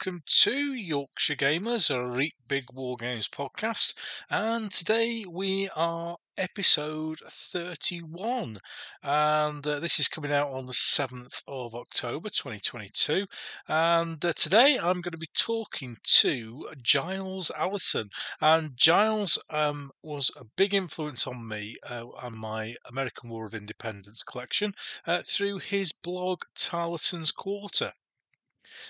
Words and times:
Welcome 0.00 0.22
to 0.26 0.74
Yorkshire 0.74 1.34
Gamers, 1.34 1.92
a 1.92 2.06
Reet 2.06 2.34
Big 2.46 2.72
War 2.72 2.96
Games 2.96 3.26
podcast, 3.26 3.94
and 4.30 4.70
today 4.70 5.24
we 5.28 5.68
are 5.74 6.18
episode 6.36 7.18
31, 7.28 8.58
and 9.02 9.66
uh, 9.66 9.80
this 9.80 9.98
is 9.98 10.06
coming 10.06 10.30
out 10.30 10.46
on 10.50 10.66
the 10.66 10.72
7th 10.72 11.42
of 11.48 11.74
October 11.74 12.28
2022. 12.28 13.26
And 13.66 14.24
uh, 14.24 14.32
today 14.36 14.78
I'm 14.80 15.00
going 15.00 15.10
to 15.10 15.18
be 15.18 15.30
talking 15.34 15.96
to 16.04 16.68
Giles 16.80 17.50
Allison, 17.58 18.10
and 18.40 18.76
Giles 18.76 19.44
um, 19.50 19.90
was 20.00 20.30
a 20.36 20.44
big 20.56 20.74
influence 20.74 21.26
on 21.26 21.48
me 21.48 21.74
uh, 21.82 22.04
and 22.22 22.36
my 22.36 22.76
American 22.88 23.30
War 23.30 23.46
of 23.46 23.54
Independence 23.54 24.22
collection 24.22 24.74
uh, 25.08 25.22
through 25.26 25.58
his 25.58 25.90
blog 25.90 26.42
Tarleton's 26.54 27.32
Quarter. 27.32 27.94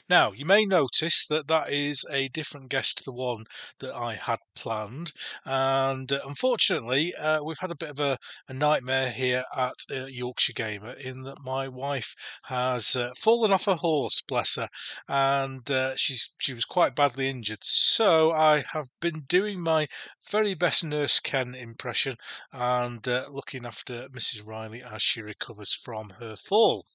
Now, 0.09 0.33
you 0.33 0.45
may 0.45 0.65
notice 0.65 1.27
that 1.27 1.49
that 1.49 1.73
is 1.73 2.05
a 2.11 2.29
different 2.29 2.69
guest 2.69 2.99
to 2.99 3.05
the 3.05 3.13
one 3.13 3.45
that 3.79 3.95
I 3.95 4.15
had 4.15 4.39
planned. 4.55 5.13
And 5.45 6.11
uh, 6.13 6.21
unfortunately, 6.25 7.15
uh, 7.15 7.43
we've 7.43 7.59
had 7.59 7.71
a 7.71 7.77
bit 7.77 7.91
of 7.91 8.01
a, 8.01 8.19
a 8.49 8.55
nightmare 8.55 9.11
here 9.11 9.45
at 9.57 9.75
uh, 9.91 10.07
Yorkshire 10.07 10.53
Gamer 10.55 10.93
in 10.93 11.23
that 11.23 11.41
my 11.41 11.69
wife 11.69 12.15
has 12.45 12.97
uh, 12.97 13.13
fallen 13.17 13.53
off 13.53 13.67
her 13.67 13.75
horse, 13.75 14.21
bless 14.21 14.57
her, 14.57 14.69
and 15.07 15.71
uh, 15.71 15.95
she's 15.97 16.35
she 16.39 16.55
was 16.55 16.65
quite 16.65 16.95
badly 16.95 17.29
injured. 17.29 17.63
So 17.63 18.33
I 18.33 18.65
have 18.73 18.89
been 19.01 19.21
doing 19.29 19.61
my 19.61 19.89
very 20.31 20.55
best 20.55 20.85
Nurse 20.85 21.21
Ken 21.21 21.55
impression 21.55 22.17
and 22.53 23.07
uh, 23.07 23.27
looking 23.31 23.65
after 23.65 24.09
Mrs. 24.09 24.47
Riley 24.47 24.83
as 24.83 25.03
she 25.03 25.23
recovers 25.23 25.73
from 25.73 26.11
her 26.19 26.37
fall. 26.37 26.87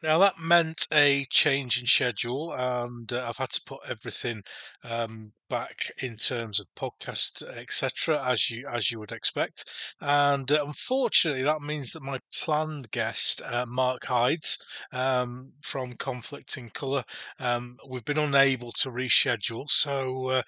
Now 0.00 0.18
that 0.20 0.38
meant 0.38 0.86
a 0.92 1.24
change 1.24 1.80
in 1.80 1.86
schedule, 1.86 2.52
and 2.52 3.12
uh, 3.12 3.26
I've 3.28 3.36
had 3.38 3.50
to 3.50 3.62
put 3.66 3.80
everything 3.84 4.44
um, 4.84 5.32
back 5.50 5.90
in 6.00 6.16
terms 6.16 6.60
of 6.60 6.68
podcast, 6.76 7.42
etc., 7.42 8.24
as 8.24 8.48
you 8.48 8.68
as 8.68 8.92
you 8.92 9.00
would 9.00 9.10
expect. 9.10 9.64
And 10.00 10.50
uh, 10.52 10.64
unfortunately, 10.64 11.42
that 11.42 11.62
means 11.62 11.92
that 11.92 12.02
my 12.02 12.20
planned 12.32 12.92
guest, 12.92 13.42
uh, 13.42 13.66
Mark 13.66 14.06
Hides 14.06 14.64
um, 14.92 15.52
from 15.62 15.94
Conflict 15.94 16.56
in 16.56 16.70
Colour, 16.70 17.02
um, 17.40 17.76
we've 17.88 18.04
been 18.04 18.18
unable 18.18 18.70
to 18.72 18.90
reschedule. 18.90 19.68
So 19.68 20.28
uh, 20.28 20.42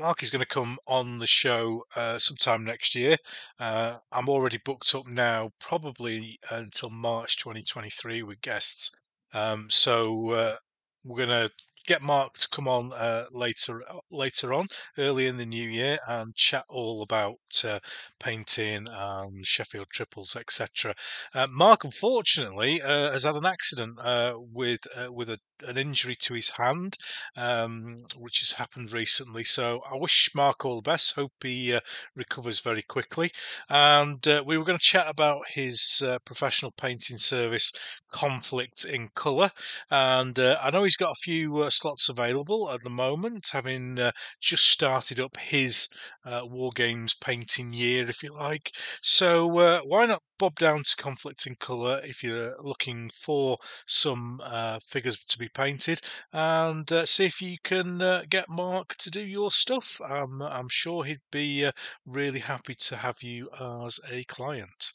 Mark 0.00 0.22
is 0.22 0.30
going 0.30 0.40
to 0.40 0.46
come 0.46 0.78
on 0.86 1.18
the 1.18 1.26
show 1.26 1.84
uh, 1.94 2.18
sometime 2.18 2.64
next 2.64 2.94
year. 2.94 3.18
Uh, 3.58 3.98
I'm 4.10 4.30
already 4.30 4.56
booked 4.56 4.94
up 4.94 5.06
now, 5.06 5.50
probably 5.60 6.38
until 6.50 6.88
March 6.88 7.36
2023 7.36 8.22
with 8.22 8.40
guests. 8.40 8.92
Um, 9.34 9.68
so 9.68 10.30
uh, 10.30 10.56
we're 11.04 11.26
going 11.26 11.48
to 11.48 11.50
get 11.86 12.00
Mark 12.00 12.32
to 12.32 12.48
come 12.48 12.66
on 12.66 12.94
uh, 12.94 13.26
later 13.30 13.82
uh, 13.90 13.98
later 14.10 14.54
on, 14.54 14.68
early 14.96 15.26
in 15.26 15.36
the 15.36 15.44
new 15.44 15.68
year, 15.68 15.98
and 16.08 16.34
chat 16.34 16.64
all 16.70 17.02
about 17.02 17.36
uh, 17.62 17.78
painting, 18.20 18.88
um, 18.88 19.42
Sheffield 19.42 19.88
triples, 19.90 20.36
etc. 20.36 20.94
Uh, 21.34 21.46
Mark, 21.50 21.84
unfortunately, 21.84 22.80
uh, 22.80 23.10
has 23.12 23.24
had 23.24 23.34
an 23.34 23.46
accident 23.46 23.98
uh, 24.00 24.34
with 24.36 24.80
with 25.08 25.30
a, 25.30 25.38
an 25.66 25.76
injury 25.76 26.14
to 26.14 26.34
his 26.34 26.50
hand, 26.50 26.96
um, 27.36 28.04
which 28.16 28.40
has 28.40 28.52
happened 28.52 28.92
recently. 28.92 29.44
So 29.44 29.80
I 29.90 29.96
wish 29.96 30.30
Mark 30.34 30.64
all 30.64 30.76
the 30.76 30.90
best. 30.90 31.16
Hope 31.16 31.32
he 31.42 31.78
recovers 32.14 32.60
very 32.60 32.82
quickly. 32.82 33.30
And 33.68 34.24
we 34.46 34.56
were 34.56 34.64
going 34.64 34.78
to 34.78 34.84
chat 34.84 35.06
about 35.08 35.48
his 35.48 36.02
professional 36.24 36.72
painting 36.72 37.18
service, 37.18 37.72
Conflict 38.12 38.84
in 38.84 39.08
Colour, 39.14 39.50
and 39.90 40.38
I 40.38 40.70
know 40.70 40.84
he's 40.84 40.96
got 40.96 41.12
a 41.12 41.22
few 41.22 41.68
slots 41.70 42.08
available 42.08 42.70
at 42.70 42.82
the 42.82 42.90
moment, 42.90 43.50
having 43.52 43.98
uh, 43.98 44.12
just 44.40 44.68
started 44.68 45.20
up 45.20 45.36
his 45.36 45.88
uh, 46.24 46.42
War 46.44 46.70
Games 46.74 47.14
painting 47.14 47.72
year, 47.72 48.08
if 48.08 48.22
you 48.22 48.32
like. 48.32 48.72
So 49.02 49.58
uh, 49.58 49.80
why 49.80 50.06
not 50.06 50.22
bob 50.38 50.58
down 50.58 50.82
to 50.82 50.96
Conflict 50.96 51.46
in 51.46 51.54
Colour 51.56 52.00
if 52.04 52.22
you're 52.22 52.56
looking 52.60 53.10
for 53.10 53.58
some 53.86 54.40
uh, 54.42 54.78
figures 54.86 55.22
to 55.24 55.38
be 55.38 55.48
painted 55.48 56.00
and 56.32 56.90
uh, 56.92 57.06
see 57.06 57.26
if 57.26 57.42
you 57.42 57.58
can 57.62 58.00
uh, 58.00 58.22
get 58.28 58.48
Mark 58.48 58.96
to 58.96 59.10
do 59.10 59.20
your 59.20 59.50
stuff. 59.50 60.00
Um, 60.00 60.42
I'm 60.42 60.68
sure 60.68 61.04
he'd 61.04 61.20
be 61.30 61.70
really 62.06 62.40
happy 62.40 62.74
to 62.74 62.96
have 62.96 63.22
you 63.22 63.50
as 63.84 64.00
a 64.10 64.24
client. 64.24 64.92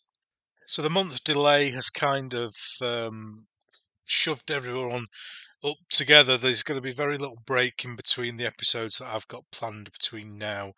So 0.67 0.81
the 0.81 0.89
month 0.89 1.23
delay 1.23 1.69
has 1.71 1.89
kind 1.89 2.33
of 2.33 2.55
um, 2.81 3.45
shoved 4.05 4.49
everyone 4.49 5.05
up 5.65 5.77
together, 5.89 6.37
there's 6.37 6.63
going 6.63 6.77
to 6.77 6.81
be 6.81 6.91
very 6.91 7.17
little 7.17 7.41
break 7.45 7.83
in 7.83 7.95
between 7.95 8.37
the 8.37 8.45
episodes 8.45 8.97
that 8.97 9.07
I've 9.07 9.27
got 9.27 9.49
planned 9.51 9.91
between 9.91 10.37
now 10.37 10.73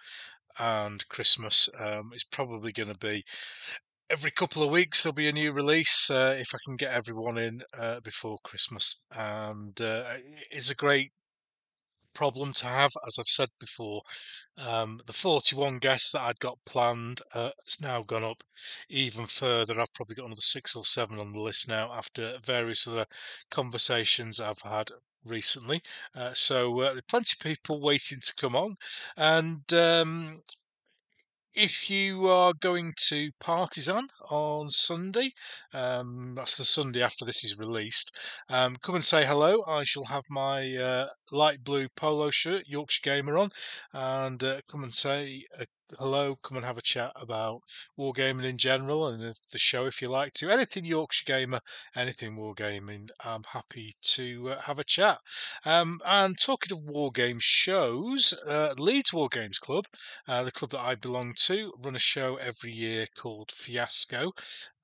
and 0.59 1.07
Christmas. 1.09 1.69
Um, 1.79 2.11
it's 2.13 2.23
probably 2.23 2.71
going 2.71 2.91
to 2.91 2.97
be 2.97 3.23
every 4.09 4.31
couple 4.31 4.63
of 4.63 4.71
weeks 4.71 5.03
there'll 5.03 5.13
be 5.13 5.27
a 5.27 5.33
new 5.33 5.51
release 5.51 6.09
uh, 6.09 6.35
if 6.39 6.55
I 6.55 6.57
can 6.65 6.77
get 6.77 6.93
everyone 6.93 7.37
in 7.37 7.61
uh, 7.77 7.99
before 7.99 8.37
Christmas. 8.43 9.01
And 9.11 9.79
uh, 9.81 10.03
it's 10.51 10.71
a 10.71 10.75
great 10.75 11.11
problem 12.13 12.51
to 12.51 12.65
have, 12.65 12.91
as 13.05 13.17
I've 13.19 13.27
said 13.27 13.49
before. 13.59 14.01
Um, 14.57 14.99
the 15.05 15.13
41 15.13 15.77
guests 15.77 16.11
that 16.11 16.21
I'd 16.21 16.39
got 16.39 16.57
planned 16.65 17.21
uh, 17.33 17.51
has 17.63 17.79
now 17.79 18.01
gone 18.01 18.23
up 18.23 18.43
even 18.89 19.27
further. 19.27 19.79
I've 19.79 19.93
probably 19.93 20.15
got 20.15 20.25
another 20.25 20.41
six 20.41 20.75
or 20.75 20.83
seven 20.83 21.19
on 21.19 21.33
the 21.33 21.39
list 21.39 21.67
now 21.67 21.91
after 21.93 22.39
various 22.43 22.87
other 22.87 23.05
conversations 23.51 24.39
I've 24.39 24.61
had 24.61 24.89
recently. 25.27 25.81
Uh, 26.15 26.33
so 26.33 26.79
uh, 26.81 26.89
there 26.89 26.99
are 26.99 27.09
plenty 27.09 27.33
of 27.35 27.43
people 27.43 27.79
waiting 27.81 28.19
to 28.21 28.33
come 28.39 28.55
on, 28.55 28.75
and 29.17 29.73
um, 29.73 30.39
if 31.57 31.89
you 31.89 32.27
are 32.27 32.53
going 32.59 32.93
to 32.95 33.31
Partisan 33.39 34.07
on 34.29 34.69
Sunday, 34.69 35.31
um, 35.73 36.35
that's 36.35 36.55
the 36.55 36.63
Sunday 36.63 37.01
after 37.01 37.25
this 37.25 37.43
is 37.43 37.57
released, 37.57 38.15
um, 38.49 38.75
come 38.83 38.93
and 38.95 39.03
say 39.03 39.25
hello. 39.25 39.63
I 39.67 39.83
shall 39.83 40.05
have 40.05 40.23
my 40.29 40.75
uh, 40.75 41.07
light 41.31 41.63
blue 41.63 41.87
polo 41.95 42.29
shirt, 42.29 42.67
Yorkshire 42.67 43.01
Gamer, 43.03 43.37
on, 43.39 43.49
and 43.91 44.43
uh, 44.43 44.61
come 44.69 44.83
and 44.83 44.93
say 44.93 45.45
a 45.57 45.65
hello, 45.97 46.35
come 46.35 46.57
and 46.57 46.65
have 46.65 46.77
a 46.77 46.81
chat 46.81 47.13
about 47.15 47.61
wargaming 47.97 48.43
in 48.43 48.57
general 48.57 49.07
and 49.07 49.21
the 49.51 49.57
show 49.57 49.85
if 49.85 50.01
you 50.01 50.09
like 50.09 50.33
to. 50.33 50.49
Anything 50.49 50.83
Yorkshire 50.83 51.23
Gamer, 51.25 51.61
anything 51.95 52.35
wargaming, 52.35 53.09
I'm 53.23 53.43
happy 53.43 53.93
to 54.01 54.49
uh, 54.49 54.61
have 54.61 54.79
a 54.79 54.83
chat. 54.83 55.19
Um, 55.63 56.01
and 56.05 56.37
talking 56.37 56.77
of 56.77 56.83
wargame 56.83 57.39
shows, 57.39 58.33
uh, 58.45 58.73
Leeds 58.77 59.13
War 59.13 59.29
Games 59.29 59.59
Club, 59.59 59.85
uh, 60.27 60.43
the 60.43 60.51
club 60.51 60.71
that 60.71 60.81
I 60.81 60.95
belong 60.95 61.33
to, 61.45 61.73
run 61.81 61.95
a 61.95 61.99
show 61.99 62.35
every 62.35 62.73
year 62.73 63.07
called 63.15 63.51
Fiasco. 63.51 64.33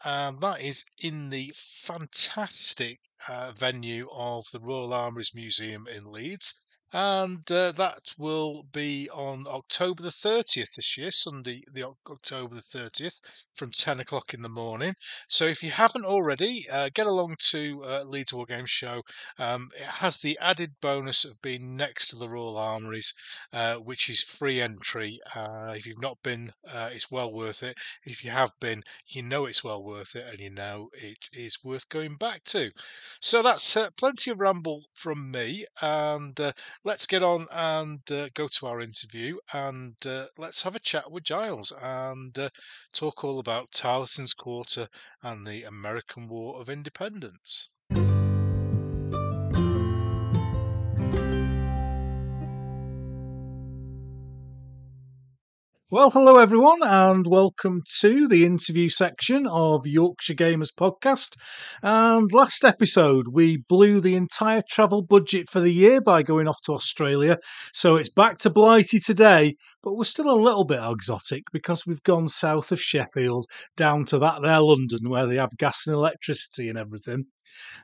And 0.06 0.40
that 0.40 0.62
is 0.62 0.86
in 1.00 1.30
the 1.30 1.54
fantastic 1.56 3.02
uh, 3.28 3.52
venue 3.52 4.08
of 4.12 4.46
the 4.54 4.60
Royal 4.60 4.94
Armouries 4.94 5.36
Museum 5.36 5.86
in 5.88 6.12
Leeds 6.12 6.62
and 6.94 7.52
uh, 7.52 7.72
that 7.72 8.14
will 8.20 8.64
be 8.72 9.10
on 9.10 9.48
October 9.48 10.04
the 10.04 10.12
30th 10.12 10.76
this 10.76 10.96
year, 10.98 11.10
Sunday, 11.10 11.64
the 11.74 11.84
October 11.84 12.54
the 12.56 12.62
30th, 12.62 13.20
from 13.56 13.72
10 13.72 14.00
o'clock 14.00 14.34
in 14.34 14.44
the 14.44 14.50
morning. 14.50 14.96
So 15.28 15.46
if 15.46 15.64
you 15.64 15.72
haven't 15.72 16.06
already, 16.06 16.68
uh, 16.70 16.90
get 16.94 17.08
along 17.08 17.38
to 17.50 17.84
uh, 17.84 18.04
Leeds 18.04 18.34
War 18.34 18.46
Games 18.46 18.70
Show. 18.70 19.02
Um, 19.40 19.70
it 19.76 19.86
has 19.86 20.20
the 20.22 20.38
added 20.40 20.74
bonus 20.82 21.26
of 21.26 21.42
being 21.42 21.76
next 21.76 22.08
to 22.08 22.16
the 22.16 22.30
Royal 22.30 22.58
Armouries, 22.58 23.14
uh, 23.52 23.76
which 23.78 24.10
is 24.10 24.22
free 24.22 24.62
entry. 24.62 25.20
Uh, 25.36 25.74
if 25.76 25.86
you've 25.88 26.02
not 26.02 26.22
been, 26.24 26.54
uh, 26.68 26.90
it's 26.92 27.12
well 27.12 27.32
worth 27.32 27.64
it. 27.64 27.78
If 28.04 28.24
you 28.24 28.30
have 28.32 28.52
been, 28.60 28.84
you 29.08 29.24
know 29.24 29.46
it's 29.46 29.64
well 29.64 29.84
worth 29.84 30.16
it, 30.16 30.28
and 30.30 30.40
you 30.40 30.52
know 30.52 30.90
it 30.94 31.30
is 31.34 31.64
worth 31.64 31.90
going 31.90 32.16
back 32.18 32.44
to. 32.46 32.72
So 33.20 33.42
that's 33.42 33.76
uh, 33.76 33.90
plenty 33.98 34.32
of 34.32 34.40
ramble 34.40 34.84
from 34.94 35.32
me, 35.32 35.66
and 35.82 36.40
let's 36.84 37.06
get 37.06 37.24
on 37.24 37.48
and 37.52 38.00
uh, 38.12 38.30
go 38.34 38.48
to 38.48 38.68
our 38.68 38.82
interview 38.82 39.38
and 39.54 39.96
uh, 40.06 40.28
let's 40.38 40.64
have 40.64 40.76
a 40.76 40.80
chat 40.80 41.12
with 41.12 41.24
Giles 41.24 41.72
and 41.82 42.38
uh, 42.38 42.50
talk 42.94 43.24
all 43.24 43.40
about 43.40 43.72
Tarleton's 43.72 44.34
Quarter 44.34 44.88
and 45.22 45.48
the 45.48 45.64
American 45.64 46.28
War 46.28 46.60
of 46.60 46.70
Independence. 46.70 47.70
Well, 55.94 56.10
hello 56.10 56.40
everyone, 56.40 56.82
and 56.82 57.28
welcome 57.28 57.84
to 58.00 58.28
the 58.28 58.48
interview 58.48 58.90
section 58.90 59.46
of 59.46 59.86
Yorkshire 59.86 60.34
Gamers 60.34 60.74
podcast. 60.74 61.36
And 61.84 62.32
last 62.34 62.66
episode, 62.66 63.28
we 63.28 63.58
blew 63.58 64.02
the 64.02 64.16
entire 64.16 64.64
travel 64.68 65.04
budget 65.04 65.52
for 65.52 65.60
the 65.60 65.70
year 65.70 66.02
by 66.02 66.24
going 66.24 66.48
off 66.48 66.60
to 66.64 66.74
Australia. 66.74 67.38
So 67.74 67.96
it's 67.96 68.10
back 68.10 68.40
to 68.40 68.50
Blighty 68.50 69.00
today, 69.00 69.56
but 69.84 69.94
we're 69.94 70.06
still 70.06 70.32
a 70.32 70.42
little 70.42 70.66
bit 70.66 70.80
exotic 70.82 71.44
because 71.54 71.86
we've 71.86 72.02
gone 72.02 72.28
south 72.28 72.72
of 72.72 72.82
Sheffield 72.82 73.46
down 73.78 74.06
to 74.06 74.18
that 74.18 74.42
there 74.42 74.62
London 74.62 75.12
where 75.12 75.28
they 75.28 75.36
have 75.36 75.56
gas 75.60 75.86
and 75.86 75.96
electricity 75.96 76.70
and 76.70 76.78
everything. 76.80 77.26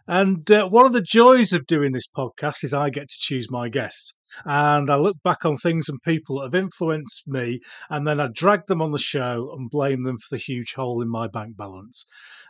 And 0.07 0.49
uh, 0.49 0.67
one 0.67 0.87
of 0.87 0.93
the 0.93 1.03
joys 1.03 1.53
of 1.53 1.67
doing 1.67 1.91
this 1.91 2.07
podcast 2.07 2.63
is 2.63 2.73
I 2.73 2.89
get 2.89 3.07
to 3.07 3.17
choose 3.19 3.51
my 3.51 3.69
guests. 3.69 4.15
And 4.45 4.89
I 4.89 4.95
look 4.95 5.17
back 5.23 5.45
on 5.45 5.57
things 5.57 5.89
and 5.89 6.01
people 6.01 6.37
that 6.37 6.45
have 6.45 6.55
influenced 6.55 7.27
me, 7.27 7.59
and 7.89 8.07
then 8.07 8.19
I 8.19 8.27
drag 8.27 8.67
them 8.67 8.81
on 8.81 8.91
the 8.91 8.97
show 8.97 9.53
and 9.57 9.69
blame 9.69 10.03
them 10.03 10.17
for 10.17 10.35
the 10.35 10.41
huge 10.41 10.73
hole 10.73 11.01
in 11.01 11.09
my 11.09 11.27
bank 11.27 11.57
balance. 11.57 12.05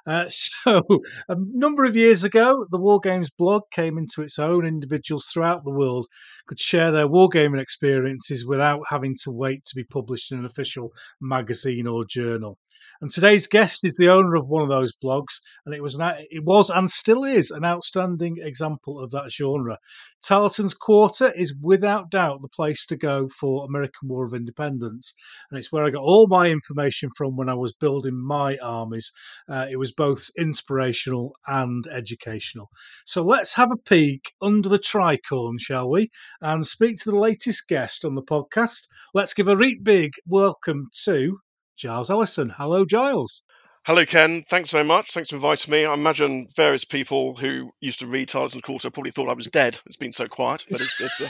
Uh, 0.06 0.26
so, 0.30 0.84
a 1.28 1.36
number 1.38 1.86
of 1.86 1.96
years 1.96 2.24
ago, 2.24 2.66
the 2.72 2.80
War 2.80 3.00
Games 3.00 3.30
blog 3.30 3.64
came 3.72 3.98
into 3.98 4.22
its 4.22 4.40
own. 4.40 4.66
Individuals 4.66 5.26
throughout 5.26 5.64
the 5.64 5.74
world 5.74 6.08
could 6.48 6.60
share 6.60 6.92
their 6.92 7.08
wargaming 7.08 7.62
experiences 7.62 8.46
without 8.46 8.82
having 8.90 9.16
to 9.24 9.32
wait 9.32 9.64
to 9.66 9.76
be 9.76 9.84
published 9.84 10.32
in 10.32 10.40
an 10.40 10.46
official 10.46 10.92
magazine 11.22 11.88
or 11.88 12.06
journal. 12.06 12.58
And 13.02 13.10
today's 13.10 13.48
guest 13.48 13.86
is 13.86 13.96
the 13.96 14.10
owner 14.10 14.36
of 14.36 14.48
one 14.48 14.64
of 14.64 14.70
those 14.70 14.92
vlogs, 15.04 15.40
and 15.66 15.74
it 15.74 15.82
was 15.82 15.96
an, 15.96 16.02
it 16.30 16.44
was 16.44 16.70
and 16.70 16.90
still 16.90 17.24
is 17.24 17.52
an 17.52 17.64
outstanding 17.64 18.38
example 18.42 19.00
of 19.00 19.12
that 19.12 19.32
genre. 19.32 19.78
Tarleton's 20.22 20.74
Quarter 20.74 21.32
is 21.32 21.54
without 21.62 22.10
doubt 22.10 22.42
the 22.42 22.50
place 22.50 22.86
to 22.88 22.98
go 22.98 23.30
for 23.30 23.66
American 23.66 24.10
War 24.10 24.26
of 24.26 24.34
Independence, 24.34 25.14
and 25.50 25.58
it's 25.58 25.72
where 25.72 25.86
I 25.86 25.90
got 25.90 26.04
all 26.04 26.28
my 26.28 26.50
information 26.50 27.10
from 27.16 27.36
when 27.36 27.50
I 27.50 27.54
was 27.54 27.74
building 27.74 28.16
my 28.16 28.58
armies. 28.58 29.12
Uh, 29.48 29.66
it 29.70 29.78
was 29.78 29.92
both 29.92 30.30
inspirational 30.38 31.36
and 31.48 31.88
educational. 31.88 32.70
So 33.06 33.24
let's 33.24 33.54
have 33.54 33.72
a 33.72 33.78
peek 33.78 34.34
under 34.42 34.70
the 34.70 34.80
tricorn, 34.80 35.60
shall 35.60 35.90
we, 35.90 36.10
and 36.42 36.66
speak 36.66 36.98
to 37.00 37.12
the 37.12 37.18
latest 37.18 37.68
guest 37.68 38.04
on 38.04 38.16
the 38.16 38.24
podcast. 38.24 38.88
Let's 39.14 39.34
give 39.34 39.48
a 39.48 39.56
reet 39.56 39.84
big 39.84 40.14
welcome 40.26 40.88
to 41.06 41.40
Giles 41.80 42.10
Ellison. 42.10 42.50
Hello, 42.50 42.84
Giles. 42.84 43.42
Hello, 43.86 44.06
Ken. 44.06 44.44
Thanks 44.50 44.70
very 44.70 44.84
much. 44.84 45.12
Thanks 45.12 45.30
for 45.30 45.38
inviting 45.38 45.72
me. 45.72 45.86
I 45.86 45.94
imagine 45.94 46.46
various 46.58 46.84
people 46.84 47.38
who 47.38 47.72
used 47.80 48.00
to 48.00 48.08
read 48.08 48.28
Tarleton's 48.28 48.64
Quarter 48.64 48.92
probably 48.92 49.12
thought 49.12 49.30
I 49.30 49.34
was 49.34 49.48
dead. 49.48 49.80
It's 49.86 49.96
been 49.96 50.12
so 50.12 50.28
quiet, 50.28 50.66
but 50.70 50.82
it's, 50.82 51.00
it's 51.00 51.22
uh, 51.22 51.30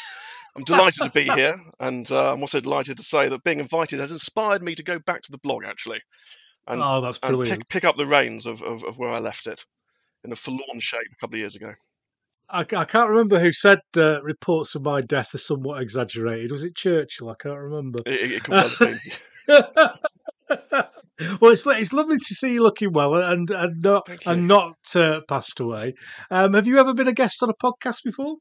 I'm 0.56 0.63
delighted 0.63 1.04
to 1.04 1.12
be 1.12 1.24
here, 1.36 1.56
and 1.80 2.12
uh, 2.12 2.34
I'm 2.34 2.42
also 2.42 2.60
delighted 2.60 2.98
to 2.98 3.04
say 3.04 3.30
that 3.30 3.44
being 3.44 3.60
invited 3.60 4.00
has 4.00 4.12
inspired 4.12 4.63
me 4.63 4.74
to 4.74 4.84
go 4.84 4.98
back 4.98 5.22
to 5.22 5.31
the 5.31 5.38
blog 5.38 5.66
actually, 5.66 6.01
and, 6.68 6.81
oh, 6.81 7.00
that's 7.00 7.19
brilliant. 7.19 7.52
and 7.52 7.60
pick, 7.62 7.69
pick, 7.69 7.84
up 7.86 7.98
the 7.98 8.07
reins 8.07 8.48
of, 8.48 8.63
of, 8.63 8.84
of, 8.84 8.98
where 8.98 9.12
I 9.12 9.19
left 9.19 9.45
it 9.45 9.63
in 10.24 10.31
a 10.31 10.36
forlorn 10.36 10.80
shape 10.80 11.07
a 11.13 11.16
couple 11.22 11.36
of 11.36 11.42
years 11.42 11.56
ago. 11.56 11.74
I, 12.50 12.62
I 12.62 12.86
can't 12.86 13.10
remember 13.10 13.40
who 13.40 13.54
said 13.54 13.81
uh, 13.95 14.24
reports 14.24 14.74
of 14.74 14.81
my 14.81 15.02
death 15.02 15.36
are 15.36 15.40
somewhat 15.40 15.84
exaggerated. 15.84 16.52
Was 16.52 16.63
it 16.63 16.75
Churchill? 16.75 17.30
I 17.30 17.36
can't 17.40 17.60
remember. 17.60 18.00
It, 18.07 18.31
it 18.31 18.44
could 18.44 18.52
well 18.52 18.69
have 18.69 18.80
been. 18.80 19.00
well, 20.50 21.51
it's 21.51 21.66
it's 21.66 21.94
lovely 21.94 22.18
to 22.18 22.36
see 22.36 22.54
you 22.54 22.63
looking 22.63 22.92
well 22.94 23.16
and 23.16 23.50
and 23.51 23.81
not 23.81 24.10
and 24.25 24.48
not 24.48 24.78
uh, 24.96 25.22
passed 25.28 25.60
away. 25.60 25.94
Um, 26.31 26.54
have 26.54 26.68
you 26.68 26.80
ever 26.80 26.94
been 26.94 27.07
a 27.07 27.13
guest 27.13 27.44
on 27.44 27.50
a 27.50 27.54
podcast 27.54 28.04
before? 28.04 28.36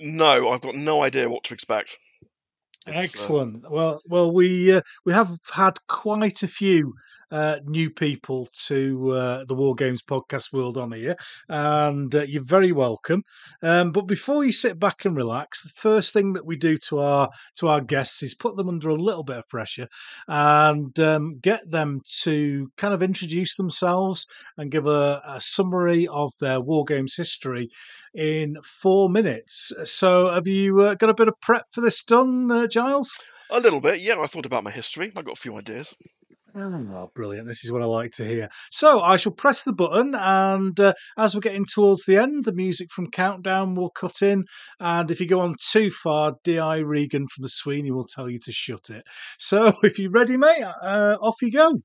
No, 0.00 0.50
I've 0.50 0.60
got 0.60 0.74
no 0.74 1.02
idea 1.02 1.28
what 1.28 1.44
to 1.44 1.54
expect. 1.54 1.96
Uh, 2.86 2.92
Excellent. 2.92 3.64
Uh... 3.64 3.68
Well, 3.70 4.00
well, 4.08 4.32
we 4.32 4.72
uh, 4.72 4.82
we 5.04 5.12
have 5.12 5.36
had 5.52 5.78
quite 5.88 6.42
a 6.42 6.48
few 6.48 6.92
uh, 7.30 7.56
new 7.64 7.90
people 7.90 8.48
to 8.66 9.10
uh, 9.10 9.44
the 9.46 9.54
War 9.54 9.74
Games 9.74 10.02
podcast 10.02 10.52
world 10.52 10.78
on 10.78 10.92
here, 10.92 11.16
and 11.48 12.14
uh, 12.14 12.22
you're 12.22 12.44
very 12.44 12.72
welcome. 12.72 13.22
Um, 13.62 13.92
but 13.92 14.06
before 14.06 14.44
you 14.44 14.52
sit 14.52 14.78
back 14.78 15.04
and 15.04 15.16
relax, 15.16 15.62
the 15.62 15.70
first 15.74 16.12
thing 16.12 16.32
that 16.34 16.46
we 16.46 16.56
do 16.56 16.76
to 16.88 17.00
our 17.00 17.28
to 17.56 17.68
our 17.68 17.80
guests 17.80 18.22
is 18.22 18.34
put 18.34 18.56
them 18.56 18.68
under 18.68 18.90
a 18.90 18.94
little 18.94 19.24
bit 19.24 19.38
of 19.38 19.48
pressure 19.48 19.88
and 20.28 20.98
um, 21.00 21.38
get 21.40 21.68
them 21.70 22.00
to 22.22 22.68
kind 22.76 22.94
of 22.94 23.02
introduce 23.02 23.56
themselves 23.56 24.26
and 24.56 24.70
give 24.70 24.86
a, 24.86 25.22
a 25.26 25.40
summary 25.40 26.06
of 26.08 26.32
their 26.40 26.60
War 26.60 26.84
Games 26.84 27.16
history 27.16 27.68
in 28.14 28.56
four 28.62 29.08
minutes. 29.10 29.72
So, 29.84 30.30
have 30.32 30.46
you 30.46 30.80
uh, 30.80 30.94
got 30.94 31.10
a 31.10 31.14
bit 31.14 31.28
of 31.28 31.40
prep 31.40 31.66
for 31.72 31.80
this 31.80 32.02
done, 32.02 32.50
uh, 32.50 32.66
Giles? 32.66 33.12
A 33.50 33.60
little 33.60 33.80
bit, 33.80 34.00
yeah. 34.00 34.18
I 34.18 34.26
thought 34.26 34.46
about 34.46 34.64
my 34.64 34.70
history. 34.70 35.12
I 35.14 35.22
got 35.22 35.38
a 35.38 35.40
few 35.40 35.56
ideas. 35.56 35.94
Oh, 36.58 37.10
brilliant. 37.14 37.46
This 37.46 37.64
is 37.64 37.70
what 37.70 37.82
I 37.82 37.84
like 37.84 38.12
to 38.12 38.24
hear. 38.24 38.48
So 38.70 39.00
I 39.00 39.18
shall 39.18 39.32
press 39.32 39.62
the 39.62 39.74
button, 39.74 40.14
and 40.14 40.78
uh, 40.80 40.94
as 41.18 41.34
we're 41.34 41.42
getting 41.42 41.66
towards 41.66 42.04
the 42.04 42.16
end, 42.16 42.44
the 42.44 42.54
music 42.54 42.90
from 42.90 43.10
Countdown 43.10 43.74
will 43.74 43.90
cut 43.90 44.22
in. 44.22 44.44
And 44.80 45.10
if 45.10 45.20
you 45.20 45.26
go 45.26 45.40
on 45.40 45.56
too 45.60 45.90
far, 45.90 46.36
D.I. 46.44 46.78
Regan 46.78 47.26
from 47.28 47.42
the 47.42 47.50
Sweeney 47.50 47.90
will 47.90 48.06
tell 48.08 48.30
you 48.30 48.38
to 48.44 48.52
shut 48.52 48.88
it. 48.88 49.04
So 49.38 49.74
if 49.82 49.98
you're 49.98 50.10
ready, 50.10 50.38
mate, 50.38 50.62
uh, 50.62 51.18
off 51.20 51.36
you 51.42 51.52
go. 51.52 51.82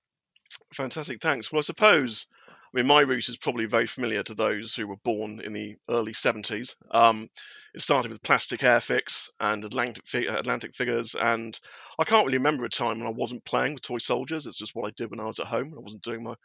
Fantastic. 0.73 1.21
Thanks. 1.21 1.51
Well, 1.51 1.59
I 1.59 1.63
suppose 1.63 2.25
I 2.73 2.77
mean, 2.77 2.87
my 2.87 3.01
route 3.01 3.27
is 3.27 3.35
probably 3.35 3.65
very 3.65 3.85
familiar 3.85 4.23
to 4.23 4.33
those 4.33 4.73
who 4.73 4.87
were 4.87 4.95
born 5.03 5.41
in 5.41 5.51
the 5.51 5.75
early 5.89 6.13
70s. 6.13 6.75
Um, 6.91 7.29
it 7.73 7.81
started 7.81 8.11
with 8.11 8.21
plastic 8.21 8.61
airfix 8.61 9.27
and 9.41 9.65
Atlantic, 9.65 10.07
fi- 10.07 10.27
Atlantic 10.27 10.73
figures, 10.75 11.13
and 11.15 11.59
I 11.99 12.05
can't 12.05 12.25
really 12.25 12.37
remember 12.37 12.63
a 12.63 12.69
time 12.69 12.99
when 12.99 13.07
I 13.07 13.11
wasn't 13.11 13.43
playing 13.43 13.73
with 13.73 13.83
toy 13.83 13.97
soldiers. 13.97 14.45
It's 14.45 14.57
just 14.57 14.73
what 14.73 14.87
I 14.87 14.91
did 14.95 15.11
when 15.11 15.19
I 15.19 15.25
was 15.25 15.39
at 15.39 15.47
home. 15.47 15.73
I 15.75 15.81
wasn't 15.81 16.03
doing 16.03 16.23
my 16.23 16.35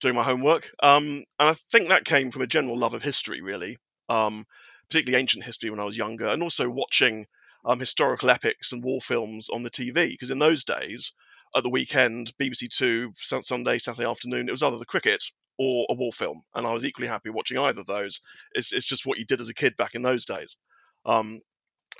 doing 0.00 0.14
my 0.14 0.22
homework, 0.22 0.70
um, 0.82 1.24
and 1.38 1.48
I 1.50 1.54
think 1.72 1.88
that 1.88 2.04
came 2.04 2.30
from 2.30 2.42
a 2.42 2.46
general 2.46 2.76
love 2.76 2.94
of 2.94 3.02
history, 3.02 3.40
really, 3.40 3.78
um, 4.10 4.44
particularly 4.90 5.20
ancient 5.20 5.44
history 5.44 5.70
when 5.70 5.80
I 5.80 5.84
was 5.84 5.96
younger, 5.96 6.26
and 6.26 6.42
also 6.42 6.68
watching 6.68 7.26
um, 7.64 7.80
historical 7.80 8.30
epics 8.30 8.72
and 8.72 8.84
war 8.84 9.00
films 9.00 9.48
on 9.48 9.62
the 9.62 9.70
TV. 9.70 10.10
Because 10.10 10.30
in 10.30 10.40
those 10.40 10.64
days, 10.64 11.12
at 11.56 11.62
the 11.62 11.70
weekend, 11.70 12.32
BBC 12.38 12.68
Two, 12.68 13.12
Sunday, 13.16 13.78
Saturday 13.78 14.08
afternoon, 14.08 14.48
it 14.48 14.52
was 14.52 14.62
either 14.62 14.78
the 14.78 14.84
cricket 14.84 15.22
or 15.62 15.84
a 15.90 15.94
war 15.94 16.10
film, 16.10 16.40
and 16.54 16.66
I 16.66 16.72
was 16.72 16.86
equally 16.86 17.06
happy 17.06 17.28
watching 17.28 17.58
either 17.58 17.82
of 17.82 17.86
those. 17.86 18.18
It's, 18.52 18.72
it's 18.72 18.86
just 18.86 19.04
what 19.04 19.18
you 19.18 19.26
did 19.26 19.42
as 19.42 19.50
a 19.50 19.54
kid 19.54 19.76
back 19.76 19.94
in 19.94 20.00
those 20.00 20.24
days. 20.24 20.56
Um, 21.04 21.42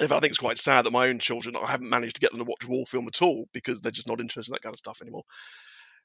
if 0.01 0.13
I 0.13 0.19
think 0.19 0.31
it's 0.31 0.39
quite 0.39 0.57
sad 0.57 0.87
that 0.87 0.93
my 0.93 1.09
own 1.09 1.19
children, 1.19 1.55
I 1.57 1.71
haven't 1.71 1.91
managed 1.91 2.15
to 2.15 2.23
get 2.23 2.31
them 2.31 2.39
to 2.39 2.47
watch 2.47 2.65
a 2.65 2.69
war 2.69 2.87
film 2.87 3.07
at 3.07 3.21
all 3.21 3.45
because 3.53 3.83
they're 3.83 3.93
just 3.93 4.09
not 4.09 4.19
interested 4.19 4.51
in 4.51 4.55
that 4.55 4.63
kind 4.63 4.75
of 4.75 4.79
stuff 4.79 5.03
anymore. 5.03 5.25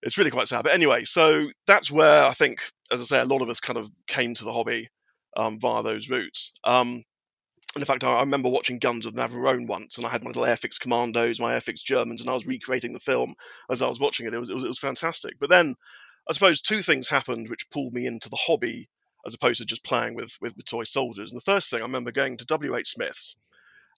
It's 0.01 0.17
really 0.17 0.31
quite 0.31 0.49
sad. 0.49 0.63
But 0.63 0.73
anyway, 0.73 1.05
so 1.05 1.47
that's 1.65 1.89
where 1.89 2.25
I 2.25 2.33
think, 2.33 2.59
as 2.91 2.99
I 2.99 3.05
say, 3.05 3.19
a 3.21 3.25
lot 3.25 3.41
of 3.41 3.49
us 3.49 3.61
kind 3.61 3.79
of 3.79 3.89
came 4.07 4.35
to 4.35 4.43
the 4.43 4.51
hobby 4.51 4.89
um, 5.37 5.57
via 5.57 5.81
those 5.81 6.09
routes. 6.09 6.51
Um, 6.65 7.05
and 7.75 7.81
in 7.81 7.85
fact, 7.85 8.03
I, 8.03 8.15
I 8.15 8.19
remember 8.19 8.49
watching 8.49 8.79
Guns 8.79 9.05
of 9.05 9.13
Navarone 9.13 9.65
once, 9.65 9.95
and 9.95 10.05
I 10.05 10.09
had 10.09 10.25
my 10.25 10.29
little 10.29 10.43
Airfix 10.43 10.77
Commandos, 10.77 11.39
my 11.39 11.57
Airfix 11.57 11.81
Germans, 11.81 12.19
and 12.19 12.29
I 12.29 12.33
was 12.33 12.45
recreating 12.45 12.91
the 12.91 12.99
film 12.99 13.33
as 13.71 13.81
I 13.81 13.87
was 13.87 14.01
watching 14.01 14.25
it. 14.25 14.33
It 14.33 14.39
was, 14.39 14.49
it 14.49 14.55
was, 14.55 14.65
it 14.65 14.69
was 14.69 14.79
fantastic. 14.79 15.35
But 15.39 15.49
then 15.49 15.73
I 16.29 16.33
suppose 16.33 16.61
two 16.61 16.81
things 16.81 17.07
happened 17.07 17.49
which 17.49 17.69
pulled 17.69 17.93
me 17.93 18.07
into 18.07 18.29
the 18.29 18.35
hobby 18.35 18.89
as 19.25 19.33
opposed 19.33 19.59
to 19.59 19.65
just 19.65 19.83
playing 19.83 20.15
with, 20.15 20.37
with, 20.41 20.53
toy 20.65 20.83
soldiers. 20.83 21.31
And 21.31 21.39
the 21.39 21.51
first 21.51 21.69
thing 21.69 21.81
I 21.81 21.83
remember 21.83 22.11
going 22.11 22.37
to 22.37 22.45
WH 22.45 22.87
Smith's 22.87 23.35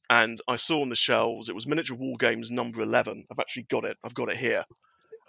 and 0.10 0.40
I 0.48 0.56
saw 0.56 0.82
on 0.82 0.90
the 0.90 0.96
shelves 0.96 1.50
it 1.50 1.56
was 1.56 1.68
Miniature 1.68 1.98
War 1.98 2.16
Games 2.18 2.50
number 2.50 2.82
11. 2.82 3.26
I've 3.32 3.40
actually 3.40 3.64
got 3.64 3.86
it. 3.86 3.98
I've 4.04 4.14
got 4.14 4.32
it 4.32 4.38
here. 4.38 4.64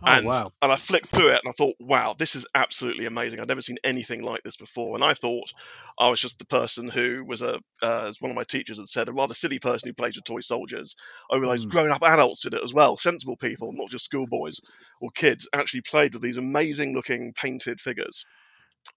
Oh, 0.01 0.07
and, 0.07 0.27
wow. 0.27 0.53
and 0.63 0.71
I 0.71 0.77
flicked 0.77 1.09
through 1.09 1.31
it 1.31 1.41
and 1.45 1.49
I 1.49 1.53
thought, 1.53 1.75
wow, 1.81 2.15
this 2.17 2.37
is 2.37 2.47
absolutely 2.55 3.07
amazing. 3.07 3.41
I'd 3.41 3.49
never 3.49 3.61
seen 3.61 3.79
anything 3.83 4.23
like 4.23 4.45
this 4.45 4.57
before. 4.57 4.95
And 4.95 5.03
I 5.03 5.13
thought 5.15 5.53
I 5.99 6.09
was 6.09 6.21
just 6.21 6.39
the 6.39 6.47
person 6.47 6.89
who 6.89 7.25
was 7.27 7.43
a, 7.43 7.59
uh, 7.83 8.07
as 8.07 8.21
one 8.21 8.31
of 8.31 8.37
my 8.37 8.45
teachers 8.45 8.79
had 8.79 8.89
said, 8.89 9.09
a 9.09 9.13
rather 9.13 9.35
silly 9.35 9.59
person 9.59 9.89
who 9.89 9.95
plays 9.95 10.15
with 10.15 10.25
toy 10.25 10.41
soldiers. 10.41 10.95
I 11.33 11.37
realized 11.37 11.67
mm. 11.67 11.73
grown 11.73 11.91
up 11.91 12.03
adults 12.03 12.43
did 12.43 12.55
it 12.55 12.63
as 12.63 12.73
well, 12.73 12.97
sensible 12.97 13.37
people, 13.37 13.73
not 13.73 13.91
just 13.91 14.05
schoolboys 14.05 14.61
or 15.01 15.11
kids, 15.17 15.49
actually 15.53 15.81
played 15.81 16.13
with 16.13 16.23
these 16.23 16.37
amazing 16.37 16.95
looking 16.95 17.33
painted 17.33 17.81
figures. 17.81 18.25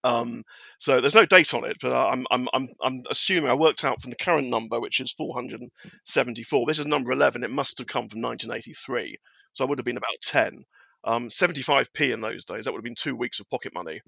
Um, 0.03 0.43
so 0.77 1.01
there's 1.01 1.15
no 1.15 1.25
date 1.25 1.53
on 1.55 1.65
it, 1.65 1.77
but 1.81 1.93
I'm, 1.93 2.27
I'm, 2.29 2.47
I'm, 2.53 2.69
I'm 2.83 3.03
assuming 3.09 3.49
I 3.49 3.55
worked 3.55 3.83
out 3.83 4.01
from 4.01 4.11
the 4.11 4.15
current 4.17 4.49
number, 4.49 4.79
which 4.79 4.99
is 4.99 5.11
474. 5.13 6.65
This 6.67 6.79
is 6.79 6.85
number 6.85 7.11
11. 7.11 7.43
It 7.43 7.49
must 7.49 7.79
have 7.79 7.87
come 7.87 8.07
from 8.07 8.21
1983. 8.21 9.15
So 9.53 9.65
I 9.65 9.67
would 9.67 9.79
have 9.79 9.85
been 9.85 9.97
about 9.97 10.21
10. 10.23 10.63
Um, 11.03 11.29
75p 11.29 12.11
in 12.11 12.21
those 12.21 12.45
days, 12.45 12.65
that 12.65 12.71
would 12.71 12.79
have 12.79 12.83
been 12.83 12.95
two 12.95 13.15
weeks 13.15 13.39
of 13.39 13.49
pocket 13.49 13.73
money. 13.73 14.01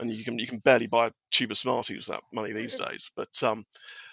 And 0.00 0.10
you 0.12 0.24
can 0.24 0.38
you 0.38 0.46
can 0.46 0.58
barely 0.60 0.86
buy 0.86 1.08
a 1.08 1.12
tube 1.30 1.50
of 1.50 1.58
Smarties 1.58 1.98
with 1.98 2.06
that 2.08 2.22
money 2.32 2.52
these 2.52 2.74
days. 2.74 3.10
But 3.16 3.30
um, 3.42 3.64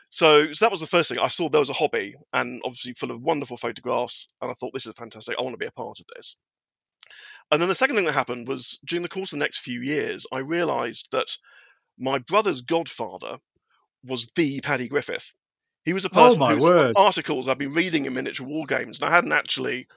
so, 0.10 0.53
so 0.53 0.65
that 0.65 0.72
was 0.72 0.81
the 0.81 0.88
first 0.88 1.10
thing. 1.10 1.19
I 1.19 1.29
saw 1.29 1.50
there 1.50 1.62
was 1.62 1.69
a 1.69 1.74
hobby 1.74 2.15
and 2.34 2.62
obviously 2.65 2.93
full 2.93 3.12
of 3.12 3.22
wonderful 3.22 3.57
photographs. 3.57 4.27
And 4.41 4.51
I 4.51 4.53
thought, 4.55 4.74
this 4.74 4.86
is 4.86 4.93
fantastic. 4.98 5.36
I 5.39 5.43
want 5.43 5.53
to 5.53 5.57
be 5.57 5.67
a 5.67 5.72
part 5.72 6.00
of 6.00 6.05
this. 6.15 6.36
And 7.51 7.62
then 7.62 7.69
the 7.69 7.75
second 7.75 7.96
thing 7.96 8.05
that 8.05 8.13
happened 8.13 8.48
was 8.48 8.79
during 8.86 9.03
the 9.03 9.10
course 9.10 9.31
of 9.34 9.39
the 9.39 9.43
next 9.46 9.60
few 9.60 9.81
years, 9.81 10.25
I 10.31 10.39
realized 10.39 11.10
that 11.12 11.38
my 11.98 12.19
brother's 12.19 12.62
godfather 12.62 13.39
was 14.03 14.31
the 14.36 14.62
Paddy 14.62 14.88
Griffith. 14.88 15.34
He 15.86 15.93
was 15.93 16.05
a 16.05 16.10
Oh 16.12 16.36
person 16.36 16.36
my 16.36 16.53
whose 16.53 16.67
word! 16.69 16.96
articles 16.96 17.48
I've 17.48 17.57
been 17.60 17.74
reading 17.74 18.05
in 18.05 18.13
miniature 18.13 18.48
war 18.48 18.65
games, 18.65 19.00
and 19.00 19.10
I 19.10 19.15
hadn't 19.15 19.34
actually 19.34 19.88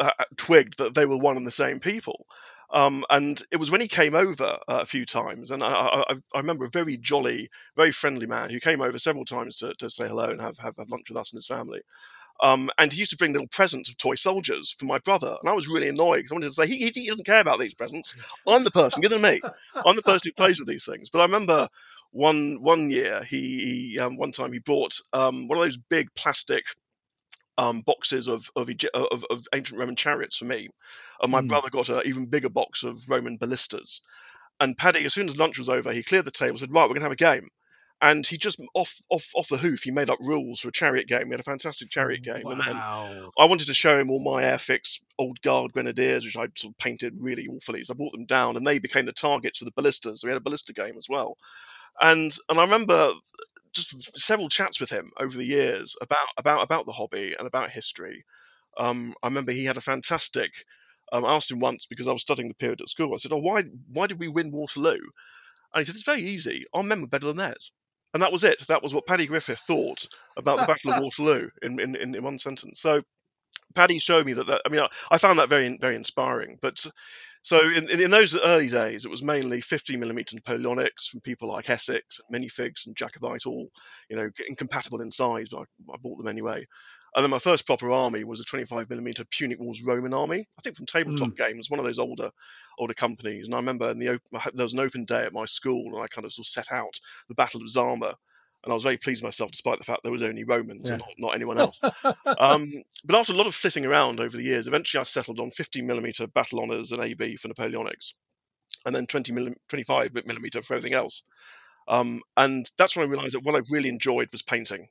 uh, 0.00 0.10
uh, 0.18 0.24
twigged 0.36 0.78
that 0.78 0.94
they 0.94 1.06
were 1.06 1.16
one 1.16 1.36
and 1.36 1.46
the 1.46 1.50
same 1.50 1.80
people. 1.80 2.26
Um, 2.72 3.04
and 3.10 3.40
it 3.52 3.58
was 3.58 3.70
when 3.70 3.80
he 3.80 3.88
came 3.88 4.14
over 4.14 4.58
uh, 4.68 4.80
a 4.80 4.86
few 4.86 5.06
times, 5.06 5.52
and 5.52 5.62
I, 5.62 5.68
I, 5.68 6.00
I 6.10 6.14
I 6.34 6.38
remember 6.38 6.64
a 6.64 6.70
very 6.70 6.96
jolly, 6.96 7.48
very 7.76 7.92
friendly 7.92 8.26
man 8.26 8.50
who 8.50 8.58
came 8.58 8.80
over 8.80 8.98
several 8.98 9.24
times 9.24 9.56
to, 9.58 9.72
to 9.78 9.88
say 9.88 10.08
hello 10.08 10.30
and 10.30 10.40
have, 10.40 10.58
have, 10.58 10.74
have 10.76 10.90
lunch 10.90 11.08
with 11.08 11.18
us 11.18 11.32
and 11.32 11.38
his 11.38 11.46
family. 11.46 11.80
Um, 12.42 12.70
and 12.78 12.92
he 12.92 12.98
used 12.98 13.12
to 13.12 13.16
bring 13.16 13.32
little 13.32 13.48
presents 13.48 13.88
of 13.88 13.96
toy 13.96 14.14
soldiers 14.14 14.74
for 14.78 14.84
my 14.84 14.98
brother, 14.98 15.36
and 15.40 15.48
I 15.48 15.54
was 15.54 15.68
really 15.68 15.88
annoyed 15.88 16.18
because 16.18 16.32
I 16.32 16.34
wanted 16.34 16.48
to 16.48 16.54
say 16.54 16.66
he, 16.66 16.78
he, 16.78 16.90
he 17.02 17.08
doesn't 17.08 17.24
care 17.24 17.40
about 17.40 17.58
these 17.58 17.74
presents. 17.74 18.14
I'm 18.46 18.64
the 18.64 18.70
person, 18.70 19.00
give 19.00 19.10
them 19.10 19.22
to 19.22 19.30
me. 19.32 19.40
I'm 19.84 19.96
the 19.96 20.02
person 20.02 20.22
who 20.28 20.32
plays 20.36 20.58
with 20.58 20.68
these 20.68 20.84
things. 20.84 21.08
But 21.08 21.20
I 21.20 21.24
remember 21.24 21.68
one 22.10 22.62
one 22.62 22.90
year 22.90 23.24
he, 23.24 23.92
he 23.92 23.98
um, 24.00 24.16
one 24.16 24.32
time 24.32 24.52
he 24.52 24.58
bought 24.58 24.98
um, 25.12 25.48
one 25.48 25.58
of 25.58 25.64
those 25.64 25.76
big 25.76 26.08
plastic 26.14 26.64
um, 27.58 27.80
boxes 27.82 28.28
of 28.28 28.50
of, 28.56 28.68
of 28.94 29.24
of 29.30 29.46
ancient 29.54 29.78
Roman 29.78 29.96
chariots 29.96 30.36
for 30.38 30.44
me, 30.46 30.68
and 31.22 31.32
my 31.32 31.40
Mm. 31.40 31.48
brother 31.48 31.70
got 31.70 31.88
an 31.88 32.02
even 32.04 32.26
bigger 32.28 32.48
box 32.50 32.82
of 32.84 33.08
Roman 33.08 33.36
ballistas. 33.38 34.00
And 34.60 34.76
Paddy, 34.78 35.04
as 35.04 35.14
soon 35.14 35.28
as 35.28 35.38
lunch 35.38 35.58
was 35.58 35.68
over, 35.68 35.92
he 35.92 36.02
cleared 36.02 36.24
the 36.26 36.30
table, 36.30 36.52
and 36.52 36.60
said, 36.60 36.72
"Right, 36.72 36.82
we're 36.84 36.88
going 36.94 37.00
to 37.00 37.02
have 37.04 37.12
a 37.12 37.16
game." 37.16 37.48
And 38.02 38.26
he 38.26 38.36
just 38.38 38.60
off 38.74 38.94
off 39.10 39.30
off 39.34 39.48
the 39.48 39.56
hoof, 39.56 39.82
he 39.84 39.90
made 39.90 40.10
up 40.10 40.18
rules 40.20 40.60
for 40.60 40.68
a 40.68 40.72
chariot 40.72 41.08
game. 41.08 41.28
We 41.28 41.32
had 41.32 41.40
a 41.40 41.44
fantastic 41.44 41.90
chariot 41.90 42.22
game, 42.22 42.50
and 42.50 42.60
then 42.66 42.82
Wow. 42.82 43.32
I 43.38 43.46
wanted 43.46 43.66
to 43.68 43.74
show 43.74 43.98
him 43.98 44.10
all 44.10 44.22
my 44.24 44.42
Airfix 44.44 45.00
old 45.18 45.40
guard 45.42 45.72
grenadiers, 45.72 46.24
which 46.24 46.36
I 46.36 46.48
sort 46.56 46.72
of 46.74 46.78
painted 46.78 47.14
really 47.18 47.46
awfully. 47.48 47.84
So 47.84 47.94
I 47.94 47.96
brought 47.96 48.12
them 48.12 48.26
down, 48.26 48.56
and 48.56 48.66
they 48.66 48.78
became 48.78 49.06
the 49.06 49.12
targets 49.12 49.58
for 49.60 49.66
the 49.66 49.72
ballistas. 49.76 50.20
So 50.20 50.28
we 50.28 50.32
had 50.32 50.38
a 50.38 50.44
ballista 50.44 50.72
game 50.74 50.98
as 50.98 51.08
well. 51.08 51.36
And 52.00 52.32
and 52.48 52.58
I 52.58 52.64
remember 52.64 53.12
just 53.76 54.18
several 54.18 54.48
chats 54.48 54.80
with 54.80 54.90
him 54.90 55.08
over 55.18 55.36
the 55.36 55.46
years 55.46 55.94
about 56.00 56.28
about 56.38 56.62
about 56.62 56.86
the 56.86 56.92
hobby 56.92 57.34
and 57.38 57.46
about 57.46 57.70
history. 57.70 58.24
Um, 58.78 59.14
I 59.22 59.28
remember 59.28 59.52
he 59.52 59.64
had 59.64 59.76
a 59.76 59.82
fantastic. 59.82 60.50
Um, 61.12 61.24
I 61.24 61.34
asked 61.34 61.50
him 61.50 61.60
once 61.60 61.86
because 61.86 62.08
I 62.08 62.12
was 62.12 62.22
studying 62.22 62.48
the 62.48 62.54
period 62.54 62.80
at 62.80 62.88
school. 62.88 63.14
I 63.14 63.18
said, 63.18 63.32
"Oh, 63.32 63.38
why 63.38 63.62
why 63.92 64.06
did 64.06 64.18
we 64.18 64.28
win 64.28 64.50
Waterloo?" 64.52 64.98
And 65.74 65.80
he 65.80 65.84
said, 65.84 65.94
"It's 65.94 66.04
very 66.04 66.22
easy. 66.22 66.64
Our 66.74 66.82
men 66.82 67.00
were 67.02 67.08
better 67.08 67.26
than 67.26 67.36
theirs." 67.36 67.72
And 68.14 68.22
that 68.22 68.32
was 68.32 68.44
it. 68.44 68.66
That 68.68 68.82
was 68.82 68.94
what 68.94 69.06
Paddy 69.06 69.26
Griffith 69.26 69.60
thought 69.66 70.06
about 70.36 70.58
the 70.58 70.66
Battle 70.66 70.92
of 70.92 71.02
Waterloo 71.02 71.50
in, 71.62 71.78
in, 71.78 71.94
in, 71.96 72.14
in 72.14 72.22
one 72.22 72.38
sentence. 72.38 72.80
So 72.80 73.02
Paddy 73.74 73.98
showed 73.98 74.26
me 74.26 74.32
that, 74.34 74.46
that 74.46 74.62
I 74.64 74.68
mean, 74.70 74.80
I, 74.80 74.88
I 75.10 75.18
found 75.18 75.38
that 75.38 75.48
very 75.48 75.76
very 75.78 75.96
inspiring. 75.96 76.58
But 76.62 76.84
so 77.42 77.60
in, 77.60 77.88
in, 77.88 78.10
those 78.10 78.34
early 78.34 78.68
days, 78.68 79.04
it 79.04 79.10
was 79.10 79.22
mainly 79.22 79.60
50 79.60 79.96
millimeter 79.96 80.34
Napoleonics 80.34 81.08
from 81.08 81.20
people 81.20 81.48
like 81.48 81.70
Essex, 81.70 82.20
Minifigs, 82.32 82.86
and 82.86 82.96
Jacobite, 82.96 83.46
all 83.46 83.68
you 84.10 84.16
know, 84.16 84.28
incompatible 84.48 85.00
in 85.00 85.12
size, 85.12 85.48
but 85.50 85.58
I, 85.58 85.94
I 85.94 85.96
bought 86.02 86.18
them 86.18 86.26
anyway. 86.26 86.66
And 87.14 87.22
then 87.22 87.30
my 87.30 87.38
first 87.38 87.64
proper 87.64 87.90
army 87.92 88.24
was 88.24 88.40
a 88.40 88.44
25 88.44 88.90
millimeter 88.90 89.24
Punic 89.30 89.58
Wars 89.58 89.82
Roman 89.82 90.12
army. 90.12 90.46
I 90.58 90.62
think 90.62 90.76
from 90.76 90.86
Tabletop 90.86 91.28
hmm. 91.28 91.42
Games, 91.42 91.70
one 91.70 91.78
of 91.78 91.86
those 91.86 91.98
older 91.98 92.30
older 92.78 92.94
companies. 92.94 93.46
And 93.46 93.54
I 93.54 93.58
remember 93.58 93.90
in 93.90 93.98
the 93.98 94.14
op- 94.14 94.52
there 94.52 94.64
was 94.64 94.74
an 94.74 94.80
open 94.80 95.04
day 95.04 95.24
at 95.24 95.32
my 95.32 95.46
school, 95.46 95.94
and 95.94 96.02
I 96.02 96.08
kind 96.08 96.24
of 96.24 96.32
sort 96.32 96.46
of 96.46 96.50
set 96.50 96.72
out 96.72 97.00
the 97.28 97.34
Battle 97.34 97.62
of 97.62 97.70
Zama. 97.70 98.16
And 98.66 98.72
I 98.72 98.74
was 98.74 98.82
very 98.82 98.96
pleased 98.96 99.22
with 99.22 99.28
myself, 99.28 99.52
despite 99.52 99.78
the 99.78 99.84
fact 99.84 100.02
there 100.02 100.10
was 100.10 100.24
only 100.24 100.42
Romans 100.42 100.90
and 100.90 100.98
not, 100.98 101.12
not 101.18 101.34
anyone 101.36 101.56
else. 101.56 101.78
um, 102.38 102.68
but 103.04 103.16
after 103.16 103.32
a 103.32 103.36
lot 103.36 103.46
of 103.46 103.54
flitting 103.54 103.86
around 103.86 104.18
over 104.18 104.36
the 104.36 104.42
years, 104.42 104.66
eventually 104.66 105.00
I 105.00 105.04
settled 105.04 105.38
on 105.38 105.52
50 105.52 105.82
millimeter 105.82 106.26
battle 106.26 106.58
honors 106.58 106.90
and 106.90 107.00
AB 107.00 107.36
for 107.36 107.46
Napoleonics, 107.46 108.14
and 108.84 108.92
then 108.92 109.06
20 109.06 109.32
milli- 109.32 109.56
25 109.68 110.14
millimeter 110.26 110.62
for 110.62 110.74
everything 110.74 110.96
else. 110.96 111.22
Um, 111.86 112.22
and 112.36 112.68
that's 112.76 112.96
when 112.96 113.06
I 113.06 113.08
realized 113.08 113.34
that 113.34 113.44
what 113.44 113.54
I 113.54 113.60
really 113.70 113.88
enjoyed 113.88 114.30
was 114.32 114.42
painting. 114.42 114.88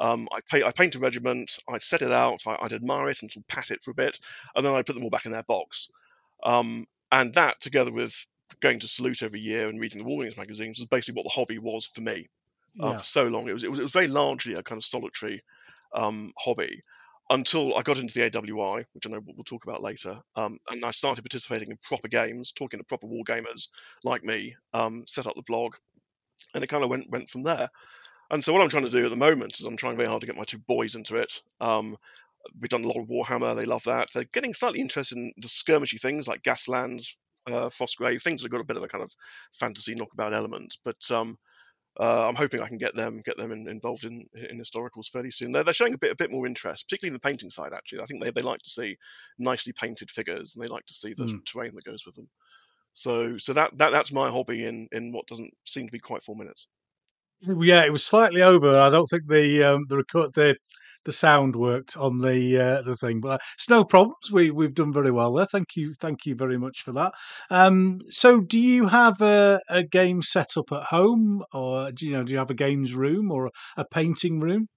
Um, 0.00 0.26
I, 0.32 0.40
pa- 0.50 0.66
I 0.66 0.72
paint 0.72 0.94
a 0.94 0.98
regiment, 0.98 1.58
I'd 1.68 1.82
set 1.82 2.00
it 2.00 2.12
out, 2.12 2.40
I, 2.46 2.56
I'd 2.62 2.72
admire 2.72 3.10
it 3.10 3.20
and 3.20 3.30
sort 3.30 3.44
of 3.44 3.48
pat 3.48 3.70
it 3.70 3.82
for 3.82 3.90
a 3.90 3.94
bit, 3.94 4.18
and 4.56 4.64
then 4.64 4.72
I'd 4.72 4.86
put 4.86 4.94
them 4.94 5.04
all 5.04 5.10
back 5.10 5.26
in 5.26 5.32
their 5.32 5.42
box. 5.42 5.90
Um, 6.42 6.86
and 7.12 7.34
that, 7.34 7.60
together 7.60 7.92
with 7.92 8.14
going 8.60 8.78
to 8.78 8.88
Salute 8.88 9.22
every 9.22 9.40
year 9.40 9.68
and 9.68 9.78
reading 9.78 9.98
the 9.98 10.04
War 10.08 10.16
Wings 10.16 10.38
magazines, 10.38 10.78
was 10.78 10.86
basically 10.86 11.18
what 11.18 11.24
the 11.24 11.38
hobby 11.38 11.58
was 11.58 11.84
for 11.84 12.00
me 12.00 12.26
uh, 12.82 12.90
yeah. 12.90 12.96
for 12.98 13.04
so 13.04 13.28
long. 13.28 13.48
It 13.48 13.54
was, 13.54 13.64
it 13.64 13.70
was 13.70 13.80
it 13.80 13.84
was 13.84 13.92
very 13.92 14.08
largely 14.08 14.54
a 14.54 14.62
kind 14.62 14.78
of 14.78 14.84
solitary 14.84 15.42
um, 15.94 16.32
hobby 16.38 16.80
until 17.30 17.76
I 17.76 17.82
got 17.82 17.98
into 17.98 18.12
the 18.12 18.28
AWI, 18.28 18.84
which 18.92 19.06
I 19.06 19.10
know 19.10 19.20
we'll 19.24 19.36
we'll 19.36 19.44
talk 19.44 19.64
about 19.64 19.82
later, 19.82 20.18
um, 20.36 20.58
and 20.70 20.84
I 20.84 20.90
started 20.90 21.22
participating 21.22 21.70
in 21.70 21.78
proper 21.82 22.08
games, 22.08 22.52
talking 22.52 22.78
to 22.78 22.84
proper 22.84 23.06
war 23.06 23.24
gamers 23.26 23.68
like 24.04 24.24
me, 24.24 24.54
um, 24.74 25.04
set 25.06 25.26
up 25.26 25.36
the 25.36 25.42
blog, 25.42 25.74
and 26.54 26.62
it 26.62 26.68
kind 26.68 26.84
of 26.84 26.90
went 26.90 27.10
went 27.10 27.30
from 27.30 27.42
there. 27.42 27.68
And 28.30 28.44
so 28.44 28.52
what 28.52 28.62
I'm 28.62 28.68
trying 28.68 28.84
to 28.84 28.90
do 28.90 29.04
at 29.04 29.10
the 29.10 29.16
moment 29.16 29.58
is 29.58 29.66
I'm 29.66 29.76
trying 29.76 29.96
very 29.96 30.08
hard 30.08 30.20
to 30.20 30.26
get 30.26 30.36
my 30.36 30.44
two 30.44 30.58
boys 30.58 30.94
into 30.94 31.16
it. 31.16 31.40
Um, 31.60 31.96
we've 32.60 32.68
done 32.68 32.84
a 32.84 32.88
lot 32.88 33.00
of 33.00 33.08
Warhammer; 33.08 33.56
they 33.56 33.64
love 33.64 33.82
that. 33.84 34.08
They're 34.14 34.24
getting 34.32 34.54
slightly 34.54 34.80
interested 34.80 35.18
in 35.18 35.32
the 35.38 35.48
skirmishy 35.48 36.00
things 36.00 36.28
like 36.28 36.42
Gaslands, 36.42 37.16
uh, 37.48 37.70
Frostgrave, 37.70 38.22
things 38.22 38.40
that 38.40 38.46
have 38.46 38.52
got 38.52 38.60
a 38.60 38.64
bit 38.64 38.76
of 38.76 38.82
a 38.82 38.88
kind 38.88 39.02
of 39.02 39.12
fantasy 39.58 39.94
knockabout 39.94 40.34
element. 40.34 40.76
But 40.84 40.98
um, 41.10 41.36
uh, 42.00 42.26
I'm 42.28 42.34
hoping 42.34 42.60
I 42.60 42.68
can 42.68 42.78
get 42.78 42.96
them 42.96 43.18
get 43.24 43.36
them 43.36 43.52
in, 43.52 43.68
involved 43.68 44.04
in 44.04 44.26
in 44.34 44.58
historicals 44.58 45.08
fairly 45.12 45.30
soon. 45.30 45.52
They're, 45.52 45.64
they're 45.64 45.74
showing 45.74 45.94
a 45.94 45.98
bit 45.98 46.12
a 46.12 46.16
bit 46.16 46.30
more 46.30 46.46
interest, 46.46 46.86
particularly 46.88 47.10
in 47.10 47.14
the 47.14 47.20
painting 47.28 47.50
side. 47.50 47.72
Actually, 47.74 48.00
I 48.02 48.06
think 48.06 48.22
they, 48.22 48.30
they 48.30 48.42
like 48.42 48.60
to 48.60 48.70
see 48.70 48.96
nicely 49.38 49.72
painted 49.74 50.10
figures 50.10 50.54
and 50.54 50.64
they 50.64 50.68
like 50.68 50.86
to 50.86 50.94
see 50.94 51.14
the 51.14 51.26
Mm. 51.26 51.44
terrain 51.46 51.74
that 51.74 51.84
goes 51.84 52.06
with 52.06 52.14
them. 52.16 52.28
So 52.94 53.38
so 53.38 53.52
that, 53.54 53.76
that 53.78 53.90
that's 53.90 54.12
my 54.12 54.30
hobby 54.30 54.66
in 54.66 54.88
in 54.92 55.12
what 55.12 55.26
doesn't 55.26 55.52
seem 55.66 55.86
to 55.86 55.92
be 55.92 55.98
quite 56.00 56.24
four 56.24 56.36
minutes. 56.36 56.66
Yeah, 57.42 57.84
it 57.84 57.92
was 57.92 58.04
slightly 58.04 58.42
over. 58.42 58.78
I 58.78 58.90
don't 58.90 59.06
think 59.06 59.26
the 59.28 59.64
um, 59.64 59.86
the 59.88 59.96
record 59.96 60.34
the 60.34 60.56
the 61.04 61.12
sound 61.12 61.56
worked 61.56 61.96
on 61.96 62.18
the 62.18 62.58
uh, 62.58 62.82
the 62.82 62.96
thing, 62.96 63.20
but 63.20 63.40
it's 63.54 63.68
no 63.68 63.84
problems. 63.84 64.30
We 64.32 64.50
we've 64.50 64.74
done 64.74 64.92
very 64.92 65.10
well 65.10 65.32
there. 65.32 65.46
Thank 65.46 65.76
you, 65.76 65.94
thank 65.94 66.26
you 66.26 66.34
very 66.34 66.58
much 66.58 66.82
for 66.82 66.92
that. 66.92 67.12
Um, 67.50 68.00
so, 68.08 68.40
do 68.40 68.58
you 68.58 68.88
have 68.88 69.20
a, 69.20 69.60
a 69.68 69.82
game 69.82 70.22
set 70.22 70.56
up 70.56 70.72
at 70.72 70.84
home, 70.84 71.42
or 71.52 71.92
do 71.92 72.06
you 72.06 72.12
know 72.12 72.24
do 72.24 72.32
you 72.32 72.38
have 72.38 72.50
a 72.50 72.54
games 72.54 72.94
room 72.94 73.30
or 73.30 73.50
a 73.76 73.84
painting 73.84 74.40
room? 74.40 74.68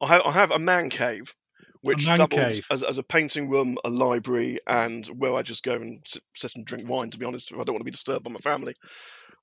I 0.00 0.08
have 0.08 0.22
I 0.24 0.32
have 0.32 0.50
a 0.50 0.58
man 0.58 0.90
cave, 0.90 1.34
which 1.82 2.06
doubles 2.06 2.60
as, 2.70 2.82
as 2.82 2.98
a 2.98 3.02
painting 3.02 3.48
room, 3.48 3.76
a 3.84 3.90
library, 3.90 4.58
and 4.66 5.06
where 5.08 5.34
I 5.34 5.42
just 5.42 5.62
go 5.62 5.74
and 5.74 6.00
sit, 6.06 6.22
sit 6.34 6.52
and 6.54 6.64
drink 6.64 6.88
wine. 6.88 7.10
To 7.10 7.18
be 7.18 7.26
honest, 7.26 7.52
I 7.52 7.56
don't 7.56 7.74
want 7.74 7.80
to 7.80 7.84
be 7.84 7.90
disturbed 7.90 8.24
by 8.24 8.30
my 8.30 8.40
family, 8.40 8.74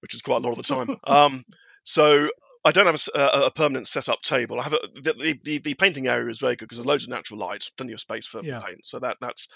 which 0.01 0.13
is 0.13 0.21
quite 0.21 0.37
a 0.37 0.47
lot 0.47 0.57
of 0.57 0.65
the 0.65 0.75
time. 0.75 0.95
um, 1.05 1.43
so 1.83 2.29
I 2.65 2.71
don't 2.71 2.87
have 2.87 3.01
uh, 3.13 3.43
a 3.45 3.51
permanent 3.51 3.87
set-up 3.87 4.21
table. 4.23 4.59
I 4.59 4.63
have 4.63 4.73
a, 4.73 4.79
the, 4.95 5.39
the, 5.43 5.59
the 5.59 5.73
painting 5.75 6.07
area 6.07 6.29
is 6.29 6.39
very 6.39 6.55
good 6.55 6.65
because 6.65 6.79
there's 6.79 6.87
loads 6.87 7.03
of 7.03 7.11
natural 7.11 7.39
light, 7.39 7.69
plenty 7.77 7.93
of 7.93 7.99
space 7.99 8.25
for, 8.25 8.39
for 8.39 8.45
Yeah. 8.45 8.59
paint. 8.59 8.85
So 8.85 8.99
that 8.99 9.17
that's 9.21 9.47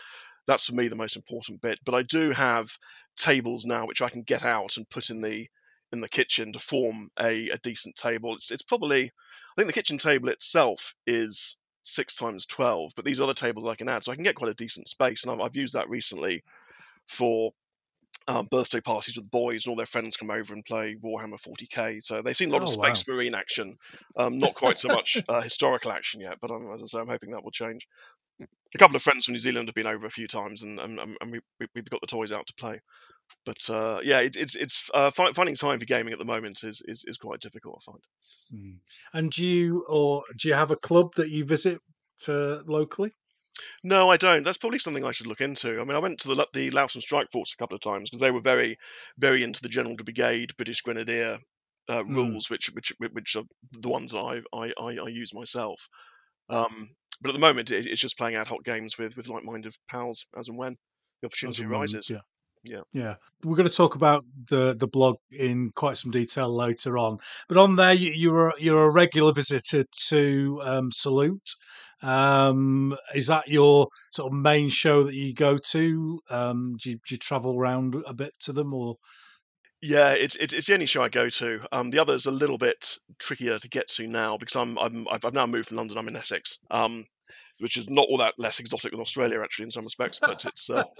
that's 0.45 0.67
for 0.67 0.75
me 0.75 0.87
the 0.87 0.95
most 0.95 1.15
important 1.15 1.61
bit. 1.61 1.79
But 1.85 1.95
I 1.95 2.03
do 2.03 2.31
have 2.31 2.69
tables 3.17 3.65
now 3.65 3.85
which 3.87 4.01
I 4.01 4.09
can 4.09 4.21
get 4.21 4.43
out 4.43 4.77
and 4.77 4.89
put 4.89 5.09
in 5.09 5.21
the 5.21 5.47
in 5.91 6.01
the 6.01 6.09
kitchen 6.09 6.53
to 6.53 6.59
form 6.59 7.09
a, 7.19 7.49
a 7.49 7.57
decent 7.57 7.95
table. 7.95 8.35
It's 8.35 8.51
it's 8.51 8.63
probably 8.63 9.05
I 9.05 9.53
think 9.57 9.67
the 9.67 9.73
kitchen 9.73 9.97
table 9.97 10.29
itself 10.29 10.93
is 11.07 11.57
six 11.83 12.13
times 12.13 12.45
twelve, 12.45 12.91
but 12.95 13.05
these 13.05 13.19
other 13.19 13.33
tables 13.33 13.65
I 13.67 13.75
can 13.75 13.89
add, 13.89 14.03
so 14.03 14.11
I 14.11 14.15
can 14.15 14.23
get 14.23 14.35
quite 14.35 14.51
a 14.51 14.55
decent 14.55 14.87
space. 14.87 15.23
And 15.23 15.31
I've, 15.31 15.39
I've 15.41 15.55
used 15.55 15.73
that 15.73 15.89
recently 15.89 16.43
for 17.07 17.51
um, 18.29 18.47
birthday 18.51 18.79
parties 18.79 19.17
with 19.17 19.29
boys, 19.29 19.65
and 19.65 19.71
all 19.71 19.75
their 19.75 19.87
friends 19.87 20.15
come 20.15 20.29
over 20.29 20.53
and 20.53 20.63
play 20.63 20.95
Warhammer 21.03 21.41
40k. 21.41 22.03
So 22.03 22.21
they've 22.21 22.37
seen 22.37 22.51
a 22.51 22.53
lot 22.53 22.61
of 22.61 22.69
Oh, 22.69 22.77
wow. 22.77 22.93
Space 22.93 23.07
Marine 23.07 23.33
action, 23.33 23.75
um, 24.17 24.37
not 24.37 24.53
quite 24.53 24.77
so 24.77 24.87
much 24.87 25.17
uh, 25.27 25.41
historical 25.41 25.91
action 25.91 26.21
yet, 26.21 26.37
but 26.39 26.51
um, 26.51 26.71
as 26.73 26.83
I 26.83 26.85
say, 26.85 26.99
I'm 26.99 27.07
hoping 27.07 27.31
that 27.31 27.43
will 27.43 27.51
change. 27.51 27.87
A 28.39 28.77
couple 28.77 28.95
of 28.95 29.01
friends 29.01 29.25
from 29.25 29.33
New 29.33 29.39
Zealand 29.39 29.67
have 29.67 29.75
been 29.75 29.87
over 29.87 30.05
a 30.05 30.11
few 30.11 30.27
times, 30.27 30.61
and 30.61 30.79
and, 30.79 30.99
and 30.99 31.17
and 31.19 31.31
we, 31.31 31.39
we 31.59 31.67
we've 31.73 31.89
got 31.89 32.01
the 32.01 32.07
toys 32.07 32.31
out 32.31 32.45
to 32.47 32.53
play. 32.53 32.79
But 33.45 33.69
uh, 33.69 33.99
yeah, 34.03 34.19
it, 34.19 34.35
it's 34.35 34.55
it's 34.55 34.89
uh, 34.93 35.09
finding 35.11 35.55
time 35.55 35.79
for 35.79 35.85
gaming 35.85 36.13
at 36.13 36.19
the 36.19 36.25
moment 36.25 36.63
is 36.63 36.81
is, 36.85 37.03
is 37.07 37.17
quite 37.17 37.39
difficult. 37.39 37.81
I 37.81 37.91
find. 37.91 38.03
Mm. 38.53 38.77
And 39.13 39.31
do 39.31 39.45
you 39.45 39.85
or 39.89 40.23
do 40.37 40.47
you 40.47 40.53
have 40.53 40.71
a 40.71 40.75
club 40.75 41.15
that 41.15 41.29
you 41.29 41.45
visit 41.45 41.81
uh, 42.27 42.59
locally? 42.67 43.11
No, 43.83 44.09
I 44.09 44.17
don't. 44.17 44.43
That's 44.43 44.57
probably 44.57 44.79
something 44.79 45.05
I 45.05 45.11
should 45.11 45.27
look 45.27 45.41
into. 45.41 45.79
I 45.79 45.83
mean, 45.83 45.95
I 45.95 45.99
went 45.99 46.19
to 46.21 46.27
the 46.27 46.47
the 46.53 46.71
Loughton 46.71 47.01
Strike 47.01 47.31
Force 47.31 47.53
a 47.53 47.57
couple 47.57 47.75
of 47.75 47.81
times 47.81 48.09
because 48.09 48.21
they 48.21 48.31
were 48.31 48.41
very, 48.41 48.77
very 49.17 49.43
into 49.43 49.61
the 49.61 49.69
General 49.69 49.95
de 49.95 50.03
Brigade, 50.03 50.55
British 50.57 50.81
Grenadier 50.81 51.39
uh, 51.89 52.03
Mm. 52.03 52.15
rules, 52.15 52.49
which 52.49 52.69
which 52.73 52.93
which 52.99 53.35
are 53.35 53.43
the 53.71 53.89
ones 53.89 54.11
that 54.11 54.19
I 54.19 54.41
I, 54.53 54.97
I, 54.97 55.07
use 55.07 55.33
myself. 55.33 55.87
Um, 56.49 56.89
but 57.21 57.29
at 57.29 57.33
the 57.33 57.39
moment, 57.39 57.71
it, 57.71 57.87
it's 57.87 58.01
just 58.01 58.17
playing 58.17 58.35
ad 58.35 58.47
hoc 58.47 58.63
games 58.63 58.97
with 58.97 59.17
with 59.17 59.27
like-minded 59.27 59.75
pals 59.89 60.25
as 60.37 60.47
and 60.49 60.57
when 60.57 60.75
the 61.21 61.27
opportunity 61.27 61.65
when, 61.65 61.71
arises. 61.73 62.09
Yeah. 62.09 62.19
Yeah. 62.63 62.81
Yeah. 62.93 63.15
We're 63.43 63.55
going 63.55 63.69
to 63.69 63.75
talk 63.75 63.95
about 63.95 64.25
the, 64.49 64.75
the 64.77 64.87
blog 64.87 65.15
in 65.31 65.71
quite 65.75 65.97
some 65.97 66.11
detail 66.11 66.53
later 66.53 66.97
on. 66.97 67.17
But 67.47 67.57
on 67.57 67.75
there, 67.75 67.93
you, 67.93 68.11
you're, 68.11 68.53
you're 68.57 68.83
a 68.83 68.91
regular 68.91 69.31
visitor 69.31 69.85
to 70.07 70.61
um, 70.63 70.91
Salute. 70.91 71.55
Um, 72.01 72.95
is 73.13 73.27
that 73.27 73.47
your 73.47 73.87
sort 74.11 74.31
of 74.31 74.39
main 74.39 74.69
show 74.69 75.03
that 75.03 75.15
you 75.15 75.33
go 75.33 75.57
to? 75.57 76.21
Um, 76.29 76.77
do, 76.81 76.91
you, 76.91 76.95
do 76.95 77.15
you 77.15 77.17
travel 77.17 77.57
around 77.57 77.95
a 78.07 78.13
bit 78.13 78.33
to 78.41 78.53
them 78.53 78.73
or? 78.73 78.95
Yeah, 79.81 80.11
it's 80.11 80.35
it's 80.35 80.51
it's 80.51 80.67
the 80.67 80.73
only 80.73 80.85
show 80.85 81.03
I 81.03 81.09
go 81.09 81.29
to. 81.29 81.61
Um, 81.71 81.89
the 81.89 81.99
other's 81.99 82.25
a 82.25 82.31
little 82.31 82.57
bit 82.57 82.97
trickier 83.17 83.59
to 83.59 83.69
get 83.69 83.87
to 83.91 84.07
now 84.07 84.37
because 84.37 84.57
I'm 84.57 84.77
I'm 84.77 85.07
I've, 85.09 85.23
I've 85.23 85.33
now 85.33 85.45
moved 85.45 85.69
from 85.69 85.77
London. 85.77 85.97
I'm 85.97 86.07
in 86.09 86.17
Essex, 86.17 86.57
um, 86.69 87.05
which 87.59 87.77
is 87.77 87.89
not 87.89 88.07
all 88.09 88.17
that 88.17 88.33
less 88.37 88.59
exotic 88.59 88.91
than 88.91 88.99
Australia 88.99 89.41
actually 89.41 89.65
in 89.65 89.71
some 89.71 89.85
respects, 89.85 90.19
but 90.19 90.43
it's 90.43 90.69
uh, 90.69 90.83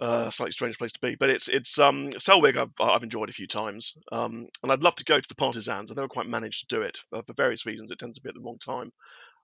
uh, 0.00 0.26
a 0.28 0.32
slightly 0.32 0.52
strange 0.52 0.78
place 0.78 0.92
to 0.92 1.00
be. 1.00 1.16
But 1.16 1.30
it's 1.30 1.48
it's 1.48 1.80
um 1.80 2.10
SELWG 2.10 2.56
I've 2.56 2.80
I've 2.80 3.02
enjoyed 3.02 3.28
a 3.28 3.34
few 3.34 3.48
times, 3.48 3.94
um, 4.12 4.46
and 4.62 4.70
I'd 4.70 4.84
love 4.84 4.94
to 4.96 5.04
go 5.04 5.18
to 5.18 5.28
the 5.28 5.34
Partisans, 5.34 5.90
I 5.90 5.94
never 5.94 6.06
quite 6.06 6.28
managed 6.28 6.68
to 6.68 6.76
do 6.76 6.82
it 6.82 6.98
uh, 7.12 7.22
for 7.22 7.32
various 7.32 7.66
reasons. 7.66 7.90
It 7.90 7.98
tends 7.98 8.18
to 8.18 8.22
be 8.22 8.28
at 8.28 8.34
the 8.34 8.40
wrong 8.40 8.58
time. 8.64 8.92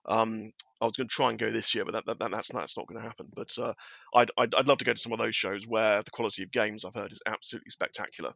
Um, 0.07 0.51
I 0.81 0.85
was 0.85 0.93
going 0.93 1.07
to 1.07 1.13
try 1.13 1.29
and 1.29 1.39
go 1.39 1.51
this 1.51 1.73
year, 1.73 1.85
but 1.85 1.93
that, 1.93 2.05
that, 2.05 2.19
that 2.19 2.31
that's 2.31 2.49
that's 2.53 2.77
not 2.77 2.87
going 2.87 3.01
to 3.01 3.07
happen. 3.07 3.27
But 3.35 3.49
uh, 3.57 3.73
I'd, 4.15 4.31
I'd 4.37 4.53
I'd 4.55 4.67
love 4.67 4.77
to 4.79 4.85
go 4.85 4.93
to 4.93 4.99
some 4.99 5.11
of 5.11 5.19
those 5.19 5.35
shows 5.35 5.65
where 5.67 6.03
the 6.03 6.11
quality 6.11 6.43
of 6.43 6.51
games 6.51 6.85
I've 6.85 6.93
heard 6.93 7.11
is 7.11 7.19
absolutely 7.25 7.71
spectacular. 7.71 8.33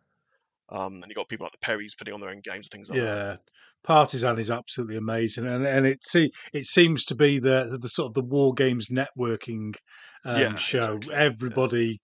Um, 0.69 0.93
and 0.95 1.05
you 1.09 1.15
got 1.15 1.27
people 1.27 1.45
like 1.45 1.51
the 1.51 1.65
Perrys 1.65 1.97
putting 1.97 2.13
on 2.13 2.21
their 2.21 2.29
own 2.29 2.41
games 2.43 2.67
and 2.67 2.71
things 2.71 2.89
like 2.89 2.99
that. 2.99 3.05
Yeah, 3.05 3.35
Partisan 3.83 4.39
is 4.39 4.49
absolutely 4.51 4.97
amazing, 4.97 5.45
and 5.45 5.65
and 5.65 5.85
it 5.85 5.99
se- 6.03 6.31
it 6.53 6.65
seems 6.65 7.03
to 7.05 7.15
be 7.15 7.39
the 7.39 7.77
the 7.79 7.89
sort 7.89 8.09
of 8.09 8.13
the 8.13 8.23
war 8.23 8.53
games 8.53 8.87
networking 8.89 9.75
um, 10.23 10.39
Yeah, 10.39 10.55
show. 10.55 10.93
exactly, 10.93 11.13
yeah. 11.13 11.21
Everybody 11.23 11.99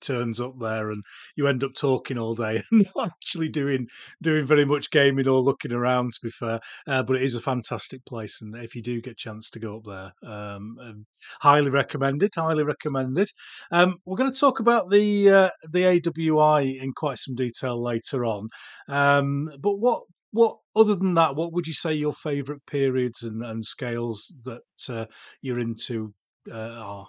turns 0.00 0.40
up 0.40 0.54
there, 0.58 0.90
and 0.90 1.02
you 1.36 1.46
end 1.46 1.64
up 1.64 1.74
talking 1.74 2.18
all 2.18 2.34
day 2.34 2.62
and 2.70 2.86
not 2.94 3.10
actually 3.10 3.48
doing 3.48 3.86
doing 4.22 4.46
very 4.46 4.64
much 4.64 4.90
gaming 4.90 5.28
or 5.28 5.40
looking 5.40 5.72
around. 5.72 6.12
To 6.12 6.18
be 6.22 6.30
fair, 6.30 6.60
uh, 6.86 7.02
but 7.02 7.16
it 7.16 7.22
is 7.22 7.36
a 7.36 7.40
fantastic 7.40 8.04
place, 8.04 8.40
and 8.40 8.54
if 8.56 8.74
you 8.74 8.82
do 8.82 9.00
get 9.00 9.12
a 9.12 9.16
chance 9.16 9.50
to 9.50 9.60
go 9.60 9.78
up 9.78 9.84
there, 9.84 10.32
um, 10.32 10.76
um, 10.82 11.06
highly 11.40 11.70
recommend 11.70 12.22
it. 12.22 12.34
Highly 12.34 12.64
recommended. 12.64 13.28
Um, 13.70 13.96
we're 14.04 14.16
going 14.16 14.32
to 14.32 14.38
talk 14.38 14.60
about 14.60 14.90
the 14.90 15.30
uh, 15.30 15.50
the 15.70 15.82
AWI 15.82 16.80
in 16.80 16.92
quite 16.92 17.18
some 17.18 17.34
detail 17.34 17.82
later 17.82 18.24
on, 18.24 18.48
um, 18.88 19.48
but 19.60 19.76
what 19.76 20.02
what 20.32 20.58
other 20.76 20.94
than 20.94 21.14
that, 21.14 21.34
what 21.34 21.52
would 21.52 21.66
you 21.66 21.72
say 21.72 21.92
your 21.92 22.12
favourite 22.12 22.64
periods 22.66 23.22
and, 23.22 23.44
and 23.44 23.64
scales 23.64 24.36
that 24.44 24.62
uh, 24.88 25.06
you're 25.42 25.58
into 25.58 26.14
uh, 26.50 26.54
are? 26.54 27.06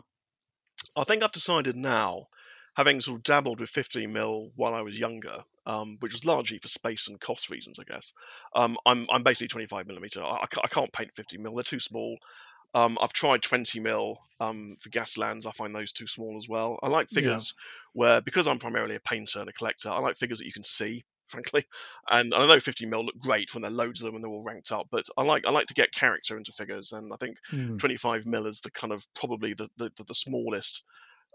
I 0.95 1.03
think 1.03 1.23
I've 1.23 1.31
decided 1.31 1.75
now, 1.75 2.25
having 2.75 3.01
sort 3.01 3.17
of 3.17 3.23
dabbled 3.23 3.59
with 3.59 3.69
15 3.69 4.11
mil 4.13 4.51
while 4.55 4.73
I 4.73 4.81
was 4.81 4.97
younger, 4.99 5.43
um, 5.65 5.97
which 5.99 6.13
was 6.13 6.25
largely 6.25 6.59
for 6.59 6.67
space 6.67 7.07
and 7.07 7.19
cost 7.19 7.49
reasons, 7.49 7.77
I 7.79 7.83
guess. 7.83 8.11
Um, 8.55 8.77
I'm 8.85 9.07
I'm 9.11 9.23
basically 9.23 9.49
25 9.49 9.87
millimeter. 9.87 10.23
I, 10.23 10.45
I 10.63 10.67
can't 10.67 10.93
paint 10.93 11.11
50 11.15 11.37
mil; 11.37 11.55
they're 11.55 11.63
too 11.63 11.79
small. 11.79 12.17
Um, 12.73 12.97
I've 13.01 13.13
tried 13.13 13.43
20 13.43 13.79
mil 13.79 14.17
um, 14.39 14.75
for 14.81 14.89
Gaslands. 14.89 15.45
I 15.45 15.51
find 15.51 15.75
those 15.75 15.91
too 15.91 16.07
small 16.07 16.37
as 16.37 16.47
well. 16.47 16.79
I 16.83 16.87
like 16.87 17.09
Yeah. 17.11 17.43
figures 17.43 17.53
where, 17.93 18.21
because 18.21 18.47
I'm 18.47 18.59
primarily 18.59 18.95
a 18.95 18.99
painter 19.01 19.39
and 19.41 19.49
a 19.49 19.53
collector, 19.53 19.89
I 19.89 19.99
like 19.99 20.17
figures 20.17 20.39
that 20.39 20.45
you 20.45 20.53
can 20.53 20.63
see, 20.63 21.03
frankly. 21.27 21.65
And 22.09 22.33
I 22.33 22.45
know 22.47 22.59
50 22.59 22.85
mil 22.85 23.03
look 23.05 23.17
great 23.19 23.53
when 23.53 23.61
there 23.63 23.71
are 23.71 23.73
loads 23.73 24.01
of 24.01 24.05
them 24.05 24.15
and 24.15 24.23
they're 24.23 24.31
all 24.31 24.43
ranked 24.43 24.71
up, 24.71 24.87
but 24.89 25.05
I 25.17 25.23
like 25.23 25.45
I 25.45 25.51
like 25.51 25.67
to 25.67 25.73
get 25.73 25.91
character 25.93 26.37
into 26.37 26.53
figures, 26.53 26.91
and 26.93 27.11
I 27.13 27.17
think 27.17 27.37
Mm, 27.51 27.79
25 27.79 28.25
mil 28.25 28.47
is 28.47 28.61
the 28.61 28.71
kind 28.71 28.93
of 28.93 29.05
probably 29.15 29.53
the 29.53 29.69
the, 29.77 29.91
the, 29.97 30.03
the 30.05 30.15
smallest 30.15 30.83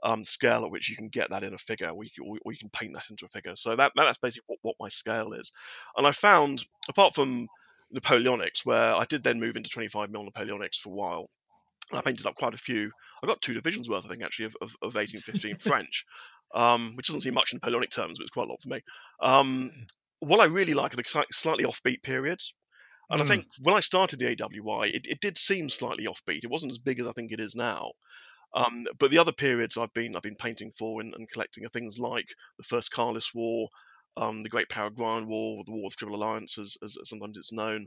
um, 0.02 0.24
scale 0.24 0.64
at 0.64 0.70
which 0.70 0.88
you 0.88 0.96
can 0.96 1.08
get 1.08 1.30
that 1.30 1.42
in 1.42 1.54
a 1.54 1.58
figure, 1.58 1.88
or 1.90 2.04
you, 2.04 2.10
can- 2.14 2.26
or, 2.28 2.38
or 2.44 2.52
you 2.52 2.58
can 2.58 2.70
paint 2.70 2.94
that 2.94 3.10
into 3.10 3.24
a 3.26 3.28
figure. 3.28 3.56
So 3.56 3.76
that 3.76 3.92
that's 3.96 4.18
basically 4.18 4.44
what, 4.48 4.58
what 4.62 4.76
my 4.80 4.88
scale 4.88 5.32
is. 5.32 5.50
And 5.96 6.06
I 6.06 6.12
found, 6.12 6.64
apart 6.88 7.14
from 7.14 7.48
Napoleonics, 7.94 8.64
where 8.64 8.94
I 8.94 9.04
did 9.04 9.22
then 9.22 9.40
move 9.40 9.56
into 9.56 9.70
25 9.70 10.10
mil 10.10 10.24
Napoleonics 10.24 10.78
for 10.78 10.90
a 10.90 10.92
while, 10.96 11.30
and 11.90 11.98
I 11.98 12.02
painted 12.02 12.26
up 12.26 12.36
quite 12.36 12.54
a 12.54 12.58
few. 12.58 12.90
I 13.22 13.26
got 13.26 13.40
two 13.42 13.54
divisions 13.54 13.88
worth, 13.88 14.04
I 14.04 14.08
think, 14.08 14.22
actually, 14.22 14.46
of, 14.46 14.56
of, 14.60 14.76
of 14.82 14.94
1815 14.96 15.58
French, 15.60 16.04
um, 16.54 16.94
which 16.96 17.06
doesn't 17.06 17.20
seem 17.22 17.34
much 17.34 17.52
in 17.52 17.56
Napoleonic 17.56 17.90
terms, 17.90 18.18
but 18.18 18.24
it's 18.24 18.32
quite 18.32 18.48
a 18.48 18.50
lot 18.50 18.62
for 18.62 18.68
me. 18.68 18.80
Um, 19.20 19.86
what 20.20 20.40
I 20.40 20.44
really 20.44 20.74
like 20.74 20.94
are 20.94 20.96
the 20.96 21.24
slightly 21.32 21.64
offbeat 21.64 22.02
periods. 22.02 22.54
And 23.10 23.22
I 23.22 23.24
mm, 23.24 23.26
think 23.26 23.46
when 23.60 23.76
I 23.76 23.80
started 23.80 24.18
the 24.18 24.26
AWI, 24.26 24.94
it, 24.94 25.06
it 25.06 25.20
did 25.20 25.38
seem 25.38 25.68
slightly 25.70 26.06
offbeat. 26.06 26.44
It 26.44 26.50
wasn't 26.50 26.72
as 26.72 26.78
big 26.78 27.00
as 27.00 27.06
I 27.06 27.12
think 27.12 27.32
it 27.32 27.40
is 27.40 27.54
now. 27.54 27.92
Um, 28.56 28.86
but 28.98 29.10
the 29.10 29.18
other 29.18 29.32
periods 29.32 29.76
I've 29.76 29.92
been 29.92 30.16
I've 30.16 30.22
been 30.22 30.34
painting 30.34 30.72
for 30.78 31.02
and, 31.02 31.14
and 31.14 31.30
collecting 31.30 31.64
are 31.64 31.70
things 31.70 31.98
like 31.98 32.26
the 32.56 32.64
First 32.64 32.90
Carlist 32.90 33.34
War, 33.34 33.68
um, 34.16 34.42
the 34.42 34.48
Great 34.48 34.70
Paraguayan 34.70 35.28
War, 35.28 35.62
the 35.64 35.72
War 35.72 35.86
of 35.86 35.92
the 35.92 35.96
Triple 35.96 36.16
Alliance, 36.16 36.56
as, 36.58 36.74
as 36.82 36.96
sometimes 37.04 37.36
it's 37.36 37.52
known. 37.52 37.86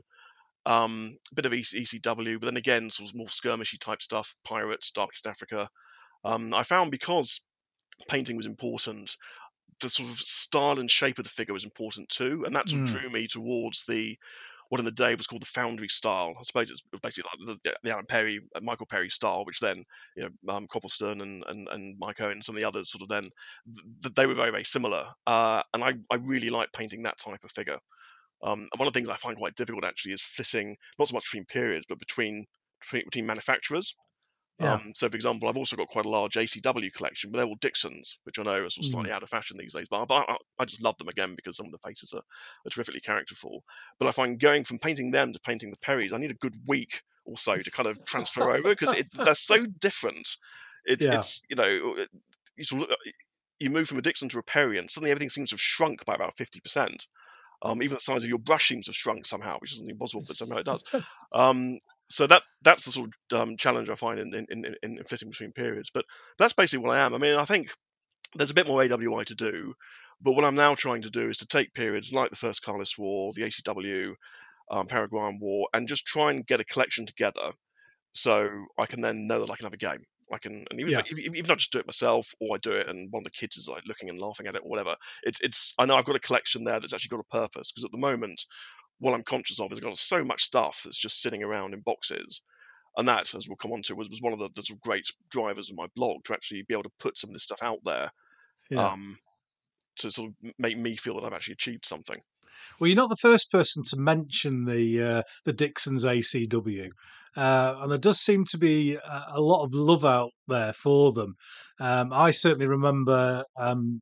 Um, 0.66 1.16
a 1.32 1.34
bit 1.34 1.46
of 1.46 1.52
EC, 1.52 1.66
ECW, 1.66 2.38
but 2.38 2.46
then 2.46 2.56
again, 2.56 2.88
sort 2.88 3.10
of 3.10 3.16
more 3.16 3.26
skirmishy 3.26 3.80
type 3.80 4.00
stuff, 4.00 4.34
pirates, 4.44 4.92
Darkest 4.92 5.26
Africa. 5.26 5.68
Um, 6.24 6.54
I 6.54 6.62
found 6.62 6.92
because 6.92 7.40
painting 8.08 8.36
was 8.36 8.46
important, 8.46 9.16
the 9.80 9.90
sort 9.90 10.08
of 10.08 10.18
style 10.18 10.78
and 10.78 10.90
shape 10.90 11.18
of 11.18 11.24
the 11.24 11.30
figure 11.30 11.54
was 11.54 11.64
important 11.64 12.08
too, 12.10 12.44
and 12.46 12.54
that's 12.54 12.72
what 12.72 12.82
mm. 12.82 12.86
drew 12.86 13.10
me 13.10 13.26
towards 13.26 13.84
the 13.86 14.16
what 14.70 14.78
in 14.78 14.84
the 14.84 14.92
day 14.92 15.14
was 15.16 15.26
called 15.26 15.42
the 15.42 15.46
Foundry 15.46 15.88
style. 15.88 16.32
I 16.38 16.42
suppose 16.44 16.70
it's 16.70 16.82
basically 17.02 17.28
like 17.46 17.58
the, 17.64 17.74
the 17.82 17.92
Alan 17.92 18.06
Perry, 18.06 18.40
uh, 18.54 18.60
Michael 18.62 18.86
Perry 18.86 19.10
style, 19.10 19.44
which 19.44 19.58
then 19.58 19.82
you 20.16 20.22
know 20.22 20.54
um, 20.54 20.66
Copplestone 20.68 21.20
and, 21.22 21.44
and 21.48 21.68
and 21.72 21.96
Mike 21.98 22.20
Owen 22.20 22.32
and 22.32 22.44
some 22.44 22.54
of 22.54 22.62
the 22.62 22.68
others 22.68 22.90
sort 22.90 23.02
of 23.02 23.08
then 23.08 23.28
th- 24.02 24.14
they 24.14 24.26
were 24.26 24.34
very 24.34 24.52
very 24.52 24.64
similar, 24.64 25.06
uh, 25.26 25.62
and 25.74 25.84
I 25.84 25.94
I 26.10 26.16
really 26.16 26.50
like 26.50 26.72
painting 26.72 27.02
that 27.02 27.18
type 27.18 27.42
of 27.44 27.50
figure. 27.50 27.78
Um, 28.42 28.68
and 28.72 28.78
one 28.78 28.88
of 28.88 28.94
the 28.94 28.98
things 28.98 29.10
I 29.10 29.16
find 29.16 29.36
quite 29.36 29.54
difficult 29.56 29.84
actually 29.84 30.12
is 30.12 30.22
flitting 30.22 30.76
not 30.98 31.08
so 31.08 31.14
much 31.14 31.24
between 31.24 31.44
periods, 31.46 31.84
but 31.88 31.98
between 31.98 32.46
between, 32.80 33.04
between 33.04 33.26
manufacturers. 33.26 33.94
Yeah. 34.60 34.74
Um, 34.74 34.92
so, 34.94 35.08
for 35.08 35.16
example, 35.16 35.48
I've 35.48 35.56
also 35.56 35.76
got 35.76 35.88
quite 35.88 36.04
a 36.04 36.10
large 36.10 36.34
ACW 36.34 36.92
collection, 36.92 37.30
but 37.30 37.38
they're 37.38 37.46
all 37.46 37.56
Dixons, 37.60 38.18
which 38.24 38.38
I 38.38 38.42
know 38.42 38.52
are 38.52 38.68
sort 38.70 38.84
of 38.86 38.90
slightly 38.90 39.10
out 39.10 39.22
of 39.22 39.30
fashion 39.30 39.56
these 39.58 39.72
days. 39.72 39.86
But, 39.88 40.10
I- 40.10 40.16
I, 40.32 40.36
I 40.58 40.64
just 40.66 40.82
love 40.82 40.98
them 40.98 41.08
again 41.08 41.34
because 41.34 41.56
some 41.56 41.66
of 41.66 41.72
the 41.72 41.78
faces 41.78 42.12
are, 42.12 42.18
are 42.18 42.70
terrifically 42.70 43.00
characterful. 43.00 43.64
But 43.98 44.08
I 44.08 44.12
find 44.12 44.38
going 44.38 44.64
from 44.64 44.78
painting 44.78 45.10
them 45.10 45.32
to 45.32 45.40
painting 45.40 45.70
the 45.70 45.76
Perrys, 45.78 46.12
I 46.12 46.18
need 46.18 46.30
a 46.30 46.34
good 46.34 46.54
week 46.66 47.00
or 47.24 47.36
so 47.38 47.56
to 47.56 47.70
kind 47.70 47.86
of 47.88 48.04
transfer 48.04 48.50
over 48.50 48.68
because 48.76 48.94
they're 49.14 49.34
so 49.34 49.64
different. 49.80 50.28
It's, 50.84 51.04
Yeah. 51.04 51.16
it's 51.16 51.42
you 51.48 51.56
know, 51.56 51.94
it- 51.96 52.10
you 52.56 52.64
sort 52.64 52.90
of 52.90 52.96
you 53.58 53.70
move 53.70 53.88
from 53.88 53.98
a 53.98 54.02
Dixon 54.02 54.28
to 54.30 54.38
a 54.38 54.42
Perry, 54.42 54.78
and 54.78 54.90
suddenly 54.90 55.10
everything 55.10 55.30
seems 55.30 55.50
to 55.50 55.54
have 55.54 55.60
shrunk 55.60 56.04
by 56.04 56.14
about 56.14 56.36
fifty 56.36 56.60
percent. 56.60 57.06
Um, 57.62 57.82
even 57.82 57.94
the 57.94 58.00
size 58.00 58.22
of 58.22 58.28
your 58.28 58.38
brush 58.38 58.68
seems 58.68 58.86
to 58.86 58.90
have 58.90 58.96
shrunk 58.96 59.26
somehow, 59.26 59.58
which 59.58 59.74
isn't 59.74 59.90
impossible, 59.90 60.24
but 60.26 60.36
somehow 60.36 60.58
it 60.58 60.66
does. 60.66 60.82
Um, 61.32 61.78
so 62.08 62.26
that 62.26 62.42
that's 62.62 62.84
the 62.84 62.90
sort 62.90 63.10
of 63.30 63.40
um, 63.40 63.56
challenge 63.56 63.88
I 63.88 63.94
find 63.94 64.18
in, 64.18 64.34
in, 64.34 64.64
in, 64.64 64.76
in 64.82 65.04
flitting 65.04 65.30
between 65.30 65.52
periods. 65.52 65.90
But 65.94 66.04
that's 66.38 66.52
basically 66.52 66.84
what 66.84 66.96
I 66.96 67.06
am. 67.06 67.14
I 67.14 67.18
mean, 67.18 67.36
I 67.36 67.44
think 67.44 67.68
there's 68.34 68.50
a 68.50 68.54
bit 68.54 68.66
more 68.66 68.82
AWI 68.82 69.24
to 69.26 69.34
do, 69.36 69.74
but 70.20 70.32
what 70.32 70.44
I'm 70.44 70.56
now 70.56 70.74
trying 70.74 71.02
to 71.02 71.10
do 71.10 71.28
is 71.28 71.38
to 71.38 71.46
take 71.46 71.72
periods 71.72 72.12
like 72.12 72.30
the 72.30 72.36
First 72.36 72.62
Carlist 72.62 72.98
War, 72.98 73.32
the 73.32 73.42
ACW, 73.42 74.14
um, 74.70 74.86
Paraguayan 74.86 75.38
War, 75.40 75.68
and 75.72 75.86
just 75.86 76.04
try 76.04 76.30
and 76.30 76.46
get 76.46 76.60
a 76.60 76.64
collection 76.64 77.06
together, 77.06 77.52
so 78.12 78.48
I 78.76 78.86
can 78.86 79.00
then 79.00 79.28
know 79.28 79.40
that 79.40 79.50
I 79.50 79.56
can 79.56 79.66
have 79.66 79.72
a 79.72 79.76
game. 79.76 80.04
I 80.32 80.38
can, 80.38 80.64
and 80.70 80.80
even 80.80 80.92
Yeah. 80.92 81.00
if, 81.00 81.18
even 81.18 81.34
if 81.34 81.50
I 81.50 81.54
just 81.54 81.72
do 81.72 81.78
it 81.78 81.86
myself, 81.86 82.32
or 82.40 82.56
I 82.56 82.58
do 82.58 82.72
it, 82.72 82.88
and 82.88 83.10
one 83.10 83.22
of 83.22 83.24
the 83.24 83.30
kids 83.30 83.56
is 83.56 83.68
like 83.68 83.82
looking 83.86 84.08
and 84.08 84.20
laughing 84.20 84.46
at 84.46 84.54
it, 84.54 84.62
or 84.64 84.70
whatever. 84.70 84.96
It's, 85.22 85.40
it's. 85.40 85.74
I 85.78 85.86
know 85.86 85.96
I've 85.96 86.04
got 86.04 86.16
a 86.16 86.20
collection 86.20 86.64
there 86.64 86.78
that's 86.80 86.92
actually 86.92 87.16
got 87.16 87.20
a 87.20 87.36
purpose 87.36 87.72
because 87.72 87.84
at 87.84 87.92
the 87.92 87.98
moment, 87.98 88.40
what 88.98 89.14
I'm 89.14 89.22
conscious 89.22 89.60
of 89.60 89.72
is 89.72 89.78
I've 89.78 89.84
got 89.84 89.98
so 89.98 90.24
much 90.24 90.42
stuff 90.42 90.80
that's 90.84 91.00
just 91.00 91.20
sitting 91.22 91.42
around 91.42 91.74
in 91.74 91.80
boxes, 91.80 92.42
and 92.96 93.08
that, 93.08 93.34
as 93.34 93.48
we'll 93.48 93.56
come 93.56 93.72
on 93.72 93.82
to, 93.82 93.94
was, 93.94 94.08
was 94.08 94.22
one 94.22 94.32
of 94.32 94.38
the, 94.38 94.50
the 94.54 94.62
sort 94.62 94.76
of 94.76 94.82
great 94.82 95.04
drivers 95.30 95.70
of 95.70 95.76
my 95.76 95.86
blog 95.96 96.24
to 96.24 96.32
actually 96.32 96.62
be 96.68 96.74
able 96.74 96.84
to 96.84 96.92
put 96.98 97.18
some 97.18 97.30
of 97.30 97.34
this 97.34 97.44
stuff 97.44 97.62
out 97.62 97.78
there, 97.84 98.10
Yeah. 98.70 98.92
um, 98.92 99.16
to 99.96 100.10
sort 100.10 100.30
of 100.30 100.52
make 100.58 100.78
me 100.78 100.96
feel 100.96 101.14
that 101.14 101.26
I've 101.26 101.32
actually 101.32 101.54
achieved 101.54 101.84
something. 101.86 102.20
Well, 102.78 102.88
you're 102.88 102.96
not 102.96 103.08
the 103.08 103.16
first 103.16 103.50
person 103.50 103.82
to 103.88 103.96
mention 103.96 104.64
the 104.64 105.02
uh, 105.02 105.22
the 105.44 105.52
Dixon's 105.52 106.04
ACW, 106.04 106.90
uh, 107.36 107.76
and 107.80 107.90
there 107.90 107.98
does 107.98 108.20
seem 108.20 108.44
to 108.46 108.58
be 108.58 108.94
a, 108.96 109.24
a 109.34 109.40
lot 109.40 109.64
of 109.64 109.74
love 109.74 110.04
out 110.04 110.30
there 110.48 110.72
for 110.72 111.12
them. 111.12 111.34
Um, 111.80 112.12
I 112.12 112.30
certainly 112.30 112.66
remember 112.66 113.44
um, 113.56 114.00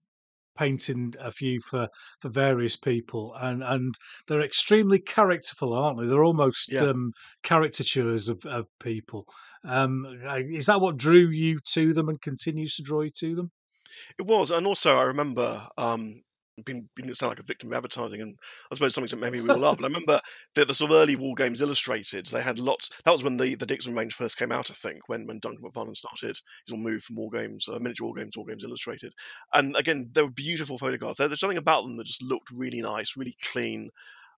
painting 0.57 1.15
a 1.21 1.31
few 1.31 1.61
for 1.61 1.89
for 2.21 2.29
various 2.31 2.77
people, 2.77 3.35
and 3.37 3.63
and 3.63 3.95
they're 4.27 4.43
extremely 4.43 5.01
characterful, 5.01 5.73
aren't 5.73 6.01
they? 6.01 6.07
They're 6.07 6.25
almost 6.25 6.73
Yeah. 6.73 6.83
um, 6.83 7.13
caricatures 7.43 8.29
of 8.29 8.45
of 8.47 8.69
people. 8.81 9.27
Um, 9.65 10.07
is 10.07 10.67
that 10.67 10.81
what 10.81 10.97
drew 10.97 11.29
you 11.31 11.61
to 11.73 11.93
them 11.95 12.09
and 12.09 12.21
continues 12.21 12.75
to 12.77 12.83
draw 12.83 13.03
you 13.03 13.11
to 13.21 13.35
them? 13.37 13.51
It 14.19 14.23
was, 14.27 14.51
and 14.51 14.67
also 14.67 14.99
I 14.99 15.05
remember 15.05 15.69
um, 15.79 16.23
being, 16.65 16.89
being 16.95 17.13
sound 17.15 17.31
like 17.31 17.41
a 17.41 17.45
victim 17.45 17.71
of 17.71 17.77
advertising, 17.77 18.21
and 18.21 18.39
I 18.71 18.75
suppose 18.75 18.95
something 18.95 19.19
that 19.19 19.25
maybe 19.25 19.41
we 19.41 19.51
all 19.51 19.65
are. 19.65 19.77
But 19.77 19.85
I 19.85 19.89
remember 19.89 20.21
the, 20.55 20.65
the 20.65 20.75
sort 20.75 20.91
of 20.91 20.97
early 20.97 21.17
War 21.17 21.35
Games 21.35 21.61
Illustrated. 21.61 22.27
They 22.27 22.43
had 22.43 22.59
lots. 22.59 22.91
That 23.05 23.13
was 23.13 23.23
when 23.23 23.37
the, 23.37 23.55
the 23.55 23.67
Dixon 23.67 23.95
range 23.95 24.15
first 24.15 24.39
came 24.39 24.53
out, 24.53 24.71
I 24.71 24.75
think, 24.75 25.09
when 25.09 25.27
when 25.27 25.39
Duncan 25.39 25.65
McFarlane 25.65 25.97
started 25.97 26.39
his 26.67 26.77
move 26.77 27.03
from 27.03 27.17
War 27.17 27.31
Games, 27.31 27.69
uh, 27.69 27.79
miniature 27.79 28.07
War 28.07 28.15
Games, 28.15 28.37
War 28.37 28.47
Games 28.47 28.65
Illustrated. 28.65 29.13
And 29.55 29.77
again, 29.77 30.11
they 30.13 30.23
were 30.23 30.31
beautiful 30.31 30.79
photographs. 30.79 31.19
There, 31.19 31.29
there's 31.29 31.41
something 31.41 31.59
about 31.59 31.83
them 31.83 31.97
that 31.97 32.07
just 32.07 32.23
looked 32.23 32.51
really 32.51 32.81
nice, 32.81 33.17
really 33.17 33.37
clean. 33.43 33.91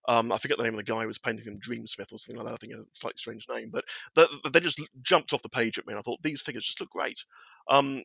Um, 0.09 0.33
I 0.33 0.38
forget 0.38 0.56
the 0.56 0.64
name 0.64 0.72
of 0.74 0.78
the 0.78 0.85
guy 0.85 1.02
who 1.02 1.09
was 1.09 1.18
painting 1.18 1.44
them, 1.44 1.61
Dreamsmith 1.61 2.12
or 2.12 2.18
something 2.18 2.37
like 2.37 2.46
that. 2.46 2.54
I 2.54 2.56
think 2.56 2.72
a 2.72 2.85
slightly 2.94 3.18
strange 3.18 3.46
name, 3.50 3.70
but 3.70 3.85
they, 4.16 4.24
they 4.50 4.61
just 4.61 4.80
jumped 5.02 5.33
off 5.33 5.42
the 5.42 5.48
page 5.50 5.78
at 5.78 5.87
me, 5.87 5.92
and 5.92 5.98
I 5.98 6.02
thought 6.02 6.22
these 6.22 6.40
figures 6.40 6.64
just 6.64 6.80
look 6.80 6.90
great. 6.90 7.22
Um, 7.68 8.02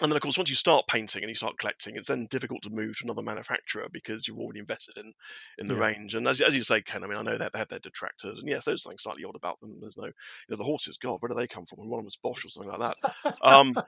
and 0.00 0.10
then, 0.10 0.16
of 0.16 0.22
course, 0.22 0.36
once 0.36 0.50
you 0.50 0.56
start 0.56 0.86
painting 0.88 1.22
and 1.22 1.30
you 1.30 1.36
start 1.36 1.58
collecting, 1.58 1.96
it's 1.96 2.08
then 2.08 2.26
difficult 2.30 2.62
to 2.62 2.70
move 2.70 2.98
to 2.98 3.04
another 3.04 3.22
manufacturer 3.22 3.86
because 3.92 4.26
you've 4.26 4.38
already 4.38 4.60
invested 4.60 4.96
in 4.98 5.12
in 5.58 5.68
the 5.68 5.76
Yeah. 5.76 5.76
range. 5.76 6.14
And 6.14 6.26
as, 6.28 6.40
as 6.40 6.54
you 6.56 6.64
say, 6.64 6.82
Ken, 6.82 7.04
I 7.04 7.06
mean, 7.06 7.18
I 7.18 7.22
know 7.22 7.38
that 7.38 7.52
they 7.52 7.58
have 7.58 7.68
their 7.68 7.78
detractors, 7.78 8.38
and 8.40 8.48
yes, 8.48 8.64
there's 8.64 8.82
something 8.82 8.98
slightly 8.98 9.24
odd 9.24 9.36
about 9.36 9.60
them. 9.60 9.78
There's 9.80 9.96
no, 9.96 10.06
you 10.06 10.12
know, 10.50 10.56
the 10.56 10.64
horses. 10.64 10.98
God, 10.98 11.18
where 11.20 11.28
do 11.28 11.34
they 11.34 11.46
come 11.46 11.66
from? 11.66 11.78
One 11.78 11.86
of 11.86 11.98
them 11.98 12.04
was 12.06 12.16
Bosch 12.16 12.44
or 12.44 12.48
something 12.48 12.72
like 12.72 12.80
that. 12.80 12.96
Um, 13.40 13.78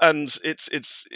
and 0.00 0.34
it's 0.44 0.68
it's, 0.68 1.06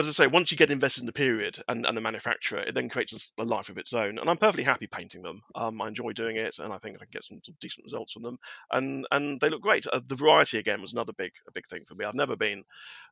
but 0.00 0.08
as 0.08 0.18
I 0.18 0.24
say, 0.24 0.28
once 0.28 0.50
you 0.50 0.56
get 0.56 0.70
invested 0.70 1.02
in 1.02 1.06
the 1.06 1.12
period 1.12 1.62
and, 1.68 1.84
and 1.84 1.94
the 1.94 2.00
manufacturer, 2.00 2.60
it 2.60 2.74
then 2.74 2.88
creates 2.88 3.30
a, 3.36 3.44
life 3.44 3.68
of 3.68 3.76
its 3.76 3.92
own. 3.92 4.18
And 4.18 4.30
I'm 4.30 4.38
perfectly 4.38 4.64
happy 4.64 4.86
painting 4.86 5.20
them. 5.20 5.42
Um, 5.54 5.82
I 5.82 5.88
enjoy 5.88 6.12
doing 6.12 6.36
it, 6.36 6.58
and 6.58 6.72
I 6.72 6.78
think 6.78 6.96
I 6.96 7.00
can 7.00 7.08
get 7.12 7.24
some, 7.24 7.38
some 7.44 7.54
decent 7.60 7.84
results 7.84 8.14
from 8.14 8.22
them. 8.22 8.38
And 8.72 9.06
and 9.10 9.38
they 9.42 9.50
look 9.50 9.60
great. 9.60 9.86
Uh, 9.86 10.00
the 10.06 10.16
variety 10.16 10.56
again 10.56 10.80
was 10.80 10.94
another 10.94 11.12
big 11.12 11.32
a 11.46 11.52
big 11.52 11.66
thing 11.66 11.84
for 11.86 11.96
me. 11.96 12.06
I've 12.06 12.14
never 12.14 12.34
been 12.34 12.64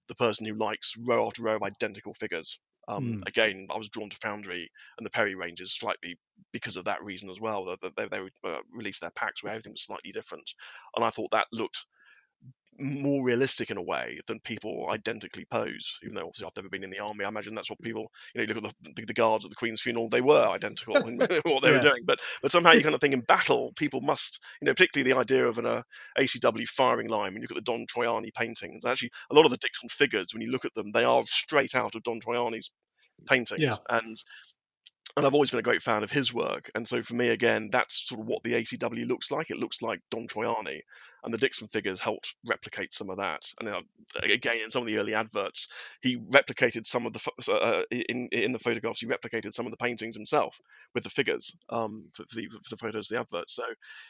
the 0.08 0.14
person 0.14 0.46
who 0.46 0.54
likes 0.54 0.94
row 0.96 1.26
after 1.26 1.42
row 1.42 1.56
of 1.56 1.62
identical 1.62 2.14
figures. 2.14 2.58
Um, 2.88 3.18
Mm. 3.18 3.28
Again, 3.28 3.66
I 3.70 3.76
was 3.76 3.90
drawn 3.90 4.08
to 4.08 4.16
Foundry 4.22 4.70
and 4.96 5.04
the 5.04 5.10
Perry 5.10 5.34
ranges 5.34 5.74
slightly 5.74 6.18
because 6.52 6.76
of 6.76 6.86
that 6.86 7.04
reason 7.04 7.28
as 7.28 7.38
well. 7.38 7.66
That 7.66 7.96
they, 7.96 8.08
they 8.08 8.20
would 8.22 8.32
uh, 8.42 8.60
release 8.72 8.98
their 8.98 9.10
packs 9.10 9.42
where 9.42 9.52
everything 9.52 9.72
was 9.72 9.84
slightly 9.84 10.10
different, 10.10 10.50
and 10.96 11.04
I 11.04 11.10
thought 11.10 11.32
that 11.32 11.48
looked 11.52 11.84
more 12.80 13.24
realistic 13.24 13.70
in 13.72 13.76
a 13.76 13.82
way 13.82 14.20
than 14.28 14.38
people 14.40 14.86
identically 14.90 15.44
pose. 15.50 15.98
Even 16.04 16.14
though 16.14 16.26
obviously 16.26 16.46
I've 16.46 16.56
never 16.56 16.68
been 16.68 16.84
in 16.84 16.90
the 16.90 17.00
army, 17.00 17.24
I 17.24 17.28
imagine 17.28 17.54
that's 17.54 17.70
what 17.70 17.80
people, 17.80 18.06
you 18.34 18.38
know, 18.38 18.42
you 18.42 18.54
look 18.54 18.64
at 18.64 18.94
the, 18.94 19.04
the, 19.04 19.14
guards 19.14 19.44
at 19.44 19.50
the 19.50 19.56
Queen's 19.56 19.82
funeral, 19.82 20.08
they 20.08 20.20
were 20.20 20.46
identical 20.48 21.04
in 21.08 21.18
what 21.44 21.62
they 21.62 21.72
Yeah. 21.72 21.72
were 21.72 21.80
doing. 21.80 22.02
But 22.06 22.20
but 22.40 22.52
somehow 22.52 22.72
you 22.72 22.84
kind 22.84 22.94
of 22.94 23.00
think 23.00 23.14
in 23.14 23.20
battle, 23.26 23.72
people 23.76 24.00
must, 24.00 24.38
you 24.62 24.66
know, 24.66 24.72
particularly 24.74 25.10
the 25.12 25.18
idea 25.18 25.44
of 25.46 25.58
an 25.58 25.66
uh, 25.66 25.82
ACW 26.16 26.68
firing 26.68 27.08
line. 27.08 27.32
When 27.34 27.42
you 27.42 27.48
look 27.48 27.56
at 27.58 27.64
the 27.64 27.72
Don 27.72 27.84
Troiani 27.86 28.32
paintings, 28.32 28.84
actually 28.84 29.10
a 29.30 29.34
lot 29.34 29.44
of 29.44 29.50
the 29.50 29.56
Dixon 29.58 29.88
figures, 29.88 30.32
when 30.32 30.42
you 30.42 30.52
look 30.52 30.64
at 30.64 30.74
them, 30.74 30.92
they 30.92 31.04
are 31.04 31.24
straight 31.26 31.74
out 31.74 31.96
of 31.96 32.04
Don 32.04 32.20
Troiani's 32.20 32.70
paintings, 33.26 33.62
Yeah. 33.62 33.78
and 33.90 34.16
and 35.16 35.26
I've 35.26 35.34
always 35.34 35.50
been 35.50 35.58
a 35.58 35.62
great 35.62 35.82
fan 35.82 36.04
of 36.04 36.10
his 36.10 36.32
work. 36.32 36.70
And 36.74 36.86
so 36.86 37.02
for 37.02 37.14
me, 37.14 37.28
again, 37.28 37.70
that's 37.72 38.06
sort 38.08 38.20
of 38.20 38.26
what 38.26 38.42
the 38.44 38.54
ACW 38.54 39.04
looks 39.06 39.30
like. 39.30 39.50
It 39.50 39.58
looks 39.58 39.82
like 39.82 40.00
Don 40.10 40.28
Troiani, 40.28 40.80
and 41.24 41.32
the 41.32 41.38
Dixon 41.38 41.68
figures 41.68 42.00
helped 42.00 42.34
replicate 42.48 42.92
some 42.92 43.10
of 43.10 43.16
that. 43.18 43.42
And 43.60 43.68
uh, 43.68 43.80
again, 44.22 44.58
in 44.64 44.70
some 44.70 44.82
of 44.82 44.86
the 44.86 44.98
early 44.98 45.14
adverts, 45.14 45.68
he 46.02 46.16
replicated 46.16 46.86
some 46.86 47.06
of 47.06 47.12
the 47.12 47.52
uh, 47.52 47.82
in 47.90 48.28
in 48.32 48.52
the 48.52 48.58
photographs. 48.58 49.00
He 49.00 49.06
replicated 49.06 49.52
some 49.52 49.66
of 49.66 49.72
the 49.72 49.78
paintings 49.78 50.16
himself 50.16 50.56
with 50.94 51.04
the 51.04 51.10
figures 51.10 51.50
um, 51.70 52.08
for, 52.14 52.24
the, 52.34 52.48
for 52.48 52.70
the 52.70 52.76
photos 52.76 53.08
the 53.08 53.20
adverts. 53.20 53.54
So 53.54 53.64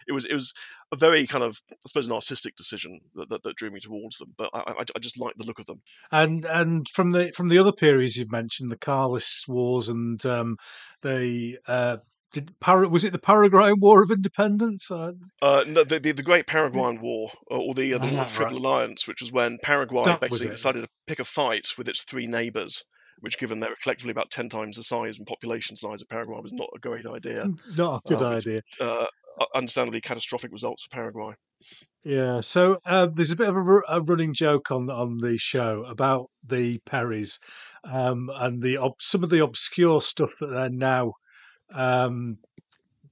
it 0.07 0.13
was 0.13 0.25
it 0.25 0.35
was 0.35 0.53
a 0.93 0.97
very 0.97 1.27
kind 1.27 1.45
of 1.45 1.59
I 1.73 1.77
suppose 1.87 2.07
an 2.07 2.13
artistic 2.13 2.57
decision 2.57 3.01
that, 3.15 3.29
that, 3.31 3.43
that 3.43 3.57
drew 3.57 3.71
me 3.71 3.81
towards 3.81 4.19
them. 4.19 4.35
But 4.37 4.51
I, 4.55 4.59
I, 4.59 4.85
I 4.95 4.99
just 5.01 5.19
like 5.19 5.35
the 5.37 5.45
look 5.45 5.59
of 5.59 5.67
them. 5.67 5.81
And 6.13 6.45
and 6.45 6.89
from 6.89 7.11
the 7.11 7.33
from 7.33 7.49
the 7.49 7.59
other 7.59 7.73
periods 7.73 8.17
you've 8.17 8.33
mentioned, 8.33 8.71
the 8.71 8.77
Carlist 8.77 9.49
Wars 9.49 9.89
and 9.89 10.25
um, 10.27 10.57
the 11.03 11.59
uh, 11.67 11.99
did 12.33 12.55
Para, 12.61 12.89
was 12.89 13.05
it 13.05 13.13
the 13.13 13.19
Paraguayan 13.19 13.81
War 13.81 14.03
of 14.03 14.11
Independence? 14.11 14.91
Uh, 14.91 15.13
Uh, 15.43 15.65
no, 15.67 15.85
the, 15.85 15.99
the 16.01 16.13
the 16.13 16.23
Great 16.23 16.47
Paraguayan 16.47 17.01
War, 17.01 17.31
uh, 17.51 17.57
or 17.57 17.75
the 17.75 17.95
uh, 17.95 17.99
the 17.99 18.19
Ah, 18.19 18.25
Triple 18.25 18.57
right. 18.57 18.65
Alliance, 18.65 19.07
which 19.07 19.21
was 19.21 19.33
when 19.33 19.59
Paraguay 19.63 20.05
That 20.05 20.21
basically 20.21 20.51
decided 20.51 20.83
to 20.83 20.89
pick 21.07 21.19
a 21.21 21.25
fight 21.25 21.69
with 21.79 21.89
its 21.89 22.03
three 22.05 22.27
neighbours, 22.27 22.83
which, 23.21 23.39
given 23.39 23.61
they 23.61 23.69
were 23.69 23.77
collectively 23.83 24.11
about 24.13 24.31
ten 24.31 24.49
times 24.49 24.77
the 24.77 24.83
size 24.85 25.19
and 25.19 25.27
population 25.27 25.77
size 25.77 26.03
of 26.03 26.09
Paraguay, 26.09 26.41
was 26.43 26.53
not 26.53 26.69
a 26.77 26.79
great 26.81 27.07
idea. 27.07 27.47
not 27.77 28.03
a 28.05 28.09
good 28.09 28.23
Uh, 28.23 28.29
idea. 28.29 28.61
Uh, 28.81 29.07
understandably, 29.55 30.01
catastrophic 30.01 30.51
results 30.53 30.83
for 30.83 30.91
Paraguay. 30.95 31.33
Yeah. 32.05 32.41
So 32.41 32.79
uh, 32.85 33.07
there's 33.13 33.31
a 33.31 33.37
bit 33.37 33.49
of 33.49 33.57
a, 33.57 33.81
a 33.89 34.01
running 34.03 34.35
joke 34.35 34.71
on 34.71 34.89
on 34.91 35.19
the 35.19 35.37
show 35.39 35.85
about 35.85 36.27
the 36.47 36.79
Perrys 36.87 37.39
um, 37.85 38.31
and 38.35 38.63
the 38.63 38.79
ob- 38.79 39.01
some 39.01 39.25
of 39.25 39.31
the 39.31 39.43
obscure 39.43 40.01
stuff 40.01 40.31
that 40.41 40.47
they're 40.51 40.71
now 40.71 41.13
um, 41.73 42.39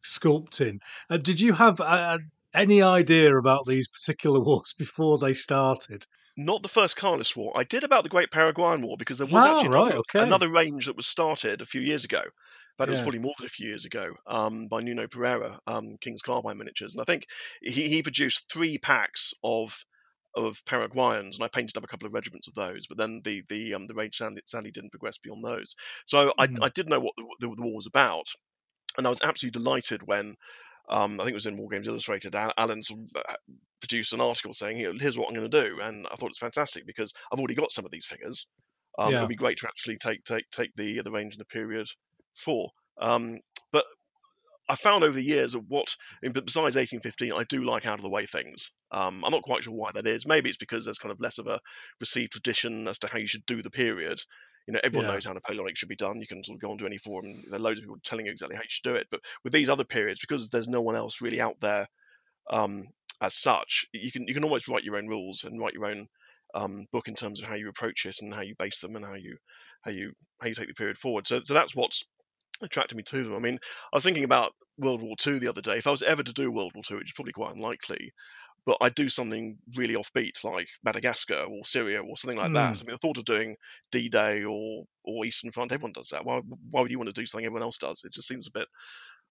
sculpting. 0.03 0.81
Uh, 1.11 1.19
did 1.19 1.41
you 1.41 1.55
have 1.55 1.81
uh, 1.81 2.19
any 2.55 2.83
idea 2.83 3.37
about 3.37 3.67
these 3.67 3.89
particular 3.89 4.41
wars 4.45 4.75
before 4.79 5.19
they 5.19 5.35
started? 5.35 6.07
Not 6.39 6.63
the 6.63 6.69
first 6.69 6.97
Carlist 6.97 7.37
War. 7.37 7.53
I 7.57 7.65
did 7.65 7.83
about 7.85 8.03
the 8.03 8.09
Great 8.11 8.31
Paraguayan 8.31 8.83
War 8.83 8.97
because 8.99 9.19
there 9.19 9.27
was 9.27 9.45
Ah, 9.45 9.47
actually 9.47 9.69
right, 9.69 9.95
another, 9.95 9.95
okay. 9.95 10.19
another 10.19 10.49
range 10.51 10.87
that 10.87 10.97
was 10.97 11.07
started 11.07 11.61
a 11.63 11.67
few 11.67 11.81
years 11.81 12.05
ago. 12.05 12.23
But 12.79 12.89
it 12.89 12.93
was 12.93 13.01
probably 13.01 13.21
more 13.21 13.33
than 13.39 13.47
a 13.47 13.51
few 13.51 13.69
years 13.69 13.87
ago 13.87 14.15
um, 14.27 14.67
by 14.69 14.81
Nuno 14.83 15.09
Pereira, 15.09 15.59
um, 15.67 15.97
King's 15.99 16.21
Carbine 16.23 16.59
Miniatures, 16.59 16.93
and 16.95 17.01
I 17.01 17.05
think 17.05 17.27
he, 17.63 17.89
he 17.89 18.03
produced 18.03 18.51
three 18.53 18.77
packs 18.79 19.33
of 19.43 19.83
of 20.35 20.63
Paraguayans, 20.67 21.37
and 21.37 21.45
I 21.45 21.49
painted 21.49 21.79
up 21.79 21.85
a 21.85 21.87
couple 21.87 22.07
of 22.07 22.13
regiments 22.13 22.47
of 22.49 22.55
those. 22.55 22.87
But 22.87 22.99
then 22.99 23.23
the 23.25 23.43
the 23.49 23.73
um, 23.75 23.87
the 23.87 23.95
range 23.95 24.17
sadly, 24.19 24.43
sadly 24.47 24.71
didn't 24.71 24.91
progress 24.91 25.17
beyond 25.17 25.43
those. 25.43 25.75
So 26.07 26.35
I, 26.39 26.49
Mhm. 26.49 26.59
I 26.61 26.69
did 26.69 26.89
know 26.91 27.01
what 27.01 27.15
the, 27.17 27.25
the, 27.41 27.55
the 27.55 27.63
war 27.63 27.77
was 27.77 27.87
about, 27.87 28.27
and 28.99 29.07
I 29.07 29.11
was 29.11 29.23
absolutely 29.23 29.59
delighted 29.61 30.03
when 30.05 30.35
um, 30.89 31.21
I 31.21 31.25
think 31.25 31.33
it 31.33 31.35
was 31.35 31.47
in 31.47 31.57
War 31.57 31.69
Games 31.69 31.89
Illustrated. 31.89 32.35
Al- 32.35 32.55
Alan 32.57 32.81
uh, 33.17 33.35
produced 33.81 34.13
an 34.13 34.21
article 34.21 34.55
saying, 34.55 34.77
"Here- 34.77 34.95
"Here's 34.99 35.19
what 35.19 35.29
I'm 35.29 35.37
going 35.37 35.51
to 35.51 35.63
do," 35.69 35.81
and 35.81 36.07
I 36.09 36.17
thought 36.17 36.31
it's 36.31 36.39
fantastic 36.39 36.87
because 36.87 37.13
I've 37.33 37.39
already 37.41 37.55
got 37.55 37.73
some 37.73 37.85
of 37.85 37.91
these 37.91 38.07
figures. 38.07 38.47
Um, 38.99 39.13
Yeah. 39.13 39.19
It'd 39.19 39.29
be 39.29 39.37
great 39.37 39.59
to 39.59 39.69
actually 39.69 39.99
take 39.99 40.25
take 40.25 40.45
take 40.51 40.71
the 40.77 41.03
the 41.03 41.11
range 41.13 41.35
and 41.35 41.41
the 41.41 41.47
period 41.47 41.89
for. 42.35 42.71
Um, 42.99 43.41
but 43.73 43.85
I 44.69 44.77
found 44.77 45.05
over 45.05 45.15
the 45.15 45.23
years 45.25 45.55
of 45.55 45.65
what, 45.69 45.89
I 46.23 46.27
mean, 46.27 46.33
but 46.33 46.47
besides 46.47 46.77
1815, 46.77 47.33
I 47.33 47.45
do 47.45 47.65
like 47.65 47.87
out 47.87 47.99
of 47.99 48.03
the 48.03 48.11
way 48.11 48.27
things. 48.27 48.71
Um, 48.93 49.25
I'm 49.25 49.31
not 49.33 49.43
quite 49.45 49.63
sure 49.65 49.73
why 49.75 49.93
that 49.93 50.07
is. 50.09 50.27
Maybe 50.27 50.49
it's 50.49 50.57
because 50.59 50.85
there's 50.85 50.99
kind 50.99 51.13
of 51.13 51.21
less 51.21 51.39
of 51.39 51.47
a 51.47 51.61
received 52.01 52.33
tradition 52.33 52.89
as 52.89 52.99
to 53.01 53.09
how 53.09 53.19
you 53.19 53.29
should 53.29 53.47
do 53.47 53.63
the 53.63 53.71
period. 53.71 54.19
You 54.67 54.75
know, 54.75 54.81
everyone 54.85 55.07
Yeah. 55.07 55.07
knows 55.07 55.25
how 55.25 55.33
Napoleonic 55.33 55.77
should 55.77 55.89
be 55.89 55.97
done. 55.97 56.21
You 56.21 56.27
can 56.27 56.43
sort 56.45 56.57
of 56.57 56.61
go 56.61 56.71
onto 56.71 56.87
any 56.87 56.99
forum. 56.99 57.43
There 57.49 57.57
are 57.57 57.63
loads 57.63 57.79
of 57.79 57.85
people 57.85 57.99
telling 58.05 58.27
you 58.27 58.33
exactly 58.33 58.57
how 58.57 58.63
you 58.63 58.69
should 58.71 58.89
do 58.89 58.97
it. 58.97 59.07
But 59.11 59.21
with 59.45 59.53
these 59.53 59.69
other 59.69 59.85
periods, 59.85 60.21
because 60.21 60.49
there's 60.51 60.69
no 60.69 60.83
one 60.83 60.97
else 60.97 61.21
really 61.21 61.41
out 61.41 61.61
there 61.61 61.87
um, 62.51 62.87
as 63.21 63.35
such, 63.35 63.87
you 63.93 64.13
can 64.13 64.27
you 64.29 64.35
can 64.35 64.45
almost 64.45 64.69
write 64.69 64.85
your 64.85 64.97
own 64.97 65.09
rules 65.09 65.45
and 65.45 65.61
write 65.61 65.75
your 65.75 65.87
own 65.87 66.07
um, 66.55 66.87
book 66.93 67.09
in 67.09 67.15
terms 67.15 67.41
of 67.41 67.49
how 67.49 67.55
you 67.55 67.69
approach 67.69 68.07
it 68.07 68.17
and 68.21 68.33
how 68.35 68.43
you 68.43 68.55
base 68.59 68.81
them 68.81 68.97
and 68.97 69.05
how 69.05 69.15
you 69.15 69.37
how 69.83 69.91
you 69.91 70.13
how 70.41 70.49
you 70.49 70.55
take 70.55 70.69
the 70.69 70.75
period 70.75 70.99
forward. 70.99 71.27
So 71.27 71.41
so 71.43 71.55
that's 71.55 71.75
what's 71.75 72.05
attracted 72.63 72.97
me 72.97 73.03
to 73.05 73.25
them. 73.25 73.35
I 73.35 73.39
mean, 73.39 73.59
I 73.93 73.97
was 73.97 74.05
thinking 74.05 74.25
about 74.25 74.53
World 74.79 75.03
War 75.03 75.17
Two 75.19 75.39
the 75.41 75.49
other 75.49 75.63
day. 75.63 75.79
If 75.79 75.87
I 75.87 75.91
was 75.91 76.03
ever 76.03 76.23
to 76.23 76.33
do 76.33 76.51
World 76.53 76.73
War 76.75 76.85
Two, 76.87 76.97
which 76.97 77.09
is 77.09 77.15
probably 77.15 77.33
quite 77.33 77.55
unlikely, 77.55 78.11
but 78.67 78.77
I'd 78.81 78.97
do 78.97 79.09
something 79.09 79.57
really 79.77 79.95
offbeat 79.95 80.43
like 80.43 80.67
Madagascar 80.85 81.45
or 81.49 81.65
Syria 81.65 82.03
or 82.03 82.17
something 82.17 82.37
like 82.37 82.53
that. 82.53 82.75
I 82.83 82.85
mean, 82.85 82.95
the 82.95 82.99
thought 82.99 83.17
of 83.17 83.25
doing 83.25 83.57
D-Day 83.93 84.43
or 84.43 84.85
or 85.05 85.25
Eastern 85.25 85.53
Front, 85.53 85.71
everyone 85.71 85.93
does 85.93 86.09
that. 86.11 86.25
Why 86.25 86.41
why 86.71 86.83
would 86.83 86.91
you 86.91 86.99
want 86.99 87.09
to 87.09 87.21
do 87.21 87.27
something 87.27 87.47
everyone 87.47 87.63
else 87.63 87.79
does? 87.79 88.03
It 88.05 88.13
just 88.13 88.29
seems 88.29 88.49
a 88.49 88.59
bit 88.59 88.67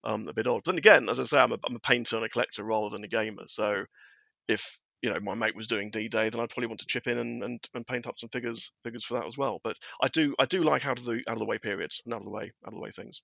um, 0.06 0.28
a 0.28 0.34
bit 0.34 0.48
odd. 0.48 0.62
Then 0.66 0.78
again, 0.78 1.10
as 1.10 1.20
I 1.20 1.26
say, 1.26 1.38
I'm 1.38 1.52
a, 1.52 1.58
I'm 1.68 1.76
a 1.76 1.80
painter 1.80 2.16
and 2.16 2.26
a 2.26 2.30
collector 2.30 2.64
rather 2.64 2.90
than 2.90 3.04
a 3.04 3.10
gamer. 3.10 3.44
So 3.48 3.84
if 4.48 4.80
you 5.02 5.12
know 5.12 5.20
my 5.20 5.36
mate 5.36 5.56
was 5.56 5.68
doing 5.68 5.90
D-Day, 5.90 6.30
then 6.30 6.40
I'd 6.40 6.50
probably 6.50 6.68
want 6.68 6.80
to 6.80 6.88
chip 6.88 7.08
in 7.08 7.18
and, 7.18 7.44
and, 7.44 7.60
and 7.74 7.86
paint 7.86 8.08
up 8.08 8.16
some 8.18 8.30
figures 8.30 8.72
figures 8.84 9.04
for 9.04 9.16
that 9.16 9.28
as 9.28 9.38
well. 9.38 9.60
But 9.64 9.76
I 10.02 10.08
do 10.08 10.34
I 10.40 10.46
do 10.46 10.64
like 10.64 10.86
out 10.86 10.98
of 10.98 11.06
the 11.06 11.22
out 11.28 11.34
of 11.34 11.40
the 11.40 11.46
way 11.46 11.58
periods 11.58 12.02
and 12.06 12.14
out 12.14 12.22
of 12.22 12.26
the 12.26 12.32
way 12.32 12.52
out 12.66 12.72
of 12.72 12.76
the 12.76 12.82
way 12.82 12.92
things. 12.92 13.20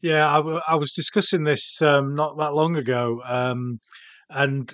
Yeah, 0.00 0.28
I, 0.28 0.36
w- 0.36 0.60
I 0.68 0.76
was 0.76 0.92
discussing 0.92 1.42
this 1.42 1.82
um, 1.82 2.14
not 2.14 2.38
that 2.38 2.54
long 2.54 2.76
ago, 2.76 3.20
um, 3.24 3.80
and 4.30 4.72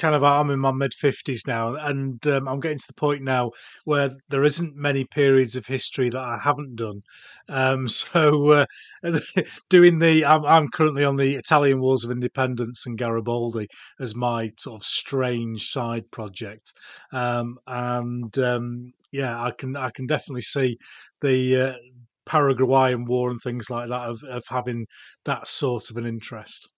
kind 0.00 0.14
of 0.14 0.24
I'm 0.24 0.50
in 0.50 0.58
my 0.58 0.72
mid 0.72 0.94
fifties 0.94 1.44
now, 1.46 1.74
and 1.74 2.26
um, 2.26 2.48
I'm 2.48 2.58
getting 2.58 2.78
to 2.78 2.86
the 2.88 2.94
point 2.94 3.22
now 3.22 3.52
where 3.84 4.10
there 4.28 4.42
isn't 4.44 4.74
many 4.74 5.04
periods 5.04 5.56
of 5.56 5.66
history 5.66 6.08
that 6.10 6.18
I 6.18 6.38
haven't 6.42 6.76
done. 6.76 7.02
Um, 7.48 7.86
so 8.02 8.50
uh, 8.50 8.66
doing 9.68 9.98
the, 9.98 10.24
I'm, 10.24 10.44
I'm 10.44 10.68
currently 10.68 11.04
on 11.04 11.16
the 11.16 11.36
Italian 11.36 11.80
Wars 11.80 12.04
of 12.04 12.10
Independence 12.10 12.86
and 12.86 12.98
Garibaldi 12.98 13.68
as 14.00 14.14
my 14.14 14.50
sort 14.58 14.80
of 14.80 14.86
strange 14.86 15.68
side 15.68 16.10
project, 16.10 16.72
um, 17.12 17.58
and 17.66 18.36
um, 18.38 18.92
yeah, 19.12 19.40
I 19.40 19.50
can 19.52 19.76
I 19.76 19.90
can 19.90 20.06
definitely 20.06 20.42
see 20.42 20.78
the 21.20 21.56
uh, 21.56 21.74
Paraguayan 22.26 23.04
War 23.04 23.30
and 23.30 23.40
things 23.40 23.68
like 23.70 23.88
that 23.88 24.08
of, 24.08 24.22
of 24.24 24.44
having 24.48 24.86
that 25.24 25.46
sort 25.46 25.90
of 25.90 25.96
an 25.96 26.06
interest. 26.06 26.70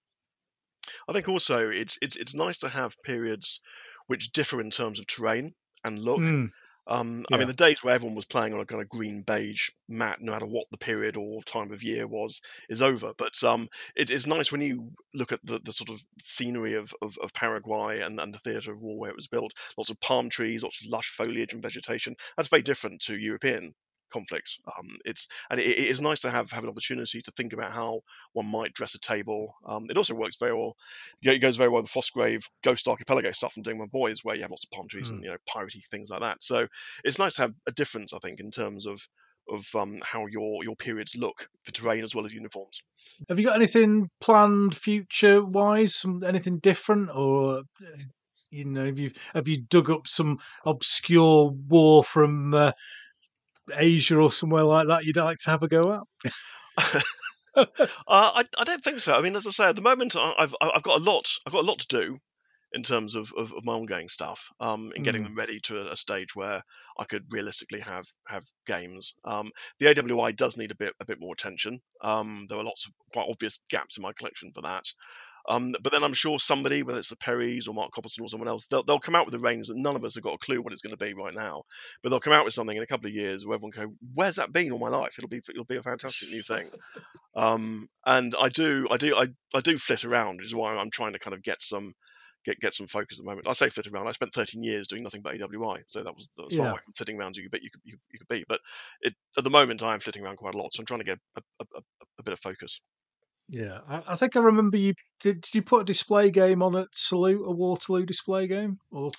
I 1.09 1.13
think 1.13 1.29
also 1.29 1.69
it's 1.71 1.99
it's 2.03 2.17
it's 2.17 2.35
nice 2.35 2.59
to 2.59 2.69
have 2.69 2.97
periods 3.05 3.61
which 4.07 4.33
differ 4.33 4.61
in 4.61 4.71
terms 4.71 4.99
of 4.99 5.07
terrain 5.07 5.55
and 5.85 5.99
look. 5.99 6.21
Mm, 6.21 6.51
Um, 6.89 7.25
I 7.33 7.37
mean, 7.39 7.47
the 7.47 7.55
days 7.55 7.83
where 7.85 7.95
everyone 7.95 8.17
was 8.17 8.25
playing 8.25 8.55
on 8.55 8.61
a 8.61 8.67
kind 8.67 8.83
of 8.83 8.89
green 8.89 9.23
beige 9.23 9.71
mat, 9.89 10.21
no 10.21 10.33
matter 10.33 10.47
what 10.47 10.67
the 10.73 10.79
period 10.79 11.17
or 11.17 11.43
time 11.45 11.73
of 11.73 11.83
year 11.85 12.09
was, 12.09 12.41
is 12.69 12.83
over. 12.83 13.13
But 13.17 13.43
um, 13.45 13.69
it 13.95 14.11
is 14.11 14.27
nice 14.27 14.51
when 14.51 14.61
you 14.63 14.91
look 15.15 15.31
at 15.31 15.39
the, 15.45 15.61
the 15.61 15.73
sort 15.73 15.91
of 15.91 16.03
scenery 16.21 16.75
of, 16.75 16.93
of, 17.01 17.17
of 17.23 17.33
Paraguay 17.33 18.01
and, 18.01 18.19
and 18.19 18.35
the 18.35 18.41
theatre 18.41 18.73
of 18.73 18.81
war 18.81 18.99
where 18.99 19.11
it 19.11 19.17
was 19.17 19.29
built. 19.29 19.53
Lots 19.79 19.91
of 19.91 20.01
palm 20.01 20.29
trees, 20.29 20.65
lots 20.65 20.83
of 20.85 20.91
lush 20.91 21.11
foliage 21.11 21.53
and 21.53 21.63
vegetation. 21.63 22.17
That's 22.37 22.49
very 22.49 22.63
different 22.63 23.01
to 23.03 23.17
European 23.17 23.75
conflicts. 24.13 24.59
Um, 24.79 24.97
it's 25.05 25.27
and 25.51 25.61
it, 25.61 25.67
it 25.67 25.89
is 25.89 26.01
nice 26.01 26.21
to 26.21 26.31
have 26.31 26.51
have 26.51 26.65
an 26.65 26.71
opportunity 26.71 27.23
to 27.23 27.31
think 27.33 27.53
about 27.53 27.73
how 27.73 28.01
one 28.33 28.47
might 28.47 28.75
dress 28.75 28.95
a 28.95 29.01
table. 29.01 29.55
Um, 29.67 29.87
it 29.91 29.97
also 29.97 30.15
works 30.15 30.37
very 30.39 30.55
well. 30.55 30.77
It 31.23 31.39
goes 31.39 31.57
very 31.57 31.69
well 31.69 31.83
with 31.83 31.91
Frostgrave 31.91 32.45
Ghost 32.65 32.89
Archipelago 32.89 33.33
stuff 33.33 33.55
I'm 33.57 33.63
doing 33.63 33.79
with 33.79 33.89
my 33.93 33.99
boys, 33.99 34.21
where 34.23 34.37
you 34.37 34.43
have 34.43 34.51
lots 34.51 34.65
of 34.65 34.71
palm 34.71 34.89
trees 34.89 35.11
and 35.11 35.23
you 35.23 35.31
know 35.31 35.37
piratey 35.49 35.83
things 35.91 36.11
like 36.11 36.21
that. 36.21 36.43
So 36.43 36.67
it's 37.05 37.19
nice 37.19 37.35
to 37.35 37.43
have 37.43 37.55
a 37.67 37.73
difference, 37.73 38.13
I 38.13 38.19
think, 38.19 38.41
in 38.41 38.51
terms 38.51 38.87
of 38.87 39.01
of 39.49 39.67
um, 39.75 40.01
how 40.05 40.27
your 40.27 40.65
your 40.65 40.77
periods 40.77 41.17
look 41.17 41.49
for 41.65 41.73
terrain 41.73 42.05
as 42.05 42.15
well 42.15 42.27
as 42.27 42.33
uniforms. 42.33 42.81
Have 43.29 43.39
you 43.39 43.47
got 43.47 43.57
anything 43.57 44.09
planned 44.21 44.77
future 44.77 45.45
wise? 45.45 46.05
Anything 46.25 46.59
different, 46.59 47.11
or 47.15 47.59
uh, 47.59 47.63
you 48.51 48.65
know, 48.65 48.87
have 48.87 48.99
you 48.99 49.11
have 49.35 49.49
you 49.49 49.63
dug 49.63 49.91
up 49.91 50.07
some 50.07 50.39
obscure 50.65 51.51
war 51.69 52.05
from 52.05 52.55
uh, 52.55 52.73
Asia 53.75 54.17
or 54.19 54.33
somewhere 54.33 54.65
like 54.65 54.89
that 54.89 55.05
you'd 55.05 55.17
like 55.17 55.39
to 55.39 55.51
have 55.51 55.63
a 55.63 55.69
go 55.69 55.93
at? 55.95 56.01
uh, 57.57 57.67
I, 58.09 58.45
I 58.59 58.65
don't 58.65 58.83
think 58.83 59.01
so. 59.01 59.15
I 59.15 59.23
mean, 59.23 59.37
as 59.37 59.47
I 59.47 59.51
say, 59.51 59.65
at 59.67 59.77
the 59.77 59.83
moment, 59.83 60.17
I've 60.17 60.55
I've 60.61 60.83
got 60.83 61.01
a 61.01 61.05
lot. 61.05 61.29
I've 61.47 61.53
got 61.53 61.65
a 61.65 61.67
lot 61.67 61.79
to 61.81 61.87
do 61.89 62.19
in 62.75 62.83
terms 62.83 63.15
of, 63.15 63.33
of, 63.37 63.53
of 63.53 63.65
my 63.65 63.75
ongoing 63.75 64.09
stuff, 64.09 64.49
um, 64.61 64.93
and 64.95 65.05
getting 65.05 65.23
Mm. 65.23 65.25
them 65.25 65.37
ready 65.37 65.61
to 65.61 65.79
a, 65.89 65.93
a 65.93 65.97
stage 65.97 66.35
where 66.35 66.63
I 66.99 67.05
could 67.05 67.25
realistically 67.31 67.81
have 67.81 68.07
have 68.29 68.45
games. 68.67 69.15
Um, 69.25 69.51
the 69.79 69.87
AWI 69.89 70.33
does 70.33 70.57
need 70.57 70.71
a 70.71 70.77
bit 70.77 70.95
a 71.01 71.05
bit 71.05 71.21
more 71.21 71.35
attention. 71.35 71.81
Um, 72.03 72.47
there 72.49 72.59
are 72.59 72.65
lots 72.65 72.87
of 72.87 72.93
quite 73.13 73.29
obvious 73.31 73.59
gaps 73.71 73.97
in 73.99 74.03
my 74.03 74.13
collection 74.15 74.51
for 74.55 74.63
that. 74.63 74.85
Um, 75.49 75.75
but 75.83 75.93
then 75.93 76.05
I'm 76.05 76.15
sure 76.15 76.39
somebody, 76.39 76.83
whether 76.83 76.99
it's 76.99 77.09
the 77.09 77.17
Perrys 77.17 77.67
or 77.69 77.75
Mark 77.75 77.91
Copplestone 77.93 78.25
or 78.25 78.29
someone 78.29 78.49
else, 78.49 78.67
they'll, 78.69 78.83
they'll 78.85 79.01
come 79.01 79.15
out 79.15 79.27
with 79.27 79.35
a 79.35 79.41
range 79.41 79.69
that 79.69 79.77
none 79.77 79.97
of 79.97 80.05
us 80.05 80.15
have 80.15 80.25
got 80.25 80.35
a 80.35 80.39
clue 80.39 80.63
what 80.63 80.73
it's 80.73 80.83
going 80.83 80.97
to 80.97 81.05
be 81.05 81.15
right 81.15 81.35
now. 81.35 81.63
But 82.03 82.11
they'll 82.11 82.21
come 82.21 82.33
out 82.33 82.45
with 82.45 82.55
something 82.55 82.77
in 82.77 82.83
a 82.83 82.87
couple 82.87 83.09
of 83.09 83.15
years 83.15 83.45
where 83.45 83.57
everyone 83.57 83.71
go, 83.71 83.95
"Where's 84.15 84.37
that 84.37 84.53
been 84.53 84.73
all 84.73 84.79
my 84.79 84.89
life?" 84.89 85.15
It'll 85.19 85.29
be 85.29 85.43
it'll 85.49 85.65
be 85.65 85.77
a 85.77 85.83
fantastic 85.83 86.29
new 86.29 86.43
thing. 86.43 86.71
Um, 87.35 87.89
and 88.05 88.35
I 88.39 88.49
do 88.49 88.87
I 88.91 88.97
do 88.99 89.17
I, 89.17 89.29
I 89.55 89.61
do 89.61 89.79
flit 89.79 90.05
around, 90.05 90.39
which 90.39 90.47
is 90.47 90.55
why 90.55 90.75
I'm 90.77 90.91
trying 90.91 91.15
to 91.15 91.19
kind 91.19 91.35
of 91.35 91.43
get 91.43 91.63
some 91.63 91.95
get 92.45 92.61
get 92.61 92.75
some 92.75 92.87
focus 92.87 93.19
at 93.19 93.25
the 93.25 93.31
moment. 93.31 93.47
I 93.49 93.53
say 93.55 93.71
flit 93.71 93.87
around. 93.87 94.07
I 94.09 94.13
spent 94.13 94.35
13 94.35 94.63
years 94.63 94.87
doing 94.87 95.03
nothing 95.03 95.23
but 95.23 95.35
AWI, 95.35 95.83
so 95.89 96.03
that 96.03 96.15
was 96.15 96.29
as 96.47 96.55
far 96.55 96.75
Yeah. 96.75 96.79
flitting 96.97 97.19
around 97.19 97.37
you 97.37 97.45
could 97.45 97.53
bet 97.53 97.63
you 97.63 97.71
could 97.71 97.81
you, 97.85 97.97
you 98.13 98.19
could 98.19 98.29
be. 98.29 98.45
But 98.49 98.61
it, 99.01 99.15
at 99.39 99.45
the 99.45 99.51
moment, 99.51 99.83
I 99.83 99.95
am 99.95 100.01
flitting 100.01 100.25
around 100.25 100.37
quite 100.37 100.55
a 100.55 100.59
lot, 100.59 100.75
so 100.75 100.81
I'm 100.81 100.87
trying 100.87 101.01
to 101.01 101.05
get 101.07 101.19
a, 101.37 101.43
a, 101.61 101.81
a 102.19 102.23
bit 102.23 102.35
of 102.35 102.41
focus. 102.41 102.81
Yeah, 103.53 103.81
I, 103.87 104.03
I 104.09 104.17
think 104.17 104.35
I 104.35 104.41
remember 104.41 104.79
you 104.79 104.95
did. 105.21 105.43
Did 105.43 105.55
you 105.55 105.61
put 105.61 105.83
a 105.83 105.85
display 105.85 106.31
game 106.31 106.63
on 106.63 106.75
at 106.75 106.89
Salute, 106.93 107.47
a 107.47 107.51
Waterloo 107.51 108.07
display 108.07 108.47
game? 108.47 108.79
Or 108.91 109.11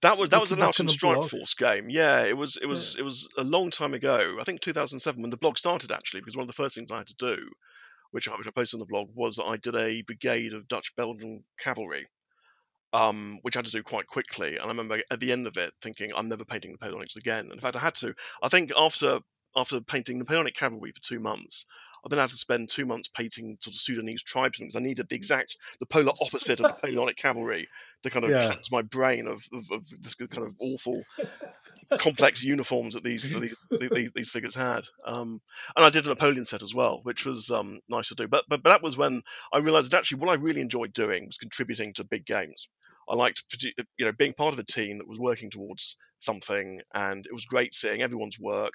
That 0.00 0.16
was 0.16 0.30
that 0.30 0.40
was 0.40 0.50
announced 0.50 0.80
in 0.80 0.86
the 0.86 0.92
Strike 0.92 1.18
blog. 1.18 1.28
Force 1.28 1.52
game. 1.52 1.90
Yeah, 1.90 2.22
it 2.22 2.34
was 2.34 2.56
it 2.56 2.64
was 2.64 2.96
it 2.98 3.02
was 3.02 3.28
a 3.36 3.44
long 3.44 3.70
time 3.70 3.92
ago. 3.92 4.38
I 4.40 4.44
think 4.44 4.62
2007 4.62 5.20
when 5.20 5.30
the 5.30 5.36
blog 5.36 5.58
started 5.58 5.92
actually, 5.92 6.22
because 6.22 6.34
one 6.34 6.44
of 6.44 6.46
the 6.46 6.54
first 6.54 6.74
things 6.74 6.90
I 6.90 6.96
had 6.96 7.06
to 7.08 7.14
do, 7.18 7.36
which 8.12 8.30
I 8.30 8.32
which 8.36 8.46
I 8.46 8.50
posted 8.50 8.80
on 8.80 8.86
the 8.86 8.90
blog, 8.90 9.10
was 9.14 9.36
that 9.36 9.44
I 9.44 9.58
did 9.58 9.76
a 9.76 10.00
brigade 10.00 10.54
of 10.54 10.66
Dutch 10.68 10.96
Belgian 10.96 11.44
cavalry, 11.58 12.06
um, 12.94 13.40
which 13.42 13.56
I 13.56 13.58
had 13.58 13.66
to 13.66 13.72
do 13.72 13.82
quite 13.82 14.06
quickly. 14.06 14.56
And 14.56 14.64
I 14.64 14.68
remember 14.68 15.02
at 15.10 15.20
the 15.20 15.32
end 15.32 15.46
of 15.46 15.58
it 15.58 15.74
thinking, 15.82 16.12
I'm 16.16 16.30
never 16.30 16.46
painting 16.46 16.72
the 16.72 16.78
Napoleonics 16.78 17.16
again. 17.16 17.44
And 17.44 17.52
in 17.52 17.60
fact, 17.60 17.76
I 17.76 17.80
had 17.80 17.94
to. 17.96 18.14
I 18.42 18.48
think 18.48 18.72
after 18.74 19.20
after 19.54 19.82
painting 19.82 20.18
Napoleonic 20.18 20.54
cavalry 20.54 20.92
for 20.92 21.02
two 21.02 21.20
months. 21.20 21.66
I 22.04 22.08
then 22.08 22.18
had 22.18 22.30
to 22.30 22.36
spend 22.36 22.68
two 22.68 22.86
months 22.86 23.08
painting 23.08 23.56
sort 23.60 23.74
of 23.74 23.80
Sudanese 23.80 24.22
tribesmen 24.22 24.68
because 24.68 24.76
I 24.76 24.84
needed 24.84 25.08
the 25.08 25.14
exact, 25.14 25.56
the 25.78 25.86
polar 25.86 26.12
opposite 26.20 26.60
of 26.60 26.64
the 26.64 26.68
Napoleonic 26.68 27.16
cavalry 27.16 27.68
to 28.02 28.10
kind 28.10 28.24
of 28.24 28.30
Yeah. 28.30 28.38
cleanse 28.38 28.70
my 28.70 28.82
brain 28.82 29.26
of, 29.26 29.42
of, 29.52 29.64
of 29.70 29.84
this 30.02 30.14
kind 30.14 30.46
of 30.46 30.54
awful, 30.60 31.06
complex 31.98 32.42
uniforms 32.42 32.94
that 32.94 33.04
these 33.04 33.28
these, 33.30 33.54
these, 33.92 34.10
these 34.14 34.30
figures 34.30 34.54
had. 34.54 34.84
Um, 35.06 35.40
and 35.76 35.84
I 35.84 35.90
did 35.90 36.06
a 36.06 36.10
Napoleon 36.10 36.44
set 36.44 36.62
as 36.62 36.74
well, 36.74 37.00
which 37.02 37.24
was 37.26 37.50
um, 37.50 37.80
nice 37.88 38.08
to 38.08 38.14
do. 38.14 38.28
But, 38.28 38.44
but 38.48 38.62
but 38.62 38.70
that 38.70 38.82
was 38.82 38.96
when 38.96 39.22
I 39.52 39.58
realised 39.58 39.90
that 39.90 39.98
actually 39.98 40.20
what 40.20 40.30
I 40.30 40.40
really 40.40 40.60
enjoyed 40.60 40.92
doing 40.92 41.26
was 41.26 41.36
contributing 41.36 41.92
to 41.94 42.04
big 42.04 42.24
games. 42.26 42.68
I 43.08 43.14
liked 43.16 43.42
you 43.62 44.06
know 44.06 44.12
being 44.12 44.32
part 44.32 44.54
of 44.54 44.58
a 44.60 44.64
team 44.64 44.98
that 44.98 45.08
was 45.08 45.18
working 45.18 45.50
towards 45.50 45.96
something, 46.18 46.80
and 46.94 47.26
it 47.26 47.32
was 47.34 47.44
great 47.44 47.74
seeing 47.74 48.00
everyone's 48.00 48.38
work. 48.38 48.72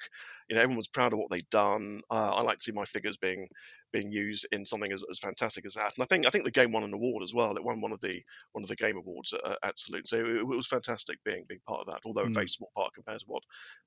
You 0.48 0.56
know, 0.56 0.62
everyone 0.62 0.76
was 0.76 0.88
proud 0.88 1.12
of 1.12 1.18
what 1.18 1.30
they'd 1.30 1.48
done. 1.50 2.00
Uh, 2.10 2.30
I 2.34 2.42
like 2.42 2.58
to 2.58 2.64
see 2.64 2.72
my 2.72 2.84
figures 2.84 3.16
being 3.16 3.48
being 3.92 4.10
used 4.10 4.46
in 4.52 4.64
something 4.64 4.92
as, 4.92 5.04
as 5.10 5.18
fantastic 5.18 5.66
as 5.66 5.74
that. 5.74 5.92
And 5.96 6.02
I 6.02 6.06
think 6.06 6.26
I 6.26 6.30
think 6.30 6.44
the 6.44 6.50
game 6.50 6.72
won 6.72 6.84
an 6.84 6.94
award 6.94 7.22
as 7.22 7.34
well. 7.34 7.56
It 7.56 7.64
won 7.64 7.80
one 7.80 7.92
of 7.92 8.00
the 8.00 8.20
one 8.52 8.62
of 8.62 8.68
the 8.68 8.76
game 8.76 8.96
awards 8.96 9.32
at, 9.32 9.58
at 9.62 9.78
Salute. 9.78 10.08
So 10.08 10.18
it, 10.18 10.36
it 10.36 10.46
was 10.46 10.66
fantastic 10.66 11.18
being 11.24 11.44
being 11.48 11.60
part 11.66 11.80
of 11.80 11.86
that. 11.86 12.00
Although 12.04 12.22
a 12.22 12.30
very 12.30 12.48
small 12.48 12.70
part 12.76 12.94
compared 12.94 13.20
to 13.20 13.26
what 13.26 13.42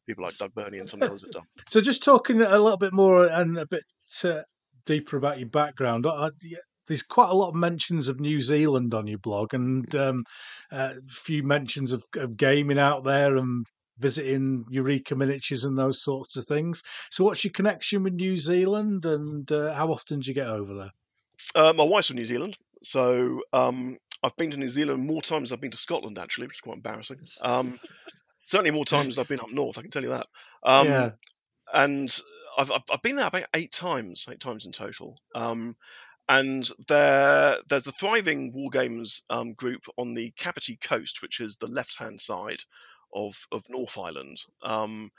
people 0.08 0.24
like 0.24 0.38
Doug 0.38 0.54
Burney 0.54 0.80
and 0.80 0.90
some 0.90 1.04
others 1.04 1.22
have 1.22 1.32
done. 1.32 1.44
so, 1.70 1.82
just 1.82 2.04
talking 2.04 2.42
a 2.42 2.60
little 2.60 2.78
bit 2.78 2.94
more 2.94 3.28
and 3.28 3.58
a 3.58 3.66
bit 3.66 3.84
uh, 4.24 4.42
deeper 4.86 5.18
about 5.18 5.40
your 5.40 5.50
background. 5.50 6.06
I, 6.08 6.30
yeah, 6.44 6.60
there's 6.88 7.04
quite 7.04 7.30
a 7.30 7.36
lot 7.36 7.50
of 7.50 7.56
mentions 7.56 8.08
of 8.08 8.20
New 8.20 8.42
Zealand 8.42 8.94
on 8.94 9.08
your 9.08 9.20
blog, 9.20 9.54
and 9.54 9.94
um, 9.96 10.20
a 10.72 10.96
few 11.10 11.44
mentions 11.44 11.92
of, 11.92 12.04
of 12.16 12.38
gaming 12.38 12.80
out 12.80 13.04
there 13.04 13.38
and 13.38 13.66
visiting 14.02 14.66
Eureka 14.70 15.16
miniatures 15.16 15.64
and 15.64 15.78
those 15.78 16.02
sorts 16.02 16.36
of 16.36 16.46
things. 16.46 16.84
So, 17.10 17.24
what's 17.24 17.44
your 17.44 17.52
connection 17.54 18.04
with 18.04 18.14
New 18.14 18.38
Zealand, 18.38 19.06
and 19.06 19.52
uh, 19.52 19.74
how 19.74 19.92
often 19.92 20.20
do 20.20 20.30
you 20.30 20.36
get 20.36 20.48
over 20.48 20.74
there? 20.76 20.92
Uh, 21.56 21.74
my 21.76 21.84
wife's 21.84 22.08
from 22.08 22.18
New 22.18 22.26
Zealand, 22.26 22.58
so 22.84 23.42
um, 23.54 23.98
I've 24.24 24.36
been 24.38 24.52
to 24.52 24.58
New 24.58 24.70
Zealand 24.70 25.06
more 25.06 25.22
times 25.22 25.50
than 25.50 25.58
I've 25.58 25.62
been 25.62 25.72
to 25.72 25.78
Scotland, 25.78 26.18
actually, 26.18 26.48
which 26.48 26.58
is 26.58 26.62
quite 26.62 26.76
embarrassing. 26.78 27.20
Um, 27.42 27.80
certainly 28.46 28.72
more 28.72 28.86
times 28.86 29.16
than 29.16 29.24
I've 29.24 29.30
been 29.30 29.40
up 29.40 29.52
north, 29.52 29.78
I 29.78 29.82
can 29.82 29.92
tell 29.92 30.04
you 30.04 30.10
that. 30.10 30.28
Um, 30.64 30.88
yeah, 30.88 31.12
And 31.74 32.16
I've, 32.58 32.72
I've 32.72 32.84
I've 32.92 33.02
been 33.02 33.16
there 33.18 33.28
about 33.28 33.48
eight 33.56 33.72
times, 33.72 34.26
eight 34.30 34.40
times 34.40 34.66
in 34.66 34.72
total. 34.72 35.18
Um, 35.36 35.76
and 36.30 36.70
there, 36.88 37.60
there's 37.70 37.88
a 37.88 37.92
thriving 37.92 38.54
war 38.54 38.70
games 38.70 39.24
um, 39.30 39.54
group 39.54 39.82
on 39.98 40.14
the 40.14 40.32
Kapiti 40.38 40.78
coast, 40.78 41.22
which 41.22 41.40
is 41.40 41.58
the 41.58 41.68
left-hand 41.68 42.22
side 42.22 42.62
of 43.14 43.36
of 43.52 43.64
North 43.70 43.98
Island, 43.98 44.38
um, 44.64 45.10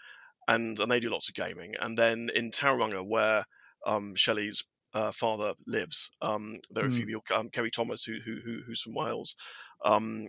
and 0.49 0.79
and 0.79 0.91
they 0.91 1.01
do 1.01 1.11
lots 1.11 1.29
of 1.29 1.35
gaming. 1.35 1.75
And 1.81 1.99
then 1.99 2.31
in 2.35 2.51
Tauranga, 2.51 3.05
where 3.07 3.45
um, 3.87 4.15
Shelley's 4.15 4.63
uh, 4.95 5.13
father 5.13 5.55
lives, 5.67 6.11
um, 6.21 6.59
there 6.71 6.85
are 6.85 6.89
a 6.89 6.93
few 6.93 7.07
people, 7.07 7.23
um, 7.35 7.49
Kerry 7.49 7.71
Thomas, 7.71 8.05
who, 8.05 8.19
who, 8.25 8.37
who 8.45 8.61
who's 8.67 8.83
from 8.83 8.95
Wales. 8.95 9.35
Um, 9.85 10.29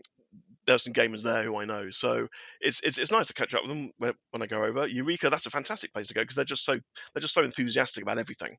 there's 0.65 0.84
some 0.84 0.93
gamers 0.93 1.21
there 1.21 1.43
who 1.43 1.58
I 1.58 1.65
know, 1.65 1.89
so 1.91 2.28
it's 2.62 2.80
it's, 2.84 2.97
it's 2.97 3.12
nice 3.12 3.28
to 3.28 3.34
catch 3.34 3.54
up 3.54 3.63
with 3.63 3.71
them 3.71 3.91
when, 3.97 4.41
I 4.41 4.47
go 4.47 4.63
over. 4.63 4.88
Eureka, 4.88 5.30
that's 5.30 5.45
a 5.45 5.52
fantastic 5.52 5.93
place 5.93 6.08
to 6.08 6.13
go 6.13 6.21
because 6.21 6.36
they're 6.36 6.45
just 6.45 6.65
so 6.65 6.80
they're 7.13 7.21
just 7.21 7.34
so 7.34 7.43
enthusiastic 7.43 8.04
about 8.04 8.17
everything 8.17 8.56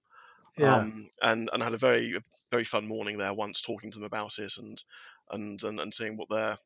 yeah. 0.56 0.76
um, 0.76 1.08
and 1.22 1.50
and 1.52 1.62
had 1.62 1.74
a 1.74 1.78
very 1.78 2.18
very 2.50 2.64
fun 2.64 2.86
morning 2.86 3.18
there 3.18 3.34
once 3.34 3.60
talking 3.60 3.90
to 3.90 3.98
them 3.98 4.06
about 4.06 4.38
it 4.38 4.52
and 4.58 4.82
and 5.30 5.62
and, 5.62 5.80
and 5.80 5.92
seeing 5.92 6.16
what 6.16 6.28
their 6.30 6.56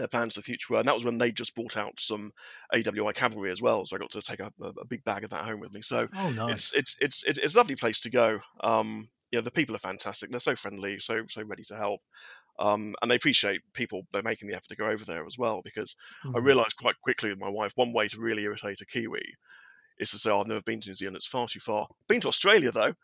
their 0.00 0.08
plans 0.08 0.34
for 0.34 0.40
the 0.40 0.44
future 0.44 0.72
were. 0.72 0.78
And 0.78 0.88
that 0.88 0.94
was 0.94 1.04
when 1.04 1.18
they 1.18 1.30
just 1.30 1.54
brought 1.54 1.76
out 1.76 1.98
some 1.98 2.32
AWI 2.74 3.14
cavalry 3.14 3.50
as 3.50 3.62
well, 3.62 3.84
so 3.84 3.96
I 3.96 3.98
got 3.98 4.10
to 4.10 4.22
take 4.22 4.40
a, 4.40 4.50
a, 4.62 4.86
big 4.86 5.04
bag 5.04 5.24
of 5.24 5.30
that 5.30 5.44
home 5.44 5.60
with 5.60 5.72
me. 5.72 5.82
So 5.82 6.08
oh, 6.16 6.30
nice. 6.30 6.72
it's 6.72 6.74
it's 6.74 6.96
it's 7.00 7.24
it's 7.24 7.38
it's 7.38 7.54
a 7.54 7.58
lovely 7.58 7.76
place 7.76 8.00
to 8.00 8.10
go. 8.10 8.40
Um, 8.62 9.08
yeah, 9.30 9.40
the 9.40 9.50
people 9.50 9.74
are 9.74 9.80
fantastic. 9.80 10.30
They're 10.30 10.40
so 10.40 10.56
friendly, 10.56 10.98
so 10.98 11.22
so 11.28 11.42
ready 11.42 11.64
to 11.64 11.76
help. 11.76 12.00
Um, 12.58 12.94
and 13.00 13.10
they 13.10 13.14
appreciate 13.16 13.62
people 13.72 14.02
they're 14.12 14.22
making 14.22 14.48
the 14.48 14.54
effort 14.54 14.68
to 14.68 14.76
go 14.76 14.86
over 14.86 15.04
there 15.04 15.24
as 15.26 15.38
well 15.38 15.62
because 15.64 15.96
I 16.24 16.38
Mm. 16.38 16.44
realised 16.44 16.76
quite 16.76 17.00
quickly 17.00 17.30
with 17.30 17.38
my 17.38 17.48
wife 17.48 17.72
one 17.76 17.92
way 17.92 18.08
to 18.08 18.20
really 18.20 18.42
irritate 18.42 18.82
a 18.82 18.86
Kiwi 18.86 19.24
is 19.98 20.10
to 20.10 20.18
say, 20.18 20.30
oh, 20.30 20.40
I've 20.40 20.46
never 20.46 20.62
been 20.62 20.80
to 20.82 20.88
New 20.90 20.94
Zealand, 20.94 21.16
it's 21.16 21.26
far 21.26 21.48
too 21.48 21.60
far. 21.60 21.88
Been 22.08 22.20
to 22.20 22.28
Australia 22.28 22.70
though. 22.70 22.94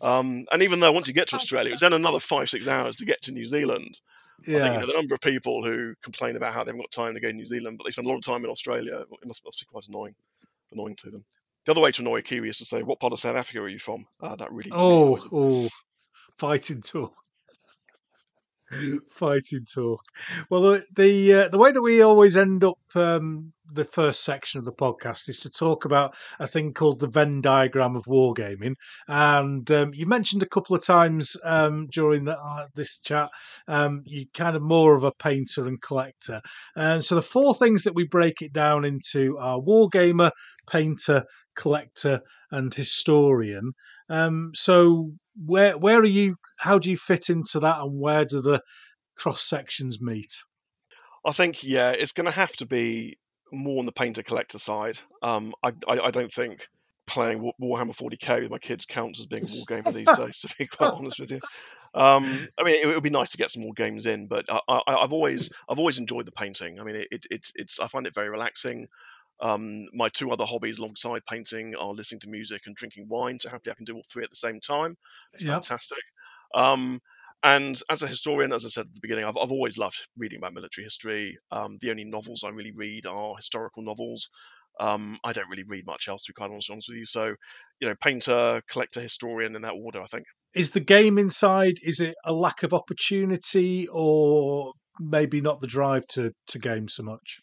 Um, 0.00 0.46
and 0.52 0.62
even 0.62 0.80
though 0.80 0.92
once 0.92 1.08
you 1.08 1.14
get 1.14 1.28
to 1.28 1.36
Australia, 1.36 1.72
it's 1.72 1.82
then 1.82 1.92
another 1.92 2.20
five, 2.20 2.48
six 2.48 2.66
hours 2.68 2.96
to 2.96 3.04
get 3.04 3.22
to 3.22 3.32
New 3.32 3.46
Zealand. 3.46 4.00
I 4.42 4.44
think 4.44 4.56
you 4.56 4.64
yeah. 4.64 4.80
know, 4.80 4.86
the 4.86 4.92
number 4.92 5.14
of 5.14 5.20
people 5.20 5.64
who 5.64 5.94
complain 6.02 6.36
about 6.36 6.54
how 6.54 6.64
they 6.64 6.70
haven't 6.70 6.82
got 6.82 6.90
time 6.90 7.14
to 7.14 7.20
go 7.20 7.28
to 7.28 7.34
New 7.34 7.46
Zealand, 7.46 7.78
but 7.78 7.84
they 7.84 7.90
spend 7.90 8.06
a 8.06 8.10
lot 8.10 8.16
of 8.16 8.24
time 8.24 8.44
in 8.44 8.50
Australia, 8.50 9.00
it 9.00 9.26
must, 9.26 9.44
must 9.44 9.60
be 9.60 9.66
quite 9.66 9.86
annoying, 9.88 10.14
annoying 10.72 10.96
to 10.96 11.10
them. 11.10 11.24
The 11.64 11.72
other 11.72 11.80
way 11.80 11.92
to 11.92 12.02
annoy 12.02 12.18
a 12.18 12.22
Kiwi 12.22 12.48
is 12.48 12.58
to 12.58 12.64
say, 12.64 12.82
what 12.82 12.98
part 12.98 13.12
of 13.12 13.20
South 13.20 13.36
Africa 13.36 13.60
are 13.60 13.68
you 13.68 13.78
from? 13.78 14.04
Uh, 14.20 14.34
that 14.36 14.50
really, 14.50 14.70
really 14.70 14.82
Oh, 14.82 15.28
oh, 15.32 15.68
fighting 16.38 16.82
talk. 16.82 17.14
fighting 19.10 19.66
talk. 19.72 20.02
Well, 20.50 20.62
the 20.62 20.84
the, 20.94 21.32
uh, 21.32 21.48
the 21.48 21.58
way 21.58 21.72
that 21.72 21.82
we 21.82 22.02
always 22.02 22.36
end 22.36 22.64
up 22.64 22.78
um, 22.94 23.52
the 23.72 23.84
first 23.84 24.24
section 24.24 24.58
of 24.58 24.64
the 24.64 24.72
podcast 24.72 25.28
is 25.28 25.40
to 25.40 25.50
talk 25.50 25.84
about 25.84 26.14
a 26.38 26.46
thing 26.46 26.74
called 26.74 27.00
the 27.00 27.08
Venn 27.08 27.40
diagram 27.40 27.96
of 27.96 28.04
wargaming. 28.04 28.74
And 29.08 29.70
um, 29.70 29.92
you 29.94 30.06
mentioned 30.06 30.42
a 30.42 30.48
couple 30.48 30.76
of 30.76 30.84
times 30.84 31.36
um, 31.44 31.88
during 31.90 32.24
the, 32.24 32.38
uh, 32.38 32.66
this 32.74 32.98
chat, 32.98 33.30
um, 33.68 34.02
you 34.04 34.26
kind 34.34 34.56
of 34.56 34.62
more 34.62 34.94
of 34.94 35.04
a 35.04 35.12
painter 35.12 35.66
and 35.66 35.80
collector. 35.80 36.40
And 36.76 37.02
so 37.02 37.14
the 37.14 37.22
four 37.22 37.54
things 37.54 37.84
that 37.84 37.94
we 37.94 38.04
break 38.04 38.42
it 38.42 38.52
down 38.52 38.84
into 38.84 39.38
are 39.38 39.58
wargamer, 39.58 40.32
painter, 40.70 41.24
collector, 41.56 42.20
and 42.50 42.72
historian. 42.74 43.72
Um, 44.08 44.52
so 44.54 45.12
where 45.36 45.76
where 45.78 45.98
are 45.98 46.04
you? 46.04 46.36
How 46.58 46.78
do 46.78 46.90
you 46.90 46.96
fit 46.96 47.30
into 47.30 47.60
that, 47.60 47.80
and 47.80 48.00
where 48.00 48.24
do 48.24 48.40
the 48.40 48.62
cross 49.16 49.42
sections 49.42 50.00
meet? 50.00 50.32
I 51.24 51.32
think, 51.32 51.62
yeah, 51.62 51.90
it's 51.90 52.12
going 52.12 52.26
to 52.26 52.32
have 52.32 52.52
to 52.56 52.66
be 52.66 53.16
more 53.52 53.78
on 53.78 53.86
the 53.86 53.92
painter 53.92 54.22
collector 54.22 54.58
side. 54.58 54.98
Um, 55.22 55.52
I, 55.62 55.72
I, 55.86 56.00
I 56.00 56.10
don't 56.10 56.32
think 56.32 56.66
playing 57.06 57.52
Warhammer 57.60 57.94
40k 57.94 58.42
with 58.42 58.50
my 58.50 58.58
kids 58.58 58.86
counts 58.86 59.20
as 59.20 59.26
being 59.26 59.44
a 59.48 59.54
war 59.54 59.64
gamer 59.68 59.92
these 59.92 60.16
days. 60.16 60.40
To 60.40 60.54
be 60.58 60.66
quite 60.66 60.92
honest 60.92 61.20
with 61.20 61.30
you, 61.30 61.40
um, 61.94 62.48
I 62.58 62.64
mean, 62.64 62.74
it, 62.74 62.88
it 62.88 62.94
would 62.94 63.02
be 63.02 63.10
nice 63.10 63.30
to 63.32 63.36
get 63.36 63.50
some 63.50 63.62
more 63.62 63.74
games 63.74 64.06
in, 64.06 64.26
but 64.26 64.46
I, 64.48 64.80
I've 64.86 65.12
always 65.12 65.50
I've 65.68 65.78
always 65.78 65.98
enjoyed 65.98 66.26
the 66.26 66.32
painting. 66.32 66.80
I 66.80 66.84
mean, 66.84 66.96
it, 66.96 67.08
it, 67.10 67.26
it's 67.30 67.52
it's 67.54 67.80
I 67.80 67.88
find 67.88 68.06
it 68.06 68.14
very 68.14 68.30
relaxing. 68.30 68.88
Um, 69.42 69.86
my 69.92 70.08
two 70.08 70.30
other 70.30 70.44
hobbies 70.44 70.78
alongside 70.78 71.22
painting 71.28 71.74
are 71.76 71.92
listening 71.92 72.20
to 72.20 72.28
music 72.28 72.62
and 72.66 72.76
drinking 72.76 73.08
wine. 73.08 73.38
So 73.40 73.50
happily 73.50 73.72
I 73.72 73.74
can 73.74 73.84
do 73.84 73.96
all 73.96 74.04
three 74.10 74.24
at 74.24 74.30
the 74.30 74.36
same 74.36 74.60
time. 74.60 74.96
It's 75.32 75.42
Yep. 75.42 75.44
fantastic. 75.44 76.02
Um, 76.54 77.00
and 77.42 77.80
as 77.90 78.02
a 78.02 78.06
historian, 78.06 78.52
as 78.52 78.64
I 78.64 78.68
said 78.68 78.86
at 78.86 78.94
the 78.94 79.00
beginning, 79.00 79.24
I've, 79.24 79.36
I've 79.36 79.50
always 79.50 79.76
loved 79.76 79.98
reading 80.16 80.38
about 80.38 80.54
military 80.54 80.84
history. 80.84 81.36
Um, 81.50 81.76
the 81.80 81.90
only 81.90 82.04
novels 82.04 82.44
I 82.44 82.50
really 82.50 82.72
read 82.72 83.04
are 83.04 83.34
historical 83.36 83.82
novels. 83.82 84.28
Um, 84.80 85.18
I 85.24 85.32
don't 85.32 85.48
really 85.50 85.64
read 85.64 85.86
much 85.86 86.08
else, 86.08 86.24
to 86.24 86.32
be 86.32 86.34
quite 86.34 86.50
honest, 86.50 86.70
honest 86.70 86.88
with 86.88 86.98
you. 86.98 87.06
So, 87.06 87.34
you 87.80 87.88
know, 87.88 87.94
painter, 88.00 88.62
collector, 88.70 89.00
historian, 89.00 89.56
in 89.56 89.62
that 89.62 89.74
order, 89.74 90.00
I 90.00 90.06
think. 90.06 90.24
Is 90.54 90.70
the 90.70 90.80
game 90.80 91.18
inside? 91.18 91.74
Is 91.82 92.00
it 92.00 92.14
a 92.24 92.32
lack 92.32 92.62
of 92.62 92.72
opportunity, 92.72 93.88
or 93.88 94.72
maybe 95.00 95.40
not 95.40 95.60
the 95.60 95.66
drive 95.66 96.06
to 96.08 96.32
to 96.46 96.58
game 96.58 96.88
so 96.88 97.02
much? 97.02 97.40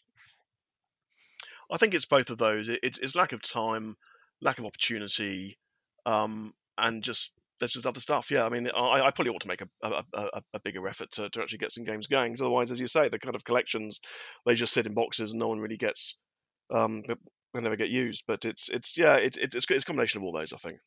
I 1.72 1.78
think 1.78 1.94
it's 1.94 2.06
both 2.06 2.30
of 2.30 2.38
those. 2.38 2.68
It, 2.68 2.80
it's, 2.82 2.98
it's 2.98 3.14
lack 3.16 3.32
of 3.32 3.42
time, 3.42 3.96
lack 4.42 4.58
of 4.58 4.64
opportunity, 4.64 5.58
um, 6.06 6.52
and 6.78 7.02
just 7.02 7.32
there's 7.58 7.72
just 7.72 7.86
other 7.86 8.00
stuff. 8.00 8.30
Yeah, 8.30 8.44
I 8.44 8.48
mean, 8.48 8.68
I, 8.74 9.02
I 9.02 9.10
probably 9.10 9.32
ought 9.32 9.42
to 9.42 9.48
make 9.48 9.60
a, 9.60 9.68
a, 9.82 10.02
a, 10.14 10.42
a 10.54 10.60
bigger 10.60 10.86
effort 10.88 11.10
to, 11.12 11.28
to 11.28 11.42
actually 11.42 11.58
get 11.58 11.72
some 11.72 11.84
games 11.84 12.06
going. 12.06 12.34
otherwise, 12.40 12.70
as 12.70 12.80
you 12.80 12.86
say, 12.86 13.08
the 13.08 13.18
kind 13.18 13.36
of 13.36 13.44
collections 13.44 14.00
they 14.46 14.54
just 14.54 14.72
sit 14.72 14.86
in 14.86 14.94
boxes 14.94 15.32
and 15.32 15.40
no 15.40 15.48
one 15.48 15.60
really 15.60 15.76
gets. 15.76 16.16
Um, 16.72 17.02
they 17.54 17.60
never 17.60 17.76
get 17.76 17.90
used. 17.90 18.24
But 18.26 18.44
it's 18.44 18.68
it's 18.70 18.96
yeah, 18.96 19.16
it, 19.16 19.36
it, 19.36 19.54
it's 19.54 19.66
it's 19.70 19.82
a 19.82 19.86
combination 19.86 20.20
of 20.20 20.24
all 20.24 20.32
those. 20.32 20.52
I 20.52 20.56
think. 20.56 20.78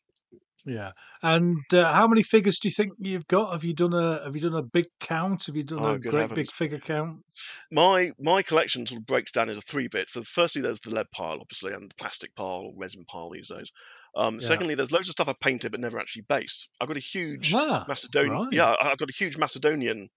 Yeah. 0.66 0.92
And 1.22 1.62
uh, 1.74 1.94
how 1.94 2.08
many 2.08 2.24
figures 2.24 2.58
do 2.60 2.68
you 2.70 2.74
think 2.74 2.92
you've 3.00 3.28
got? 3.28 3.52
Have 3.52 3.64
you 3.64 3.74
done 3.74 3.94
a 3.94 4.24
Have 4.24 4.36
you 4.36 4.42
done 4.42 4.56
a 4.56 4.64
big 4.64 4.86
count? 5.02 5.46
Have 5.48 5.56
you 5.56 5.64
done 5.64 5.84
Oh, 5.84 5.86
a 5.86 6.00
great 6.00 6.34
big 6.34 6.52
figure 6.52 6.80
count? 6.80 7.24
My 7.72 8.14
my 8.20 8.42
collection 8.42 8.86
sort 8.88 9.02
of 9.02 9.06
breaks 9.06 9.32
down 9.32 9.50
into 9.50 9.62
three 9.62 9.88
bits. 9.90 10.14
There's 10.14 10.30
firstly 10.30 10.62
there's 10.62 10.80
the 10.80 10.94
lead 10.94 11.12
pile, 11.12 11.40
obviously, 11.42 11.74
and 11.74 11.90
the 11.90 11.96
plastic 11.96 12.34
pile 12.36 12.62
or 12.68 12.74
resin 12.78 13.04
pile 13.06 13.30
these 13.30 13.50
days. 13.50 13.70
Um, 14.16 14.40
Yeah. 14.40 14.64
secondly, 14.64 14.76
there's 14.76 14.92
loads 14.94 15.10
of 15.10 15.14
stuff 15.14 15.28
I've 15.28 15.40
painted 15.42 15.72
but 15.72 15.82
never 15.82 16.00
actually 16.00 16.24
based. 16.30 16.70
I've 16.80 16.88
got 16.88 16.96
a 16.98 17.02
huge 17.02 17.58
Ah, 17.66 17.88
Macedonian. 17.88 18.42
right. 18.42 18.50
Yeah, 18.50 18.76
I've 18.82 18.98
got 18.98 19.10
a 19.10 19.14
huge 19.18 19.38
Macedonian 19.38 20.10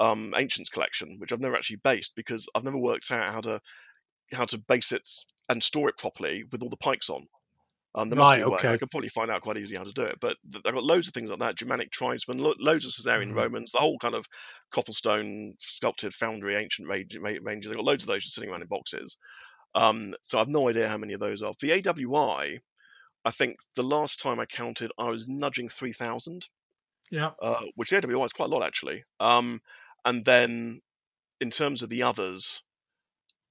um, 0.00 0.34
ancients 0.36 0.70
collection, 0.70 1.18
which 1.20 1.32
I've 1.32 1.40
never 1.40 1.56
actually 1.56 1.80
based 1.84 2.12
because 2.16 2.48
I've 2.54 2.64
never 2.64 2.78
worked 2.78 3.10
out 3.10 3.32
how 3.32 3.42
to 3.42 3.60
how 4.32 4.44
to 4.46 4.58
base 4.58 4.92
it 4.92 5.08
and 5.48 5.62
store 5.62 5.88
it 5.90 5.98
properly 5.98 6.44
with 6.52 6.62
all 6.62 6.70
the 6.70 6.76
pikes 6.78 7.10
on. 7.10 7.22
Um, 7.94 8.10
there 8.10 8.16
must 8.18 8.32
Right. 8.32 8.36
be 8.36 8.42
a 8.42 8.48
way. 8.48 8.60
I 8.68 8.76
could 8.76 8.90
probably 8.90 9.08
find 9.08 9.30
out 9.30 9.42
quite 9.42 9.56
easily 9.58 9.76
how 9.78 9.84
to 9.84 9.92
do 9.92 10.02
it. 10.02 10.18
But 10.20 10.36
th- 10.52 10.62
I've 10.66 10.74
got 10.74 10.84
loads 10.84 11.08
of 11.08 11.14
things 11.14 11.30
like 11.30 11.38
that: 11.40 11.56
Germanic 11.56 11.90
tribesmen, 11.90 12.38
lo- 12.38 12.54
loads 12.58 12.84
of 12.84 12.92
Caesarean 12.94 13.32
Mhm. 13.32 13.34
Romans, 13.34 13.72
the 13.72 13.78
whole 13.78 13.98
kind 13.98 14.14
of 14.14 14.26
copplestone 14.72 15.54
sculpted 15.60 16.14
foundry 16.14 16.54
ancient 16.56 16.88
range, 16.88 17.16
ranges. 17.16 17.70
I've 17.70 17.76
got 17.76 17.84
loads 17.86 18.04
of 18.04 18.08
those 18.08 18.24
just 18.24 18.34
sitting 18.34 18.50
around 18.50 18.62
in 18.62 18.68
boxes. 18.68 19.16
Um, 19.74 20.14
so 20.22 20.38
I've 20.38 20.48
no 20.48 20.68
idea 20.68 20.88
how 20.88 20.98
many 20.98 21.14
of 21.14 21.20
those 21.20 21.42
are. 21.42 21.54
For 21.60 21.66
the 21.66 21.72
AWI, 21.72 22.58
I 23.24 23.30
think 23.32 23.58
the 23.76 23.82
last 23.84 24.20
time 24.20 24.40
I 24.40 24.46
counted, 24.46 24.92
I 24.98 25.10
was 25.10 25.28
nudging 25.28 25.68
three 25.70 25.92
thousand 25.94 26.48
Yeah. 27.10 27.34
uh, 27.42 27.64
which 27.74 27.90
the 27.90 27.96
AWI 27.96 28.24
is 28.26 28.32
quite 28.32 28.46
a 28.50 28.52
lot 28.54 28.62
actually. 28.64 29.04
Um, 29.20 29.60
and 30.04 30.24
then 30.24 30.80
in 31.40 31.50
terms 31.50 31.82
of 31.82 31.90
the 31.90 32.04
others, 32.04 32.62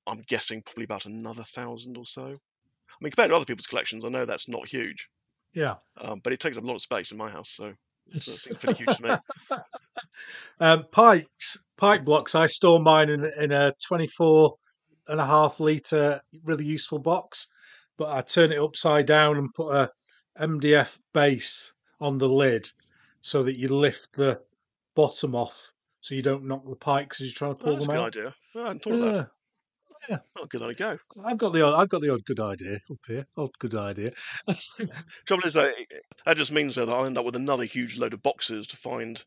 I'm 0.08 0.22
guessing 0.22 0.64
probably 0.64 0.86
about 0.86 1.06
another 1.06 1.44
thousand 1.44 1.98
or 1.98 2.06
so. 2.06 2.40
I 3.00 3.04
mean, 3.04 3.12
compared 3.12 3.30
to 3.30 3.36
other 3.36 3.46
people's 3.46 3.68
collections, 3.68 4.04
I 4.06 4.10
know 4.10 4.26
that's 4.26 4.48
not 4.48 4.68
huge, 4.68 5.08
Yeah. 5.54 5.76
um, 5.98 6.20
but 6.24 6.34
it 6.34 6.40
takes 6.40 6.58
up 6.58 6.64
a 6.64 6.68
lot 6.68 6.76
of 6.76 6.82
space 6.82 7.12
in 7.12 7.18
my 7.18 7.30
house, 7.30 7.52
so 7.56 7.74
so 8.18 8.32
it 8.32 8.40
seems 8.40 8.58
pretty 8.58 8.84
huge 8.84 8.98
to 8.98 9.04
me. 9.04 9.58
Um, 10.60 10.86
pikes, 10.92 11.58
pike 11.78 12.04
blocks. 12.04 12.34
I 12.36 12.48
store 12.48 12.80
mine 12.80 13.10
in, 13.10 13.24
in 13.38 13.52
a 13.52 13.74
24 13.86 14.56
and 15.08 15.20
a 15.22 15.26
half 15.26 15.60
litre 15.60 16.22
really 16.44 16.66
useful 16.66 17.00
box, 17.00 17.48
but 17.98 18.10
I 18.10 18.22
turn 18.22 18.52
it 18.52 18.60
upside 18.60 19.06
down 19.06 19.38
and 19.38 19.54
put 19.54 19.76
a 19.76 19.92
MDF 20.40 20.98
base 21.14 21.74
on 22.00 22.18
the 22.18 22.28
lid 22.30 22.70
so 23.22 23.44
that 23.44 23.58
you 23.58 23.68
lift 23.70 24.14
the 24.14 24.42
bottom 24.96 25.36
off 25.36 25.72
so 26.02 26.16
you 26.16 26.22
don't 26.22 26.46
knock 26.46 26.64
the 26.68 26.76
pikes 26.76 27.22
as 27.22 27.28
you're 27.28 27.34
trying 27.36 27.56
to 27.56 27.62
Oh, 27.62 27.66
pull 27.66 27.74
that's 27.74 27.86
a 27.86 27.88
them 27.88 27.96
good 27.96 28.02
out. 28.02 28.08
idea. 28.18 28.36
I 28.56 28.60
hadn't 28.68 28.82
thought 28.84 28.94
of 28.94 29.00
that. 29.14 29.30
Yeah, 30.10 30.20
good 30.50 30.78
go. 30.78 30.98
I've 31.24 31.38
got 31.38 31.54
the 31.54 31.62
odd, 31.64 31.80
I've 31.80 31.90
got 31.90 32.02
the 32.02 32.14
odd 32.14 32.24
good 32.26 32.40
idea 32.40 32.76
up 32.90 32.98
here. 33.08 33.26
Odd 33.36 33.52
good 33.60 33.76
idea. 33.76 34.12
Trouble 35.26 35.46
is, 35.46 35.54
though, 35.54 35.72
that 36.26 36.38
just 36.38 36.52
means 36.52 36.76
though 36.76 36.86
that 36.86 36.96
I'll 36.96 37.06
end 37.06 37.18
up 37.18 37.26
with 37.26 37.36
another 37.36 37.66
huge 37.66 37.98
load 37.98 38.14
of 38.14 38.24
boxes 38.24 38.68
to 38.68 38.78
find 38.78 39.24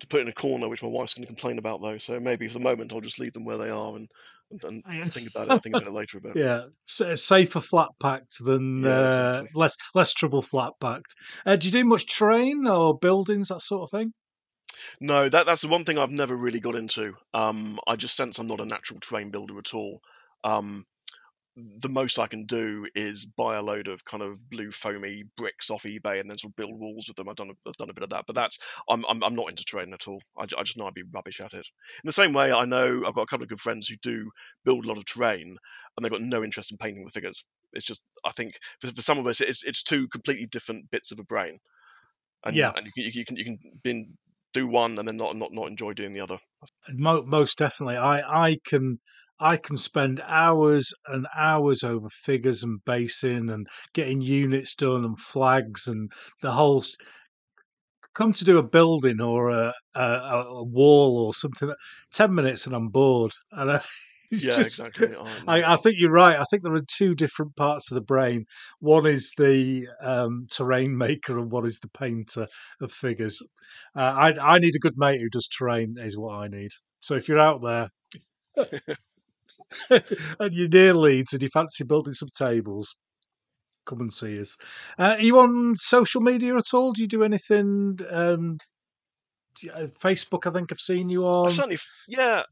to 0.00 0.06
put 0.08 0.20
in 0.20 0.28
a 0.28 0.32
corner, 0.32 0.68
which 0.68 0.82
my 0.82 0.88
wife's 0.88 1.14
going 1.14 1.22
to 1.22 1.28
complain 1.28 1.58
about 1.58 1.80
though. 1.80 1.98
So 1.98 2.18
maybe 2.18 2.48
for 2.48 2.54
the 2.54 2.64
moment 2.64 2.92
I'll 2.92 3.00
just 3.00 3.20
leave 3.20 3.32
them 3.32 3.44
where 3.44 3.58
they 3.58 3.70
are 3.70 3.96
and 3.96 4.08
and, 4.50 4.62
and 4.70 5.12
think 5.12 5.28
about 5.28 5.48
it. 5.48 5.62
Think 5.62 5.76
about 5.76 5.88
it 5.88 5.92
later 5.92 6.18
a 6.18 6.20
bit. 6.20 6.32
Yeah, 6.36 6.66
s- 6.88 7.22
safer 7.24 7.60
flat 7.60 7.90
packed 8.00 8.44
than 8.44 8.84
Yeah, 8.84 8.90
uh, 9.00 9.38
exactly. 9.38 9.60
less 9.60 9.76
less 9.94 10.12
trouble 10.12 10.42
flat 10.42 10.72
packed. 10.80 11.14
Uh, 11.46 11.56
do 11.56 11.68
you 11.68 11.72
do 11.72 11.84
much 11.84 12.06
terrain 12.06 12.66
or 12.66 12.98
buildings 12.98 13.48
that 13.48 13.62
sort 13.62 13.82
of 13.82 13.90
thing? 13.90 14.12
No, 15.00 15.28
that 15.28 15.46
that's 15.46 15.62
the 15.62 15.68
one 15.68 15.84
thing 15.84 15.98
I've 15.98 16.10
never 16.10 16.36
really 16.36 16.60
got 16.60 16.74
into. 16.74 17.14
Um, 17.32 17.78
I 17.86 17.96
just 17.96 18.16
sense 18.16 18.38
I'm 18.38 18.46
not 18.46 18.60
a 18.60 18.64
natural 18.64 19.00
terrain 19.00 19.30
builder 19.30 19.58
at 19.58 19.72
all. 19.74 20.00
Um, 20.44 20.84
the 21.56 21.88
most 21.88 22.18
I 22.18 22.26
can 22.26 22.46
do 22.46 22.88
is 22.96 23.26
buy 23.26 23.56
a 23.56 23.62
load 23.62 23.86
of 23.86 24.04
kind 24.04 24.24
of 24.24 24.50
blue 24.50 24.72
foamy 24.72 25.22
bricks 25.36 25.70
off 25.70 25.84
eBay 25.84 26.18
and 26.18 26.28
then 26.28 26.36
sort 26.36 26.50
of 26.50 26.56
build 26.56 26.76
walls 26.80 27.06
with 27.06 27.16
them. 27.16 27.28
I've 27.28 27.36
done 27.36 27.50
a, 27.50 27.68
I've 27.68 27.76
done 27.76 27.90
a 27.90 27.94
bit 27.94 28.02
of 28.02 28.10
that, 28.10 28.24
but 28.26 28.34
that's 28.34 28.58
I'm 28.88 29.04
I'm, 29.06 29.22
I'm 29.22 29.36
not 29.36 29.50
into 29.50 29.64
terrain 29.64 29.92
at 29.94 30.08
all. 30.08 30.20
I, 30.36 30.42
I 30.42 30.64
just 30.64 30.76
know 30.76 30.86
I'd 30.88 30.94
be 30.94 31.04
rubbish 31.12 31.40
at 31.40 31.52
it. 31.54 31.66
In 32.02 32.06
the 32.06 32.12
same 32.12 32.32
way, 32.32 32.52
I 32.52 32.64
know 32.64 33.04
I've 33.06 33.14
got 33.14 33.22
a 33.22 33.26
couple 33.26 33.44
of 33.44 33.50
good 33.50 33.60
friends 33.60 33.86
who 33.86 33.94
do 34.02 34.28
build 34.64 34.84
a 34.84 34.88
lot 34.88 34.98
of 34.98 35.04
terrain, 35.04 35.56
and 35.96 36.04
they've 36.04 36.10
got 36.10 36.22
no 36.22 36.42
interest 36.42 36.72
in 36.72 36.76
painting 36.78 37.04
the 37.04 37.12
figures. 37.12 37.44
It's 37.72 37.86
just 37.86 38.00
I 38.24 38.32
think 38.32 38.54
for, 38.80 38.88
for 38.88 39.02
some 39.02 39.18
of 39.18 39.26
us, 39.28 39.40
it's 39.40 39.62
it's 39.64 39.84
two 39.84 40.08
completely 40.08 40.46
different 40.46 40.90
bits 40.90 41.12
of 41.12 41.20
a 41.20 41.24
brain, 41.24 41.56
and 42.44 42.56
Yeah. 42.56 42.72
and 42.76 42.86
you 42.86 42.92
can 42.92 43.36
you 43.36 43.44
can 43.44 43.56
you 43.56 43.80
can 43.84 44.18
do 44.52 44.66
one 44.66 44.98
and 44.98 45.06
then 45.06 45.16
not 45.16 45.36
not 45.36 45.52
not 45.52 45.68
enjoy 45.68 45.92
doing 45.92 46.12
the 46.12 46.20
other. 46.20 46.38
Most 46.92 47.58
definitely. 47.58 47.96
I 47.96 48.46
I 48.46 48.58
can 48.64 49.00
I 49.40 49.56
can 49.56 49.76
spend 49.76 50.22
hours 50.26 50.92
and 51.08 51.26
hours 51.36 51.82
over 51.82 52.08
figures 52.08 52.62
and 52.62 52.84
basing 52.84 53.50
and 53.50 53.66
getting 53.92 54.20
units 54.20 54.74
done 54.74 55.04
and 55.04 55.18
flags 55.18 55.86
and 55.86 56.10
the 56.42 56.52
whole. 56.52 56.84
Come 58.14 58.32
to 58.32 58.44
do 58.44 58.58
a 58.58 58.62
building 58.62 59.20
or 59.20 59.50
a 59.50 59.72
a, 59.94 60.02
a 60.02 60.64
wall 60.64 61.18
or 61.26 61.34
something. 61.34 61.72
Ten 62.12 62.34
minutes 62.34 62.66
and 62.66 62.74
I'm 62.74 62.88
bored. 62.88 63.32
And 63.52 63.72
I, 63.72 63.80
Yeah, 64.30 64.40
just, 64.40 64.58
exactly. 64.58 65.14
Oh, 65.14 65.24
no. 65.24 65.52
I, 65.52 65.74
I 65.74 65.76
think 65.76 65.96
you're 65.98 66.10
right. 66.10 66.38
I 66.38 66.44
think 66.50 66.62
there 66.62 66.74
are 66.74 66.80
two 66.96 67.14
different 67.14 67.54
parts 67.56 67.90
of 67.90 67.94
the 67.94 68.00
brain. 68.00 68.46
One 68.80 69.06
is 69.06 69.32
the 69.36 69.86
um, 70.00 70.46
terrain 70.50 70.96
maker, 70.98 71.38
and 71.38 71.50
one 71.52 71.66
is 71.66 71.78
the 71.78 71.90
painter 71.90 72.46
of 72.80 72.92
figures. 72.92 73.40
Uh, 73.96 74.32
I 74.38 74.54
I 74.54 74.58
need 74.58 74.74
a 74.74 74.80
good 74.80 74.96
mate 74.96 75.20
who 75.20 75.28
does 75.28 75.48
terrain. 75.48 75.96
Is 75.98 76.16
what 76.18 76.34
I 76.34 76.48
need. 76.48 76.70
So 77.00 77.14
if 77.14 77.28
you're 77.28 77.38
out 77.38 77.62
there 77.62 77.88
and 79.90 80.54
you're 80.54 80.68
near 80.68 80.94
Leeds 80.94 81.32
and 81.32 81.42
you 81.42 81.48
fancy 81.52 81.84
building 81.84 82.14
some 82.14 82.28
tables, 82.36 82.94
come 83.86 84.00
and 84.00 84.12
see 84.12 84.40
us. 84.40 84.56
Uh, 84.98 85.16
are 85.18 85.20
you 85.20 85.38
on 85.38 85.74
social 85.76 86.20
media 86.20 86.56
at 86.56 86.74
all? 86.74 86.92
Do 86.92 87.02
you 87.02 87.08
do 87.08 87.22
anything? 87.22 87.98
Um, 88.10 88.58
Facebook, 90.00 90.46
I 90.46 90.52
think 90.52 90.72
I've 90.72 90.80
seen 90.80 91.08
you 91.08 91.26
I 91.26 91.30
on. 91.30 91.50
certainly, 91.50 91.78
yeah, 92.08 92.42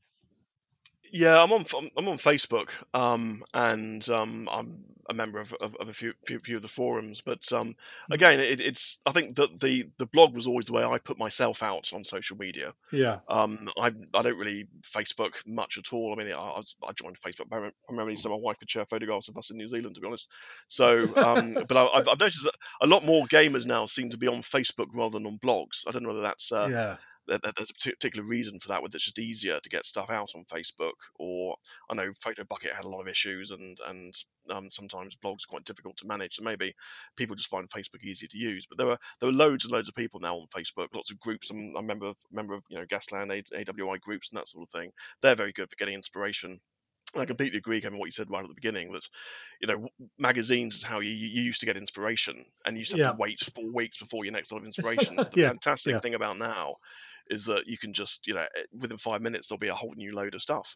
yeah. 1.13 1.43
I'm 1.43 1.53
on 1.53 1.65
I'm, 1.97 2.09
on 2.09 2.19
Facebook, 2.19 2.71
um, 2.95 3.45
and 3.55 4.07
um, 4.09 4.49
I'm 4.51 4.85
a 5.11 5.15
member 5.15 5.41
of, 5.41 5.53
of, 5.55 5.75
of 5.77 5.89
a 5.89 5.93
few, 5.93 6.13
few 6.27 6.39
few 6.41 6.57
of 6.57 6.63
the 6.63 6.69
forums. 6.69 7.21
But 7.21 7.53
um, 7.53 7.75
Mm. 8.11 8.15
again, 8.15 8.41
it, 8.41 8.61
it's 8.61 8.99
I 9.07 9.13
think 9.13 9.37
that 9.37 9.61
the 9.61 9.89
the 9.99 10.07
blog 10.07 10.35
was 10.35 10.47
always 10.47 10.67
the 10.67 10.73
way 10.73 10.85
I 10.85 10.99
put 10.99 11.19
myself 11.19 11.63
out 11.63 11.93
on 11.93 12.05
social 12.05 12.37
media. 12.37 12.73
Yeah, 12.93 13.21
Um, 13.29 13.69
I 13.79 13.93
I 14.15 14.23
don't 14.23 14.39
really 14.39 14.67
Facebook 14.83 15.35
much 15.47 15.79
at 15.79 15.93
all. 15.93 16.13
I 16.13 16.23
mean, 16.23 16.33
I, 16.33 16.63
I 16.87 16.93
joined 16.93 17.21
Facebook 17.21 17.49
primar- 17.51 17.73
primarily 17.85 18.17
so 18.17 18.29
my 18.31 18.37
wife 18.37 18.59
could 18.59 18.71
share 18.71 18.87
photographs 18.87 19.29
of 19.29 19.37
us 19.37 19.51
in 19.51 19.57
New 19.57 19.69
Zealand, 19.69 19.95
to 19.97 20.01
be 20.01 20.07
honest. 20.07 20.29
So, 20.69 21.15
um, 21.17 21.55
but 21.69 21.77
I, 21.77 21.87
I've, 21.89 22.09
I've 22.09 22.21
noticed 22.21 22.45
that 22.45 22.55
a 22.81 22.87
lot 22.87 23.05
more 23.05 23.27
gamers 23.27 23.67
now 23.67 23.87
seem 23.87 24.11
to 24.11 24.19
be 24.19 24.29
on 24.29 24.43
Facebook 24.43 24.89
rather 24.93 25.19
than 25.19 25.27
on 25.27 25.39
blogs. 25.39 25.85
I 25.87 25.91
don't 25.93 26.03
know 26.03 26.11
whether 26.11 26.23
that's 26.23 26.53
uh, 26.53 26.71
yeah, 26.71 26.97
there- 27.27 27.39
there- 27.39 27.53
there's 27.57 27.71
a 27.71 27.75
particular 27.75 28.27
reason 28.27 28.59
for 28.61 28.69
that, 28.69 28.83
whether 28.83 28.97
it's 28.97 29.05
just 29.05 29.19
easier 29.19 29.61
to 29.61 29.69
get 29.69 29.87
stuff 29.87 30.11
out 30.11 30.35
on 30.35 30.45
Facebook, 30.47 30.95
or 31.17 31.57
I 31.89 31.95
know 31.95 32.13
Photo 32.15 32.45
Bucket 32.45 32.75
had 32.75 32.85
a 32.85 32.89
lot 32.89 33.01
of 33.01 33.09
issues, 33.09 33.51
and 33.51 33.79
and 33.87 34.15
um, 34.51 34.69
sometimes 34.71 35.17
blogs 35.17 35.45
are 35.45 35.51
quite 35.51 35.65
difficult 35.65 35.97
to 35.99 36.07
manage. 36.07 36.35
So 36.35 36.43
maybe 36.43 36.75
people 37.17 37.37
just 37.37 37.49
find 37.51 37.69
Facebook 37.71 38.03
easier 38.03 38.29
to 38.29 38.39
use. 38.39 38.67
But 38.67 38.79
there 38.79 38.91
are 38.91 38.99
there 39.21 39.29
are 39.29 39.33
loads 39.33 39.65
and 39.65 39.73
loads 39.73 39.89
of 39.89 39.95
people 39.95 40.21
now 40.21 40.37
on 40.37 40.49
Facebook, 40.49 40.89
lots 40.95 41.11
of 41.11 41.21
groups. 41.21 41.51
I'm, 41.51 41.77
a 41.77 41.83
member 41.83 42.07
of 42.07 42.17
member 42.31 42.55
of 42.55 42.65
you 42.69 42.77
know 42.79 42.87
Gasland 42.87 43.31
AWI 43.53 43.99
groups 44.01 44.31
and 44.31 44.39
that 44.39 44.49
sort 44.49 44.65
of 44.69 44.71
thing. 44.71 44.93
They're 45.21 45.37
very 45.37 45.53
good 45.53 45.71
for 45.71 45.77
getting 45.77 45.95
inspiration. 45.95 46.61
I 47.15 47.27
completely 47.27 47.59
agree, 47.59 47.81
Kevin, 47.83 47.99
what 47.99 48.07
you 48.07 48.13
said 48.13 48.31
right 48.31 48.43
at 48.43 48.49
the 48.49 48.55
beginning. 48.55 48.91
That 48.93 49.07
you 49.61 49.69
know, 49.69 49.89
magazines 50.19 50.77
is 50.77 50.83
how 50.83 51.01
you, 51.01 51.11
you 51.11 51.43
used 51.43 51.61
to 51.61 51.67
get 51.67 51.77
inspiration, 51.77 52.43
and 52.65 52.75
you 52.77 52.81
used 52.81 52.93
to 52.93 52.97
have 52.99 53.07
Yeah. 53.07 53.13
to 53.13 53.19
wait 53.19 53.41
four 53.55 53.71
weeks 53.71 53.99
before 53.99 54.25
your 54.25 54.33
next 54.33 54.51
lot 54.51 54.59
of 54.59 54.65
inspiration. 54.67 55.17
the 55.17 55.29
Yeah, 55.35 55.49
fantastic 55.51 55.93
yeah. 55.93 56.01
thing 56.01 56.15
about 56.15 56.39
now 56.39 56.77
is 57.33 57.45
that 57.47 57.67
you 57.67 57.79
can 57.79 57.93
just 57.93 58.27
you 58.27 58.35
know 58.35 58.47
eh, 58.59 58.67
within 58.83 58.99
five 58.99 59.23
minutes 59.23 59.49
there'll 59.49 59.59
be 59.69 59.69
a 59.69 59.75
whole 59.75 59.95
new 59.97 60.13
load 60.15 60.35
of 60.35 60.43
stuff 60.43 60.69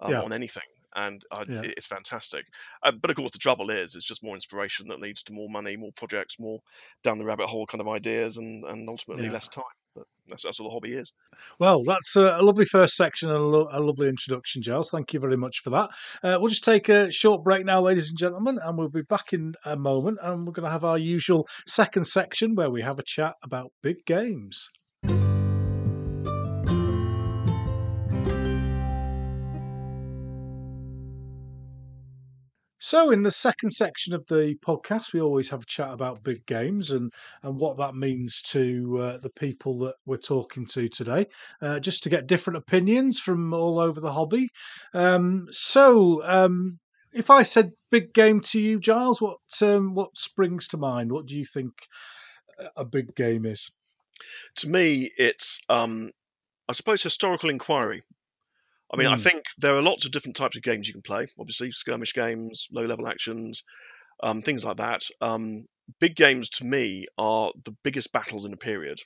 um, 0.00 0.12
Yeah. 0.12 0.22
on 0.22 0.32
anything 0.32 0.70
and 0.94 1.22
uh, 1.30 1.44
Yeah. 1.48 1.60
it's 1.64 1.86
fantastic 1.86 2.44
uh, 2.84 2.92
but 3.02 3.10
of 3.10 3.16
course 3.16 3.32
the 3.32 3.38
trouble 3.38 3.68
is 3.70 3.94
it's 3.94 4.06
just 4.12 4.22
more 4.22 4.34
inspiration 4.34 4.88
that 4.88 5.00
leads 5.00 5.22
to 5.24 5.32
more 5.32 5.50
money 5.50 5.76
more 5.76 5.92
projects 5.96 6.36
more 6.38 6.58
down 7.04 7.18
the 7.18 7.24
rabbit 7.30 7.46
hole 7.48 7.66
kind 7.66 7.80
of 7.82 7.88
ideas 7.88 8.36
and 8.38 8.64
and 8.70 8.88
ultimately 8.88 9.26
Yeah. 9.26 9.32
less 9.32 9.48
time 9.48 9.76
But 9.94 10.06
that's, 10.28 10.42
that's 10.44 10.58
what 10.60 10.66
the 10.68 10.72
hobby 10.76 10.92
is. 10.94 11.12
Well, 11.58 11.82
that's 11.84 12.14
a, 12.16 12.36
a 12.40 12.42
lovely 12.42 12.66
first 12.66 12.94
section 12.94 13.30
and 13.30 13.38
a, 13.38 13.42
lo- 13.54 13.68
a 13.72 13.80
lovely 13.80 14.08
introduction, 14.08 14.62
Giles. 14.62 14.90
Thank 14.90 15.12
you 15.12 15.20
very 15.20 15.36
much 15.36 15.56
for 15.64 15.70
that. 15.70 15.88
Uh, 16.22 16.36
we'll 16.38 16.48
just 16.48 16.64
take 16.64 16.88
a 16.88 17.10
short 17.10 17.42
break 17.42 17.64
now, 17.64 17.80
ladies 17.80 18.08
and 18.10 18.18
gentlemen, 18.18 18.58
and 18.62 18.76
we'll 18.76 18.90
be 18.90 19.02
back 19.02 19.32
in 19.32 19.54
a 19.64 19.76
moment. 19.76 20.18
And 20.22 20.46
we're 20.46 20.52
going 20.52 20.66
to 20.66 20.70
have 20.70 20.84
our 20.84 20.98
usual 20.98 21.48
second 21.66 22.06
section 22.06 22.54
where 22.54 22.70
we 22.70 22.82
have 22.82 22.98
a 22.98 23.04
chat 23.04 23.34
about 23.42 23.72
big 23.82 23.96
games. 24.06 24.68
So, 32.90 33.10
in 33.10 33.22
the 33.22 33.30
second 33.30 33.68
section 33.68 34.14
of 34.14 34.24
the 34.28 34.56
podcast, 34.66 35.12
we 35.12 35.20
always 35.20 35.50
have 35.50 35.60
a 35.60 35.66
chat 35.66 35.92
about 35.92 36.24
big 36.24 36.46
games 36.46 36.90
and, 36.90 37.12
and 37.42 37.60
what 37.60 37.76
that 37.76 37.94
means 37.94 38.40
to 38.46 38.98
uh, 38.98 39.18
the 39.18 39.28
people 39.28 39.78
that 39.80 39.96
we're 40.06 40.16
talking 40.16 40.64
to 40.68 40.88
today, 40.88 41.26
uh, 41.60 41.80
just 41.80 42.02
to 42.04 42.08
get 42.08 42.26
different 42.26 42.56
opinions 42.56 43.18
from 43.18 43.52
all 43.52 43.78
over 43.78 44.00
the 44.00 44.14
hobby. 44.14 44.48
Um, 44.94 45.48
so, 45.50 46.24
um, 46.24 46.78
if 47.12 47.28
I 47.28 47.42
said 47.42 47.72
big 47.90 48.14
game 48.14 48.40
to 48.52 48.58
you, 48.58 48.80
Giles, 48.80 49.20
what 49.20 49.36
um, 49.60 49.92
what 49.92 50.16
springs 50.16 50.66
to 50.68 50.78
mind? 50.78 51.12
What 51.12 51.26
do 51.26 51.38
you 51.38 51.44
think 51.44 51.74
a 52.74 52.86
big 52.86 53.14
game 53.14 53.44
is? 53.44 53.70
To 54.56 54.66
me, 54.66 55.10
it's 55.18 55.60
um, 55.68 56.10
I 56.70 56.72
suppose 56.72 57.02
historical 57.02 57.50
inquiry. 57.50 58.02
I 58.92 58.96
mean, 58.96 59.06
I 59.06 59.16
Mm. 59.16 59.28
think 59.28 59.44
there 59.58 59.76
are 59.76 59.82
lots 59.82 60.04
of 60.04 60.12
different 60.12 60.36
types 60.36 60.56
of 60.56 60.62
games 60.62 60.86
you 60.88 60.94
can 60.94 61.02
play. 61.02 61.26
Obviously, 61.38 61.70
skirmish 61.72 62.14
games, 62.14 62.66
low-level 62.72 63.08
actions, 63.08 63.62
um, 64.22 64.42
things 64.42 64.64
like 64.64 64.78
that. 64.78 65.02
Um, 65.20 65.66
big 66.00 66.16
games 66.16 66.48
to 66.50 66.64
me 66.64 67.06
are 67.18 67.52
the 67.64 67.76
biggest 67.84 68.12
battles 68.12 68.44
in 68.44 68.52
a 68.54 68.58
period, 68.58 68.98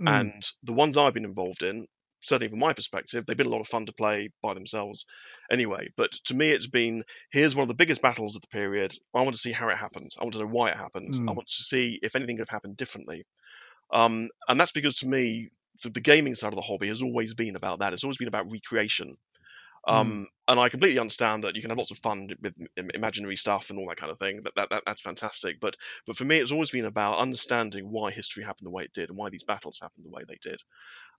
Mm. 0.00 0.28
and 0.30 0.42
the 0.62 0.72
ones 0.72 0.96
I've 0.96 1.14
been 1.14 1.24
involved 1.24 1.62
in, 1.62 1.86
certainly 2.20 2.48
from 2.50 2.58
my 2.60 2.72
perspective, 2.72 3.24
they've 3.26 3.36
been 3.36 3.46
a 3.46 3.50
lot 3.50 3.60
of 3.60 3.68
fun 3.68 3.86
to 3.86 3.92
play 3.92 4.30
by 4.42 4.54
themselves. 4.54 5.04
Anyway, 5.50 5.88
but 5.96 6.12
to 6.26 6.34
me, 6.34 6.50
it's 6.50 6.66
been 6.66 7.04
here's 7.32 7.54
one 7.54 7.62
of 7.62 7.68
the 7.68 7.74
biggest 7.74 8.02
battles 8.02 8.34
of 8.36 8.42
the 8.42 8.48
period. 8.48 8.92
I 9.14 9.22
want 9.22 9.34
to 9.34 9.40
see 9.40 9.52
how 9.52 9.68
it 9.68 9.76
happened. 9.76 10.12
I 10.18 10.24
want 10.24 10.34
to 10.34 10.40
know 10.40 10.46
why 10.46 10.70
it 10.70 10.76
happened. 10.76 11.14
I 11.28 11.32
Mm. 11.32 11.38
want 11.38 11.48
to 11.48 11.62
see 11.64 11.98
if 12.02 12.16
anything 12.16 12.36
could 12.36 12.48
have 12.48 12.56
happened 12.56 12.76
differently. 12.76 13.24
Um, 13.92 14.30
and 14.48 14.58
that's 14.60 14.72
because 14.72 14.96
to 14.96 15.08
me, 15.08 15.48
the, 15.82 15.90
the 15.90 16.00
gaming 16.00 16.34
side 16.34 16.52
of 16.52 16.56
the 16.56 16.62
hobby 16.62 16.88
has 16.88 17.02
always 17.02 17.34
been 17.34 17.56
about 17.56 17.80
that. 17.80 17.92
It's 17.92 18.04
always 18.04 18.18
been 18.18 18.28
about 18.28 18.50
recreation. 18.50 19.16
Um, 19.86 20.26
And 20.48 20.58
I 20.58 20.68
completely 20.68 20.98
understand 20.98 21.44
that 21.44 21.56
you 21.56 21.62
can 21.62 21.70
have 21.70 21.78
lots 21.78 21.90
of 21.90 21.98
fun 21.98 22.28
with 22.42 22.54
imaginary 22.94 23.36
stuff 23.36 23.70
and 23.70 23.78
all 23.78 23.88
that 23.88 23.96
kind 23.98 24.10
of 24.12 24.18
thing. 24.18 24.42
That, 24.42 24.54
that, 24.56 24.70
that 24.70 24.82
that's 24.86 25.00
fantastic. 25.02 25.60
But 25.60 25.76
but 26.06 26.16
for 26.16 26.24
me, 26.24 26.38
it's 26.38 26.52
always 26.52 26.70
been 26.70 26.86
about 26.86 27.18
understanding 27.18 27.90
why 27.90 28.10
history 28.10 28.44
happened 28.44 28.66
the 28.66 28.70
way 28.70 28.84
it 28.84 28.92
did 28.92 29.08
and 29.08 29.18
why 29.18 29.30
these 29.30 29.44
battles 29.44 29.78
happened 29.80 30.04
the 30.04 30.10
way 30.10 30.24
they 30.26 30.38
did. 30.42 30.60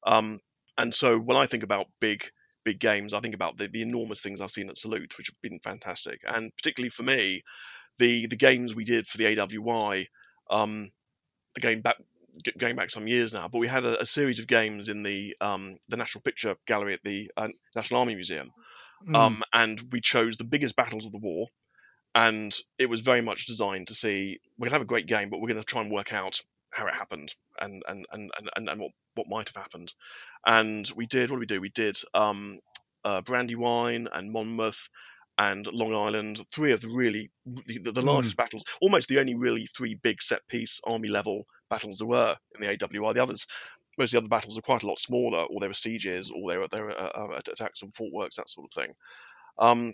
Um, 0.06 0.40
and 0.78 0.94
so 0.94 1.20
when 1.20 1.38
I 1.38 1.48
think 1.48 1.64
about 1.64 1.88
big 2.00 2.32
big 2.66 2.80
games, 2.80 3.14
I 3.14 3.20
think 3.22 3.36
about 3.36 3.58
the, 3.58 3.68
the 3.68 3.82
enormous 3.82 4.22
things 4.22 4.42
I've 4.42 4.52
seen 4.52 4.70
at 4.70 4.78
Salute, 4.78 5.18
which 5.18 5.28
have 5.28 5.42
been 5.42 5.60
fantastic. 5.60 6.22
And 6.28 6.56
particularly 6.58 6.90
for 6.90 7.04
me, 7.04 7.42
the 8.00 8.28
the 8.28 8.36
games 8.38 8.76
we 8.76 8.84
did 8.86 9.08
for 9.08 9.18
the 9.18 9.26
AWI. 9.26 10.08
Um, 10.50 10.92
again 11.58 11.82
back 11.82 11.98
g- 12.44 12.54
going 12.58 12.76
back 12.76 12.90
some 12.90 13.08
years 13.08 13.34
now, 13.34 13.48
but 13.48 13.60
we 13.60 13.68
had 13.68 13.86
a, 13.86 14.02
a 14.02 14.06
series 14.06 14.40
of 14.40 14.48
games 14.48 14.88
in 14.90 15.04
the 15.04 15.36
um, 15.42 15.78
the 15.90 15.98
National 15.98 16.22
Picture 16.22 16.56
Gallery 16.68 16.94
at 16.94 17.04
the 17.04 17.32
uh, 17.38 17.50
National 17.76 18.00
Army 18.02 18.16
Museum, 18.16 18.52
Mm. 19.08 19.16
um, 19.16 19.44
and 19.54 19.82
we 19.92 20.02
chose 20.02 20.36
the 20.38 20.44
biggest 20.44 20.76
battles 20.76 21.06
of 21.06 21.12
the 21.14 21.20
war, 21.20 21.48
and 22.16 22.56
it 22.78 22.90
was 22.90 23.02
very 23.02 23.22
much 23.22 23.46
designed 23.46 23.88
to 23.88 23.96
see 23.96 24.40
we're 24.58 24.68
gonna 24.68 24.76
have 24.76 24.82
a 24.82 24.86
great 24.86 25.08
game, 25.08 25.30
but 25.30 25.40
we're 25.40 25.48
gonna 25.48 25.64
try 25.64 25.82
and 25.82 25.92
work 25.92 26.14
out 26.14 26.42
how 26.72 26.86
it 26.88 26.94
happened 26.94 27.34
and 27.62 27.82
and 27.88 28.06
and 28.12 28.32
and, 28.56 28.70
and, 28.70 28.80
what 28.80 28.92
what 29.16 29.28
might 29.30 29.48
have 29.50 29.56
happened, 29.56 29.94
and 30.46 30.92
we 30.96 31.06
did 31.06 31.32
what 31.32 31.38
did 31.38 31.42
we 31.42 31.46
do? 31.56 31.62
We 31.62 31.70
did 31.70 31.98
um, 32.14 32.60
uh, 33.06 33.22
Brandywine 33.22 34.08
and 34.14 34.32
Monmouth. 34.32 34.90
And 35.42 35.66
Long 35.68 35.96
Island, 35.96 36.42
three 36.54 36.74
of 36.74 36.82
the 36.82 36.90
really 36.90 37.32
the, 37.46 37.78
the, 37.78 37.92
the 37.94 38.02
Mm. 38.02 38.08
largest 38.08 38.36
battles, 38.36 38.66
almost 38.82 39.08
the 39.08 39.20
only 39.20 39.36
really 39.36 39.68
three 39.68 39.96
big 39.96 40.22
set 40.22 40.46
piece 40.50 40.82
army 40.84 41.08
level 41.08 41.46
battles 41.70 42.00
there 42.00 42.08
were 42.08 42.36
in 42.56 42.62
the 42.62 42.78
AWI. 42.78 43.14
The 43.14 43.24
others, 43.24 43.46
most 43.98 44.10
of 44.10 44.12
the 44.12 44.18
other 44.20 44.30
battles 44.30 44.58
are 44.58 44.62
quite 44.62 44.84
a 44.84 44.88
lot 44.88 45.00
smaller, 45.00 45.44
or 45.44 45.60
they 45.60 45.68
were 45.68 45.74
sieges, 45.74 46.32
or 46.32 46.52
they 46.52 46.58
were 46.58 46.68
they 46.72 46.82
were 46.82 47.00
uh, 47.00 47.12
uh, 47.16 47.40
attacks 47.52 47.84
on 47.84 47.92
fort 47.92 48.14
works, 48.14 48.38
that 48.38 48.50
sort 48.50 48.68
of 48.68 48.84
thing. 48.84 48.94
Um, 49.58 49.94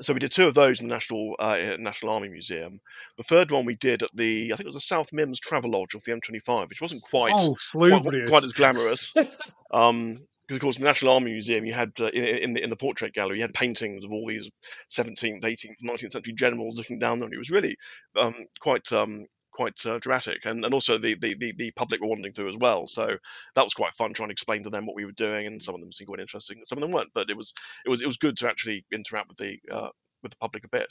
so 0.00 0.12
we 0.12 0.20
did 0.20 0.30
two 0.30 0.46
of 0.46 0.54
those 0.54 0.80
in 0.80 0.88
the 0.88 0.94
National 0.94 1.34
uh, 1.38 1.76
National 1.78 2.12
Army 2.12 2.28
Museum. 2.28 2.80
The 3.16 3.24
third 3.24 3.50
one 3.50 3.64
we 3.64 3.74
did 3.74 4.02
at 4.02 4.10
the 4.14 4.52
I 4.52 4.56
think 4.56 4.66
it 4.66 4.66
was 4.66 4.76
the 4.76 4.80
South 4.80 5.10
Mimms 5.10 5.40
Travel 5.40 5.72
Lodge 5.72 5.94
off 5.94 6.04
the 6.04 6.12
M25, 6.12 6.68
which 6.68 6.80
wasn't 6.80 7.02
quite 7.02 7.32
oh, 7.36 7.56
quite, 7.72 8.02
quite 8.28 8.44
as 8.44 8.52
glamorous. 8.52 9.14
Um, 9.70 10.20
because 10.46 10.56
of 10.56 10.62
course, 10.62 10.76
in 10.78 10.82
the 10.82 10.88
National 10.88 11.12
Army 11.12 11.32
Museum, 11.32 11.66
you 11.66 11.74
had 11.74 11.92
uh, 12.00 12.06
in, 12.06 12.24
in 12.24 12.52
the 12.54 12.64
in 12.64 12.70
the 12.70 12.76
portrait 12.76 13.12
gallery, 13.12 13.36
you 13.36 13.42
had 13.42 13.52
paintings 13.52 14.02
of 14.02 14.10
all 14.10 14.26
these 14.26 14.48
17th, 14.90 15.42
18th, 15.42 15.82
19th 15.84 16.12
century 16.12 16.32
generals 16.32 16.78
looking 16.78 16.98
down 16.98 17.22
on 17.22 17.30
you. 17.30 17.36
It 17.36 17.38
was 17.38 17.50
really 17.50 17.76
um, 18.16 18.34
quite 18.58 18.90
um, 18.90 19.26
quite 19.58 19.84
uh, 19.86 19.98
dramatic, 19.98 20.44
and 20.44 20.64
and 20.64 20.72
also 20.72 20.98
the, 20.98 21.14
the 21.14 21.34
the 21.34 21.52
the 21.56 21.70
public 21.72 22.00
were 22.00 22.06
wandering 22.06 22.32
through 22.32 22.48
as 22.48 22.56
well. 22.56 22.86
So 22.86 23.16
that 23.56 23.64
was 23.64 23.74
quite 23.74 23.92
fun 23.94 24.14
trying 24.14 24.28
to 24.28 24.32
explain 24.32 24.62
to 24.62 24.70
them 24.70 24.86
what 24.86 24.94
we 24.94 25.04
were 25.04 25.12
doing, 25.26 25.48
and 25.48 25.60
some 25.60 25.74
of 25.74 25.80
them 25.80 25.92
seemed 25.92 26.06
quite 26.06 26.20
interesting, 26.20 26.62
some 26.64 26.78
of 26.78 26.82
them 26.82 26.92
weren't. 26.92 27.10
But 27.12 27.28
it 27.28 27.36
was 27.36 27.52
it 27.84 27.88
was 27.88 28.00
it 28.00 28.06
was 28.06 28.18
good 28.18 28.36
to 28.38 28.48
actually 28.48 28.86
interact 28.92 29.28
with 29.28 29.38
the 29.38 29.58
uh, 29.74 29.88
with 30.22 30.30
the 30.30 30.38
public 30.38 30.62
a 30.62 30.68
bit. 30.68 30.86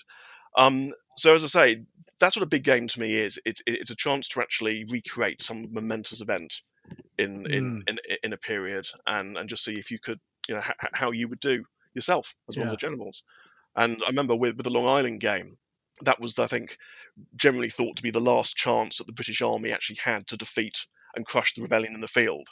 Um, 0.58 0.94
so 1.18 1.34
as 1.34 1.46
I 1.46 1.48
say, 1.48 1.86
that's 2.20 2.36
what 2.36 2.44
a 2.44 2.48
big 2.56 2.66
game 2.66 2.90
to 2.90 3.00
me 3.00 3.16
is. 3.16 3.40
It's 3.46 3.62
it's 3.66 3.92
a 3.92 3.96
chance 3.96 4.28
to 4.30 4.42
actually 4.42 4.84
recreate 4.90 5.42
some 5.42 5.72
momentous 5.72 6.20
event 6.20 6.54
in 7.18 7.46
in, 7.50 7.84
in 7.88 7.98
in 8.22 8.34
a 8.34 8.38
period, 8.38 8.86
and 9.06 9.38
and 9.38 9.48
just 9.48 9.64
see 9.64 9.76
if 9.76 9.92
you 9.92 10.00
could 10.00 10.20
you 10.50 10.56
know 10.56 10.62
h- 10.62 10.92
how 10.92 11.12
you 11.12 11.30
would 11.30 11.40
do 11.40 11.64
yourself 11.94 12.36
as 12.50 12.58
one 12.58 12.68
of 12.68 12.72
the 12.72 12.78
generals. 12.78 13.24
And 13.78 14.04
I 14.04 14.08
remember 14.08 14.36
with 14.36 14.58
with 14.58 14.66
the 14.66 14.78
Long 14.78 14.88
Island 14.88 15.22
game, 15.22 15.58
that 16.02 16.20
was 16.20 16.38
I 16.40 16.48
think 16.48 16.78
generally 17.36 17.70
thought 17.70 17.98
to 17.98 18.04
be 18.04 18.12
the 18.12 18.20
last 18.22 18.56
chance 18.56 18.98
that 18.98 19.08
the 19.08 19.14
British 19.14 19.42
Army 19.42 19.72
actually 19.72 19.98
had 19.98 20.28
to 20.28 20.38
defeat 20.38 20.78
and 21.16 21.26
crush 21.26 21.54
the 21.54 21.62
rebellion 21.64 21.96
in 21.96 22.02
the 22.02 22.08
field. 22.08 22.48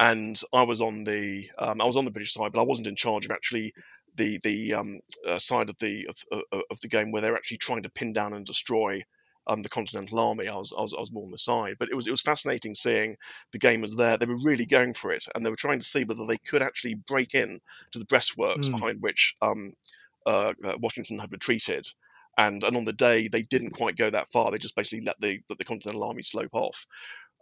And 0.00 0.40
I 0.52 0.62
was 0.62 0.80
on 0.80 1.04
the 1.04 1.50
um, 1.58 1.80
I 1.80 1.84
was 1.84 1.96
on 1.96 2.04
the 2.04 2.10
British 2.10 2.32
side, 2.34 2.52
but 2.52 2.60
I 2.60 2.64
wasn't 2.64 2.88
in 2.88 2.96
charge 2.96 3.24
of 3.24 3.30
actually 3.30 3.72
the 4.16 4.38
the 4.42 4.74
um, 4.74 5.00
uh, 5.26 5.38
side 5.38 5.68
of 5.70 5.76
the 5.78 6.06
of, 6.08 6.16
of, 6.52 6.62
of 6.70 6.80
the 6.80 6.88
game 6.88 7.10
where 7.12 7.22
they're 7.22 7.36
actually 7.36 7.58
trying 7.58 7.82
to 7.82 7.90
pin 7.90 8.12
down 8.12 8.32
and 8.32 8.44
destroy 8.44 9.02
um, 9.46 9.62
the 9.62 9.68
Continental 9.68 10.18
Army. 10.18 10.48
I 10.48 10.56
was, 10.56 10.72
I 10.76 10.80
was 10.80 10.94
I 10.94 11.00
was 11.00 11.12
more 11.12 11.24
on 11.24 11.30
the 11.30 11.38
side, 11.38 11.76
but 11.78 11.88
it 11.90 11.94
was 11.94 12.06
it 12.06 12.10
was 12.10 12.22
fascinating 12.22 12.74
seeing 12.74 13.16
the 13.52 13.58
gamers 13.58 13.96
there. 13.96 14.16
They 14.16 14.26
were 14.26 14.42
really 14.42 14.66
going 14.66 14.94
for 14.94 15.12
it, 15.12 15.24
and 15.34 15.44
they 15.44 15.50
were 15.50 15.56
trying 15.56 15.80
to 15.80 15.86
see 15.86 16.04
whether 16.04 16.26
they 16.26 16.38
could 16.38 16.62
actually 16.62 16.94
break 16.94 17.34
in 17.34 17.60
to 17.92 17.98
the 17.98 18.06
breastworks 18.06 18.70
Mm. 18.70 18.70
behind 18.70 19.02
which 19.02 19.34
um, 19.42 19.72
uh, 20.26 20.52
uh, 20.64 20.76
Washington 20.80 21.18
had 21.18 21.32
retreated. 21.32 21.86
And 22.38 22.64
and 22.64 22.76
on 22.76 22.84
the 22.84 22.92
day 22.92 23.28
they 23.28 23.42
didn't 23.42 23.72
quite 23.72 23.96
go 23.96 24.10
that 24.10 24.32
far. 24.32 24.50
They 24.50 24.58
just 24.58 24.76
basically 24.76 25.04
let 25.04 25.20
the 25.20 25.40
let 25.48 25.58
the 25.58 25.64
Continental 25.64 26.04
Army 26.04 26.22
slope 26.22 26.54
off. 26.54 26.86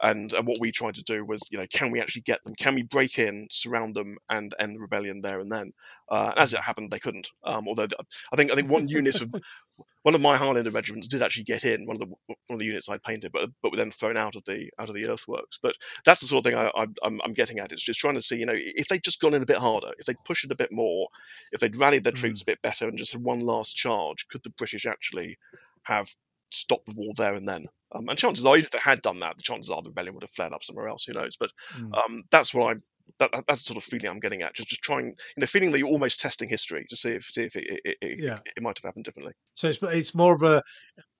And, 0.02 0.32
and 0.32 0.46
what 0.46 0.60
we 0.60 0.72
tried 0.72 0.94
to 0.94 1.02
do 1.02 1.24
was, 1.24 1.40
you 1.50 1.58
know, 1.58 1.66
can 1.72 1.90
we 1.90 2.00
actually 2.00 2.22
get 2.22 2.42
them? 2.44 2.54
Can 2.54 2.74
we 2.74 2.82
break 2.82 3.18
in, 3.18 3.46
surround 3.50 3.94
them, 3.94 4.16
and 4.30 4.54
end 4.58 4.76
the 4.76 4.80
rebellion 4.80 5.20
there 5.20 5.40
and 5.40 5.50
then? 5.50 5.72
Uh, 6.10 6.30
and 6.30 6.38
as 6.38 6.54
it 6.54 6.60
happened, 6.60 6.90
they 6.90 6.98
couldn't. 6.98 7.28
Um, 7.44 7.68
although 7.68 7.86
th- 7.86 8.00
I 8.32 8.36
think 8.36 8.52
I 8.52 8.54
think 8.54 8.70
one 8.70 8.88
unit 8.88 9.20
of 9.20 9.34
one 10.02 10.14
of 10.14 10.20
my 10.20 10.36
Highlander 10.36 10.70
regiments 10.70 11.08
did 11.08 11.22
actually 11.22 11.44
get 11.44 11.64
in 11.64 11.86
one 11.86 11.96
of 11.96 12.00
the 12.00 12.06
one 12.06 12.36
of 12.50 12.58
the 12.58 12.64
units 12.64 12.88
I 12.88 12.98
painted, 12.98 13.32
but 13.32 13.50
but 13.62 13.70
were 13.70 13.76
then 13.76 13.90
thrown 13.90 14.16
out 14.16 14.36
of 14.36 14.44
the 14.44 14.70
out 14.78 14.88
of 14.88 14.94
the 14.94 15.06
earthworks. 15.06 15.58
But 15.62 15.74
that's 16.04 16.20
the 16.20 16.26
sort 16.26 16.46
of 16.46 16.50
thing 16.50 16.58
I, 16.58 16.68
I, 16.68 16.86
I'm 17.02 17.20
I'm 17.24 17.34
getting 17.34 17.58
at. 17.58 17.72
It's 17.72 17.84
just 17.84 18.00
trying 18.00 18.14
to 18.14 18.22
see, 18.22 18.36
you 18.36 18.46
know, 18.46 18.56
if 18.56 18.88
they'd 18.88 19.04
just 19.04 19.20
gone 19.20 19.34
in 19.34 19.42
a 19.42 19.46
bit 19.46 19.58
harder, 19.58 19.90
if 19.98 20.06
they'd 20.06 20.24
pushed 20.24 20.44
it 20.44 20.52
a 20.52 20.56
bit 20.56 20.72
more, 20.72 21.08
if 21.52 21.60
they'd 21.60 21.76
rallied 21.76 22.04
their 22.04 22.12
troops 22.12 22.42
a 22.42 22.46
bit 22.46 22.62
better 22.62 22.88
and 22.88 22.98
just 22.98 23.12
had 23.12 23.22
one 23.22 23.40
last 23.40 23.76
charge, 23.76 24.26
could 24.28 24.42
the 24.42 24.50
British 24.50 24.86
actually 24.86 25.36
have 25.82 26.08
stopped 26.50 26.86
the 26.86 26.94
war 26.94 27.12
there 27.16 27.34
and 27.34 27.46
then? 27.48 27.66
Um, 27.92 28.08
and 28.08 28.16
chances 28.18 28.46
are, 28.46 28.56
if 28.56 28.70
they 28.70 28.78
had 28.78 29.02
done 29.02 29.18
that, 29.20 29.36
the 29.36 29.42
chances 29.42 29.68
are 29.70 29.82
the 29.82 29.90
rebellion 29.90 30.14
would 30.14 30.22
have 30.22 30.30
fled 30.30 30.52
up 30.52 30.62
somewhere 30.62 30.86
else. 30.88 31.04
Who 31.04 31.12
knows? 31.12 31.36
But 31.38 31.50
Mm. 31.76 31.96
um, 31.98 32.22
that's 32.30 32.54
what 32.54 32.70
I'm. 32.70 32.78
That, 33.18 33.32
that- 33.32 33.44
that's 33.48 33.62
the 33.62 33.66
sort 33.66 33.76
of 33.78 33.82
feeling 33.84 34.06
I'm 34.08 34.20
getting 34.20 34.42
at. 34.42 34.54
Just, 34.54 34.68
just 34.68 34.82
trying, 34.82 35.06
you 35.06 35.14
know, 35.38 35.46
feeling 35.46 35.72
that 35.72 35.78
you're 35.80 35.88
almost 35.88 36.20
testing 36.20 36.48
history 36.48 36.86
to 36.88 36.96
see 36.96 37.10
if, 37.10 37.24
see 37.24 37.42
if 37.42 37.56
it, 37.56 37.80
it, 37.84 37.96
it, 38.00 38.18
Yeah. 38.22 38.38
it 38.56 38.62
might 38.62 38.78
have 38.78 38.84
happened 38.84 39.04
differently. 39.04 39.32
So 39.54 39.68
it's 39.68 39.80
it's 39.82 40.14
more 40.14 40.34
of 40.34 40.42
a 40.42 40.62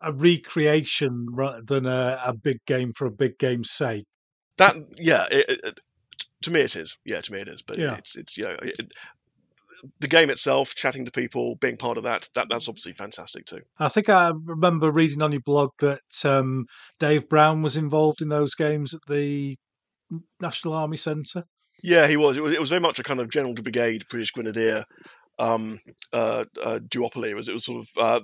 a 0.01 0.13
recreation 0.13 1.27
rather 1.31 1.63
than 1.63 1.87
a, 1.87 2.21
a 2.27 2.33
big 2.33 2.59
game 2.67 2.93
for 2.93 3.07
a 3.07 3.11
big 3.11 3.39
game's 3.39 3.71
sake. 3.71 4.05
That, 4.59 4.77
yeah, 4.97 5.27
it, 5.31 5.49
it, 5.49 5.61
it- 5.65 5.79
to 6.43 6.51
me 6.51 6.61
it 6.61 6.75
is. 6.77 6.97
Yeah, 7.05 7.21
to 7.21 7.33
me 7.33 7.41
it 7.41 7.49
is. 7.49 7.63
But 7.63 7.79
Yeah. 7.79 7.97
it's, 7.97 8.17
it's, 8.17 8.37
you 8.37 8.45
know, 8.45 8.57
it, 8.63 8.93
the 10.01 10.09
game 10.09 10.31
itself, 10.31 10.75
chatting 10.75 11.05
to 11.05 11.11
people, 11.11 11.57
being 11.57 11.77
part 11.77 11.97
of 11.97 12.05
that, 12.05 12.29
that 12.35 12.49
that's 12.51 12.69
obviously 12.69 12.93
fantastic 12.93 13.47
too. 13.47 13.61
I 13.79 13.89
think 13.89 14.09
I 14.09 14.33
remember 14.45 14.91
reading 14.91 15.23
on 15.23 15.33
your 15.33 15.41
blog 15.41 15.71
that 15.79 16.01
um, 16.25 16.67
Dave 16.99 17.29
Brown 17.29 17.63
was 17.63 17.77
involved 17.77 18.23
in 18.23 18.29
those 18.29 18.55
games 18.55 18.95
at 18.95 19.01
the 19.09 19.57
National 20.41 20.75
Army 20.75 20.97
Centre. 20.97 21.45
Yeah, 21.83 22.07
he 22.07 22.17
was. 22.17 22.37
It 22.37 22.43
was, 22.43 22.55
it 22.55 22.61
was 22.61 22.71
very 22.71 22.81
much 22.81 22.99
a 22.99 23.03
kind 23.03 23.21
of 23.21 23.31
General 23.31 23.55
de 23.55 23.63
Brigade, 23.63 24.05
British 24.11 24.33
Grenadier 24.33 24.85
um, 25.39 25.79
uh, 26.13 26.45
uh, 26.63 26.79
duopoly. 26.89 27.31
It 27.31 27.37
was, 27.37 27.49
it 27.49 27.55
was 27.55 27.65
sort 27.65 27.81
of 27.81 27.89
uh, 27.97 28.21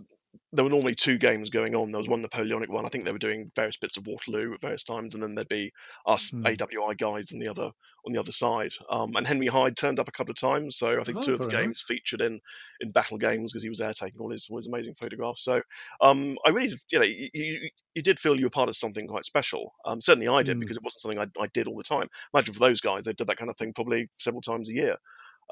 there 0.53 0.65
were 0.65 0.71
normally 0.71 0.95
two 0.95 1.19
games 1.19 1.51
going 1.51 1.75
on. 1.77 1.91
There 1.93 1.99
was 1.99 2.09
one 2.09 2.23
Napoleonic 2.23 2.71
one. 2.71 2.85
I 2.87 2.89
think 2.89 3.05
they 3.05 3.13
were 3.13 3.19
doing 3.19 3.51
various 3.57 3.77
bits 3.77 3.97
of 3.97 4.07
Waterloo 4.07 4.55
at 4.55 4.61
various 4.61 4.83
times, 4.85 5.15
and 5.15 5.23
then 5.23 5.35
there'd 5.35 5.49
be 5.49 5.71
us 6.07 6.31
Hmm. 6.31 6.47
AWI 6.47 6.95
guides 6.95 7.33
on 7.33 7.39
the 7.39 7.49
other 7.49 7.71
on 8.07 8.13
the 8.13 8.21
other 8.21 8.33
side. 8.33 8.73
Um, 8.91 9.17
and 9.17 9.27
Henry 9.27 9.47
Hyde 9.49 9.77
turned 9.77 9.99
up 9.99 10.09
a 10.09 10.13
couple 10.13 10.31
of 10.33 10.37
times, 10.39 10.77
so 10.77 11.01
I 11.01 11.05
think 11.05 11.21
Oh, 11.21 11.23
two 11.23 11.35
of 11.35 11.41
the 11.43 11.49
games 11.49 11.83
featured 11.87 12.21
in 12.21 12.41
in 12.81 12.93
battle 12.93 13.19
games 13.19 13.53
because 13.53 13.63
he 13.63 13.69
was 13.69 13.79
there 13.79 13.95
taking 13.95 14.21
all 14.21 14.31
his 14.31 14.47
all 14.51 14.59
his 14.59 14.67
amazing 14.69 14.95
photographs. 14.99 15.43
So 15.45 15.63
um, 16.01 16.39
I 16.47 16.51
really, 16.51 16.77
you 16.91 16.99
know, 16.99 17.05
you, 17.05 17.29
you, 17.35 17.71
you 17.95 18.03
did 18.03 18.19
feel 18.19 18.39
you 18.39 18.47
were 18.47 18.51
part 18.51 18.69
of 18.69 18.77
something 18.77 19.07
quite 19.07 19.25
special. 19.25 19.73
Um, 19.85 20.01
certainly 20.01 20.29
I 20.29 20.43
did 20.43 20.59
Mm. 20.59 20.61
because 20.61 20.77
it 20.77 20.83
wasn't 20.83 21.03
something 21.03 21.19
I, 21.19 21.27
I 21.43 21.47
did 21.53 21.67
all 21.67 21.77
the 21.77 21.83
time. 21.85 22.09
Imagine 22.35 22.55
for 22.55 22.61
those 22.61 22.81
guys, 22.81 23.05
they 23.05 23.13
did 23.13 23.27
that 23.27 23.37
kind 23.39 23.51
of 23.51 23.57
thing 23.57 23.73
probably 23.73 24.09
several 24.21 24.43
times 24.43 24.71
a 24.71 24.75
year. 24.75 24.97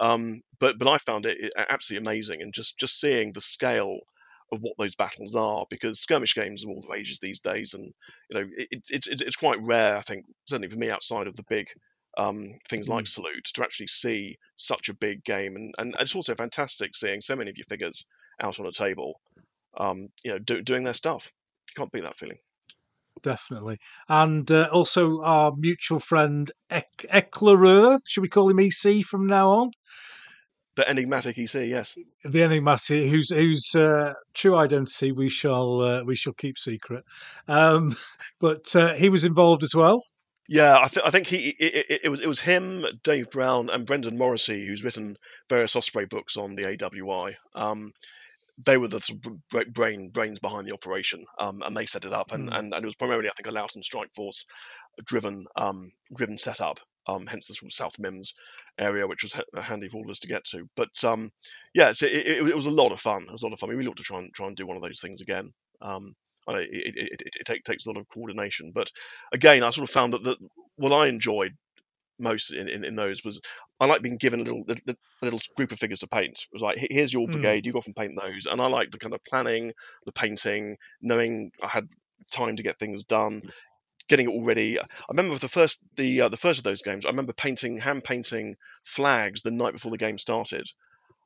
Um, 0.01 0.43
but 0.59 0.79
but 0.79 0.89
I 0.89 0.99
found 0.99 1.25
it 1.27 1.53
absolutely 1.57 2.05
amazing, 2.09 2.43
and 2.43 2.53
just 2.53 2.77
just 2.79 2.99
seeing 3.01 3.33
the 3.33 3.41
scale 3.41 3.99
of 4.55 4.63
what 4.63 4.75
those 4.79 4.95
battles 4.95 5.35
are, 5.35 5.67
because 5.71 6.01
skirmish 6.01 6.35
games 6.35 6.65
are 6.65 6.69
all 6.69 6.81
the 6.81 6.89
rages 6.89 7.21
these 7.21 7.41
days, 7.41 7.75
and 7.75 7.93
you 8.31 8.41
know 8.41 8.47
it, 8.57 8.69
it, 8.71 8.83
it's 8.91 9.09
it's 9.09 9.37
quite 9.37 9.61
rare, 9.61 9.97
I 9.97 10.03
think, 10.03 10.25
certainly 10.49 10.69
for 10.69 10.79
me, 10.79 10.91
outside 10.91 11.27
of 11.27 11.37
the 11.37 11.45
big 11.49 11.67
um, 12.17 12.53
things 12.69 12.89
like 12.89 13.07
Salute, 13.07 13.49
to 13.55 13.63
actually 13.63 13.89
see 13.89 14.37
such 14.57 14.89
a 14.89 14.95
big 14.95 15.25
game, 15.25 15.57
and 15.57 15.75
and 15.79 15.95
it's 16.01 16.15
also 16.15 16.35
fantastic 16.35 16.95
seeing 16.95 17.21
so 17.21 17.37
many 17.37 17.51
of 17.51 17.57
your 17.57 17.67
figures 17.69 18.05
out 18.41 18.59
on 18.59 18.67
a 18.67 18.73
table, 18.73 19.21
um, 19.77 20.09
you 20.25 20.33
know, 20.33 20.39
do, 20.39 20.63
doing 20.63 20.85
their 20.85 20.95
stuff. 20.95 21.31
Can't 21.77 21.93
beat 21.93 22.05
that 22.05 22.17
feeling. 22.17 22.39
definitely. 23.23 23.79
And 24.09 24.51
uh, 24.51 24.69
also 24.73 25.23
our 25.23 25.53
mutual 25.57 25.99
friend 25.99 26.51
Ec- 26.71 27.07
Eclaireur, 27.11 28.01
should 28.07 28.23
we 28.23 28.29
call 28.29 28.51
him 28.51 28.61
EC 28.61 29.05
from 29.05 29.27
now 29.27 29.49
on? 29.49 29.71
The 30.77 30.89
enigmatic 30.89 31.39
EC, 31.39 31.55
yes. 31.69 31.97
The 32.25 32.43
enigmatic, 32.43 33.09
whose 33.09 33.31
whose 33.31 33.75
uh, 33.77 34.15
true 34.35 34.57
identity 34.57 35.13
we 35.13 35.29
shall 35.29 35.81
uh, 35.81 36.03
we 36.05 36.17
shall 36.17 36.33
keep 36.33 36.59
secret. 36.59 37.05
Um, 37.47 37.97
but 38.41 38.75
uh, 38.75 38.95
he 38.95 39.09
was 39.09 39.25
involved 39.25 39.63
as 39.63 39.75
well. 39.75 40.03
Yeah, 40.49 40.79
I, 40.79 40.89
th- 40.89 41.07
I 41.07 41.11
think 41.11 41.27
he 41.27 41.55
it, 41.61 41.87
it, 41.89 42.01
it 42.05 42.09
was 42.09 42.21
it 42.21 42.27
was 42.27 42.41
him, 42.41 42.85
Dave 43.03 43.31
Brown, 43.31 43.71
and 43.71 43.87
Brendan 43.87 44.19
Morrissey 44.19 44.67
who's 44.67 44.83
written 44.85 45.17
various 45.49 45.77
Osprey 45.77 46.07
books 46.07 46.37
on 46.37 46.55
the 46.55 46.65
AWI. 46.65 47.35
Um, 47.55 47.93
they 48.67 48.77
were 48.77 48.89
the 48.89 49.01
brain 49.73 50.11
brains 50.11 50.39
behind 50.39 50.67
the 50.67 50.75
operation, 50.75 51.25
um, 51.41 51.63
and 51.65 51.77
they 51.77 51.87
set 51.87 52.05
it 52.05 52.13
up, 52.13 52.33
and, 52.33 52.49
Mm. 52.51 52.59
and, 52.59 52.75
and 52.75 52.85
it 52.85 52.87
was 52.87 52.95
primarily 52.95 53.29
I 53.29 53.33
think 53.33 53.49
a 53.49 53.53
Loughton 53.53 53.83
Strike 53.83 54.13
Force 54.15 54.45
driven 55.05 55.47
um, 55.57 55.91
driven 56.17 56.37
setup. 56.39 56.79
Um, 57.07 57.27
hence 57.27 57.47
the 57.47 57.55
sort 57.55 57.71
of 57.71 57.75
South 57.75 57.97
Mimms 57.99 58.29
area, 58.79 59.07
which 59.07 59.23
was 59.23 59.33
ha- 59.33 59.61
handy 59.61 59.89
for 59.89 59.99
all 59.99 60.05
of 60.05 60.11
us 60.11 60.19
to 60.21 60.29
get 60.29 60.45
to. 60.47 60.67
But 60.75 61.05
um, 61.05 61.31
yeah, 61.75 61.93
so 61.93 62.07
it, 62.07 62.27
it, 62.27 62.49
it 62.49 62.57
was 62.57 62.67
a 62.67 62.71
lot 62.71 62.93
of 62.93 63.01
fun. 63.01 63.23
It 63.25 63.33
was 63.33 63.43
a 63.43 63.47
lot 63.47 63.53
of 63.53 63.59
fun. 63.61 63.77
We 63.77 63.87
ought 63.87 63.97
to 63.97 64.03
try 64.03 64.19
and 64.19 64.33
try 64.35 64.47
and 64.47 64.57
do 64.57 64.67
one 64.67 64.77
of 64.77 64.83
those 64.83 65.01
things 65.01 65.21
again. 65.21 65.53
Um, 65.83 66.15
I 66.49 66.53
it, 66.59 66.69
it, 66.71 67.23
it, 67.25 67.45
take, 67.47 67.65
takes 67.65 67.87
a 67.87 67.91
lot 67.91 67.99
of 67.99 68.09
coordination, 68.09 68.73
but 68.75 68.91
again, 69.33 69.63
I 69.63 69.71
sort 69.71 69.89
of 69.89 69.93
found 69.93 70.13
that, 70.13 70.25
that 70.25 70.39
what 70.77 70.93
I 70.93 71.07
enjoyed 71.09 71.53
most 72.19 72.53
in, 72.53 72.69
in, 72.69 72.85
in 72.85 72.95
those 72.95 73.25
was 73.25 73.41
I 73.81 73.87
like 73.87 74.03
being 74.03 74.17
given 74.17 74.41
a 74.41 74.45
little 74.45 74.65
a, 74.69 74.95
little 75.23 75.41
group 75.57 75.73
of 75.73 75.79
figures 75.79 76.01
to 76.01 76.07
paint. 76.07 76.33
It 76.33 76.49
was 76.53 76.63
like, 76.63 76.79
here's 76.91 77.13
your 77.13 77.27
Mm. 77.27 77.33
brigade, 77.33 77.67
you 77.67 77.73
go 77.73 77.79
off 77.79 77.87
and 77.87 77.97
paint 77.97 78.13
those. 78.21 78.47
And 78.47 78.61
I 78.61 78.67
like 78.67 78.91
the 78.91 78.99
kind 78.99 79.15
of 79.15 79.21
planning, 79.29 79.73
the 80.07 80.13
painting, 80.13 80.77
knowing 81.03 81.51
I 81.63 81.69
had 81.69 81.89
time 82.33 82.57
to 82.57 82.63
get 82.63 82.79
things 82.79 83.05
done, 83.05 83.43
getting 84.09 84.27
it 84.27 84.33
all 84.33 84.45
ready. 84.45 84.79
I 84.81 84.85
remember 85.09 85.39
the 85.39 85.49
first 85.49 85.81
the 85.97 86.23
uh, 86.23 86.29
the 86.29 86.37
first 86.37 86.59
of 86.59 86.65
those 86.65 86.83
games. 86.83 87.05
I 87.05 87.09
remember 87.09 87.33
painting 87.33 87.79
hand 87.79 88.05
painting 88.05 88.57
flags 88.85 89.43
the 89.43 89.51
night 89.51 89.73
before 89.73 89.91
the 89.91 89.99
game 89.99 90.19
started. 90.19 90.67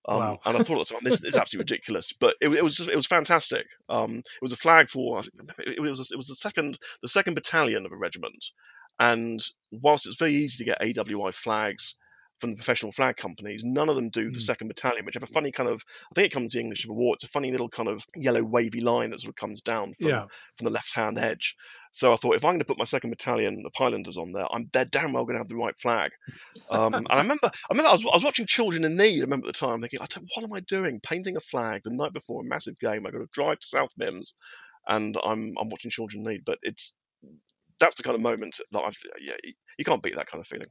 Um, 0.09 0.19
Wow. 0.19 0.39
And 0.47 0.57
I 0.57 0.63
thought 0.63 0.81
at 0.81 0.89
the 0.89 0.95
time, 0.95 1.05
this 1.05 1.23
is 1.23 1.37
absolutely 1.37 1.65
ridiculous, 1.75 2.15
but 2.19 2.35
it, 2.41 2.49
it 2.49 2.65
was 2.65 2.77
just, 2.77 2.89
it 2.89 2.97
was 2.97 3.07
fantastic. 3.07 3.67
Um, 3.91 4.19
it 4.19 4.43
was 4.43 4.53
a 4.53 4.57
flag 4.57 4.89
for 4.89 5.19
I 5.19 5.23
think 5.23 5.35
it 5.59 5.81
was 5.81 6.11
it 6.11 6.17
was 6.17 6.29
the 6.29 6.35
second 6.35 6.79
the 7.03 7.09
second 7.09 7.35
battalion 7.35 7.85
of 7.85 7.93
a 7.93 7.97
regiment, 7.97 8.43
and 8.99 9.45
whilst 9.71 10.07
it's 10.07 10.17
very 10.17 10.35
easy 10.35 10.59
to 10.59 10.65
get 10.65 10.81
AWI 10.81 11.35
flags 11.35 11.97
from 12.39 12.51
the 12.51 12.57
professional 12.57 12.93
flag 12.93 13.17
companies, 13.17 13.63
none 13.65 13.89
of 13.89 13.97
them 13.97 14.11
do 14.11 14.31
the 14.31 14.39
Mm. 14.39 14.41
second 14.41 14.69
battalion, 14.69 15.05
which 15.05 15.15
have 15.15 15.23
a 15.23 15.27
funny 15.27 15.51
kind 15.53 15.69
of 15.69 15.83
I 16.13 16.15
think 16.15 16.27
it 16.27 16.33
comes 16.33 16.53
to 16.53 16.59
the 16.59 16.63
English 16.63 16.83
Civil 16.83 16.97
War. 16.97 17.15
It's 17.15 17.25
a 17.25 17.29
funny 17.29 17.51
little 17.51 17.69
kind 17.69 17.89
of 17.89 18.05
yellow 18.17 18.43
wavy 18.43 18.81
line 18.81 19.11
that 19.11 19.21
sort 19.21 19.31
of 19.31 19.37
comes 19.37 19.61
down 19.61 19.95
from 20.01 20.13
Yeah, 20.13 20.29
from 20.57 20.65
the 20.65 20.71
left 20.71 20.95
hand 20.95 21.19
edge. 21.19 21.55
So 21.93 22.13
I 22.13 22.17
thought 22.17 22.37
if 22.37 22.45
I'm 22.45 22.51
going 22.53 22.61
to 22.61 22.65
put 22.65 22.79
my 22.79 22.85
second 22.85 23.11
battalion 23.11 23.63
of 23.67 23.73
Highlanders 23.77 24.17
on 24.17 24.33
there, 24.33 24.47
I'm 24.53 24.69
they're 24.73 24.85
damn 24.85 25.13
well 25.13 25.25
going 25.25 25.35
to 25.35 25.41
have 25.41 25.49
the 25.49 25.57
right 25.57 25.75
flag. 25.81 26.13
Um, 26.71 27.07
and 27.11 27.19
I 27.19 27.23
remember, 27.23 27.47
I 27.47 27.51
remember 27.71 27.89
I 27.91 27.93
was, 27.93 28.05
I 28.05 28.15
was 28.17 28.25
watching 28.25 28.47
Children 28.47 28.85
in 28.85 28.97
Need. 28.97 29.19
I 29.19 29.23
remember 29.23 29.49
at 29.49 29.55
the 29.55 29.59
time 29.59 29.81
thinking, 29.81 30.01
I 30.01 30.07
what 30.35 30.45
am 30.45 30.53
I 30.53 30.61
doing? 30.61 31.01
Painting 31.01 31.37
a 31.37 31.41
flag 31.41 31.83
the 31.85 31.91
night 31.91 32.13
before 32.13 32.43
a 32.43 32.45
massive 32.45 32.79
game. 32.79 33.07
I 33.07 33.11
got 33.11 33.19
to 33.19 33.29
drive 33.33 33.61
to 33.61 33.67
South 33.67 33.91
Mims, 33.97 34.35
and 34.89 35.17
I'm 35.25 35.55
I'm 35.59 35.71
watching 35.71 35.91
Children 35.91 36.27
in 36.27 36.33
Need. 36.33 36.45
But 36.45 36.59
it's 36.63 36.95
that's 37.81 37.97
the 37.97 38.03
kind 38.03 38.15
of 38.17 38.21
moment 38.23 38.61
that 38.73 38.81
I've 38.81 38.97
yeah 39.21 39.37
you 39.79 39.85
can't 39.85 40.03
beat 40.03 40.17
that 40.17 40.29
kind 40.29 40.41
of 40.43 40.49
feeling. 40.49 40.69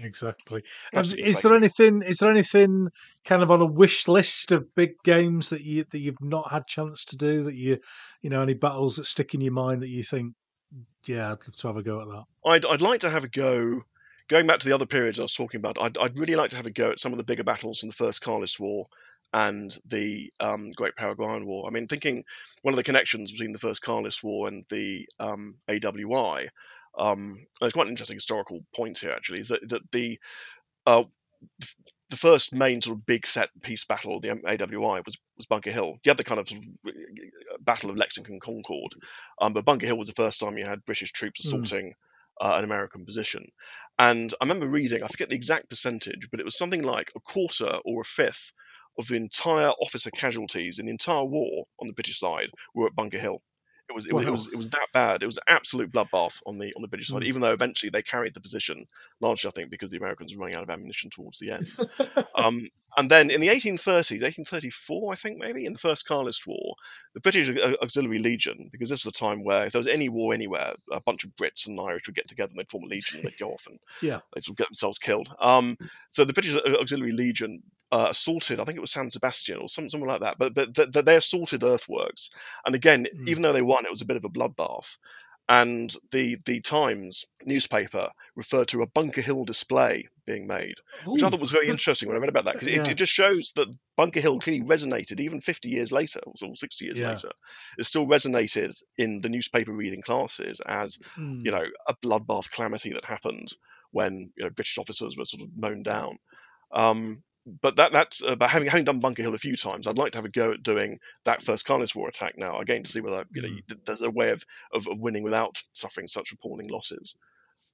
Exactly. 0.00 0.62
Is 0.92 1.42
there 1.42 1.54
anything? 1.54 2.02
Is 2.02 2.18
there 2.18 2.30
anything 2.30 2.88
kind 3.24 3.42
of 3.42 3.50
on 3.50 3.60
a 3.60 3.66
wish 3.66 4.08
list 4.08 4.52
of 4.52 4.74
big 4.74 4.94
games 5.04 5.50
that 5.50 5.62
you 5.62 5.84
that 5.90 5.98
you've 5.98 6.20
not 6.20 6.50
had 6.50 6.66
chance 6.66 7.04
to 7.06 7.16
do? 7.16 7.42
That 7.42 7.54
you, 7.54 7.78
you 8.22 8.30
know, 8.30 8.42
any 8.42 8.54
battles 8.54 8.96
that 8.96 9.06
stick 9.06 9.34
in 9.34 9.40
your 9.40 9.52
mind 9.52 9.82
that 9.82 9.88
you 9.88 10.02
think, 10.02 10.34
yeah, 11.06 11.26
I'd 11.26 11.46
love 11.46 11.56
to 11.56 11.66
have 11.68 11.76
a 11.76 11.82
go 11.82 12.00
at 12.00 12.08
that. 12.08 12.24
I'd 12.44 12.66
I'd 12.66 12.82
like 12.82 13.00
to 13.00 13.10
have 13.10 13.24
a 13.24 13.28
go. 13.28 13.82
Going 14.28 14.46
back 14.46 14.60
to 14.60 14.68
the 14.68 14.74
other 14.74 14.86
periods 14.86 15.18
I 15.18 15.22
was 15.22 15.34
talking 15.34 15.58
about, 15.58 15.76
I'd, 15.80 15.98
I'd 15.98 16.16
really 16.16 16.36
like 16.36 16.50
to 16.50 16.56
have 16.56 16.66
a 16.66 16.70
go 16.70 16.92
at 16.92 17.00
some 17.00 17.12
of 17.12 17.18
the 17.18 17.24
bigger 17.24 17.42
battles 17.42 17.80
from 17.80 17.88
the 17.88 17.94
First 17.96 18.20
Carlist 18.20 18.60
War 18.60 18.86
and 19.32 19.76
the 19.86 20.32
um, 20.40 20.70
Great 20.76 20.96
Paraguayan 20.96 21.46
War. 21.46 21.66
I 21.66 21.70
mean, 21.70 21.86
thinking 21.86 22.24
one 22.62 22.72
of 22.72 22.76
the 22.76 22.84
connections 22.84 23.32
between 23.32 23.52
the 23.52 23.58
First 23.58 23.82
Carlist 23.82 24.22
War 24.22 24.48
and 24.48 24.64
the 24.70 25.08
um, 25.18 25.56
AWI, 25.68 26.48
um, 26.98 27.46
there's 27.60 27.72
quite 27.72 27.86
an 27.86 27.92
interesting 27.92 28.16
historical 28.16 28.60
point 28.74 28.98
here, 28.98 29.10
actually, 29.12 29.40
is 29.40 29.48
that, 29.48 29.68
that 29.68 29.82
the 29.92 30.18
uh, 30.86 31.04
the 32.10 32.16
first 32.16 32.52
main 32.52 32.82
sort 32.82 32.96
of 32.96 33.06
big 33.06 33.26
set 33.26 33.50
piece 33.62 33.84
battle 33.84 34.16
of 34.16 34.22
the 34.22 34.28
AWI 34.30 35.04
was, 35.04 35.16
was 35.36 35.46
Bunker 35.46 35.70
Hill. 35.70 35.96
You 36.04 36.10
had 36.10 36.16
the 36.16 36.24
kind 36.24 36.40
of, 36.40 36.48
sort 36.48 36.62
of 36.62 36.68
uh, 36.88 37.58
battle 37.60 37.88
of 37.90 37.96
Lexington 37.96 38.40
Concord, 38.40 38.92
um, 39.40 39.52
but 39.52 39.64
Bunker 39.64 39.86
Hill 39.86 39.98
was 39.98 40.08
the 40.08 40.14
first 40.14 40.40
time 40.40 40.58
you 40.58 40.64
had 40.64 40.84
British 40.84 41.12
troops 41.12 41.40
Mm. 41.44 41.46
assaulting 41.46 41.94
uh, 42.40 42.54
an 42.56 42.64
American 42.64 43.04
position. 43.04 43.46
And 43.98 44.34
I 44.40 44.44
remember 44.44 44.66
reading, 44.66 45.02
I 45.02 45.08
forget 45.08 45.28
the 45.28 45.36
exact 45.36 45.68
percentage, 45.70 46.28
but 46.30 46.40
it 46.40 46.44
was 46.44 46.56
something 46.56 46.82
like 46.82 47.12
a 47.14 47.20
quarter 47.20 47.78
or 47.84 48.00
a 48.00 48.04
fifth 48.04 48.50
of 48.98 49.06
the 49.06 49.14
entire 49.16 49.70
officer 49.80 50.10
casualties 50.10 50.78
in 50.78 50.86
the 50.86 50.92
entire 50.92 51.24
war 51.24 51.66
on 51.80 51.86
the 51.86 51.92
British 51.92 52.18
side 52.18 52.48
were 52.74 52.86
at 52.86 52.96
Bunker 52.96 53.18
Hill. 53.18 53.40
It 53.90 53.94
was 53.94 54.06
it, 54.06 54.12
was 54.12 54.26
it 54.26 54.30
was 54.30 54.48
it 54.52 54.56
was 54.56 54.70
that 54.70 54.86
bad. 54.94 55.22
It 55.22 55.26
was 55.26 55.36
an 55.36 55.42
absolute 55.48 55.90
bloodbath 55.90 56.40
on 56.46 56.58
the 56.58 56.72
on 56.76 56.82
the 56.82 56.88
British 56.88 57.08
side. 57.08 57.22
Mm. 57.22 57.26
Even 57.26 57.42
though 57.42 57.52
eventually 57.52 57.90
they 57.90 58.02
carried 58.02 58.34
the 58.34 58.40
position, 58.40 58.86
largely 59.20 59.48
I 59.48 59.50
think 59.50 59.70
because 59.70 59.90
the 59.90 59.96
Americans 59.96 60.32
were 60.32 60.40
running 60.40 60.56
out 60.56 60.62
of 60.62 60.70
ammunition 60.70 61.10
towards 61.10 61.38
the 61.38 61.50
end. 61.52 61.66
Um, 62.36 62.68
and 62.96 63.10
then 63.10 63.30
in 63.30 63.40
the 63.40 63.48
1830s, 63.48 64.22
1834, 64.22 65.12
I 65.12 65.16
think 65.16 65.38
maybe, 65.38 65.64
in 65.66 65.72
the 65.72 65.78
First 65.78 66.06
Carlist 66.06 66.46
War, 66.46 66.74
the 67.14 67.20
British 67.20 67.50
Auxiliary 67.82 68.18
Legion, 68.18 68.68
because 68.72 68.88
this 68.88 69.04
was 69.04 69.14
a 69.14 69.18
time 69.18 69.44
where 69.44 69.66
if 69.66 69.72
there 69.72 69.78
was 69.78 69.86
any 69.86 70.08
war 70.08 70.34
anywhere, 70.34 70.74
a 70.90 71.00
bunch 71.00 71.24
of 71.24 71.30
Brits 71.36 71.66
and 71.66 71.78
Irish 71.78 72.06
would 72.06 72.16
get 72.16 72.28
together 72.28 72.50
and 72.50 72.58
they'd 72.58 72.70
form 72.70 72.84
a 72.84 72.86
legion 72.88 73.18
and 73.18 73.28
they'd 73.28 73.38
go 73.38 73.50
off 73.52 73.66
and 73.68 73.78
Yeah. 74.02 74.20
they'd 74.34 74.44
sort 74.44 74.54
of 74.54 74.58
get 74.58 74.68
themselves 74.68 74.98
killed. 74.98 75.28
Um, 75.40 75.76
so 76.08 76.24
the 76.24 76.32
British 76.32 76.54
Auxiliary 76.56 77.12
Legion 77.12 77.62
uh, 77.92 78.08
assaulted, 78.10 78.60
I 78.60 78.64
think 78.64 78.76
it 78.78 78.80
was 78.82 78.92
San 78.92 79.10
Sebastian 79.10 79.58
or 79.58 79.68
some, 79.68 79.90
something 79.90 80.08
like 80.08 80.20
that, 80.20 80.38
but, 80.38 80.54
but 80.54 80.74
th- 80.74 80.90
th- 80.92 81.04
they 81.04 81.16
assaulted 81.16 81.62
earthworks. 81.64 82.30
And 82.66 82.74
again, 82.74 83.06
Mm. 83.14 83.28
even 83.28 83.42
though 83.42 83.52
they 83.52 83.62
won, 83.62 83.84
it 83.84 83.90
was 83.90 84.02
a 84.02 84.06
bit 84.06 84.16
of 84.16 84.24
a 84.24 84.28
bloodbath. 84.30 84.96
And 85.48 85.92
the 86.12 86.36
the 86.46 86.60
Times 86.60 87.24
newspaper 87.44 88.08
referred 88.36 88.68
to 88.68 88.82
a 88.82 88.86
Bunker 88.86 89.20
Hill 89.20 89.44
display 89.44 90.06
being 90.24 90.46
made 90.46 90.76
which 91.06 91.24
I 91.24 91.28
thought 91.28 91.40
was 91.40 91.50
very 91.50 91.66
interesting 91.74 92.06
when 92.08 92.16
I 92.16 92.20
read 92.20 92.28
about 92.28 92.44
that 92.44 92.54
because 92.54 92.68
it, 92.68 92.74
Yeah. 92.86 92.90
it 92.92 92.94
just 92.94 93.12
shows 93.12 93.50
that 93.56 93.66
Bunker 93.96 94.20
Hill 94.20 94.38
clearly 94.38 94.62
resonated 94.62 95.18
even 95.18 95.40
50 95.40 95.68
years 95.68 95.90
later 95.90 96.20
or 96.24 96.34
sort 96.36 96.52
of 96.52 96.58
60 96.58 96.84
years 96.84 97.00
Yeah. 97.00 97.08
later. 97.10 97.30
It 97.78 97.84
still 97.86 98.06
resonated 98.06 98.80
in 98.98 99.18
the 99.22 99.28
newspaper 99.28 99.72
reading 99.72 100.02
classes 100.02 100.60
as 100.66 100.96
mm, 101.18 101.44
you 101.44 101.50
know 101.50 101.64
a 101.88 101.94
bloodbath 101.96 102.48
calamity 102.52 102.92
that 102.92 103.04
happened 103.04 103.52
when 103.90 104.30
you 104.36 104.44
know 104.44 104.50
British 104.50 104.78
officers 104.78 105.16
were 105.16 105.24
sort 105.24 105.42
of 105.42 105.48
mown 105.56 105.82
down. 105.82 106.16
Um, 106.70 107.24
but 107.46 107.76
that 107.76 107.92
that's 107.92 108.22
uh, 108.22 108.36
but 108.36 108.50
having 108.50 108.68
having 108.68 108.84
done 108.84 109.00
Bunker 109.00 109.22
Hill 109.22 109.34
a 109.34 109.38
few 109.38 109.56
times, 109.56 109.86
I'd 109.86 109.98
like 109.98 110.12
to 110.12 110.18
have 110.18 110.24
a 110.24 110.30
go 110.30 110.52
at 110.52 110.62
doing 110.62 110.98
that 111.24 111.42
first 111.42 111.64
Carlist 111.64 111.96
War 111.96 112.08
attack 112.08 112.34
now 112.36 112.60
again 112.60 112.82
to 112.82 112.90
see 112.90 113.00
whether 113.00 113.24
you 113.32 113.42
know 113.42 113.48
Mm. 113.48 113.84
there's 113.84 114.02
a 114.02 114.10
way 114.10 114.30
of, 114.30 114.44
of 114.72 114.86
of 114.88 114.98
winning 114.98 115.22
without 115.22 115.60
suffering 115.72 116.08
such 116.08 116.32
appalling 116.32 116.68
losses. 116.68 117.14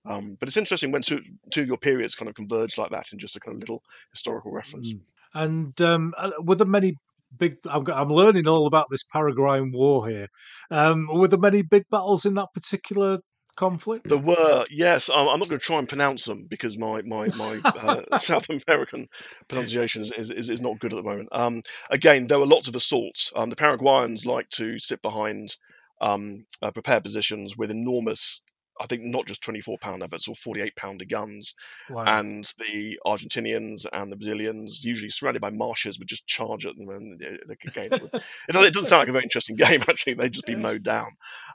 Um, 0.09 0.37
but 0.39 0.49
it's 0.49 0.57
interesting 0.57 0.93
when 0.93 1.03
two, 1.03 1.21
two 1.51 1.63
of 1.63 1.67
your 1.67 1.79
periods 1.79 2.15
kind 2.15 2.29
of 2.29 2.37
converge 2.37 2.79
like 2.79 2.91
that 2.91 3.07
in 3.13 3.19
just 3.19 3.35
a 3.35 3.41
kind 3.41 3.57
of 3.57 3.61
little 3.61 3.83
historical 4.13 4.53
reference. 4.53 4.93
mm. 4.95 5.01
And 5.35 5.79
um, 5.83 6.15
uh, 6.17 6.31
were 6.39 6.55
there 6.55 6.67
many 6.67 6.95
big? 7.37 7.57
I'm, 7.69 7.85
I'm 7.91 8.09
learning 8.11 8.47
all 8.47 8.67
about 8.67 8.87
this 8.89 9.03
Paraguayan 9.03 9.73
War 9.73 10.09
here. 10.09 10.29
Um, 10.71 11.09
were 11.13 11.29
there 11.29 11.39
many 11.39 11.63
big 11.63 11.83
battles 11.91 12.25
in 12.25 12.35
that 12.35 12.49
particular 12.55 13.19
conflict? 13.57 14.09
There 14.09 14.19
were, 14.19 14.65
yes. 14.71 15.11
I'm, 15.13 15.29
I'm 15.29 15.39
not 15.39 15.49
going 15.49 15.59
to 15.61 15.67
try 15.67 15.79
and 15.79 15.89
pronounce 15.89 16.25
them 16.25 16.47
because 16.49 16.79
my 16.79 17.03
my 17.03 17.29
my 17.29 17.61
uh, 17.65 18.19
South 18.19 18.47
American 18.49 19.09
pronunciation 19.49 20.03
is, 20.03 20.13
is, 20.13 20.49
is 20.49 20.61
not 20.61 20.79
good 20.79 20.93
at 20.93 20.97
the 20.97 21.03
moment. 21.03 21.29
Um, 21.33 21.63
again, 21.91 22.27
there 22.27 22.39
were 22.39 22.47
lots 22.47 22.69
of 22.69 22.77
assaults. 22.77 23.33
Um, 23.35 23.51
the 23.51 23.57
Paraguayans 23.57 24.27
like 24.27 24.49
to 24.51 24.79
sit 24.79 25.03
behind 25.03 25.57
um, 26.01 26.45
uh, 26.63 26.71
prepared 26.71 27.03
positions 27.03 27.57
with 27.57 27.71
enormous 27.71 28.43
I 28.81 28.87
think 28.87 29.03
not 29.03 29.27
just 29.27 29.43
24 29.43 29.79
pound 29.79 30.03
efforts 30.03 30.29
or 30.29 30.35
48 30.37 30.75
pounder 30.77 31.05
guns, 31.05 31.55
Wow. 31.91 32.05
and 32.07 32.45
the 32.59 32.99
Argentinians 33.07 33.87
and 33.93 34.11
the 34.13 34.17
Brazilians, 34.17 34.85
usually 34.85 35.11
surrounded 35.11 35.41
by 35.41 35.51
marshes, 35.51 35.99
would 35.99 36.09
just 36.09 36.27
charge 36.27 36.67
at 36.67 36.77
them. 36.77 36.89
And 36.89 37.19
they, 37.19 37.39
they 37.49 37.57
could 37.57 37.75
gain. 37.75 37.93
it, 37.93 38.03
would- 38.03 38.11
doesn't- 38.51 38.67
it 38.69 38.75
doesn't 38.75 38.89
sound 38.89 39.01
like 39.01 39.09
a 39.09 39.13
very 39.13 39.25
interesting 39.25 39.57
game 39.67 39.83
actually. 39.89 40.15
They'd 40.15 40.33
just 40.33 40.47
be 40.47 40.57
mowed 40.57 40.83
down. 40.83 41.09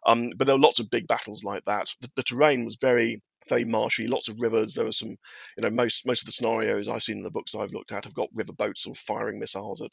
Um, 0.05 0.31
but 0.37 0.45
there 0.47 0.55
were 0.55 0.61
lots 0.61 0.79
of 0.79 0.89
big 0.89 1.07
battles 1.07 1.43
like 1.43 1.63
that. 1.65 1.87
The, 2.01 2.09
the 2.15 2.23
terrain 2.23 2.65
was 2.65 2.77
very 2.79 3.21
very 3.49 3.65
marshy, 3.65 4.07
lots 4.07 4.27
of 4.29 4.39
rivers. 4.39 4.75
There 4.75 4.85
were 4.85 4.91
some, 4.91 5.09
you 5.09 5.63
know, 5.63 5.71
most 5.71 6.05
most 6.05 6.21
of 6.21 6.27
the 6.27 6.31
scenarios 6.31 6.87
I've 6.87 7.01
seen 7.01 7.17
in 7.17 7.23
the 7.23 7.31
books 7.31 7.55
I've 7.55 7.73
looked 7.73 7.91
at 7.91 8.05
have 8.05 8.13
got 8.13 8.29
river 8.35 8.53
boats 8.53 8.85
or 8.85 8.93
firing 8.93 9.39
missiles 9.39 9.81
at, 9.81 9.89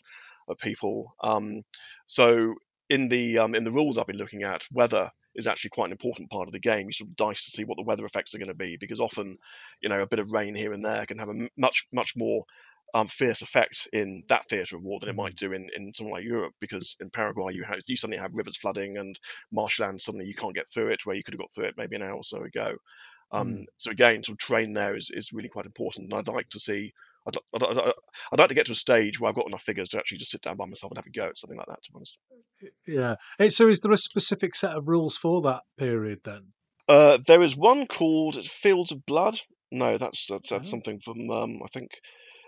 at 0.51 0.59
people. 0.61 1.15
Um, 1.23 1.63
so 2.07 2.55
in 2.91 3.09
the 3.09 3.39
um, 3.39 3.55
in 3.55 3.65
the 3.65 3.73
rules 3.73 3.97
I've 3.97 4.07
been 4.07 4.19
looking 4.19 4.43
at, 4.43 4.65
weather 4.71 5.11
is 5.35 5.47
actually 5.47 5.71
quite 5.71 5.87
an 5.87 5.93
important 5.93 6.31
part 6.31 6.49
of 6.49 6.53
the 6.53 6.59
game. 6.61 6.87
You 6.87 6.93
sort 6.93 7.11
of 7.11 7.17
dice 7.17 7.45
to 7.45 7.51
see 7.51 7.65
what 7.65 7.77
the 7.77 7.85
weather 7.85 8.05
effects 8.07 8.35
are 8.35 8.39
going 8.39 8.49
to 8.49 8.55
be 8.55 8.77
because 8.77 9.01
often, 9.01 9.37
you 9.81 9.89
know, 9.89 10.01
a 10.03 10.07
bit 10.07 10.19
of 10.19 10.33
rain 10.33 10.55
here 10.55 10.73
and 10.73 10.85
there 10.85 11.07
can 11.07 11.19
have 11.19 11.29
a 11.29 11.49
much 11.57 11.87
much 11.93 12.15
more 12.17 12.45
um, 12.95 13.07
fierce 13.07 13.43
effect 13.43 13.87
in 13.93 14.23
that 14.29 14.47
theatre 14.49 14.77
of 14.77 14.83
war 14.83 14.99
than 14.99 15.11
it 15.11 15.17
might 15.17 15.37
do 15.37 15.53
in, 15.53 15.69
in 15.77 15.93
somewhere 15.95 16.15
like 16.21 16.25
Europe 16.25 16.55
because 16.61 16.97
in 17.01 17.11
Paraguay 17.11 17.53
you 17.53 17.63
have 17.65 17.79
you 17.87 17.97
suddenly 17.97 18.19
have 18.19 18.31
rivers 18.33 18.57
flooding 18.57 18.97
and 18.97 19.19
marshland 19.53 20.01
suddenly 20.01 20.25
you 20.27 20.35
can't 20.35 20.55
get 20.55 20.67
through 20.69 20.89
it 20.89 21.05
where 21.05 21.15
you 21.15 21.23
could 21.23 21.35
have 21.35 21.41
got 21.41 21.53
through 21.53 21.67
it 21.67 21.75
maybe 21.77 21.97
an 21.97 22.03
hour 22.03 22.15
or 22.17 22.25
so 22.25 22.43
ago. 22.45 22.75
Um, 23.33 23.49
Mm. 23.49 23.65
So 23.77 23.91
again, 23.91 24.25
sort 24.25 24.41
of 24.41 24.47
terrain 24.47 24.73
there 24.73 24.97
is, 24.97 25.11
is 25.13 25.33
really 25.33 25.49
quite 25.51 25.67
important, 25.67 26.07
and 26.07 26.15
I'd 26.15 26.29
like 26.29 26.49
to 26.51 26.61
see. 26.61 26.93
I'd, 27.29 27.37
I'd, 27.63 27.79
I'd, 27.79 27.93
I'd 28.33 28.39
like 28.39 28.49
to 28.49 28.55
get 28.55 28.67
to 28.67 28.73
a 28.73 28.75
stage 28.75 29.21
where 29.21 29.29
I've 29.29 29.37
got 29.37 29.47
enough 29.47 29.63
figures 29.63 29.89
to 29.91 29.99
actually 29.99 30.19
just 30.19 30.31
sit 30.31 30.41
down 30.41 30.57
by 30.57 30.65
myself 30.67 30.91
and 30.91 30.99
have 30.99 31.07
a 31.07 31.11
go 31.11 31.27
at 31.27 31.39
something 31.39 31.59
like 31.59 31.69
that. 31.69 31.83
To 31.85 31.93
be 31.93 31.97
honest. 31.97 32.19
Yeah. 32.87 33.15
Hey, 33.39 33.51
so 33.51 33.69
is 33.69 33.81
there 33.81 33.93
a 33.93 33.97
specific 33.97 34.55
set 34.55 34.77
of 34.77 34.89
rules 34.89 35.17
for 35.17 35.43
that 35.43 35.61
period 35.79 36.21
then? 36.25 36.49
Uh, 36.89 37.19
there 37.27 37.43
is 37.43 37.57
one 37.57 37.87
called 37.87 38.43
Fields 38.45 38.91
of 38.93 39.05
Blood. 39.05 39.39
No, 39.71 39.99
that's 39.99 40.27
that's, 40.29 40.49
that's 40.49 40.69
Oh. 40.69 40.71
something 40.71 40.99
from 41.05 41.31
um, 41.31 41.61
I 41.63 41.69
think 41.73 41.91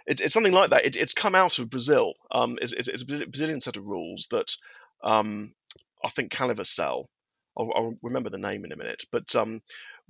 it, 0.07 0.21
it's 0.21 0.33
something 0.33 0.55
like 0.55 0.71
that. 0.71 0.87
It, 0.87 0.97
it's 0.97 1.13
come 1.13 1.35
out 1.35 1.59
of 1.59 1.69
Brazil. 1.69 2.15
Um, 2.33 2.59
it's, 2.63 2.73
it's, 2.73 2.89
it's 2.89 3.03
a 3.03 3.27
Brazilian 3.27 3.61
set 3.61 3.77
of 3.77 3.85
rules 3.85 4.27
that 4.31 4.49
um, 5.05 5.53
I 6.03 6.09
think 6.09 6.31
Caliver 6.33 6.65
sell. 6.65 7.11
I'll, 7.59 7.71
I'll 7.77 7.95
remember 8.03 8.31
the 8.31 8.39
name 8.39 8.65
in 8.65 8.73
a 8.73 8.77
minute. 8.77 9.03
But 9.13 9.35
um, 9.37 9.61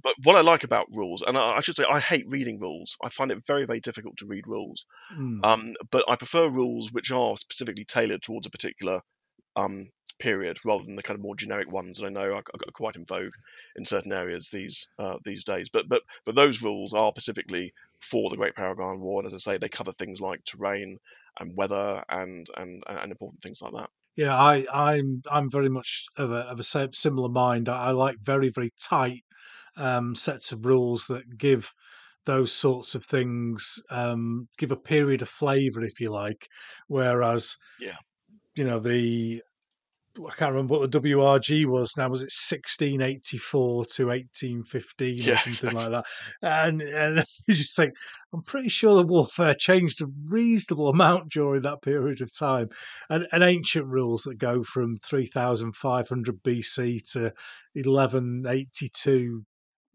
but 0.02 0.14
what 0.22 0.36
I 0.36 0.40
like 0.40 0.64
about 0.64 0.86
rules, 0.92 1.22
and 1.22 1.36
I, 1.36 1.56
I 1.56 1.60
should 1.60 1.76
say, 1.76 1.84
I 1.90 2.00
hate 2.00 2.26
reading 2.28 2.58
rules. 2.58 2.96
I 3.02 3.08
find 3.08 3.30
it 3.30 3.46
very 3.46 3.66
very 3.66 3.80
difficult 3.80 4.16
to 4.18 4.26
read 4.26 4.46
rules. 4.46 4.84
Mm. 5.16 5.44
Um, 5.44 5.74
but 5.90 6.04
I 6.08 6.16
prefer 6.16 6.48
rules 6.48 6.92
which 6.92 7.10
are 7.10 7.36
specifically 7.36 7.84
tailored 7.84 8.22
towards 8.22 8.46
a 8.46 8.50
particular 8.50 9.00
um, 9.56 9.88
period 10.20 10.58
rather 10.64 10.84
than 10.84 10.96
the 10.96 11.02
kind 11.02 11.18
of 11.18 11.22
more 11.22 11.34
generic 11.34 11.70
ones 11.70 11.98
that 11.98 12.06
I 12.06 12.10
know 12.10 12.32
are, 12.32 12.44
are 12.54 12.72
quite 12.72 12.96
in 12.96 13.04
vogue 13.06 13.32
in 13.76 13.84
certain 13.84 14.12
areas 14.12 14.50
these 14.50 14.86
uh, 14.98 15.16
these 15.24 15.44
days. 15.44 15.68
But 15.72 15.88
but 15.88 16.02
but 16.24 16.34
those 16.34 16.62
rules 16.62 16.94
are 16.94 17.10
specifically 17.10 17.72
for 18.00 18.30
the 18.30 18.36
Great 18.36 18.54
Paraguayan 18.54 19.00
War, 19.00 19.20
and 19.20 19.26
as 19.26 19.34
I 19.34 19.38
say, 19.38 19.58
they 19.58 19.68
cover 19.68 19.92
things 19.92 20.20
like 20.20 20.44
terrain 20.44 20.98
and 21.40 21.56
weather 21.56 22.04
and 22.08 22.46
and 22.56 22.82
and 22.86 23.10
important 23.10 23.42
things 23.42 23.60
like 23.60 23.72
that. 23.72 23.90
Yeah, 24.16 24.36
I, 24.36 24.66
I'm 24.72 25.22
I'm 25.30 25.50
very 25.50 25.68
much 25.68 26.06
of 26.16 26.30
a 26.30 26.40
of 26.40 26.60
a 26.60 26.92
similar 26.92 27.28
mind. 27.28 27.68
I, 27.68 27.86
I 27.86 27.90
like 27.92 28.18
very 28.22 28.50
very 28.50 28.70
tight 28.80 29.22
um, 29.76 30.14
sets 30.14 30.52
of 30.52 30.64
rules 30.64 31.06
that 31.06 31.38
give 31.38 31.72
those 32.26 32.52
sorts 32.52 32.94
of 32.94 33.04
things 33.04 33.78
um, 33.90 34.48
give 34.58 34.70
a 34.72 34.76
period 34.76 35.22
of 35.22 35.28
flavour, 35.28 35.82
if 35.82 36.00
you 36.00 36.10
like. 36.10 36.48
Whereas, 36.88 37.56
Yeah. 37.78 37.96
you 38.54 38.64
know 38.64 38.78
the 38.78 39.42
I 40.18 40.34
can't 40.34 40.52
remember 40.52 40.74
what 40.78 40.82
the 40.90 41.00
WRG 41.00 41.66
was 41.66 41.96
now. 41.96 42.08
Was 42.08 42.22
it 42.22 42.32
1684 42.32 43.86
to 43.94 44.10
1815 44.10 45.28
or 45.30 45.36
Yeah, 45.36 45.38
something 45.38 45.72
like 45.72 45.90
that? 45.90 46.04
And 46.42 46.82
and 46.82 47.24
you 47.46 47.54
just 47.54 47.76
think, 47.76 47.94
I'm 48.32 48.42
pretty 48.42 48.68
sure 48.68 48.96
the 48.96 49.06
warfare 49.06 49.54
changed 49.54 50.02
a 50.02 50.06
reasonable 50.26 50.88
amount 50.88 51.30
during 51.32 51.62
that 51.62 51.82
period 51.82 52.20
of 52.22 52.34
time. 52.36 52.68
And, 53.08 53.28
and 53.32 53.44
ancient 53.44 53.86
rules 53.86 54.22
that 54.24 54.36
go 54.36 54.64
from 54.64 54.98
3500 55.04 56.42
BC 56.42 57.00
to 57.12 57.32
1182 57.74 59.44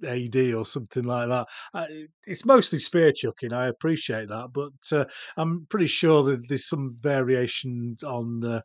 AD 0.04 0.54
or 0.54 0.66
something 0.66 1.04
like 1.04 1.30
that. 1.30 1.48
Uh, 1.74 1.88
It's 2.26 2.46
mostly 2.46 2.80
spear 2.80 3.12
chucking. 3.12 3.54
I 3.54 3.68
appreciate 3.68 4.28
that, 4.30 4.50
but 4.54 4.74
uh, 4.92 5.06
I'm 5.38 5.66
pretty 5.68 5.88
sure 5.88 6.24
that 6.24 6.48
there's 6.50 6.68
some 6.68 6.98
variation 7.00 7.96
on 8.06 8.44
uh, 8.44 8.62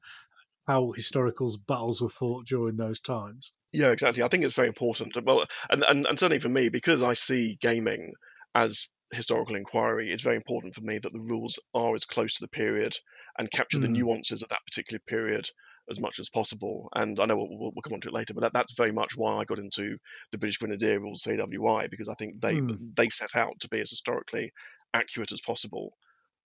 how 0.67 0.93
historical 0.93 1.55
battles 1.67 2.03
were 2.03 2.09
fought 2.09 2.47
during 2.47 2.77
those 2.77 3.01
times. 3.01 3.53
Yeah, 3.73 3.91
exactly. 3.93 4.23
I 4.23 4.29
think 4.29 4.45
it's 4.45 4.55
very 4.55 4.69
important. 4.69 5.17
Well, 5.25 5.45
and, 5.71 5.85
and, 5.85 6.07
and 6.07 6.19
certainly 6.19 6.41
for 6.41 6.49
me, 6.49 6.69
because 6.69 7.03
I 7.03 7.15
see 7.15 7.57
gaming 7.61 8.13
as 8.55 8.89
historical 9.13 9.55
inquiry, 9.57 10.11
it's 10.11 10.23
very 10.23 10.37
important 10.37 10.75
for 10.75 10.81
me 10.83 10.99
that 10.99 11.13
the 11.13 11.21
rules 11.21 11.59
are 11.75 11.95
as 11.95 12.05
close 12.05 12.35
to 12.37 12.41
the 12.45 12.49
period 12.49 12.97
and 13.39 13.51
capture 13.51 13.79
the 13.79 13.89
Mm. 13.89 13.89
nuances 13.89 14.43
of 14.43 14.49
that 14.49 14.65
particular 14.67 15.01
period 15.07 15.49
as 15.91 16.01
much 16.01 16.19
as 16.21 16.31
possible. 16.31 16.89
And 16.95 17.19
I 17.21 17.27
know 17.27 17.37
we'll, 17.37 17.49
we'll 17.51 17.73
we'll 17.75 17.83
come 17.83 17.95
on 17.95 18.01
to 18.03 18.09
it 18.09 18.15
later, 18.15 18.35
but 18.35 18.41
that, 18.43 18.53
that's 18.53 18.75
very 18.77 18.93
much 18.93 19.17
why 19.17 19.37
I 19.37 19.45
got 19.45 19.59
into 19.59 19.99
the 20.33 20.39
British 20.39 20.59
Grenadier 20.59 21.01
rules 21.01 21.27
AWI 21.27 21.89
because 21.89 22.09
I 22.09 22.15
think 22.15 22.41
they 22.41 22.61
Mm. 22.61 22.81
they 22.97 23.09
set 23.09 23.37
out 23.37 23.59
to 23.61 23.69
be 23.69 23.81
as 23.81 23.91
historically 23.91 24.51
accurate 24.95 25.33
as 25.33 25.41
possible. 25.41 25.97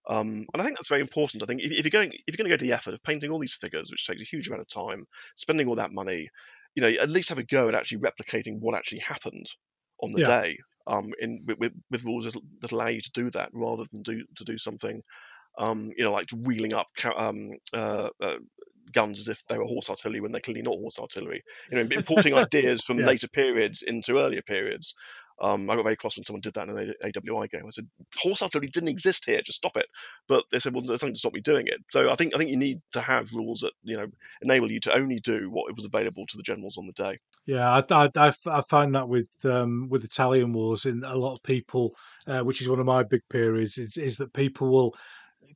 Um, 0.08 0.46
and 0.54 0.62
I 0.62 0.64
think 0.66 0.78
that's 0.78 0.89
very 0.89 1.02
important. 1.02 1.41
I 1.41 1.48
think 1.48 1.62
if, 1.64 1.72
if 1.72 1.84
you're 1.84 1.89
going 1.89 2.12
if 2.14 2.22
you're 2.28 2.38
going 2.38 2.50
to 2.50 2.54
go 2.54 2.58
to 2.58 2.64
the 2.66 2.74
effort 2.74 2.93
of 2.93 3.02
painting 3.04 3.32
all 3.32 3.39
these 3.39 3.56
figures, 3.56 3.89
which 3.89 4.06
takes 4.06 4.22
a 4.22 4.26
huge 4.26 4.48
amount 4.48 4.62
of 4.62 4.68
time, 4.68 5.06
spending 5.36 5.68
all 5.68 5.76
that 5.76 5.93
money, 5.93 6.30
you 6.76 6.82
know, 6.82 6.89
at 6.89 7.10
least 7.10 7.30
have 7.30 7.39
a 7.39 7.43
go 7.43 7.68
at 7.68 7.76
actually 7.76 8.02
replicating 8.02 8.60
what 8.60 8.76
actually 8.76 9.00
happened 9.00 9.48
on 10.02 10.12
the 10.12 10.20
Yeah. 10.20 10.36
day. 10.36 10.58
Um, 10.88 11.14
in 11.20 11.43
with, 11.48 11.58
with, 11.58 11.74
with 11.89 12.04
rules 12.04 12.26
that, 12.26 12.39
that 12.62 12.72
allow 12.72 12.86
you 12.89 13.02
to 13.02 13.12
do 13.16 13.32
that 13.32 13.50
rather 13.54 13.86
than 13.91 14.04
do 14.04 14.24
to 14.36 14.43
do 14.43 14.56
something, 14.60 15.02
um, 15.60 15.91
you 15.98 16.04
know, 16.04 16.12
like 16.12 16.28
wheeling 16.36 16.74
up 16.74 16.88
um, 17.16 17.52
uh, 17.74 18.10
uh, 18.22 18.38
guns 18.96 19.20
as 19.20 19.28
if 19.28 19.46
they 19.48 19.58
were 19.60 19.66
horse 19.66 19.89
artillery 19.89 20.22
when 20.22 20.32
they're 20.32 20.41
clearly 20.41 20.64
not 20.64 20.80
horse 20.80 21.00
artillery. 21.00 21.43
You 21.72 21.84
know, 21.84 21.96
importing 21.96 22.34
ideas 22.36 22.84
from 22.84 22.98
Yeah. 22.98 23.06
later 23.06 23.28
periods 23.28 23.84
into 23.84 24.18
earlier 24.18 24.41
periods. 24.41 24.96
Um, 25.41 25.70
I 25.70 25.76
got 25.76 25.84
very 25.84 25.98
cross 25.98 26.16
when 26.16 26.24
someone 26.24 26.41
did 26.41 26.54
that 26.54 26.70
in 26.70 26.78
an 26.78 26.93
AWI 27.04 27.48
game. 27.48 27.64
I 27.68 27.72
said, 27.72 27.89
"Horse 28.18 28.41
artillery 28.41 28.70
didn't 28.70 28.88
exist 28.89 29.26
here. 29.26 29.41
Just 29.41 29.58
stop 29.58 29.76
it." 29.76 29.88
But 30.30 30.46
they 30.50 30.60
said, 30.60 30.74
"Well, 30.74 30.82
there's 30.82 31.02
nothing 31.02 31.14
to 31.14 31.20
stop 31.20 31.34
me 31.34 31.41
doing 31.41 31.68
it." 31.68 31.82
So 31.91 32.10
I 32.10 32.16
think 32.16 32.34
I 32.34 32.38
think 32.38 32.50
you 32.52 32.58
need 32.58 32.80
to 32.93 33.02
have 33.02 33.34
rules 33.34 33.60
that 33.60 33.74
you 33.84 33.98
know 33.98 34.08
enable 34.41 34.72
you 34.72 34.80
to 34.82 34.93
only 34.96 35.20
do 35.20 35.50
what 35.52 35.76
was 35.76 35.86
available 35.86 36.26
to 36.28 36.38
the 36.38 36.43
generals 36.43 36.78
on 36.78 36.88
the 36.88 36.93
day. 36.93 37.18
Yeah, 37.46 37.82
I 37.88 38.32
I 38.48 38.62
find 38.62 38.96
that 38.96 39.08
with 39.08 39.30
um, 39.46 39.88
with 39.89 40.04
Italian 40.04 40.52
wars, 40.54 40.86
in 40.86 41.04
a 41.04 41.16
lot 41.16 41.36
of 41.36 41.43
people, 41.43 41.96
uh, 42.26 42.41
which 42.41 42.62
is 42.62 42.68
one 42.68 42.80
of 42.80 42.88
my 42.88 43.04
big 43.04 43.22
periods, 43.30 43.78
is, 43.78 43.98
is 43.98 44.18
that 44.18 44.34
people 44.34 44.72
will 44.72 44.96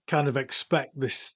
kind 0.08 0.28
of 0.28 0.38
expect 0.38 1.00
this 1.00 1.36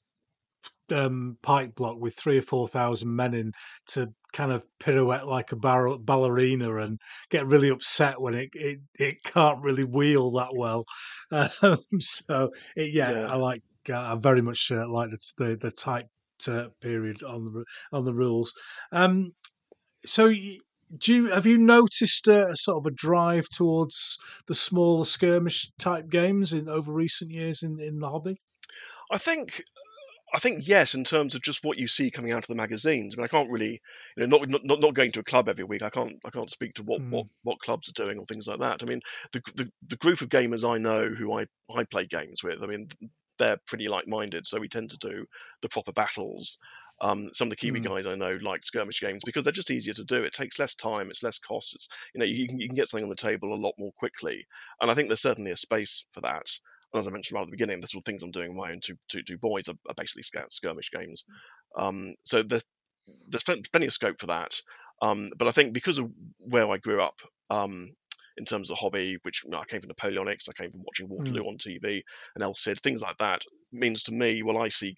um, 0.91 1.37
pike 1.41 1.75
block 1.75 1.97
with 1.99 2.15
three 2.15 2.37
or 2.37 2.41
four 2.41 2.67
thousand 2.67 3.15
men 3.15 3.33
in 3.33 3.51
to 3.87 4.09
kind 4.33 4.51
of 4.51 4.65
pirouette 4.79 5.27
like 5.27 5.51
a 5.51 5.55
barrel, 5.55 5.97
ballerina 5.99 6.75
and 6.77 6.99
get 7.29 7.45
really 7.47 7.69
upset 7.69 8.19
when 8.19 8.33
it, 8.33 8.49
it, 8.53 8.79
it 8.95 9.23
can't 9.23 9.61
really 9.61 9.83
wheel 9.83 10.31
that 10.31 10.55
well. 10.55 10.85
Um, 11.31 11.77
so 11.99 12.51
it, 12.75 12.93
yeah, 12.93 13.13
Yeah. 13.13 13.27
I 13.27 13.35
like 13.37 13.63
uh, 13.89 14.13
I 14.13 14.15
very 14.19 14.41
much 14.41 14.71
uh, 14.71 14.87
like 14.87 15.09
the 15.09 15.17
the, 15.37 15.55
the 15.55 15.71
tight 15.71 16.05
uh, 16.47 16.67
period 16.81 17.23
on 17.23 17.45
the 17.53 17.65
on 17.91 18.05
the 18.05 18.13
rules. 18.13 18.53
Um, 18.91 19.31
so 20.05 20.27
y- 20.27 20.57
do 20.97 21.13
you 21.13 21.27
have 21.31 21.45
you 21.45 21.57
noticed 21.57 22.27
uh, 22.27 22.47
a 22.49 22.55
sort 22.55 22.77
of 22.85 22.85
a 22.91 22.95
drive 22.95 23.47
towards 23.49 24.17
the 24.47 24.53
smaller 24.55 25.05
skirmish 25.05 25.71
type 25.79 26.09
games 26.09 26.53
in 26.53 26.69
over 26.69 26.93
recent 26.93 27.31
years 27.31 27.63
in, 27.63 27.79
in 27.79 27.99
the 27.99 28.09
hobby? 28.09 28.37
I 29.11 29.17
think 29.17 29.61
I 30.33 30.39
think 30.39 30.67
yes, 30.67 30.95
in 30.95 31.03
terms 31.03 31.35
of 31.35 31.43
just 31.43 31.63
what 31.63 31.77
you 31.77 31.87
see 31.87 32.09
coming 32.09 32.31
out 32.31 32.43
of 32.43 32.47
the 32.47 32.55
magazines. 32.55 33.13
I 33.13 33.17
mean, 33.17 33.25
I 33.25 33.27
can't 33.27 33.51
really, 33.51 33.79
you 34.17 34.25
know, 34.27 34.37
not 34.37 34.49
not, 34.65 34.79
not 34.79 34.93
going 34.95 35.11
to 35.11 35.19
a 35.19 35.23
club 35.23 35.47
every 35.47 35.63
week. 35.63 35.83
I 35.83 35.89
can't 35.91 36.15
I 36.25 36.31
can't 36.31 36.49
speak 36.49 36.73
to 36.75 36.83
what, 36.83 36.99
Mm. 36.99 37.09
what, 37.09 37.27
what 37.43 37.59
clubs 37.59 37.87
are 37.87 37.93
doing 37.93 38.19
or 38.19 38.25
things 38.25 38.47
like 38.47 38.59
that. 38.59 38.81
I 38.81 38.85
mean, 38.85 39.01
the, 39.31 39.41
the 39.55 39.71
the 39.89 39.97
group 39.97 40.21
of 40.21 40.29
gamers 40.29 40.67
I 40.67 40.79
know 40.79 41.09
who 41.09 41.33
I 41.33 41.45
I 41.69 41.83
play 41.83 42.05
games 42.07 42.43
with. 42.43 42.63
I 42.63 42.67
mean, 42.67 42.89
they're 43.37 43.57
pretty 43.67 43.87
like 43.87 44.07
minded, 44.07 44.47
so 44.47 44.59
we 44.59 44.67
tend 44.67 44.89
to 44.91 44.97
do 44.97 45.25
the 45.61 45.69
proper 45.69 45.91
battles. 45.91 46.57
Um, 47.01 47.29
some 47.33 47.47
of 47.47 47.49
the 47.49 47.55
Kiwi 47.55 47.79
Mm. 47.79 47.81
guys 47.81 48.05
I 48.05 48.15
know 48.15 48.37
like 48.41 48.63
skirmish 48.63 49.01
games 49.01 49.23
because 49.25 49.43
they're 49.43 49.53
just 49.53 49.71
easier 49.71 49.93
to 49.95 50.03
do. 50.05 50.23
It 50.23 50.33
takes 50.33 50.57
less 50.57 50.73
time, 50.73 51.09
it's 51.11 51.23
less 51.23 51.37
cost. 51.37 51.75
It's 51.75 51.87
you 52.15 52.19
know 52.19 52.25
you 52.25 52.47
can 52.47 52.59
you 52.59 52.67
can 52.67 52.75
get 52.75 52.89
something 52.89 53.03
on 53.03 53.09
the 53.09 53.15
table 53.15 53.53
a 53.53 53.55
lot 53.63 53.75
more 53.77 53.91
quickly, 53.93 54.45
and 54.81 54.89
I 54.89 54.95
think 54.95 55.09
there's 55.09 55.21
certainly 55.21 55.51
a 55.51 55.57
space 55.57 56.05
for 56.11 56.21
that. 56.21 56.47
And 56.93 56.99
as 56.99 57.07
I 57.07 57.11
mentioned 57.11 57.35
right 57.35 57.41
at 57.41 57.47
the 57.47 57.51
beginning, 57.51 57.81
the 57.81 57.87
sort 57.87 58.01
of 58.01 58.05
things 58.05 58.23
I'm 58.23 58.31
doing 58.31 58.55
my 58.55 58.71
own 58.71 58.79
two, 58.81 58.95
two, 59.09 59.23
two 59.23 59.37
boys 59.37 59.67
are, 59.67 59.75
are 59.87 59.95
basically 59.95 60.23
scout 60.23 60.53
skirmish 60.53 60.91
games. 60.91 61.23
Um, 61.77 62.15
so 62.23 62.43
there's 62.43 62.63
there's 63.27 63.43
plenty 63.43 63.87
of 63.87 63.93
scope 63.93 64.19
for 64.19 64.27
that. 64.27 64.55
Um, 65.01 65.31
but 65.37 65.47
I 65.47 65.51
think 65.51 65.73
because 65.73 65.97
of 65.97 66.09
where 66.37 66.69
I 66.69 66.77
grew 66.77 67.01
up, 67.01 67.19
um, 67.49 67.91
in 68.37 68.45
terms 68.45 68.69
of 68.69 68.77
hobby, 68.77 69.17
which 69.23 69.43
you 69.43 69.51
know, 69.51 69.59
I 69.59 69.65
came 69.65 69.81
from 69.81 69.89
Napoleonics, 69.89 70.49
I 70.49 70.53
came 70.53 70.71
from 70.71 70.83
watching 70.83 71.09
Waterloo 71.09 71.43
on 71.43 71.57
TV 71.57 72.01
and 72.35 72.43
El 72.43 72.55
Cid, 72.55 72.79
things 72.81 73.01
like 73.01 73.17
that, 73.17 73.43
means 73.71 74.03
to 74.03 74.11
me, 74.11 74.41
well, 74.43 74.57
I 74.57 74.69
see 74.69 74.95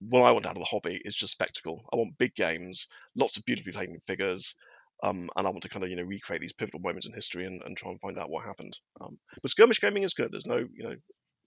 what 0.00 0.22
I 0.22 0.32
want 0.32 0.46
out 0.46 0.56
of 0.56 0.60
the 0.60 0.64
hobby 0.64 1.00
is 1.04 1.14
just 1.14 1.32
spectacle. 1.32 1.84
I 1.92 1.96
want 1.96 2.18
big 2.18 2.34
games, 2.34 2.86
lots 3.14 3.36
of 3.36 3.44
beautifully 3.44 3.72
painted 3.72 4.02
figures, 4.06 4.54
um, 5.02 5.30
and 5.36 5.46
I 5.46 5.50
want 5.50 5.62
to 5.62 5.68
kind 5.68 5.84
of 5.84 5.90
you 5.90 5.96
know 5.96 6.02
recreate 6.04 6.40
these 6.40 6.52
pivotal 6.52 6.80
moments 6.80 7.06
in 7.06 7.12
history 7.12 7.44
and, 7.46 7.62
and 7.64 7.76
try 7.76 7.90
and 7.90 8.00
find 8.00 8.18
out 8.18 8.30
what 8.30 8.44
happened. 8.44 8.78
Um, 9.00 9.18
but 9.42 9.50
skirmish 9.50 9.80
gaming 9.80 10.02
is 10.02 10.14
good. 10.14 10.32
There's 10.32 10.46
no 10.46 10.58
you 10.58 10.82
know 10.84 10.96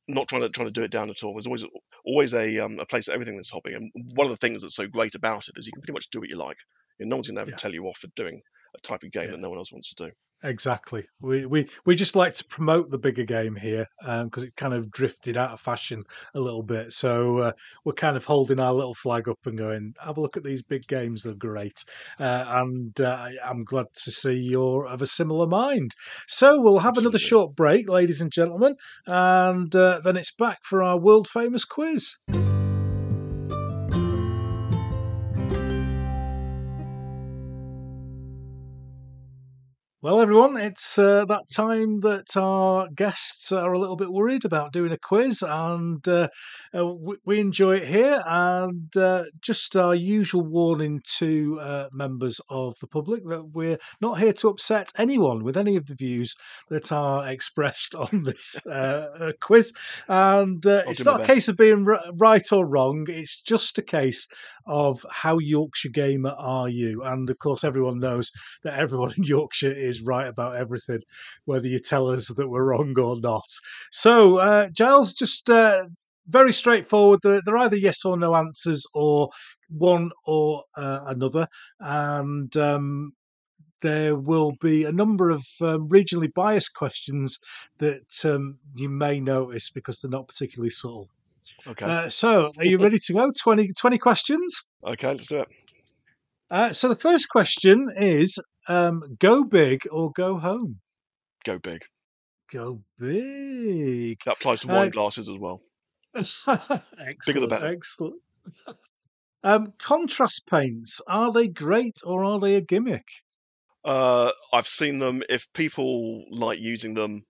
not 0.07 0.27
trying 0.27 0.41
to 0.41 0.49
trying 0.49 0.67
to 0.67 0.73
do 0.73 0.83
it 0.83 0.91
down 0.91 1.09
at 1.09 1.23
all. 1.23 1.33
There's 1.33 1.47
always 1.47 1.65
always 2.05 2.33
a 2.33 2.59
um, 2.59 2.79
a 2.79 2.85
place 2.85 3.05
for 3.05 3.11
everything 3.13 3.35
in 3.35 3.39
this 3.39 3.49
hobby, 3.49 3.73
and 3.73 3.91
one 4.15 4.27
of 4.27 4.31
the 4.31 4.37
things 4.37 4.61
that's 4.61 4.75
so 4.75 4.87
great 4.87 5.15
about 5.15 5.47
it 5.47 5.53
is 5.57 5.67
you 5.67 5.73
can 5.73 5.81
pretty 5.81 5.93
much 5.93 6.09
do 6.11 6.19
what 6.19 6.29
you 6.29 6.37
like. 6.37 6.57
You 6.99 7.05
know, 7.05 7.11
no 7.11 7.15
one's 7.17 7.27
going 7.27 7.35
to 7.35 7.41
ever 7.41 7.51
Yeah. 7.51 7.57
tell 7.57 7.73
you 7.73 7.85
off 7.85 7.99
for 7.99 8.07
doing 8.15 8.41
a 8.75 8.81
type 8.81 9.03
of 9.03 9.11
game 9.11 9.25
Yeah. 9.25 9.31
that 9.31 9.39
no 9.39 9.49
one 9.49 9.57
else 9.57 9.71
wants 9.71 9.93
to 9.93 10.05
do. 10.07 10.11
Exactly. 10.41 11.05
We 11.19 11.45
we 11.45 11.67
we 11.85 11.95
just 11.97 12.15
like 12.15 12.31
to 12.31 12.45
promote 12.45 12.89
the 12.89 12.97
bigger 12.97 13.25
game 13.25 13.57
here 13.57 13.85
because 13.99 14.43
it 14.43 14.55
kind 14.55 14.73
of 14.73 14.89
drifted 14.89 15.35
out 15.35 15.51
of 15.51 15.59
fashion 15.59 16.01
a 16.33 16.39
little 16.39 16.63
bit. 16.63 16.93
So 16.93 17.39
uh, 17.39 17.51
we're 17.83 17.91
kind 17.91 18.15
of 18.15 18.23
holding 18.23 18.57
our 18.57 18.73
little 18.73 18.93
flag 18.93 19.27
up 19.27 19.39
and 19.45 19.57
going, 19.57 19.95
have 20.01 20.17
a 20.17 20.21
look 20.21 20.37
at 20.37 20.45
these 20.45 20.63
big 20.63 20.87
games. 20.87 21.23
They're 21.23 21.33
great, 21.33 21.83
uh, 22.21 22.45
and 22.47 22.97
uh, 23.01 23.27
I'm 23.45 23.65
glad 23.65 23.87
to 24.05 24.11
see 24.11 24.35
you're 24.35 24.87
of 24.87 25.01
a 25.01 25.05
similar 25.07 25.45
mind. 25.45 25.93
So 26.29 26.61
we'll 26.61 26.79
have 26.79 26.97
another 26.97 27.19
short 27.19 27.53
break, 27.53 27.89
ladies 27.89 28.21
and 28.21 28.31
gentlemen, 28.31 28.75
and 29.05 29.75
uh, 29.75 29.99
then 30.05 30.15
it's 30.15 30.31
back 30.31 30.59
for 30.63 30.81
our 30.81 30.97
world 30.97 31.27
famous 31.27 31.65
quiz. 31.65 32.15
Well, 40.01 40.21
everyone, 40.21 40.55
it's 40.55 40.97
uh, 40.97 41.25
that 41.25 41.49
time 41.53 41.99
that 42.01 42.37
our 42.37 42.87
guests 42.87 43.51
are 43.51 43.73
a 43.73 43.77
little 43.77 43.97
bit 43.97 44.09
worried 44.09 44.45
about 44.45 44.71
doing 44.71 44.93
a 44.93 44.97
quiz, 44.97 45.43
and 45.45 46.07
uh, 46.07 46.29
uh, 46.73 46.85
we, 46.85 47.17
we 47.25 47.39
enjoy 47.41 47.75
it 47.75 47.87
here. 47.89 48.23
And 48.25 48.95
uh, 48.95 49.25
just 49.41 49.75
our 49.75 49.93
usual 49.93 50.43
warning 50.43 51.01
to 51.17 51.59
uh, 51.59 51.89
members 51.91 52.39
of 52.49 52.79
the 52.79 52.87
public 52.87 53.25
that 53.27 53.49
we're 53.53 53.77
not 53.99 54.19
here 54.19 54.31
to 54.31 54.47
upset 54.47 54.93
anyone 54.97 55.43
with 55.43 55.57
any 55.57 55.75
of 55.75 55.87
the 55.87 55.95
views 55.95 56.33
that 56.69 56.93
are 56.93 57.27
expressed 57.29 57.93
on 57.93 58.23
this 58.23 58.65
uh, 58.67 59.33
quiz. 59.41 59.73
And 60.07 60.65
uh, 60.65 60.83
it's 60.87 61.03
not 61.03 61.15
a 61.15 61.17
best. 61.19 61.29
case 61.29 61.47
of 61.49 61.57
being 61.57 61.85
r- 61.85 62.01
right 62.15 62.49
or 62.53 62.65
wrong, 62.65 63.07
it's 63.09 63.41
just 63.41 63.77
a 63.77 63.81
case 63.83 64.29
of 64.65 65.03
how 65.11 65.39
Yorkshire 65.39 65.89
gamer 65.89 66.35
are 66.37 66.69
you. 66.69 67.03
And 67.03 67.29
of 67.29 67.39
course, 67.39 67.65
everyone 67.65 67.99
knows 67.99 68.31
that 68.63 68.79
everyone 68.79 69.11
in 69.17 69.23
Yorkshire 69.23 69.73
is 69.73 69.88
right 70.01 70.27
about 70.27 70.55
everything, 70.55 70.99
whether 71.45 71.67
you 71.67 71.79
tell 71.79 72.07
us 72.07 72.27
that 72.27 72.49
we're 72.49 72.63
wrong 72.63 72.97
or 72.99 73.19
not. 73.19 73.47
So, 73.91 74.37
uh, 74.37 74.69
Giles, 74.69 75.13
just 75.13 75.49
uh, 75.49 75.85
very 76.27 76.53
straightforward. 76.53 77.19
They're, 77.23 77.41
they're 77.45 77.57
either 77.57 77.77
yes 77.77 78.05
or 78.05 78.17
no 78.17 78.35
answers, 78.35 78.85
or 78.93 79.29
one 79.69 80.11
or 80.25 80.63
uh, 80.75 81.01
another, 81.05 81.47
and. 81.79 82.55
Um, 82.57 83.13
there 83.81 84.15
will 84.15 84.53
be 84.59 84.83
a 84.83 84.91
number 84.91 85.29
of 85.29 85.45
um, 85.61 85.87
regionally 85.87 86.33
biased 86.33 86.73
questions 86.73 87.39
that 87.77 88.25
um, 88.25 88.57
you 88.75 88.89
may 88.89 89.21
notice 89.21 89.69
because 89.69 90.01
they're 90.01 90.11
not 90.11 90.27
particularly 90.27 90.69
subtle. 90.69 91.07
Okay, 91.67 91.85
Uh, 91.85 92.09
so, 92.09 92.51
are 92.57 92.65
you 92.65 92.77
ready 92.77 92.99
to 92.99 93.13
go? 93.13 93.31
20, 93.31 93.71
20 93.73 93.97
questions? 93.97 94.63
okay, 94.83 95.09
let's 95.09 95.27
do 95.27 95.39
it. 95.39 95.47
Uh, 96.51 96.73
so, 96.73 96.87
the 96.87 96.95
first 96.95 97.29
question 97.29 97.89
is 97.95 98.39
um, 98.69 99.17
go 99.19 99.43
big 99.43 99.81
or 99.91 100.11
go 100.11 100.37
home? 100.37 100.79
Go 101.43 101.59
big. 101.59 101.81
Go 102.51 102.81
big. 102.97 104.19
That 104.25 104.37
applies 104.37 104.61
to 104.61 104.71
Uh, 104.71 104.75
wine 104.75 104.89
glasses 104.91 105.27
as 105.27 105.37
well. 105.37 105.61
excellent. 106.13 107.49
better. 107.49 107.67
Excellent. 107.67 108.21
Um, 109.43 109.73
contrast 109.77 110.47
paints, 110.49 111.01
are 111.07 111.31
they 111.31 111.47
great 111.47 111.97
or 112.05 112.23
are 112.25 112.39
they 112.39 112.55
a 112.55 112.61
gimmick? 112.61 113.05
Uh, 113.85 114.31
I've 114.51 114.67
seen 114.67 114.99
them. 114.99 115.23
If 115.29 115.47
people 115.53 116.25
like 116.31 116.59
using 116.59 116.93
them, 116.93 117.23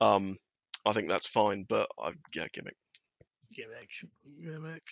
um, 0.00 0.36
I 0.86 0.92
think 0.92 1.08
that's 1.08 1.26
fine. 1.26 1.64
But 1.68 1.88
I, 1.98 2.12
yeah, 2.34 2.46
gimmick. 2.52 2.76
Gimmick. 3.52 3.90
Gimmick. 4.40 4.82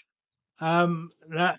Um, 0.61 1.11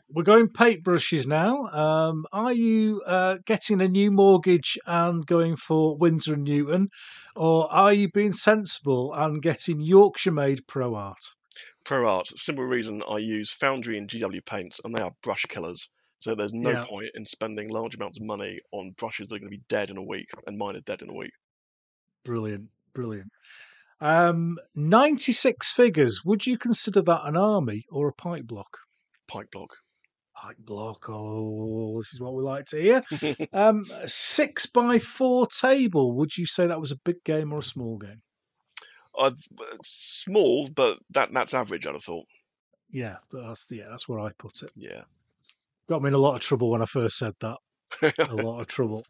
we're 0.10 0.24
going 0.24 0.50
paintbrushes 0.50 1.26
now. 1.26 1.64
Um, 1.68 2.26
are 2.34 2.54
you 2.54 3.02
uh, 3.06 3.38
getting 3.45 3.82
a 3.82 3.88
new 3.88 4.12
mortgage 4.12 4.78
and 4.86 5.26
going 5.26 5.56
for 5.56 5.97
Winsor 5.97 6.34
and 6.34 6.43
Newton, 6.43 6.89
or 7.36 7.72
are 7.72 7.93
you 7.93 8.10
being 8.12 8.34
sensible 8.34 9.14
and 9.14 9.41
getting 9.41 9.80
Yorkshire 9.80 10.32
made 10.34 10.68
Pro 10.68 10.95
Art? 10.95 11.24
Pro 11.84 12.08
Art. 12.08 12.30
Simple 12.39 12.64
reason 12.64 13.04
I 13.04 13.18
use 13.18 13.52
Foundry 13.52 13.97
and 13.97 14.08
GW 14.08 14.39
paints, 14.45 14.80
and 14.86 14.95
they 14.95 15.02
are 15.02 15.12
brush 15.22 15.45
killers. 15.45 15.89
So 16.20 16.34
there's 16.34 16.54
no 16.54 16.72
Yeah. 16.72 16.86
point 16.86 17.12
in 17.16 17.26
spending 17.26 17.68
large 17.68 17.95
amounts 17.95 18.18
of 18.18 18.26
money 18.26 18.60
on 18.72 18.91
brushes 18.91 19.28
that 19.28 19.36
are 19.36 19.39
going 19.39 19.52
to 19.52 19.58
be 19.58 19.64
dead 19.68 19.89
in 19.89 19.97
a 19.97 20.04
week, 20.04 20.30
and 20.47 20.58
mine 20.58 20.78
are 20.78 20.82
dead 20.82 21.02
in 21.02 21.10
a 21.10 21.14
week. 21.14 21.34
Brilliant, 22.24 22.70
brilliant. 22.93 23.32
Um, 24.02 24.60
96 24.76 25.72
figures. 25.72 26.26
Would 26.26 26.47
you 26.47 26.58
consider 26.58 27.02
that 27.04 27.26
an 27.26 27.38
army 27.38 27.86
or 27.91 28.08
a 28.10 28.14
pike 28.14 28.47
block? 28.47 28.80
Pike 29.30 29.52
block. 29.52 29.70
Pike 30.36 30.58
block. 30.60 31.06
Oh, 31.10 31.98
this 32.00 32.14
is 32.14 32.20
what 32.20 32.34
we 32.34 32.44
like 32.44 32.66
to 32.68 32.82
hear. 32.82 33.02
Um, 33.54 33.84
six 34.06 34.66
by 34.66 34.98
four 35.00 35.48
table. 35.48 36.14
Would 36.14 36.38
you 36.38 36.46
say 36.46 36.68
that 36.68 36.80
was 36.80 36.92
a 36.92 37.00
big 37.06 37.24
game 37.24 37.54
or 37.54 37.60
a 37.60 37.64
small 37.64 37.98
game? 37.98 38.22
Uh, 39.18 39.32
small, 39.84 40.70
but 40.70 41.00
that 41.12 41.32
that's 41.34 41.54
average. 41.54 41.86
I'd 41.86 41.94
have 41.94 42.04
thought. 42.04 42.26
Yeah, 42.92 43.18
that's 43.32 43.66
yeah, 43.70 43.88
that's 43.90 44.08
where 44.08 44.20
I 44.20 44.32
put 44.38 44.64
it. 44.64 44.72
Yeah. 44.76 45.04
Got 45.88 46.02
me 46.02 46.08
in 46.08 46.14
a 46.14 46.20
lot 46.20 46.36
of 46.36 46.42
trouble 46.42 46.70
when 46.70 46.82
I 46.82 46.86
first 46.86 47.18
said 47.18 47.34
that. 47.42 47.58
A 48.20 48.36
lot 48.44 48.62
of 48.62 48.68
trouble. 48.68 49.04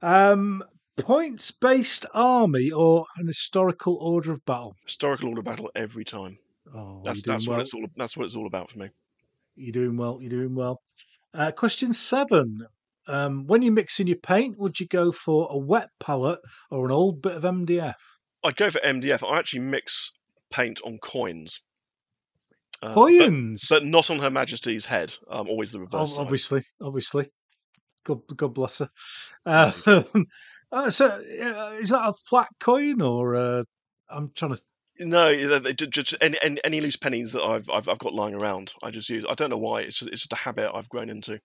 Um, 0.00 0.62
points 0.96 1.50
based 1.50 2.06
army 2.14 2.70
or 2.70 3.06
an 3.16 3.26
historical 3.26 3.96
order 3.96 4.32
of 4.32 4.44
battle. 4.44 4.74
Historical 4.84 5.28
order 5.28 5.40
of 5.40 5.44
battle 5.44 5.70
every 5.74 6.04
time. 6.04 6.38
Oh, 6.74 7.02
That's 7.04 7.22
that's 7.22 7.46
well. 7.46 7.58
what 7.58 7.62
it's 7.62 7.74
all. 7.74 7.84
That's 7.96 8.16
what 8.16 8.24
it's 8.26 8.36
all 8.36 8.46
about 8.46 8.70
for 8.70 8.78
me. 8.78 8.88
You're 9.56 9.72
doing 9.72 9.96
well. 9.96 10.18
You're 10.20 10.30
doing 10.30 10.54
well. 10.54 10.80
Uh, 11.32 11.50
question 11.52 11.92
seven. 11.92 12.66
Um, 13.06 13.46
when 13.46 13.62
you're 13.62 13.72
mixing 13.72 14.06
your 14.06 14.16
paint, 14.16 14.58
would 14.58 14.80
you 14.80 14.86
go 14.86 15.12
for 15.12 15.48
a 15.50 15.58
wet 15.58 15.88
palette 16.00 16.40
or 16.70 16.86
an 16.86 16.92
old 16.92 17.20
bit 17.20 17.32
of 17.32 17.42
MDF? 17.42 17.94
I'd 18.44 18.56
go 18.56 18.70
for 18.70 18.80
MDF. 18.80 19.28
I 19.28 19.38
actually 19.38 19.60
mix 19.60 20.10
paint 20.50 20.80
on 20.84 20.98
coins. 20.98 21.60
Uh, 22.82 22.92
Coins. 22.92 23.66
but, 23.70 23.84
not 23.84 24.10
on 24.10 24.18
Her 24.18 24.30
Majesty's 24.30 24.84
head. 24.84 25.14
Um, 25.30 25.48
always 25.48 25.72
the 25.72 25.80
reverse. 25.80 26.16
side. 26.16 26.20
obviously, 26.20 26.64
obviously. 26.82 27.30
God, 28.04 28.20
God 28.36 28.52
bless 28.52 28.80
her. 28.80 28.90
Uh, 29.46 29.72
uh, 30.72 30.90
so, 30.90 31.06
uh, 31.06 31.76
is 31.80 31.88
that 31.90 32.08
a 32.08 32.12
flat 32.12 32.48
coin 32.60 33.00
or? 33.00 33.36
Uh, 33.36 33.64
I'm 34.10 34.28
trying 34.34 34.54
to. 34.54 34.60
No, 34.98 35.58
they- 35.58 35.72
just 35.72 36.14
any, 36.20 36.36
any 36.42 36.60
any 36.64 36.80
loose 36.80 36.96
pennies 36.96 37.32
that 37.32 37.42
I've, 37.42 37.68
I've 37.68 37.88
I've 37.88 37.98
got 37.98 38.14
lying 38.14 38.34
around, 38.34 38.72
I 38.82 38.90
just 38.90 39.08
use. 39.08 39.24
I 39.28 39.34
don't 39.34 39.50
know 39.50 39.58
why. 39.58 39.80
It's 39.80 39.98
just, 39.98 40.10
it's 40.12 40.20
just 40.22 40.32
a 40.32 40.36
habit 40.36 40.70
I've 40.72 40.88
grown 40.88 41.08
into. 41.10 41.40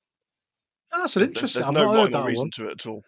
Oh, 0.91 1.01
that's 1.01 1.15
an 1.15 1.23
interesting. 1.23 1.61
There's 1.61 1.67
I've 1.67 1.73
no 1.73 1.93
rhyme 1.93 2.15
or 2.15 2.27
reason 2.27 2.43
one. 2.43 2.51
to 2.51 2.67
it 2.67 2.71
at 2.73 2.85
all. 2.85 3.01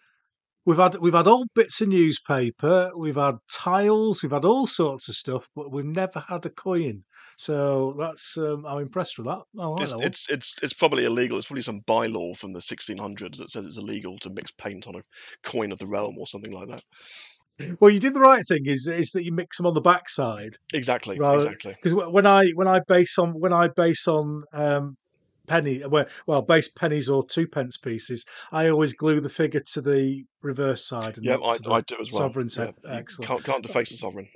We've 0.64 0.78
had 0.78 0.96
we've 0.96 1.14
had 1.14 1.26
old 1.26 1.48
bits 1.54 1.80
of 1.80 1.88
newspaper, 1.88 2.90
we've 2.96 3.16
had 3.16 3.36
tiles, 3.50 4.22
we've 4.22 4.32
had 4.32 4.44
all 4.44 4.66
sorts 4.68 5.08
of 5.08 5.16
stuff, 5.16 5.48
but 5.56 5.72
we've 5.72 5.84
never 5.84 6.24
had 6.28 6.46
a 6.46 6.50
coin. 6.50 7.02
So 7.36 7.96
that's 7.98 8.36
um, 8.36 8.64
I'm 8.66 8.82
impressed 8.82 9.18
with 9.18 9.26
that. 9.26 9.42
Like 9.54 9.80
It's, 9.80 9.92
that 9.92 10.00
it's 10.04 10.26
it's 10.30 10.54
it's 10.62 10.72
probably 10.72 11.04
illegal. 11.04 11.36
It's 11.36 11.46
probably 11.46 11.62
some 11.62 11.80
bylaw 11.80 12.36
from 12.36 12.52
the 12.52 12.60
1600s 12.60 13.38
that 13.38 13.50
says 13.50 13.66
it's 13.66 13.78
illegal 13.78 14.18
to 14.18 14.30
mix 14.30 14.52
paint 14.52 14.86
on 14.86 14.94
a 14.96 15.02
coin 15.42 15.72
of 15.72 15.78
the 15.78 15.86
realm 15.86 16.16
or 16.18 16.26
something 16.28 16.52
like 16.52 16.68
that. 16.68 16.84
Well, 17.80 17.90
you 17.90 18.00
did 18.00 18.14
the 18.14 18.20
right 18.20 18.44
thing. 18.46 18.62
Is 18.66 18.86
is 18.88 19.10
that 19.12 19.24
you 19.24 19.32
mix 19.32 19.56
them 19.56 19.66
on 19.66 19.74
the 19.74 19.80
backside? 19.80 20.56
Exactly. 20.72 21.16
Rather- 21.18 21.44
Exactly. 21.44 21.76
Because 21.80 21.92
when 22.10 22.26
I 22.26 22.50
when 22.50 22.66
I 22.68 22.80
base 22.88 23.18
on 23.18 23.38
when 23.38 23.52
I 23.52 23.68
base 23.68 24.08
on 24.08 24.44
um, 24.52 24.96
penny 25.46 25.82
well, 25.86 26.06
well 26.26 26.42
base 26.42 26.68
pennies 26.68 27.08
or 27.08 27.24
two 27.24 27.46
pence 27.46 27.76
pieces, 27.76 28.24
I 28.50 28.68
always 28.68 28.94
glue 28.94 29.20
the 29.20 29.28
figure 29.28 29.60
to 29.74 29.80
the 29.80 30.24
reverse 30.40 30.84
side. 30.86 31.16
And 31.18 31.26
Yeah, 31.26 31.36
I, 31.36 31.58
I 31.70 31.80
do 31.82 31.96
as 32.00 32.10
well. 32.12 32.22
sovereign's 32.22 32.56
Yeah, 32.56 32.72
Excellent. 32.88 33.28
Can't 33.28 33.44
can't 33.44 33.62
deface 33.62 33.90
the 33.90 33.96
sovereign. 33.96 34.28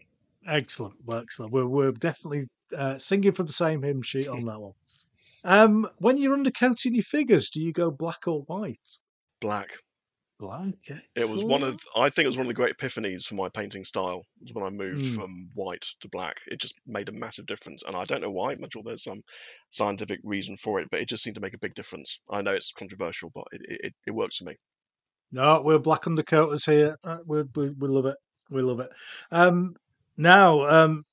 Excellent, 0.46 0.94
well, 1.04 1.18
excellent. 1.18 1.52
We're 1.52 1.66
we're 1.66 1.92
definitely 1.92 2.44
uh, 2.76 2.98
singing 2.98 3.32
from 3.32 3.46
the 3.46 3.52
same 3.52 3.82
hymn 3.82 4.02
sheet 4.02 4.28
on 4.28 4.44
that 4.44 4.60
one. 4.60 4.72
Um, 5.42 5.88
when 5.98 6.18
you're 6.18 6.36
undercoating 6.36 6.94
your 6.94 7.02
figures, 7.02 7.50
do 7.50 7.62
you 7.62 7.72
go 7.72 7.90
black 7.90 8.26
or 8.28 8.42
white? 8.42 8.78
Black. 9.40 9.70
Black. 10.38 10.74
It 11.14 11.32
was 11.32 11.44
one 11.44 11.62
of 11.62 11.80
I 11.96 12.10
think 12.10 12.24
it 12.24 12.28
was 12.28 12.36
one 12.36 12.44
of 12.44 12.48
the 12.48 12.54
great 12.54 12.76
epiphanies 12.76 13.24
for 13.24 13.36
my 13.36 13.48
painting 13.48 13.84
style. 13.84 14.22
Was 14.42 14.52
when 14.52 14.64
I 14.64 14.70
moved 14.70 15.04
Mm. 15.04 15.14
from 15.14 15.50
white 15.54 15.86
to 16.00 16.08
black. 16.10 16.36
It 16.46 16.60
just 16.60 16.74
made 16.86 17.08
a 17.08 17.12
massive 17.12 17.46
difference, 17.46 17.82
and 17.86 17.96
I 17.96 18.04
don't 18.04 18.20
know 18.20 18.30
why. 18.30 18.52
I'm 18.52 18.68
sure 18.70 18.82
there's 18.84 19.04
some 19.04 19.22
scientific 19.70 20.20
reason 20.24 20.58
for 20.58 20.78
it, 20.80 20.88
but 20.90 21.00
it 21.00 21.08
just 21.08 21.22
seemed 21.22 21.36
to 21.36 21.40
make 21.40 21.54
a 21.54 21.58
big 21.58 21.74
difference. 21.74 22.20
I 22.30 22.42
know 22.42 22.52
it's 22.52 22.70
controversial, 22.72 23.30
but 23.34 23.44
it 23.52 23.80
it, 23.82 23.94
it 24.08 24.10
works 24.10 24.36
for 24.36 24.44
me. 24.44 24.56
No, 25.32 25.62
we're 25.62 25.78
black 25.78 26.02
undercoaters 26.02 26.66
here. 26.70 26.96
Uh, 27.02 27.18
we, 27.24 27.42
we, 27.54 27.70
we 27.78 27.88
love 27.88 28.06
it. 28.06 28.16
We 28.50 28.62
love 28.62 28.80
it. 28.80 28.90
Um, 29.30 29.74
now, 30.18 30.68
um, 30.68 31.04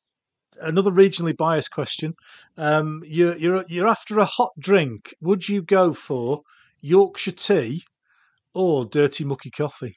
another 0.61 0.91
regionally 0.91 1.36
biased 1.36 1.71
question. 1.71 2.13
Um, 2.57 3.01
you're, 3.05 3.36
you're, 3.38 3.65
you're 3.67 3.88
after 3.88 4.19
a 4.19 4.26
hot 4.26 4.51
drink. 4.59 5.15
Would 5.21 5.49
you 5.49 5.61
go 5.63 5.93
for 5.93 6.41
Yorkshire 6.82 7.32
tea 7.32 7.84
or 8.54 8.86
dirty 8.86 9.24
mucky 9.26 9.51
coffee? 9.51 9.95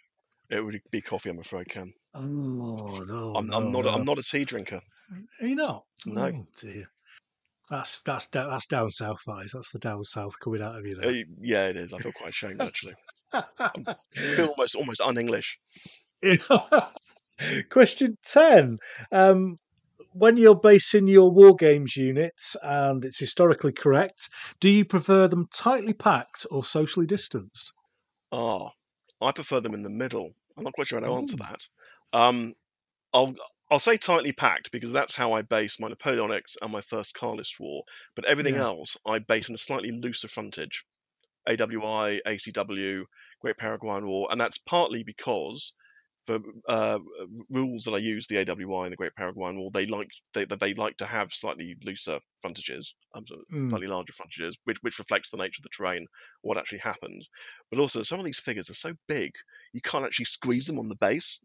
It 0.51 0.65
would 0.65 0.81
be 0.91 1.01
coffee, 1.01 1.31
I'm 1.31 1.39
afraid, 1.39 1.69
Ken. 1.69 1.93
Oh 2.15 2.21
no, 3.07 3.33
I'm, 3.35 3.47
no, 3.49 3.57
I'm 3.57 3.73
not. 3.73 3.85
no. 3.85 3.91
A, 3.91 3.93
I'm 3.95 4.05
not 4.05 4.19
a 4.19 4.23
tea 4.23 4.45
drinker. 4.45 4.81
Are 5.41 5.47
you 5.47 5.57
not? 5.57 5.85
No. 6.07 6.27
Oh, 6.35 6.47
dear. 6.61 6.87
That's 7.69 8.01
that's 8.03 8.27
that's 8.27 8.67
down 8.69 8.91
south. 8.91 9.21
That 9.27 9.43
is. 9.45 9.53
That's 9.53 9.73
the 9.73 9.79
down 9.81 10.05
south 10.05 10.35
coming 10.43 10.63
out 10.63 10.79
of 10.79 10.87
you 10.87 10.97
Uh, 10.99 11.07
there. 11.11 11.25
yeah, 11.41 11.69
it 11.69 11.77
is. 11.77 11.93
I 11.93 11.99
feel 11.99 12.13
quite 12.13 12.31
ashamed 12.31 12.61
actually. 12.61 12.95
I 13.33 13.45
feel 14.15 14.47
almost 14.47 14.77
almost 14.77 15.01
un-English. 15.01 15.59
Question 17.71 18.17
ten. 18.25 18.79
Um, 19.13 19.59
when 20.13 20.37
you're 20.39 20.59
basing 20.59 21.09
your 21.09 21.31
war 21.31 21.55
games 21.55 21.97
units, 21.97 22.57
and 22.63 23.05
it's 23.05 23.19
historically 23.19 23.73
correct, 23.73 24.29
do 24.61 24.71
you 24.71 24.85
prefer 24.85 25.29
them 25.29 25.47
tightly 25.53 25.93
packed 25.93 26.47
or 26.51 26.65
socially 26.65 27.07
distanced? 27.07 27.73
Ah, 28.31 28.71
I 29.21 29.33
prefer 29.33 29.59
them 29.61 29.75
in 29.75 29.83
the 29.83 29.91
middle. 29.91 30.33
I'm 30.57 30.63
not 30.63 30.75
quite 30.75 30.87
sure 30.87 31.01
how 31.01 31.07
to 31.09 31.13
answer 31.15 31.37
that. 31.39 31.69
Um, 32.13 32.55
I'll 33.15 33.35
I'll 33.71 33.81
say 33.81 33.97
tightly 33.99 34.33
packed 34.33 34.71
because 34.73 34.93
that's 34.93 35.15
how 35.15 35.33
I 35.33 35.43
base 35.43 35.81
my 35.81 35.89
Napoleonics 35.89 36.57
and 36.63 36.73
my 36.73 36.83
first 36.83 37.15
Carlist 37.15 37.61
War. 37.61 37.85
But 38.17 38.27
everything 38.27 38.57
Yeah. 38.57 38.59
else 38.59 38.97
I 39.07 39.19
base 39.21 39.49
on 39.51 39.57
a 39.57 39.59
slightly 39.59 39.93
looser 39.93 40.29
frontage. 40.29 40.85
AWI, 41.49 42.21
ACW, 42.27 43.07
Great 43.41 43.59
Paraguayan 43.59 44.07
War, 44.07 44.29
and 44.31 44.41
that's 44.41 44.59
partly 44.59 45.03
because 45.05 45.73
for 46.27 46.39
uh, 46.69 46.99
rules 47.51 47.85
that 47.85 47.95
I 47.95 47.99
use, 47.99 48.27
the 48.27 48.39
AWI 48.39 48.85
and 48.85 48.93
the 48.93 48.97
Great 48.97 49.15
Paraguayan 49.15 49.59
War, 49.59 49.71
they 49.73 49.87
like 49.87 50.09
they 50.35 50.45
they 50.45 50.75
like 50.75 50.97
to 50.99 51.07
have 51.07 51.33
slightly 51.33 51.77
looser 51.85 52.21
frontages, 52.41 52.95
um, 53.15 53.25
Mm. 53.51 53.71
slightly 53.71 53.87
larger 53.89 54.13
frontages, 54.13 54.57
which 54.65 54.79
which 54.83 54.99
reflects 54.99 55.31
the 55.31 55.37
nature 55.39 55.61
of 55.61 55.65
the 55.65 55.71
terrain, 55.77 56.07
what 56.43 56.57
actually 56.59 56.79
happened. 56.81 57.23
But 57.71 57.81
also, 57.81 58.03
some 58.03 58.19
of 58.19 58.25
these 58.25 58.41
figures 58.41 58.71
are 58.71 58.75
so 58.75 58.95
big, 59.09 59.33
you 59.73 59.81
can't 59.81 60.05
actually 60.05 60.27
squeeze 60.27 60.67
them 60.67 60.79
on 60.79 60.89
the 60.89 60.97
base. 60.97 61.41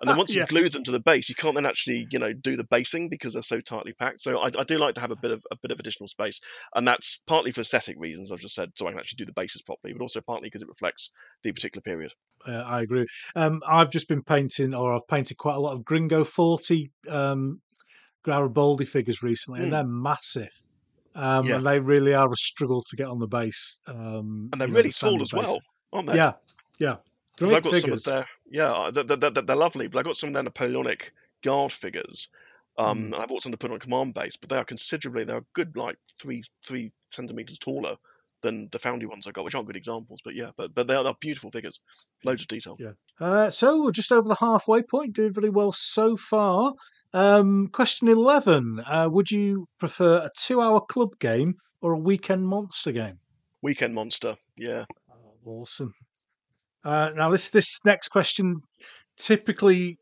And 0.00 0.08
then 0.10 0.16
once 0.18 0.34
yeah. 0.34 0.34
you 0.34 0.46
glue 0.46 0.68
them 0.68 0.84
to 0.84 0.90
the 0.90 1.00
base, 1.00 1.28
you 1.28 1.34
can't 1.36 1.54
then 1.54 1.64
actually, 1.66 2.06
you 2.10 2.18
know, 2.18 2.32
do 2.32 2.56
the 2.56 2.64
basing 2.64 3.08
because 3.08 3.34
they're 3.34 3.42
so 3.42 3.60
tightly 3.60 3.92
packed. 3.94 4.20
So 4.20 4.38
I, 4.38 4.46
I 4.58 4.64
do 4.64 4.76
like 4.78 4.96
to 4.96 5.00
have 5.00 5.12
a 5.12 5.16
bit 5.16 5.30
of 5.30 5.44
a 5.50 5.56
bit 5.62 5.70
of 5.70 5.78
additional 5.78 6.08
space, 6.08 6.40
and 6.74 6.86
that's 6.86 7.20
partly 7.26 7.52
for 7.52 7.60
aesthetic 7.60 7.96
reasons, 7.98 8.32
I've 8.32 8.40
just 8.40 8.54
said, 8.56 8.70
so 8.76 8.86
I 8.86 8.90
can 8.90 8.98
actually 8.98 9.16
do 9.18 9.26
the 9.26 9.32
bases 9.32 9.62
properly, 9.62 9.92
but 9.94 10.02
also 10.02 10.20
partly 10.20 10.48
because 10.48 10.62
it 10.62 10.68
reflects 10.68 11.10
the 11.44 11.52
particular 11.52 11.82
period. 11.82 12.12
Uh, 12.46 12.52
I 12.52 12.82
agree. 12.82 13.06
Um, 13.36 13.60
I've 13.68 13.90
just 13.90 14.08
been 14.08 14.22
painting, 14.22 14.74
or 14.74 14.94
I've 14.94 15.06
painted 15.08 15.36
quite 15.38 15.56
a 15.56 15.60
lot 15.60 15.72
of 15.74 15.84
Gringo 15.84 16.24
40 16.24 16.90
um, 17.08 17.60
Garibaldi 18.24 18.84
figures 18.84 19.22
recently, 19.22 19.60
Mm. 19.60 19.62
and 19.64 19.72
they're 19.72 19.84
massive. 19.84 20.62
Um, 21.14 21.46
Yeah. 21.46 21.56
And 21.56 21.66
they 21.66 21.78
really 21.78 22.14
are 22.14 22.30
a 22.32 22.36
struggle 22.36 22.82
to 22.82 22.96
get 22.96 23.06
on 23.06 23.18
the 23.18 23.26
base. 23.26 23.80
Um, 23.86 24.48
And 24.52 24.60
they're 24.60 24.68
know, 24.68 24.74
really 24.74 24.88
the 24.88 24.94
tall 24.94 25.20
as 25.22 25.30
base. 25.30 25.42
well, 25.46 25.60
aren't 25.92 26.08
they? 26.08 26.16
Yeah, 26.16 26.32
yeah. 26.78 26.96
Great 27.38 27.54
I've 27.54 27.62
got 27.62 27.72
figures. 27.74 28.04
some 28.04 28.14
of 28.18 28.24
their 28.24 28.28
yeah, 28.50 28.90
they're, 28.92 29.04
they're, 29.04 29.30
they're, 29.30 29.42
they're 29.42 29.56
lovely, 29.56 29.88
but 29.88 29.98
I've 29.98 30.04
got 30.04 30.16
some 30.16 30.28
of 30.28 30.34
their 30.34 30.42
Napoleonic 30.42 31.12
guard 31.42 31.72
figures. 31.72 32.28
Um, 32.78 32.98
Mm. 32.98 33.04
and 33.04 33.14
I 33.16 33.26
bought 33.26 33.42
some 33.42 33.52
to 33.52 33.58
put 33.58 33.70
on 33.70 33.78
command 33.78 34.14
base, 34.14 34.36
but 34.36 34.48
they 34.48 34.56
are 34.56 34.64
considerably 34.64 35.24
they're 35.24 35.38
a 35.38 35.44
good 35.54 35.76
like 35.76 35.98
three 36.18 36.42
three 36.66 36.90
centimeters 37.10 37.58
taller 37.58 37.96
than 38.42 38.68
the 38.70 38.78
Foundry 38.78 39.06
ones 39.06 39.26
I 39.26 39.30
got, 39.30 39.44
which 39.44 39.54
aren't 39.54 39.66
good 39.66 39.76
examples, 39.76 40.20
but 40.24 40.34
yeah, 40.34 40.50
but 40.56 40.74
but 40.74 40.86
they're, 40.86 41.02
they're 41.02 41.14
beautiful 41.20 41.50
figures, 41.50 41.80
loads 42.24 42.42
of 42.42 42.48
detail. 42.48 42.76
Yeah. 42.78 42.92
Uh, 43.20 43.50
so 43.50 43.82
we're 43.82 43.92
just 43.92 44.12
over 44.12 44.28
the 44.28 44.34
halfway 44.36 44.82
point, 44.82 45.14
doing 45.14 45.32
really 45.32 45.50
well 45.50 45.72
so 45.72 46.16
far. 46.16 46.74
Um, 47.14 47.68
question 47.68 48.08
11. 48.08 48.82
Uh, 48.86 49.08
would 49.10 49.30
you 49.30 49.68
prefer 49.78 50.18
a 50.18 50.30
two 50.36 50.60
hour 50.60 50.80
club 50.80 51.18
game 51.18 51.54
or 51.80 51.92
a 51.92 51.98
weekend 51.98 52.46
monster 52.46 52.92
game? 52.92 53.18
Weekend 53.62 53.94
Monster, 53.94 54.34
yeah, 54.56 54.84
Awesome. 55.44 55.94
Uh, 56.84 57.10
now, 57.14 57.30
this 57.30 57.50
this 57.50 57.80
next 57.84 58.08
question 58.08 58.60
typically 59.16 59.98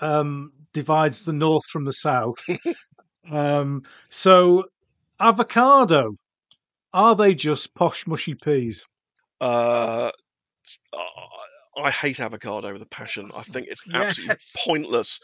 um, 0.00 0.52
divides 0.72 1.22
the 1.22 1.32
north 1.32 1.64
from 1.70 1.84
the 1.84 1.92
south. 1.92 2.44
um, 3.30 3.82
so, 4.10 4.64
avocado 5.20 6.12
are 6.94 7.14
they 7.14 7.34
just 7.34 7.74
posh 7.74 8.06
mushy 8.06 8.34
peas? 8.34 8.86
uh, 9.40 10.10
I 11.76 11.90
hate 11.90 12.20
avocado 12.20 12.72
with 12.72 12.82
a 12.82 12.86
passion. 12.86 13.30
I 13.34 13.42
think 13.42 13.66
it's 13.68 13.82
absolutely 13.94 14.34
Yes. 14.34 14.64
pointless. 14.66 15.20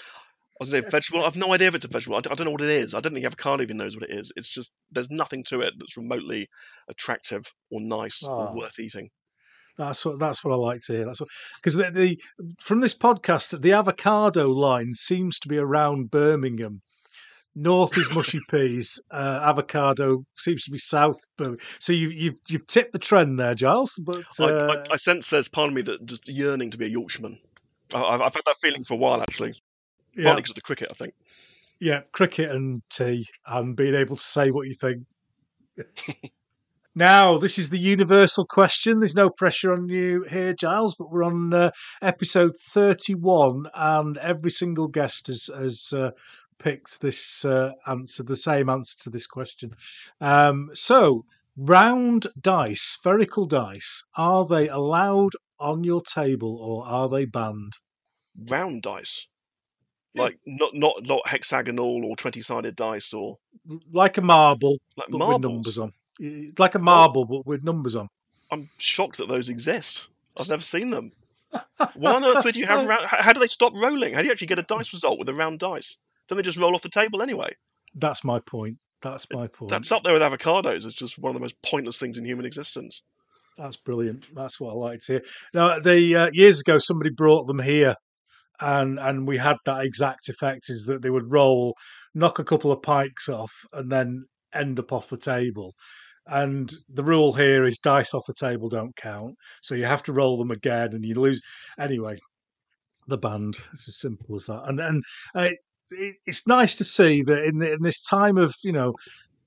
I 0.61 0.65
was 0.65 0.71
say 0.71 0.81
vegetable. 0.91 1.25
I've 1.25 1.37
no 1.37 1.53
idea 1.53 1.69
if 1.69 1.75
it's 1.75 1.85
a 1.85 1.89
vegetable. 1.89 2.17
I 2.17 2.21
don't 2.21 2.45
know 2.45 2.51
what 2.51 2.63
it 2.63 2.71
is. 2.71 2.95
I 2.95 3.01
don't 3.01 3.13
think 3.13 3.27
avocado 3.27 3.63
even 3.63 3.77
knows 3.77 3.95
what 3.95 4.09
it 4.09 4.17
is. 4.17 4.33
It's 4.37 4.49
just 4.49 4.73
there's 4.91 5.11
nothing 5.11 5.45
to 5.45 5.61
it 5.61 5.75
that's 5.79 5.97
remotely 5.97 6.49
attractive 6.89 7.45
or 7.71 7.81
nice 7.81 8.23
or 8.23 8.31
Oh. 8.49 8.55
worth 8.55 8.79
eating. 8.79 9.11
That's 9.77 10.05
what 10.05 10.19
that's 10.19 10.43
what 10.43 10.53
I 10.53 10.57
like 10.57 10.81
to 10.87 10.93
hear. 10.95 11.05
That's 11.05 11.21
what 11.21 11.29
because 11.57 11.75
the, 11.75 11.91
the 11.93 12.21
from 12.59 12.81
this 12.81 12.95
podcast, 12.95 13.61
the 13.61 13.73
avocado 13.73 14.51
line 14.51 14.95
seems 14.95 15.39
to 15.41 15.49
be 15.49 15.59
around 15.59 16.11
Birmingham. 16.11 16.83
North 17.59 17.99
is 17.99 18.09
mushy 18.15 18.41
peas. 18.49 19.03
Uh, 19.11 19.41
avocado 19.43 20.25
seems 20.37 20.63
to 20.65 20.71
be 20.71 20.79
south. 20.79 21.19
So 21.81 21.93
you, 21.93 22.09
you've 22.11 22.39
you've 22.49 22.67
tipped 22.69 22.93
the 22.93 23.01
trend 23.01 23.41
there, 23.41 23.55
Giles. 23.57 24.01
But 24.05 24.23
I, 24.39 24.45
uh, 24.45 24.85
I, 24.89 24.95
I 24.95 24.97
sense 24.97 25.29
there's 25.29 25.49
part 25.49 25.69
of 25.69 25.75
me 25.75 25.83
that 25.83 26.07
just 26.07 26.29
yearning 26.29 26.71
to 26.71 26.79
be 26.79 26.87
a 26.87 26.89
Yorkshireman. 26.89 27.39
I, 27.95 28.01
I've, 28.01 28.21
I've 28.21 28.35
had 28.35 28.45
that 28.47 28.57
feeling 28.61 28.85
for 28.85 28.95
a 28.95 28.99
while 28.99 29.21
actually, 29.21 29.55
yeah, 30.15 30.25
partly 30.25 30.43
because 30.43 30.51
of 30.51 30.55
the 30.55 30.61
cricket. 30.61 30.89
I 30.91 30.95
think. 30.95 31.15
yeah, 31.81 32.03
cricket 32.13 32.51
and 32.51 32.83
tea, 32.91 33.27
and 33.47 33.77
being 33.77 33.95
able 33.95 34.17
to 34.17 34.23
say 34.23 34.51
what 34.51 34.69
you 34.69 34.75
think. 34.75 35.03
now, 36.95 37.39
this 37.39 37.59
is 37.59 37.71
the 37.71 37.81
universal 37.81 38.45
question. 38.45 39.01
There's 39.01 39.17
no 39.17 39.31
pressure 39.31 39.73
on 39.73 39.89
you 39.89 40.25
here, 40.31 40.55
Giles, 40.55 40.95
but 40.97 41.11
we're 41.11 41.25
on 41.25 41.53
uh, 41.53 41.71
episode 42.03 42.53
31, 42.57 43.67
and 43.75 44.17
every 44.19 44.51
single 44.51 44.87
guest 44.87 45.27
has, 45.27 45.51
has 45.55 45.93
uh, 45.93 46.11
picked 46.59 47.01
this 47.01 47.45
uh, 47.45 47.73
answer, 47.87 48.23
the 48.23 48.37
same 48.37 48.69
answer 48.69 48.97
to 49.05 49.11
this 49.11 49.27
question. 49.27 49.73
Um, 50.21 50.71
so, 50.75 51.25
round 51.57 52.27
dice, 52.41 52.83
spherical 52.83 53.47
dice, 53.47 54.05
are 54.17 54.47
they 54.47 54.69
allowed 54.69 55.33
on 55.61 55.85
your 55.85 56.01
table 56.01 56.57
or 56.61 56.87
are 56.87 57.09
they 57.09 57.25
banned? 57.25 57.75
Round 58.49 58.83
dice, 58.83 59.27
Yeah. 60.15 60.23
like 60.23 60.39
not 60.47 60.75
not 60.75 60.95
not 61.07 61.27
hexagonal 61.27 62.05
or 62.05 62.17
twenty 62.17 62.41
sided 62.41 62.77
dice 62.77 63.13
or 63.13 63.39
Like 63.93 64.17
a 64.19 64.23
marble, 64.23 64.79
like 64.97 65.09
but 65.09 65.19
with 65.19 65.29
marbles. 65.29 65.43
numbers 65.53 65.79
on. 65.79 65.93
Like 66.59 66.75
a 66.77 66.79
marble, 66.79 67.25
but 67.25 67.47
with 67.47 67.65
numbers 67.65 67.97
on. 67.97 68.09
I'm 68.51 68.69
shocked 68.79 69.17
that 69.19 69.29
those 69.29 69.49
exist. 69.49 70.09
I've 70.37 70.49
never 70.49 70.63
seen 70.63 70.91
them. 70.91 71.13
Why 71.97 72.15
on 72.15 72.25
earth 72.25 72.45
would 72.45 72.57
you 72.57 72.67
have 72.67 72.87
round? 72.87 73.07
How 73.07 73.33
do 73.33 73.41
they 73.41 73.47
stop 73.49 73.73
rolling? 73.75 74.15
How 74.15 74.21
do 74.21 74.27
you 74.27 74.33
actually 74.33 74.47
get 74.49 74.59
a 74.59 74.63
dice 74.63 74.93
result 74.93 75.19
with 75.19 75.29
a 75.29 75.35
round 75.35 75.59
dice? 75.59 75.97
Don't 76.29 76.37
they 76.37 76.43
just 76.43 76.59
roll 76.59 76.75
off 76.75 76.83
the 76.83 76.89
table 76.89 77.23
anyway? 77.23 77.51
That's 77.95 78.25
my 78.25 78.41
point. 78.41 78.77
That's 79.03 79.27
my 79.33 79.47
point. 79.47 79.71
That's 79.71 79.93
up 79.93 80.03
there 80.03 80.13
with 80.13 80.23
avocados. 80.23 80.85
It's 80.85 80.95
just 80.95 81.19
one 81.19 81.31
of 81.31 81.35
the 81.35 81.41
most 81.41 81.55
pointless 81.63 81.99
things 81.99 82.19
in 82.19 82.25
human 82.25 82.47
existence. 82.47 83.03
That's 83.57 83.77
brilliant. 83.77 84.27
That's 84.35 84.61
what 84.61 84.71
I 84.71 84.75
like 84.75 85.01
to 85.07 85.13
hear. 85.15 85.23
Now, 85.55 85.79
the 85.79 86.15
uh, 86.15 86.31
years 86.33 86.61
ago, 86.61 86.79
somebody 86.79 87.11
brought 87.11 87.47
them 87.47 87.61
here, 87.61 87.95
and 88.61 88.99
and 88.99 89.27
we 89.27 89.39
had 89.39 89.57
that 89.67 89.85
exact 89.85 90.29
effect: 90.29 90.67
is 90.69 90.85
that 90.85 91.03
they 91.03 91.11
would 91.11 91.31
roll, 91.31 91.75
knock 92.15 92.39
a 92.39 92.45
couple 92.45 92.71
of 92.73 92.83
pikes 92.83 93.29
off, 93.29 93.53
and 93.73 93.91
then 93.91 94.25
end 94.55 94.79
up 94.79 94.93
off 94.93 95.09
the 95.09 95.17
table. 95.17 95.75
And 96.27 96.71
the 96.89 97.05
rule 97.05 97.33
here 97.33 97.65
is 97.65 97.79
dice 97.79 98.13
off 98.15 98.27
the 98.27 98.35
table 98.39 98.69
don't 98.69 98.95
count, 98.97 99.35
so 99.63 99.75
you 99.75 99.87
have 99.87 100.03
to 100.05 100.13
roll 100.13 100.37
them 100.37 100.51
again, 100.51 100.91
and 100.93 101.05
you 101.05 101.15
lose. 101.15 101.41
Anyway, 101.79 102.19
the 103.09 103.19
band. 103.19 103.57
It's 103.73 103.89
as 103.89 103.99
simple 103.99 104.37
as 104.37 104.47
that. 104.47 104.63
And 104.67 104.79
and 104.79 105.03
uh, 105.35 105.49
it, 105.91 106.17
it's 106.27 106.47
nice 106.47 106.77
to 106.77 106.85
see 106.85 107.23
that 107.23 107.45
in 107.45 107.63
in 107.63 107.83
this 107.83 108.01
time 108.03 108.39
of 108.39 108.55
you 108.63 108.73
know 108.73 108.95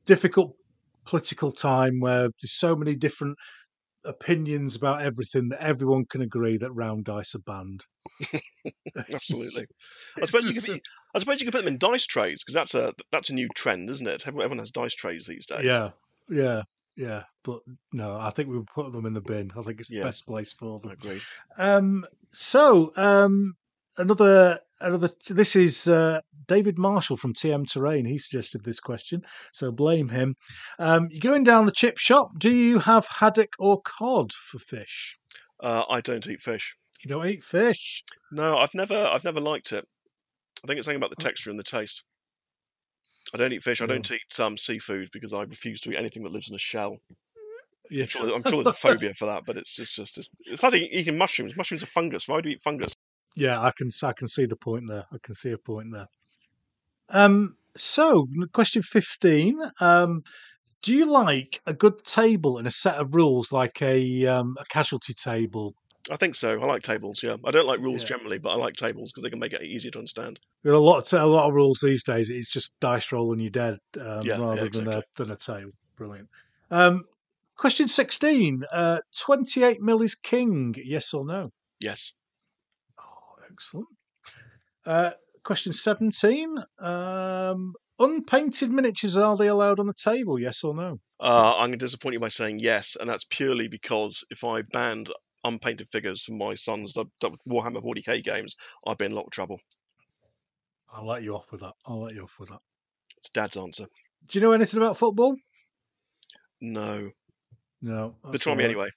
difficult 0.06 0.56
political 1.06 1.52
time 1.52 2.00
where 2.00 2.30
there's 2.42 2.54
so 2.54 2.76
many 2.76 2.96
different 2.96 3.38
opinions 4.06 4.76
about 4.76 5.02
everything 5.02 5.50
that 5.50 5.62
everyone 5.62 6.06
can 6.06 6.22
agree 6.22 6.58
that 6.58 6.72
round 6.72 7.06
dice 7.06 7.36
are 7.36 7.40
banned. 7.40 7.84
Absolutely. 9.14 9.66
I 10.22 10.26
suppose 10.26 10.46
you 10.56 10.62
could. 10.62 10.82
I 11.14 11.20
suppose 11.20 11.40
you 11.40 11.46
could 11.46 11.54
put 11.54 11.64
them 11.64 11.74
in 11.74 11.78
dice 11.78 12.06
trays 12.06 12.44
because 12.44 12.54
that's 12.54 12.76
a 12.76 12.94
that's 13.12 13.30
a 13.30 13.34
new 13.34 13.48
trend, 13.50 13.90
isn't 13.90 14.08
it? 14.08 14.24
Everyone, 14.28 14.46
everyone 14.46 14.60
has 14.60 14.72
dice 14.72 14.96
trays 14.96 15.26
these 15.26 15.46
days. 15.46 15.64
yeah, 15.66 15.90
yeah, 16.30 16.64
yeah. 16.96 17.24
But 17.44 17.60
no, 17.94 18.16
I 18.16 18.30
think 18.32 18.50
we 18.50 18.58
would 18.58 18.68
put 18.68 18.92
them 18.92 19.06
in 19.06 19.14
the 19.14 19.22
bin. 19.22 19.52
I 19.58 19.62
think 19.62 19.80
it's 19.80 19.90
the 19.90 19.98
Yeah. 19.98 20.04
best 20.04 20.26
place 20.26 20.54
for 20.54 20.80
them. 20.80 20.90
I 20.90 20.94
agree. 20.94 21.22
Um, 21.58 22.06
so 22.32 22.94
um, 22.96 23.54
another 23.98 24.60
another. 24.80 25.10
This 25.30 25.56
is 25.56 25.88
uh, 25.88 26.22
David 26.48 26.78
Marshall 26.78 27.18
from 27.18 27.34
TM 27.34 27.68
Terrain. 27.72 28.06
He 28.06 28.18
suggested 28.18 28.64
this 28.64 28.80
question, 28.80 29.22
so 29.52 29.72
blame 29.72 30.10
him. 30.10 30.36
Um, 30.80 31.08
you're 31.12 31.20
going 31.20 31.44
down 31.44 31.66
the 31.66 31.72
chip 31.72 31.98
shop. 31.98 32.32
Do 32.38 32.50
you 32.50 32.80
have 32.80 33.08
haddock 33.08 33.54
or 33.60 33.82
cod 33.82 34.32
for 34.34 34.60
fish? 34.60 35.18
Uh, 35.60 35.84
I 35.90 36.02
don't 36.02 36.28
eat 36.28 36.42
fish. 36.42 36.76
You 37.04 37.10
don't 37.10 37.28
eat 37.28 37.44
fish. 37.44 38.04
No, 38.32 38.58
I've 38.58 38.74
never 38.74 38.96
I've 38.96 39.24
never 39.24 39.40
liked 39.40 39.72
it. 39.72 39.86
I 40.64 40.68
think 40.68 40.78
it's 40.78 40.86
something 40.86 40.98
about 40.98 41.10
the 41.10 41.16
Oh. 41.20 41.26
texture 41.26 41.50
and 41.50 41.58
the 41.60 41.64
taste. 41.64 42.04
I 43.34 43.38
don't 43.38 43.54
eat 43.54 43.64
fish. 43.64 43.82
I 43.82 43.86
don't 43.86 44.10
eat 44.12 44.40
um, 44.40 44.58
seafood 44.58 45.10
because 45.14 45.32
I 45.34 45.44
refuse 45.44 45.80
to 45.82 45.92
eat 45.92 45.98
anything 45.98 46.24
that 46.24 46.34
lives 46.34 46.50
in 46.50 46.56
a 46.56 46.60
shell. 46.60 46.98
Yeah. 47.90 48.04
I'm 48.04 48.08
sure, 48.10 48.36
I'm 48.36 48.44
sure 48.44 48.64
there's 48.64 48.68
a 48.68 48.74
phobia 48.80 49.14
for 49.14 49.26
that, 49.28 49.44
but 49.46 49.58
it's 49.58 49.76
just, 49.76 49.96
just, 49.96 50.16
just 50.16 50.30
it's 50.46 50.64
like 50.64 50.74
eating 50.74 51.18
mushrooms. 51.18 51.56
Mushrooms 51.56 51.84
are 51.84 51.88
fungus. 51.88 52.28
Why 52.28 52.42
do 52.42 52.50
you 52.50 52.56
eat 52.56 52.64
fungus? 52.64 52.94
Yeah, 53.36 53.62
I 53.62 53.72
can 53.78 53.90
I 54.04 54.14
can 54.14 54.28
see 54.28 54.46
the 54.46 54.56
point 54.56 54.86
there. 54.88 55.06
I 55.12 55.18
can 55.24 55.36
see 55.36 55.52
a 55.52 55.58
point 55.58 55.88
there. 55.94 56.08
Um, 57.10 57.56
so 57.76 58.28
question 58.54 58.82
fifteen. 58.82 59.60
Um, 59.80 60.24
do 60.82 60.94
you 60.96 61.06
like 61.06 61.62
a 61.66 61.74
good 61.74 62.04
table 62.06 62.58
and 62.58 62.66
a 62.66 62.72
set 62.72 62.96
of 62.96 63.14
rules 63.14 63.52
like 63.52 63.82
a 63.82 64.26
um, 64.26 64.58
a 64.60 64.66
casualty 64.66 65.14
table? 65.14 65.76
I 66.10 66.18
think 66.18 66.34
so. 66.36 66.60
I 66.60 66.66
like 66.66 66.82
tables. 66.82 67.22
Yeah, 67.22 67.36
I 67.46 67.52
don't 67.52 67.68
like 67.68 67.80
rules 67.80 68.02
Yeah. 68.02 68.18
generally, 68.18 68.40
but 68.40 68.50
I 68.50 68.56
like 68.56 68.76
tables 68.76 69.12
because 69.12 69.24
they 69.24 69.30
can 69.30 69.40
make 69.40 69.54
it 69.54 69.62
easier 69.62 69.92
to 69.92 70.00
understand. 70.00 70.40
There 70.64 70.74
are 70.74 70.76
a 70.76 70.80
lot 70.80 71.14
of, 71.14 71.22
a 71.22 71.26
lot 71.26 71.48
of 71.48 71.54
rules 71.54 71.80
these 71.82 72.04
days. 72.04 72.30
It's 72.30 72.50
just 72.52 72.78
dice 72.80 73.12
roll 73.12 73.32
and 73.32 73.42
you're 73.42 73.52
dead, 73.52 73.78
um, 74.00 74.22
Yeah, 74.24 74.38
yeah, 74.38 74.40
rather 74.40 74.70
than 74.70 74.88
a 74.88 75.04
than 75.16 75.32
a 75.32 75.36
table. 75.38 75.72
Brilliant. 75.96 76.28
Um, 76.72 77.04
question 77.56 77.88
sixteen. 77.88 78.64
Uh, 78.74 79.00
Twenty 79.18 79.64
eight 79.64 79.80
mil 79.82 80.02
is 80.02 80.16
king. 80.16 80.74
Yes 80.84 81.14
or 81.14 81.24
no? 81.26 81.52
Yes. 81.80 82.12
Excellent. 83.52 83.88
Uh, 84.86 85.12
question 85.44 85.74
17. 85.74 86.56
Um, 86.80 87.74
unpainted 88.00 88.72
miniatures, 88.72 89.18
are 89.18 89.38
they 89.38 89.48
allowed 89.48 89.80
on 89.80 89.88
the 89.88 89.94
table? 89.94 90.40
Yes 90.40 90.64
or 90.64 90.74
no? 90.74 91.00
Uh, 91.20 91.54
I'm 91.58 91.68
going 91.70 91.72
to 91.74 91.78
disappoint 91.78 92.14
you 92.14 92.20
by 92.20 92.30
saying 92.30 92.60
yes, 92.60 92.98
and 93.00 93.10
that's 93.10 93.26
purely 93.30 93.68
because 93.68 94.24
if 94.30 94.44
I 94.44 94.64
banned 94.74 95.12
unpainted 95.44 95.88
figures 95.90 96.24
from 96.24 96.38
my 96.38 96.56
son's 96.56 96.94
Warhammer 96.94 97.84
40k 97.84 98.24
games, 98.24 98.56
I'd 98.88 98.98
be 98.98 99.06
in 99.06 99.12
a 99.12 99.16
lot 99.16 99.26
of 99.26 99.32
trouble. 99.32 99.60
I'll 100.94 101.06
let 101.08 101.24
you 101.24 101.36
off 101.36 101.52
with 101.52 101.62
that. 101.62 101.74
I'll 101.86 102.02
let 102.02 102.14
you 102.16 102.24
off 102.24 102.36
with 102.40 102.50
that. 102.50 102.60
It's 103.18 103.30
Dad's 103.30 103.56
answer. 103.58 103.86
Do 104.28 104.40
you 104.40 104.46
know 104.46 104.52
anything 104.52 104.78
about 104.82 104.98
football? 104.98 105.36
No, 106.60 107.12
No. 107.82 108.16
but 108.24 108.42
try 108.42 108.54
me 108.54 108.64
right. 108.64 108.70
anyway. 108.72 108.90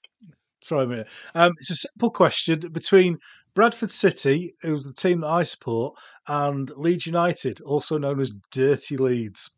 Try 0.62 0.84
me. 0.86 1.04
Um, 1.34 1.52
it's 1.58 1.70
a 1.70 1.76
simple 1.76 2.10
question 2.10 2.60
between 2.72 3.18
Bradford 3.54 3.90
City, 3.90 4.54
who's 4.62 4.84
the 4.84 4.92
team 4.92 5.20
that 5.20 5.28
I 5.28 5.42
support, 5.42 5.96
and 6.26 6.70
Leeds 6.76 7.06
United, 7.06 7.60
also 7.60 7.98
known 7.98 8.20
as 8.20 8.32
Dirty 8.50 8.96
Leeds. 8.96 9.50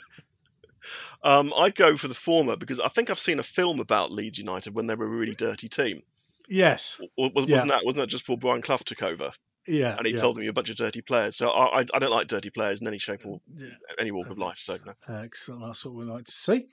Um, 1.25 1.53
I'd 1.57 1.77
go 1.77 1.97
for 1.97 2.09
the 2.09 2.15
former 2.15 2.57
because 2.57 2.81
I 2.81 2.89
think 2.89 3.09
I've 3.09 3.19
seen 3.19 3.39
a 3.39 3.45
film 3.45 3.81
about 3.81 4.11
Leeds 4.11 4.39
United 4.39 4.75
when 4.75 4.87
they 4.87 4.95
were 4.95 5.07
a 5.07 5.09
really 5.09 5.35
dirty 5.35 5.69
team. 5.69 6.03
Yes. 6.49 7.01
Was, 7.17 7.31
Yeah. 7.47 7.55
Wasn't 7.55 7.71
that 7.71 7.85
wasn't 7.85 8.03
that 8.03 8.07
just 8.09 8.25
before 8.25 8.39
Brian 8.39 8.61
Clough 8.61 8.79
took 8.79 9.03
over 9.03 9.31
Yeah. 9.67 9.97
and 9.97 10.07
he 10.07 10.15
yeah, 10.15 10.19
told 10.19 10.35
them 10.35 10.43
you're 10.43 10.51
a 10.51 10.55
bunch 10.55 10.71
of 10.71 10.77
dirty 10.77 11.01
players? 11.01 11.37
So 11.37 11.51
I, 11.51 11.81
I, 11.81 11.87
I 11.95 11.99
don't 12.01 12.11
like 12.11 12.27
dirty 12.27 12.51
players 12.51 12.81
in 12.81 12.89
any 12.89 12.99
shape 12.99 13.25
or 13.25 13.41
yeah. 13.55 13.69
any 14.01 14.11
walk 14.11 14.31
of 14.31 14.39
life. 14.39 14.59
So 14.59 14.77
no. 14.85 15.21
Excellent. 15.21 15.63
That's 15.65 15.85
what 15.85 15.95
we 15.95 16.05
like 16.05 16.25
to 16.25 16.33
see. 16.33 16.67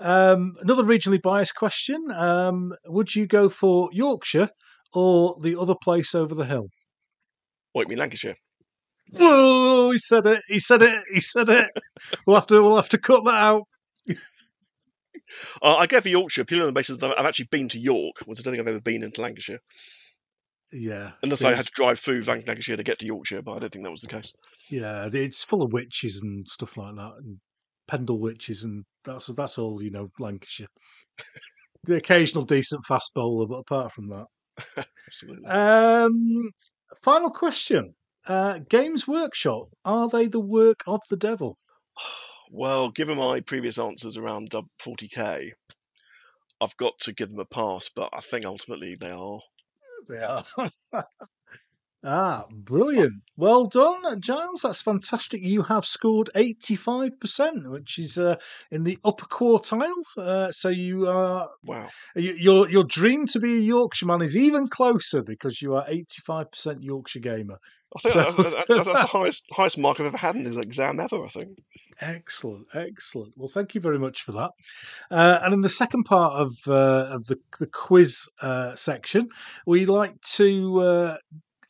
Um, 0.00 0.56
another 0.60 0.82
regionally 0.82 1.22
biased 1.22 1.54
question. 1.54 2.10
Um, 2.10 2.74
would 2.86 3.14
you 3.14 3.26
go 3.28 3.48
for 3.48 3.88
Yorkshire 3.92 4.50
or 4.94 5.36
the 5.42 5.58
other 5.58 5.74
place 5.82 6.14
over 6.14 6.34
the 6.34 6.44
hill? 6.44 6.66
what 7.72 7.82
you 7.82 7.88
mean 7.88 7.98
Lancashire? 7.98 8.34
Whoa! 9.14 9.90
He 9.92 9.98
said 9.98 10.26
it. 10.26 10.42
He 10.48 10.58
said 10.58 10.82
it. 10.82 11.02
He 11.12 11.20
said 11.20 11.48
it. 11.48 11.70
we'll 12.26 12.36
have 12.36 12.46
to. 12.48 12.62
We'll 12.62 12.76
have 12.76 12.88
to 12.90 12.98
cut 12.98 13.24
that 13.24 13.34
out. 13.34 13.62
Uh, 15.62 15.76
I 15.76 15.86
go 15.86 16.00
for 16.00 16.08
Yorkshire 16.08 16.44
purely 16.44 16.62
on 16.62 16.66
the 16.66 16.78
basis 16.78 16.98
that 16.98 17.18
I've 17.18 17.24
actually 17.24 17.48
been 17.50 17.68
to 17.70 17.78
York, 17.78 18.16
which 18.26 18.38
I 18.38 18.42
don't 18.42 18.52
think 18.52 18.60
I've 18.60 18.68
ever 18.74 18.82
been 18.82 19.02
into 19.02 19.22
Lancashire, 19.22 19.60
Yeah. 20.72 21.12
unless 21.22 21.42
I 21.42 21.54
had 21.54 21.64
to 21.66 21.72
drive 21.74 21.98
through 21.98 22.22
Lancashire 22.22 22.76
to 22.76 22.82
get 22.82 22.98
to 22.98 23.06
Yorkshire. 23.06 23.40
But 23.40 23.52
I 23.52 23.58
don't 23.60 23.72
think 23.72 23.84
that 23.84 23.90
was 23.90 24.02
the 24.02 24.08
case. 24.08 24.30
Yeah, 24.70 25.08
it's 25.12 25.44
full 25.44 25.62
of 25.62 25.72
witches 25.72 26.20
and 26.22 26.46
stuff 26.48 26.76
like 26.76 26.94
that, 26.96 27.12
and 27.18 27.38
Pendle 27.88 28.20
witches, 28.20 28.64
and 28.64 28.84
that's 29.04 29.28
that's 29.28 29.58
all 29.58 29.82
you 29.82 29.90
know. 29.90 30.08
Lancashire. 30.18 30.66
the 31.84 31.96
occasional 31.96 32.44
decent 32.44 32.84
fast 32.86 33.12
bowler, 33.14 33.46
but 33.46 33.60
apart 33.60 33.92
from 33.92 34.08
that, 34.08 34.26
Absolutely. 35.06 35.48
Um, 35.48 36.50
final 37.02 37.30
question. 37.30 37.94
Uh, 38.26 38.58
Games 38.68 39.08
Workshop, 39.08 39.68
are 39.84 40.08
they 40.08 40.26
the 40.26 40.40
work 40.40 40.82
of 40.86 41.00
the 41.10 41.16
devil? 41.16 41.58
Well, 42.54 42.90
given 42.90 43.16
my 43.16 43.40
previous 43.40 43.78
answers 43.78 44.18
around 44.18 44.50
40k, 44.50 45.52
I've 46.60 46.76
got 46.76 46.92
to 47.00 47.14
give 47.14 47.30
them 47.30 47.40
a 47.40 47.46
pass. 47.46 47.88
But 47.96 48.10
I 48.12 48.20
think 48.20 48.44
ultimately 48.44 48.94
they 48.94 49.10
are. 49.10 49.40
They 50.06 50.18
are. 50.18 50.44
ah, 52.04 52.44
brilliant. 52.50 53.12
Well 53.36 53.66
done, 53.66 54.20
Giles. 54.20 54.62
That's 54.62 54.82
fantastic. 54.82 55.42
You 55.42 55.62
have 55.62 55.84
scored 55.86 56.30
85%, 56.36 57.70
which 57.70 57.98
is 57.98 58.18
uh, 58.18 58.36
in 58.70 58.84
the 58.84 58.98
upper 59.04 59.26
quartile. 59.26 59.92
Uh, 60.16 60.50
so 60.52 60.68
you 60.68 61.08
are 61.08 61.48
Wow. 61.64 61.88
y- 62.16 62.34
your 62.38 62.68
your 62.70 62.84
dream 62.84 63.26
to 63.26 63.40
be 63.40 63.58
a 63.58 63.60
Yorkshireman 63.60 64.22
is 64.22 64.36
even 64.36 64.68
closer 64.68 65.22
because 65.22 65.60
you 65.62 65.74
are 65.74 65.86
85% 65.88 66.82
Yorkshire 66.82 67.20
gamer. 67.20 67.58
I 67.96 68.00
think 68.00 68.12
So- 68.12 68.42
that- 68.42 68.66
that- 68.68 68.84
that's, 68.84 69.00
the 69.02 69.06
highest 69.18 69.44
highest 69.52 69.78
mark 69.78 70.00
I've 70.00 70.06
ever 70.06 70.16
had 70.16 70.36
in 70.36 70.46
an 70.46 70.58
exam 70.60 71.00
ever. 71.00 71.24
I 71.24 71.28
think. 71.28 71.58
Excellent, 72.00 72.66
excellent. 72.74 73.32
Well, 73.36 73.48
thank 73.52 73.74
you 73.74 73.80
very 73.80 73.98
much 73.98 74.22
for 74.22 74.32
that. 74.32 74.50
Uh, 75.10 75.38
and 75.42 75.54
in 75.54 75.60
the 75.60 75.68
second 75.68 76.04
part 76.04 76.34
of 76.34 76.56
uh, 76.66 77.14
of 77.14 77.26
the 77.26 77.38
the 77.60 77.66
quiz 77.66 78.28
uh, 78.40 78.74
section, 78.74 79.28
we 79.66 79.86
like 79.86 80.20
to 80.36 80.80
uh, 80.80 81.16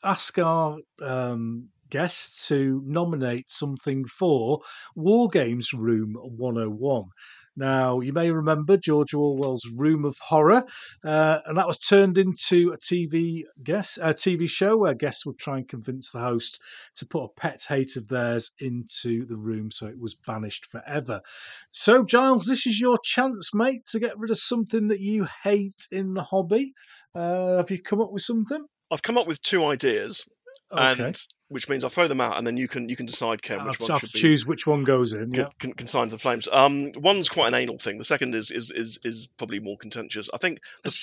ask 0.04 0.38
our 0.38 0.78
um, 1.00 1.68
guests 1.90 2.48
to 2.48 2.82
nominate 2.86 3.50
something 3.50 4.06
for 4.06 4.60
War 4.96 5.28
Games 5.28 5.72
Room 5.72 6.14
101. 6.14 7.04
Now, 7.54 8.00
you 8.00 8.14
may 8.14 8.30
remember 8.30 8.78
George 8.78 9.12
Orwell's 9.12 9.68
Room 9.68 10.06
of 10.06 10.16
Horror, 10.18 10.64
uh, 11.04 11.40
and 11.44 11.58
that 11.58 11.66
was 11.66 11.76
turned 11.76 12.16
into 12.16 12.72
a 12.72 12.78
TV 12.78 13.42
guest, 13.62 13.98
a 13.98 14.14
TV 14.14 14.48
show 14.48 14.78
where 14.78 14.94
guests 14.94 15.26
would 15.26 15.38
try 15.38 15.58
and 15.58 15.68
convince 15.68 16.10
the 16.10 16.20
host 16.20 16.58
to 16.94 17.06
put 17.06 17.24
a 17.24 17.28
pet 17.28 17.62
hate 17.68 17.96
of 17.96 18.08
theirs 18.08 18.52
into 18.58 19.26
the 19.26 19.36
room 19.36 19.70
so 19.70 19.86
it 19.86 20.00
was 20.00 20.16
banished 20.26 20.66
forever. 20.70 21.20
So, 21.72 22.04
Giles, 22.04 22.46
this 22.46 22.66
is 22.66 22.80
your 22.80 22.98
chance, 23.04 23.50
mate, 23.52 23.84
to 23.88 24.00
get 24.00 24.18
rid 24.18 24.30
of 24.30 24.38
something 24.38 24.88
that 24.88 25.00
you 25.00 25.28
hate 25.42 25.86
in 25.92 26.14
the 26.14 26.22
hobby. 26.22 26.72
Uh, 27.14 27.58
have 27.58 27.70
you 27.70 27.82
come 27.82 28.00
up 28.00 28.12
with 28.12 28.22
something? 28.22 28.64
I've 28.92 29.02
come 29.02 29.18
up 29.18 29.26
with 29.26 29.40
two 29.42 29.64
ideas, 29.64 30.24
Okay. 30.70 31.04
and 31.04 31.26
which 31.48 31.68
means 31.68 31.82
I'll 31.84 31.90
throw 31.90 32.08
them 32.08 32.20
out, 32.20 32.38
and 32.38 32.46
then 32.46 32.56
you 32.56 32.68
can 32.68 32.88
you 32.88 32.96
can 32.96 33.06
decide, 33.06 33.42
Ken, 33.42 33.60
I'll 33.60 33.66
which 33.68 33.78
have 33.78 33.88
one 33.88 34.00
should 34.00 34.12
be 34.12 34.18
choose 34.20 34.46
which 34.46 34.66
one 34.66 34.84
goes 34.84 35.12
in. 35.12 35.32
con- 35.32 35.34
Yeah. 35.34 35.48
con- 35.58 35.72
consigned 35.72 36.10
to 36.10 36.16
the 36.16 36.20
flames. 36.20 36.48
Um, 36.50 36.92
one's 36.96 37.28
quite 37.28 37.48
an 37.48 37.54
anal 37.54 37.78
thing. 37.78 37.98
The 37.98 38.04
second 38.04 38.34
is 38.34 38.50
is 38.50 38.70
is 38.70 38.98
is 39.04 39.28
probably 39.38 39.60
more 39.60 39.76
contentious. 39.78 40.28
I 40.32 40.38
think 40.38 40.60
the 40.84 40.94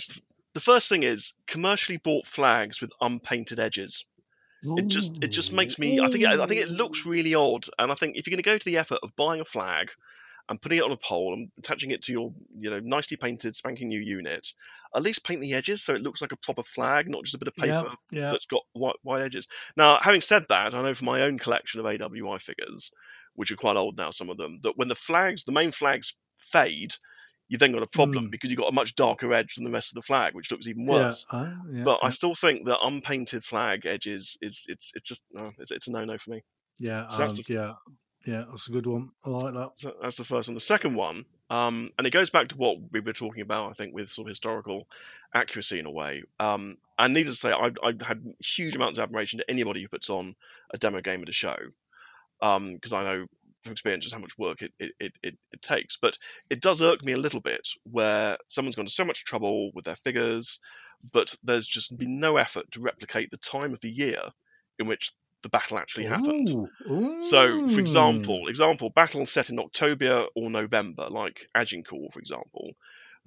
the 0.53 0.61
first 0.61 0.89
thing 0.89 1.03
is 1.03 1.33
commercially 1.47 1.97
bought 1.97 2.25
flags 2.25 2.81
with 2.81 2.91
unpainted 3.01 3.59
edges. 3.59 4.05
It 4.61 4.87
just 4.87 5.23
it 5.23 5.29
just 5.29 5.53
makes 5.53 5.79
me. 5.79 5.99
I 6.01 6.07
think 6.07 6.23
it, 6.25 6.27
I 6.39 6.45
think 6.45 6.61
it 6.61 6.69
looks 6.69 7.05
really 7.05 7.33
odd, 7.33 7.65
and 7.79 7.91
I 7.91 7.95
think 7.95 8.17
if 8.17 8.27
you're 8.27 8.31
going 8.35 8.43
to 8.43 8.49
go 8.49 8.57
to 8.57 8.65
the 8.65 8.77
effort 8.77 8.99
of 9.03 9.15
buying 9.15 9.39
a 9.39 9.45
flag 9.45 9.89
and 10.49 10.61
putting 10.61 10.79
it 10.79 10.83
on 10.83 10.91
a 10.91 10.97
pole 10.97 11.33
and 11.33 11.49
attaching 11.59 11.91
it 11.91 12.01
to 12.03 12.11
your 12.11 12.33
you 12.59 12.69
know 12.69 12.79
nicely 12.79 13.15
painted 13.15 13.55
spanking 13.55 13.87
new 13.87 14.01
unit, 14.01 14.51
at 14.95 15.03
least 15.03 15.23
paint 15.23 15.41
the 15.41 15.53
edges 15.53 15.83
so 15.83 15.93
it 15.93 16.01
looks 16.01 16.21
like 16.21 16.31
a 16.31 16.37
proper 16.37 16.63
flag, 16.63 17.07
not 17.09 17.23
just 17.23 17.35
a 17.35 17.37
bit 17.37 17.47
of 17.47 17.55
paper 17.55 17.89
Yeah, 18.11 18.19
yeah. 18.21 18.31
that's 18.31 18.45
got 18.47 18.63
white, 18.73 18.95
white 19.03 19.21
edges. 19.21 19.47
Now, 19.77 19.99
having 20.01 20.21
said 20.21 20.45
that, 20.49 20.73
I 20.73 20.81
know 20.81 20.93
from 20.95 21.05
my 21.05 21.21
own 21.21 21.37
collection 21.37 21.79
of 21.79 21.85
AWI 21.85 22.39
figures, 22.41 22.89
which 23.35 23.51
are 23.51 23.55
quite 23.55 23.77
old 23.77 23.97
now, 23.97 24.11
some 24.11 24.29
of 24.29 24.37
them, 24.37 24.59
that 24.63 24.77
when 24.77 24.87
the 24.87 24.95
flags, 24.95 25.43
the 25.43 25.51
main 25.51 25.71
flags 25.71 26.15
fade, 26.37 26.93
you've 27.47 27.59
then 27.59 27.71
got 27.71 27.83
a 27.83 27.87
problem 27.87 28.27
Mm. 28.27 28.31
because 28.31 28.49
you've 28.49 28.59
got 28.59 28.71
a 28.71 28.75
much 28.75 28.95
darker 28.95 29.31
edge 29.33 29.55
than 29.55 29.63
the 29.65 29.71
rest 29.71 29.91
of 29.91 29.95
the 29.95 30.01
flag, 30.01 30.33
which 30.35 30.51
looks 30.51 30.67
even 30.67 30.85
worse. 30.85 31.25
Yeah, 31.31 31.39
ah, 31.39 31.53
yeah, 31.71 31.83
But 31.83 31.99
I 32.03 32.09
still 32.11 32.35
think 32.35 32.65
that 32.65 32.77
unpainted 32.83 33.43
flag 33.43 33.85
edges 33.85 34.37
is 34.41 34.65
it's 34.69 34.91
it's 34.95 35.07
just 35.07 35.21
no, 35.31 35.51
it's, 35.59 35.71
it's 35.71 35.87
a 35.87 35.91
no 35.91 36.05
no 36.05 36.17
for 36.17 36.31
me. 36.31 36.41
yeah, 36.79 37.07
so 37.07 37.23
um, 37.23 37.29
the- 37.35 37.43
yeah, 37.47 37.73
yeah. 38.25 38.43
That's 38.49 38.67
a 38.67 38.71
good 38.71 38.85
one. 38.87 39.09
I 39.23 39.29
like 39.29 39.53
that. 39.53 39.69
So 39.75 39.95
that's 40.01 40.17
the 40.17 40.23
first 40.23 40.47
one. 40.47 40.55
The 40.55 40.59
second 40.61 40.95
one, 40.95 41.25
um, 41.49 41.91
and 41.97 42.05
it 42.05 42.11
goes 42.11 42.29
back 42.29 42.49
to 42.49 42.57
what 42.57 42.77
we 42.91 42.99
were 42.99 43.13
talking 43.13 43.41
about, 43.41 43.69
I 43.69 43.73
think, 43.73 43.93
with 43.93 44.11
sort 44.11 44.27
of 44.27 44.29
historical 44.29 44.87
accuracy 45.33 45.79
in 45.79 45.85
a 45.85 45.91
way. 45.91 46.23
Um, 46.39 46.77
and 46.97 47.13
needless 47.13 47.39
to 47.41 47.47
say, 47.47 47.53
I, 47.53 47.71
I 47.83 47.93
had 48.03 48.23
huge 48.39 48.75
amounts 48.75 48.99
of 48.99 49.03
admiration 49.03 49.39
to 49.39 49.49
anybody 49.49 49.81
who 49.81 49.87
puts 49.87 50.09
on 50.09 50.35
a 50.73 50.77
demo 50.77 51.01
game 51.01 51.21
at 51.21 51.29
a 51.29 51.33
show, 51.33 51.57
because 52.39 52.93
I 52.93 53.03
know 53.03 53.25
from 53.61 53.71
experience 53.73 54.05
just 54.05 54.15
how 54.15 54.21
much 54.21 54.37
work 54.37 54.61
it, 54.61 54.71
it, 54.79 55.13
it, 55.21 55.37
it 55.51 55.61
takes. 55.61 55.97
But 56.01 56.17
it 56.49 56.61
does 56.61 56.81
irk 56.81 57.03
me 57.03 57.13
a 57.13 57.17
little 57.17 57.41
bit 57.41 57.67
where 57.83 58.37
someone's 58.47 58.75
gone 58.75 58.85
to 58.85 58.91
so 58.91 59.05
much 59.05 59.25
trouble 59.25 59.71
with 59.73 59.85
their 59.85 59.97
figures, 59.97 60.59
but 61.11 61.35
there's 61.43 61.67
just 61.67 61.97
been 61.97 62.19
no 62.19 62.37
effort 62.37 62.71
to 62.71 62.81
replicate 62.81 63.31
the 63.31 63.37
time 63.37 63.73
of 63.73 63.79
the 63.81 63.89
year 63.89 64.21
in 64.79 64.87
which 64.87 65.11
the 65.43 65.49
battle 65.49 65.77
actually 65.77 66.05
happened. 66.05 66.55
Ooh, 66.55 66.69
So, 67.19 67.61
for 67.67 67.81
example, 67.81 68.47
example 68.47 68.89
battle 68.91 69.25
set 69.25 69.49
in 69.49 69.59
October 69.59 70.27
or 70.35 70.49
November, 70.49 71.09
like 71.09 71.47
Agincourt, 71.55 72.13
for 72.13 72.19
example, 72.19 72.71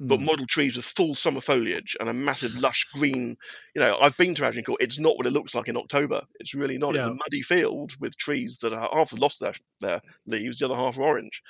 but 0.08 0.20
Mm. 0.20 0.26
model 0.26 0.46
trees 0.46 0.76
with 0.76 0.84
full 0.84 1.14
summer 1.14 1.40
foliage 1.40 1.96
and 2.00 2.08
a 2.08 2.14
massive 2.14 2.54
lush 2.54 2.86
green. 2.94 3.36
You 3.74 3.80
know, 3.82 3.98
I've 4.00 4.16
been 4.16 4.34
to 4.36 4.46
Agincourt. 4.46 4.82
It's 4.82 4.98
not 4.98 5.16
what 5.16 5.26
it 5.26 5.32
looks 5.32 5.54
like 5.54 5.68
in 5.68 5.76
October. 5.76 6.22
It's 6.40 6.54
really 6.54 6.78
not. 6.78 6.96
It's 6.96 7.06
a 7.06 7.10
muddy 7.12 7.42
field 7.42 7.94
with 8.00 8.16
trees 8.16 8.58
that 8.62 8.72
are 8.72 8.90
half 8.92 9.12
lost 9.12 9.40
their, 9.40 9.54
their 9.80 10.02
leaves, 10.26 10.58
the 10.58 10.66
other 10.66 10.76
half 10.76 10.98
are 10.98 11.02
orange. 11.04 11.42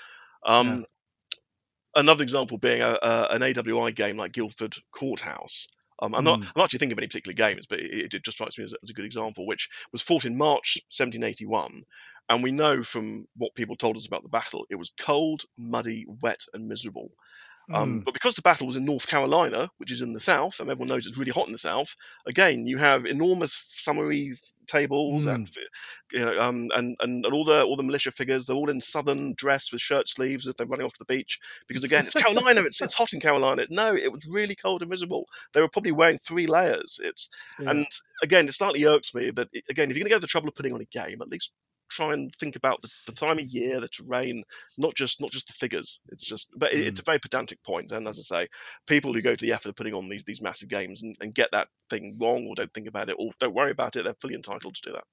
Um, 0.46 0.84
Another 1.94 2.22
example 2.22 2.58
being 2.58 2.80
a, 2.82 2.98
a, 3.02 3.28
an 3.30 3.42
AWI 3.42 3.92
game 3.92 4.16
like 4.16 4.32
Guilford 4.32 4.76
Courthouse. 4.92 5.66
Um, 6.02 6.14
I'm 6.14 6.24
not. 6.24 6.40
Mm. 6.40 6.44
I'm 6.44 6.52
not 6.56 6.64
actually 6.64 6.80
thinking 6.80 6.92
of 6.94 6.98
any 6.98 7.06
particular 7.08 7.34
games, 7.34 7.66
but 7.66 7.80
it, 7.80 8.12
it 8.14 8.24
just 8.24 8.36
strikes 8.36 8.58
me 8.58 8.64
as, 8.64 8.74
a- 8.74 8.78
as 8.82 8.90
a 8.90 8.94
good 8.94 9.06
example, 9.06 9.46
which 9.46 9.68
was 9.92 10.02
fought 10.02 10.26
in 10.26 10.36
March 10.36 10.78
1781, 10.90 11.84
and 12.28 12.42
we 12.42 12.52
know 12.52 12.82
from 12.82 13.26
what 13.36 13.54
people 13.54 13.76
told 13.76 13.96
us 13.96 14.06
about 14.06 14.22
the 14.24 14.28
battle, 14.28 14.66
it 14.70 14.76
was 14.76 14.92
cold, 15.00 15.44
muddy, 15.58 16.04
wet, 16.20 16.40
and 16.54 16.68
miserable. 16.68 17.10
Um, 17.74 18.00
Mm. 18.00 18.04
But 18.04 18.14
because 18.14 18.34
the 18.34 18.42
battle 18.42 18.66
was 18.66 18.76
in 18.76 18.84
North 18.84 19.06
Carolina, 19.06 19.68
which 19.78 19.90
is 19.92 20.00
in 20.00 20.12
the 20.12 20.20
south, 20.20 20.60
and 20.60 20.68
everyone 20.70 20.88
knows 20.88 21.06
it's 21.06 21.16
really 21.16 21.30
hot 21.32 21.46
in 21.46 21.52
the 21.52 21.58
south, 21.58 21.94
again 22.26 22.66
you 22.66 22.78
have 22.78 23.06
enormous 23.06 23.64
summary 23.68 24.34
tables 24.68 25.26
and 25.26 25.50
you 26.12 26.20
know 26.20 26.40
um, 26.40 26.70
and, 26.74 26.96
and 27.00 27.24
and 27.24 27.34
all 27.34 27.44
the 27.44 27.62
all 27.64 27.76
the 27.76 27.82
militia 27.82 28.12
figures. 28.12 28.46
They're 28.46 28.56
all 28.56 28.70
in 28.70 28.80
southern 28.80 29.34
dress 29.36 29.72
with 29.72 29.80
shirt 29.80 30.08
sleeves 30.08 30.46
if 30.46 30.56
they're 30.56 30.66
running 30.66 30.86
off 30.86 30.92
to 30.92 30.98
the 30.98 31.14
beach. 31.14 31.38
Because 31.66 31.84
again, 31.84 32.06
it's 32.06 32.14
Carolina. 32.14 32.62
It's 32.62 32.80
it's 32.80 32.94
hot 32.94 33.12
in 33.12 33.20
Carolina. 33.20 33.66
No, 33.70 33.94
it 33.94 34.12
was 34.12 34.24
really 34.26 34.54
cold 34.54 34.82
and 34.82 34.90
miserable. 34.90 35.26
They 35.52 35.60
were 35.60 35.68
probably 35.68 35.92
wearing 35.92 36.18
three 36.18 36.46
layers. 36.46 36.98
It's 37.02 37.28
Yeah. 37.58 37.70
and 37.70 37.86
again, 38.22 38.48
it 38.48 38.52
slightly 38.54 38.84
irks 38.84 39.14
me 39.14 39.30
that 39.32 39.48
again, 39.68 39.90
if 39.90 39.96
you're 39.96 40.04
going 40.04 40.10
to 40.10 40.16
go 40.16 40.16
to 40.16 40.20
the 40.20 40.26
trouble 40.26 40.48
of 40.48 40.54
putting 40.54 40.72
on 40.74 40.80
a 40.80 40.84
game, 40.86 41.20
at 41.22 41.28
least 41.28 41.50
try 41.90 42.12
and 42.12 42.32
think 42.40 42.56
about 42.56 42.80
the, 42.82 42.88
the 43.06 43.12
time 43.12 43.38
of 43.38 43.46
year, 43.46 43.80
the 43.80 43.88
terrain, 43.88 44.42
not 44.78 44.94
just 44.94 45.20
not 45.20 45.30
just 45.30 45.46
the 45.48 45.54
figures. 45.54 46.00
It's 46.08 46.24
just, 46.24 46.48
but 46.56 46.72
it, 46.72 46.86
it's 46.86 47.00
a 47.00 47.04
very 47.04 47.18
pedantic 47.18 47.62
point. 47.64 47.92
And 47.92 48.08
as 48.08 48.18
I 48.18 48.22
say, 48.22 48.48
people 48.86 49.12
who 49.12 49.22
go 49.22 49.34
to 49.36 49.44
the 49.44 49.52
effort 49.52 49.68
of 49.70 49.76
putting 49.76 49.94
on 49.94 50.08
these 50.08 50.24
these 50.24 50.42
massive 50.42 50.68
games 50.68 51.02
and, 51.02 51.16
and 51.20 51.34
get 51.34 51.48
that 51.52 51.68
thing 51.90 52.16
wrong 52.20 52.46
or 52.46 52.54
don't 52.54 52.72
think 52.72 52.88
about 52.88 53.10
it 53.10 53.16
or 53.18 53.30
don't 53.40 53.54
worry 53.54 53.70
about 53.70 53.96
it, 53.96 54.04
they're 54.04 54.14
fully 54.20 54.34
entitled 54.34 54.74
to 54.74 54.90
do 54.90 54.92
that. 54.92 55.04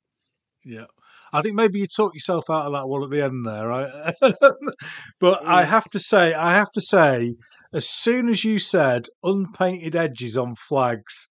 Yeah. 0.65 0.85
I 1.31 1.41
think 1.41 1.55
maybe 1.55 1.79
you 1.79 1.87
talked 1.87 2.15
yourself 2.15 2.49
out 2.49 2.65
of 2.65 2.73
that 2.73 2.87
one 2.87 3.03
at 3.03 3.11
the 3.11 3.23
end 3.23 3.45
there, 3.45 3.67
right? 3.67 4.13
but 5.19 5.45
I 5.45 5.63
Mm. 5.63 5.67
have 5.67 5.85
to 5.91 5.99
say, 5.99 6.33
I 6.33 6.55
have 6.55 6.71
to 6.73 6.81
say, 6.81 7.35
as 7.71 7.87
soon 7.87 8.29
as 8.29 8.43
you 8.43 8.57
said 8.59 9.05
unpainted 9.23 9.95
edges 9.95 10.35
on 10.35 10.55
flags, 10.55 11.27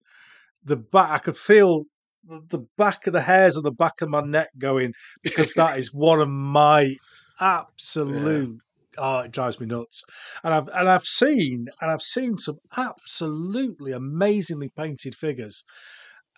the 0.65 0.77
back 0.77 1.11
I 1.11 1.19
could 1.19 1.37
feel 1.37 1.85
the 2.29 2.67
back 2.77 3.07
of 3.07 3.13
the 3.13 3.23
hairs 3.23 3.57
on 3.57 3.63
the 3.63 3.71
back 3.71 4.01
of 4.01 4.09
my 4.09 4.21
neck 4.21 4.49
going 4.59 4.93
because 5.23 5.55
that 5.55 5.79
is 5.79 5.93
one 5.95 6.21
of 6.21 6.29
my 6.29 6.95
absolute 7.41 8.59
oh 8.99 9.21
it 9.21 9.31
drives 9.31 9.61
me 9.61 9.67
nuts. 9.67 10.03
And 10.45 10.53
i've 10.53 10.69
and 10.69 10.89
i've 10.89 11.05
seen 11.05 11.69
and 11.81 11.91
i've 11.91 12.03
seen 12.03 12.37
some 12.37 12.59
absolutely 12.77 13.93
amazingly 13.93 14.71
painted 14.77 15.15
figures 15.15 15.65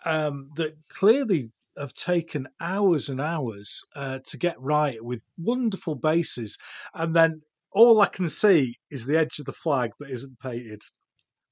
um 0.05 0.49
that 0.55 0.73
clearly 0.89 1.49
have 1.77 1.93
taken 1.93 2.47
hours 2.59 3.09
and 3.09 3.21
hours 3.21 3.81
uh, 3.95 4.19
to 4.25 4.37
get 4.37 4.59
right 4.59 5.03
with 5.03 5.23
wonderful 5.37 5.95
bases. 5.95 6.57
And 6.93 7.15
then 7.15 7.41
all 7.71 8.01
i 8.01 8.07
can 8.07 8.27
see 8.27 8.75
is 8.89 9.05
the 9.05 9.17
edge 9.17 9.39
of 9.39 9.45
the 9.45 9.53
flag 9.53 9.91
that 9.99 10.09
isn't 10.09 10.39
painted. 10.39 10.81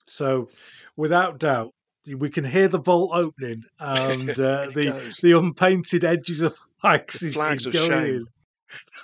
So 0.08 0.50
without 0.98 1.40
doubt 1.40 1.74
we 2.18 2.30
can 2.30 2.44
hear 2.44 2.68
the 2.68 2.80
vault 2.80 3.12
opening 3.14 3.64
and 3.80 4.30
uh, 4.40 4.70
the 4.74 4.92
goes. 4.92 5.18
the 5.18 5.38
unpainted 5.38 6.04
edges 6.04 6.42
of 6.42 6.56
flags 6.82 7.20
The 7.20 7.28
is, 7.28 7.34
flags 7.36 7.60
is 7.62 7.66
of 7.68 7.74
going 7.74 7.92
shame. 7.92 8.16
in. 8.16 8.26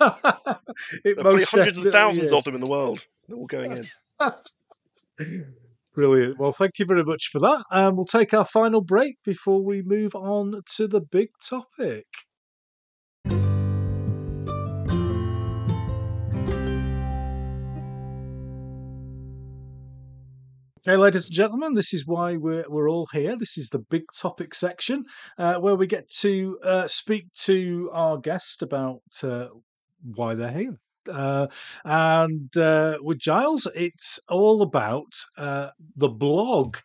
it 0.00 0.12
There 1.04 1.12
are 1.18 1.22
probably 1.22 1.44
hundreds 1.44 1.78
and 1.82 1.92
thousands 1.92 2.26
is. 2.26 2.32
of 2.32 2.44
them 2.44 2.54
in 2.54 2.60
the 2.60 2.66
world. 2.66 3.04
They're 3.28 3.36
all 3.36 3.46
going 3.46 3.72
in. 3.72 3.88
Brilliant. 5.94 6.38
Well, 6.38 6.52
thank 6.52 6.78
you 6.78 6.84
very 6.84 7.02
much 7.04 7.28
for 7.32 7.38
that. 7.40 7.64
Um, 7.70 7.96
we'll 7.96 8.04
take 8.04 8.34
our 8.34 8.44
final 8.44 8.82
break 8.82 9.16
before 9.24 9.62
we 9.64 9.82
move 9.82 10.14
on 10.14 10.60
to 10.76 10.86
the 10.86 11.00
big 11.00 11.28
topic. 11.42 12.06
Okay, 20.86 20.96
ladies 20.96 21.24
and 21.24 21.34
gentlemen, 21.34 21.74
this 21.74 21.92
is 21.92 22.06
why 22.06 22.36
we're, 22.36 22.64
we're 22.68 22.88
all 22.88 23.08
here. 23.12 23.34
This 23.36 23.58
is 23.58 23.70
the 23.70 23.80
big 23.80 24.04
topic 24.16 24.54
section 24.54 25.04
uh, 25.36 25.56
where 25.56 25.74
we 25.74 25.88
get 25.88 26.08
to 26.20 26.60
uh, 26.62 26.86
speak 26.86 27.32
to 27.40 27.90
our 27.92 28.18
guest 28.18 28.62
about 28.62 29.00
uh, 29.24 29.48
why 30.14 30.36
they're 30.36 30.52
here. 30.52 30.78
Uh, 31.12 31.48
and 31.84 32.56
uh, 32.56 32.98
with 33.00 33.18
Giles, 33.18 33.66
it's 33.74 34.20
all 34.28 34.62
about 34.62 35.12
uh, 35.36 35.70
the 35.96 36.08
blog. 36.08 36.76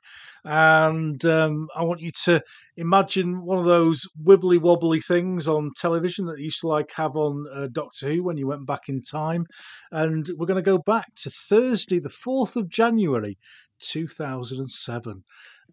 And 0.43 1.23
um, 1.25 1.67
I 1.75 1.83
want 1.83 2.01
you 2.01 2.09
to 2.23 2.41
imagine 2.77 3.45
one 3.45 3.59
of 3.59 3.65
those 3.65 4.07
wibbly 4.25 4.59
wobbly 4.59 4.99
things 4.99 5.47
on 5.47 5.73
television 5.77 6.25
that 6.25 6.39
you 6.39 6.45
used 6.45 6.61
to 6.61 6.67
like 6.67 6.91
have 6.95 7.15
on 7.15 7.45
uh, 7.53 7.67
Doctor 7.71 8.07
Who 8.07 8.23
when 8.23 8.37
you 8.37 8.47
went 8.47 8.65
back 8.65 8.89
in 8.89 9.03
time. 9.03 9.45
And 9.91 10.27
we're 10.37 10.47
going 10.47 10.55
to 10.55 10.63
go 10.63 10.79
back 10.79 11.13
to 11.17 11.29
Thursday, 11.29 11.99
the 11.99 12.09
4th 12.09 12.55
of 12.55 12.67
January, 12.67 13.37
2007, 13.81 15.23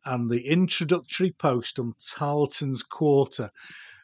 and 0.05 0.31
the 0.31 0.47
introductory 0.47 1.33
post 1.33 1.79
on 1.79 1.95
Tarleton's 2.15 2.83
Quarter. 2.83 3.51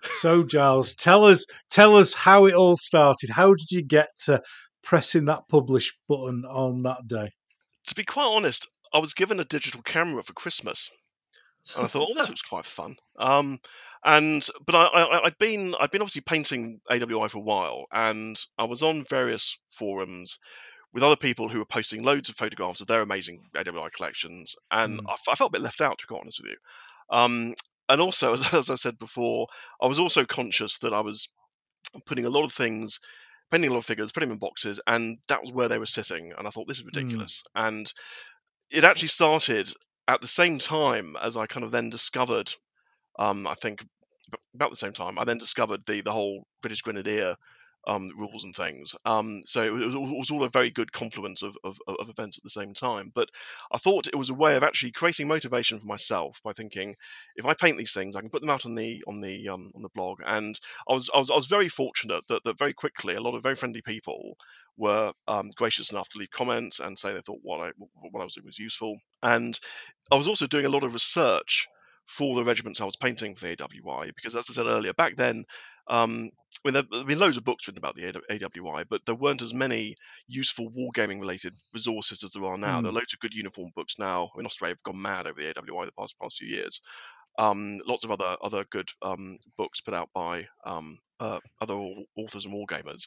So, 0.02 0.44
Giles, 0.44 0.94
tell 0.94 1.24
us 1.24 1.46
tell 1.70 1.96
us 1.96 2.14
how 2.14 2.46
it 2.46 2.54
all 2.54 2.76
started. 2.76 3.30
How 3.30 3.54
did 3.54 3.70
you 3.70 3.82
get 3.82 4.08
to 4.24 4.42
pressing 4.82 5.24
that 5.26 5.48
publish 5.48 5.96
button 6.08 6.44
on 6.44 6.82
that 6.82 7.06
day? 7.08 7.30
To 7.86 7.94
be 7.94 8.04
quite 8.04 8.26
honest, 8.26 8.66
I 8.92 8.98
was 8.98 9.14
given 9.14 9.40
a 9.40 9.44
digital 9.44 9.82
camera 9.82 10.22
for 10.22 10.32
Christmas, 10.34 10.90
and 11.74 11.84
I 11.84 11.88
thought, 11.88 12.08
oh, 12.10 12.14
this 12.14 12.28
looks 12.30 12.42
quite 12.42 12.66
fun. 12.66 12.96
Um, 13.18 13.58
and 14.04 14.46
but 14.66 14.74
I, 14.74 14.84
I, 14.84 15.24
I'd 15.26 15.38
been 15.38 15.74
I'd 15.80 15.90
been 15.90 16.02
obviously 16.02 16.20
painting 16.20 16.80
AWI 16.90 17.30
for 17.30 17.38
a 17.38 17.42
while, 17.42 17.86
and 17.92 18.38
I 18.58 18.64
was 18.64 18.82
on 18.82 19.04
various 19.04 19.56
forums 19.72 20.38
with 20.94 21.04
other 21.04 21.16
people 21.16 21.50
who 21.50 21.58
were 21.60 21.66
posting 21.66 22.04
loads 22.04 22.30
of 22.30 22.36
photographs 22.36 22.80
of 22.82 22.88
their 22.88 23.02
amazing 23.02 23.50
AWI 23.56 23.90
collections, 23.90 24.56
and 24.72 25.00
Mm. 25.00 25.06
I, 25.08 25.14
f- 25.14 25.28
I 25.28 25.36
felt 25.36 25.50
a 25.50 25.58
bit 25.58 25.62
left 25.62 25.82
out, 25.82 25.98
to 26.00 26.06
be 26.08 26.18
honest 26.18 26.40
with 26.42 26.52
you. 26.52 26.58
Um, 27.10 27.54
and 27.90 28.00
also, 28.00 28.34
as, 28.34 28.54
as 28.54 28.70
I 28.70 28.76
said 28.76 28.98
before, 28.98 29.48
I 29.82 29.88
was 29.88 30.00
also 30.00 30.24
conscious 30.26 30.78
that 30.78 30.94
I 30.94 31.00
was 31.00 31.28
putting 32.06 32.24
a 32.24 32.30
lot 32.30 32.44
of 32.44 32.52
things, 32.52 32.98
painting 33.50 33.70
a 33.70 33.72
lot 33.72 33.80
of 33.80 33.86
figures, 33.86 34.12
putting 34.12 34.30
them 34.30 34.36
in 34.36 34.40
boxes, 34.40 34.80
and 34.86 35.18
that 35.28 35.42
was 35.42 35.52
where 35.52 35.68
they 35.68 35.78
were 35.78 35.86
sitting. 35.86 36.32
And 36.38 36.46
I 36.46 36.50
thought 36.50 36.68
this 36.68 36.78
is 36.78 36.84
ridiculous. 36.86 37.42
And 37.54 37.92
it 38.70 38.84
actually 38.84 39.08
started 39.08 39.70
at 40.08 40.20
the 40.20 40.28
same 40.28 40.58
time 40.58 41.16
as 41.20 41.36
I 41.36 41.46
kind 41.46 41.64
of 41.64 41.70
then 41.70 41.90
discovered, 41.90 42.52
um, 43.18 43.46
I 43.46 43.54
think 43.56 43.84
about 44.54 44.70
the 44.70 44.76
same 44.76 44.94
time, 44.94 45.18
I 45.18 45.24
then 45.24 45.38
discovered 45.38 45.86
the 45.86 46.02
the 46.02 46.12
whole 46.12 46.44
British 46.62 46.82
Grenadier 46.82 47.36
um, 47.86 48.10
rules 48.16 48.44
and 48.44 48.54
things. 48.54 48.94
Um, 49.04 49.42
so 49.46 49.62
it 49.62 49.70
was, 49.70 49.94
it 49.94 50.18
was 50.18 50.30
all 50.30 50.44
a 50.44 50.50
very 50.50 50.70
good 50.70 50.92
confluence 50.92 51.42
of, 51.42 51.56
of, 51.64 51.78
of 51.86 52.08
events 52.08 52.38
at 52.38 52.44
the 52.44 52.50
same 52.50 52.74
time. 52.74 53.12
But 53.14 53.28
I 53.72 53.78
thought 53.78 54.06
it 54.06 54.16
was 54.16 54.30
a 54.30 54.34
way 54.34 54.56
of 54.56 54.62
actually 54.62 54.92
creating 54.92 55.28
motivation 55.28 55.78
for 55.80 55.86
myself 55.86 56.40
by 56.44 56.52
thinking, 56.52 56.94
if 57.36 57.46
I 57.46 57.54
paint 57.54 57.78
these 57.78 57.92
things, 57.92 58.16
I 58.16 58.20
can 58.20 58.30
put 58.30 58.40
them 58.40 58.50
out 58.50 58.66
on 58.66 58.74
the 58.74 59.02
on 59.06 59.20
the 59.20 59.48
um, 59.48 59.72
on 59.74 59.82
the 59.82 59.90
blog. 59.94 60.20
And 60.24 60.58
I 60.88 60.92
was 60.92 61.10
I 61.14 61.18
was 61.18 61.30
I 61.30 61.34
was 61.34 61.46
very 61.46 61.68
fortunate 61.68 62.24
that, 62.28 62.42
that 62.44 62.58
very 62.58 62.74
quickly 62.74 63.14
a 63.14 63.20
lot 63.20 63.34
of 63.34 63.42
very 63.42 63.56
friendly 63.56 63.82
people 63.82 64.36
were 64.76 65.12
um, 65.28 65.50
gracious 65.56 65.90
enough 65.90 66.08
to 66.10 66.18
leave 66.18 66.30
comments 66.30 66.80
and 66.80 66.98
say 66.98 67.12
they 67.12 67.20
thought 67.20 67.38
what 67.42 67.60
I 67.60 67.72
what 68.10 68.20
I 68.20 68.24
was 68.24 68.34
doing 68.34 68.46
was 68.46 68.58
useful. 68.58 68.98
And 69.22 69.58
I 70.10 70.16
was 70.16 70.28
also 70.28 70.46
doing 70.46 70.66
a 70.66 70.70
lot 70.70 70.82
of 70.82 70.92
research 70.94 71.66
for 72.06 72.36
the 72.36 72.44
regiments 72.44 72.80
I 72.80 72.84
was 72.84 72.96
painting 72.96 73.34
for 73.34 73.46
the 73.46 73.56
AWI 73.56 74.12
because, 74.14 74.36
as 74.36 74.46
I 74.50 74.52
said 74.54 74.66
earlier, 74.66 74.92
back 74.92 75.16
then. 75.16 75.44
Um, 75.88 76.30
I 76.64 76.68
mean, 76.68 76.74
there 76.74 76.98
have 76.98 77.06
been 77.06 77.18
loads 77.18 77.36
of 77.36 77.44
books 77.44 77.66
written 77.66 77.78
about 77.78 77.96
the 77.96 78.12
AWI, 78.30 78.84
but 78.88 79.02
there 79.04 79.14
weren't 79.14 79.42
as 79.42 79.52
many 79.52 79.96
useful 80.28 80.70
wargaming 80.70 81.20
related 81.20 81.54
resources 81.72 82.22
as 82.22 82.30
there 82.30 82.44
are 82.44 82.56
now. 82.56 82.80
There 82.80 82.90
are 82.90 82.94
loads 82.94 83.12
of 83.12 83.20
good 83.20 83.34
uniform 83.34 83.70
books 83.74 83.96
now. 83.98 84.30
I 84.34 84.38
mean, 84.38 84.46
Australia 84.46 84.76
have 84.76 84.92
gone 84.92 85.02
mad 85.02 85.26
over 85.26 85.40
the 85.40 85.52
AWI 85.52 85.86
the 85.86 85.92
past 85.92 86.14
past 86.20 86.38
few 86.38 86.48
years. 86.48 86.80
Um, 87.38 87.80
lots 87.86 88.04
of 88.04 88.12
other 88.12 88.36
other 88.42 88.64
good 88.70 88.88
um, 89.02 89.38
books 89.58 89.80
put 89.80 89.94
out 89.94 90.08
by 90.14 90.46
um, 90.64 90.98
uh, 91.20 91.40
other 91.60 91.74
authors 92.16 92.44
and 92.44 92.54
wargamers. 92.54 93.06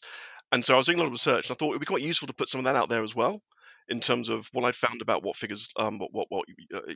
And 0.52 0.64
so 0.64 0.74
I 0.74 0.78
was 0.78 0.86
doing 0.86 0.98
a 0.98 1.02
lot 1.02 1.08
of 1.08 1.14
research, 1.14 1.50
and 1.50 1.56
I 1.56 1.58
thought 1.58 1.70
it 1.70 1.76
would 1.76 1.80
be 1.80 1.86
quite 1.86 2.02
useful 2.02 2.28
to 2.28 2.34
put 2.34 2.50
some 2.50 2.60
of 2.60 2.66
that 2.66 2.76
out 2.76 2.90
there 2.90 3.04
as 3.04 3.16
well, 3.16 3.42
in 3.90 4.00
terms 4.00 4.30
of 4.30 4.48
what 4.54 4.66
I'd 4.66 4.76
found 4.76 5.02
about 5.02 5.24
what 5.24 5.36
figures, 5.36 5.70
um, 5.78 6.00
what 6.00 6.14
what, 6.14 6.28
what 6.30 6.46
uh, 6.76 6.94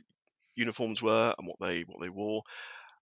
uniforms 0.54 1.02
were 1.02 1.34
and 1.38 1.46
what 1.46 1.56
they 1.60 1.82
what 1.82 2.00
they 2.00 2.08
wore. 2.08 2.42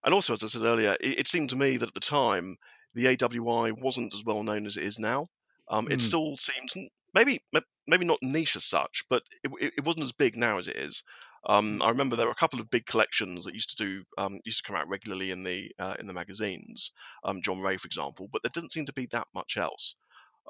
And 0.03 0.13
also, 0.13 0.33
as 0.33 0.43
I 0.43 0.47
said 0.47 0.63
earlier, 0.63 0.95
it, 0.99 1.19
it 1.21 1.27
seemed 1.27 1.49
to 1.51 1.55
me 1.55 1.77
that 1.77 1.89
at 1.89 1.93
the 1.93 1.99
time 1.99 2.57
the 2.93 3.07
AWI 3.07 3.71
wasn't 3.71 4.13
as 4.13 4.23
well 4.23 4.43
known 4.43 4.65
as 4.67 4.77
it 4.77 4.83
is 4.83 4.99
now. 4.99 5.27
Um, 5.69 5.87
it 5.91 6.01
Mm. 6.01 6.01
still 6.01 6.37
seemed 6.37 6.69
maybe 7.13 7.39
maybe 7.87 8.05
not 8.05 8.19
niche 8.21 8.55
as 8.55 8.65
such, 8.65 9.03
but 9.09 9.23
it, 9.43 9.51
it, 9.59 9.73
it 9.77 9.85
wasn't 9.85 10.05
as 10.05 10.11
big 10.11 10.35
now 10.35 10.57
as 10.57 10.67
it 10.67 10.75
is. 10.75 11.03
Um, 11.47 11.81
I 11.81 11.89
remember 11.89 12.15
there 12.15 12.27
were 12.27 12.31
a 12.31 12.35
couple 12.35 12.59
of 12.59 12.69
big 12.69 12.85
collections 12.85 13.45
that 13.45 13.53
used 13.55 13.75
to 13.75 13.83
do 13.83 14.03
um, 14.17 14.39
used 14.45 14.59
to 14.63 14.67
come 14.67 14.75
out 14.75 14.87
regularly 14.87 15.31
in 15.31 15.43
the 15.43 15.71
uh, 15.79 15.95
in 15.99 16.07
the 16.07 16.13
magazines. 16.13 16.91
Um, 17.23 17.41
John 17.41 17.61
Ray, 17.61 17.77
for 17.77 17.87
example, 17.87 18.27
but 18.31 18.43
there 18.43 18.51
didn't 18.53 18.71
seem 18.73 18.85
to 18.85 18.93
be 18.93 19.07
that 19.07 19.27
much 19.33 19.57
else. 19.57 19.95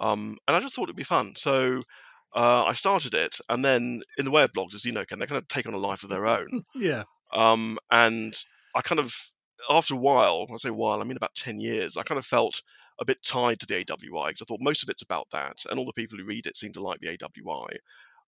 Um, 0.01 0.37
and 0.47 0.57
I 0.57 0.61
just 0.61 0.75
thought 0.75 0.83
it'd 0.85 0.95
be 0.95 1.03
fun. 1.03 1.35
So 1.35 1.83
uh, 2.35 2.65
I 2.65 2.73
started 2.73 3.13
it, 3.13 3.37
and 3.49 3.63
then 3.65 4.01
in 4.17 4.25
the 4.25 4.31
way 4.31 4.43
of 4.43 4.53
blogs, 4.53 4.75
as 4.75 4.85
you 4.85 4.91
know, 4.91 5.05
can 5.05 5.19
they 5.19 5.27
kind 5.27 5.39
of 5.41 5.47
take 5.49 5.67
on 5.67 5.73
a 5.73 5.77
life 5.77 6.03
of 6.03 6.09
their 6.09 6.27
own. 6.27 6.49
yeah. 6.75 7.03
Um, 7.33 7.79
and 7.89 8.33
I 8.75 8.81
kind 8.81 8.99
of, 8.99 9.13
after 9.69 9.93
a 9.93 9.97
while, 9.97 10.45
I 10.51 10.57
say 10.57 10.69
a 10.69 10.73
while, 10.73 11.01
I 11.01 11.03
mean 11.03 11.17
about 11.17 11.35
10 11.35 11.59
years, 11.59 11.97
I 11.97 12.03
kind 12.03 12.19
of 12.19 12.25
felt 12.25 12.61
a 12.99 13.05
bit 13.05 13.23
tied 13.23 13.59
to 13.61 13.65
the 13.65 13.75
AWI 13.77 14.29
because 14.29 14.41
I 14.41 14.45
thought 14.45 14.61
most 14.61 14.83
of 14.83 14.89
it's 14.89 15.01
about 15.01 15.27
that, 15.31 15.57
and 15.69 15.79
all 15.79 15.85
the 15.85 15.93
people 15.93 16.17
who 16.17 16.25
read 16.25 16.45
it 16.47 16.57
seem 16.57 16.73
to 16.73 16.81
like 16.81 16.99
the 16.99 17.09
AWI. 17.09 17.67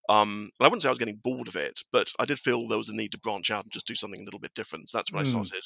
Um, 0.10 0.50
and 0.60 0.66
I 0.66 0.68
wouldn't 0.68 0.82
say 0.82 0.90
I 0.90 0.92
was 0.92 1.00
getting 1.00 1.16
bored 1.18 1.48
of 1.48 1.56
it, 1.56 1.80
but 1.94 2.12
I 2.20 2.26
did 2.26 2.38
feel 2.40 2.68
there 2.68 2.78
was 2.78 2.90
a 2.90 2.94
need 2.96 3.14
to 3.14 3.20
branch 3.20 3.52
out 3.52 3.64
and 3.64 3.72
just 3.72 3.88
do 3.88 3.96
something 3.96 4.20
a 4.20 4.26
little 4.26 4.40
bit 4.40 4.54
different. 4.54 4.90
So 4.90 4.98
that's 4.98 5.14
when 5.14 5.22
I 5.22 5.24
Mm. 5.24 5.24
started 5.24 5.64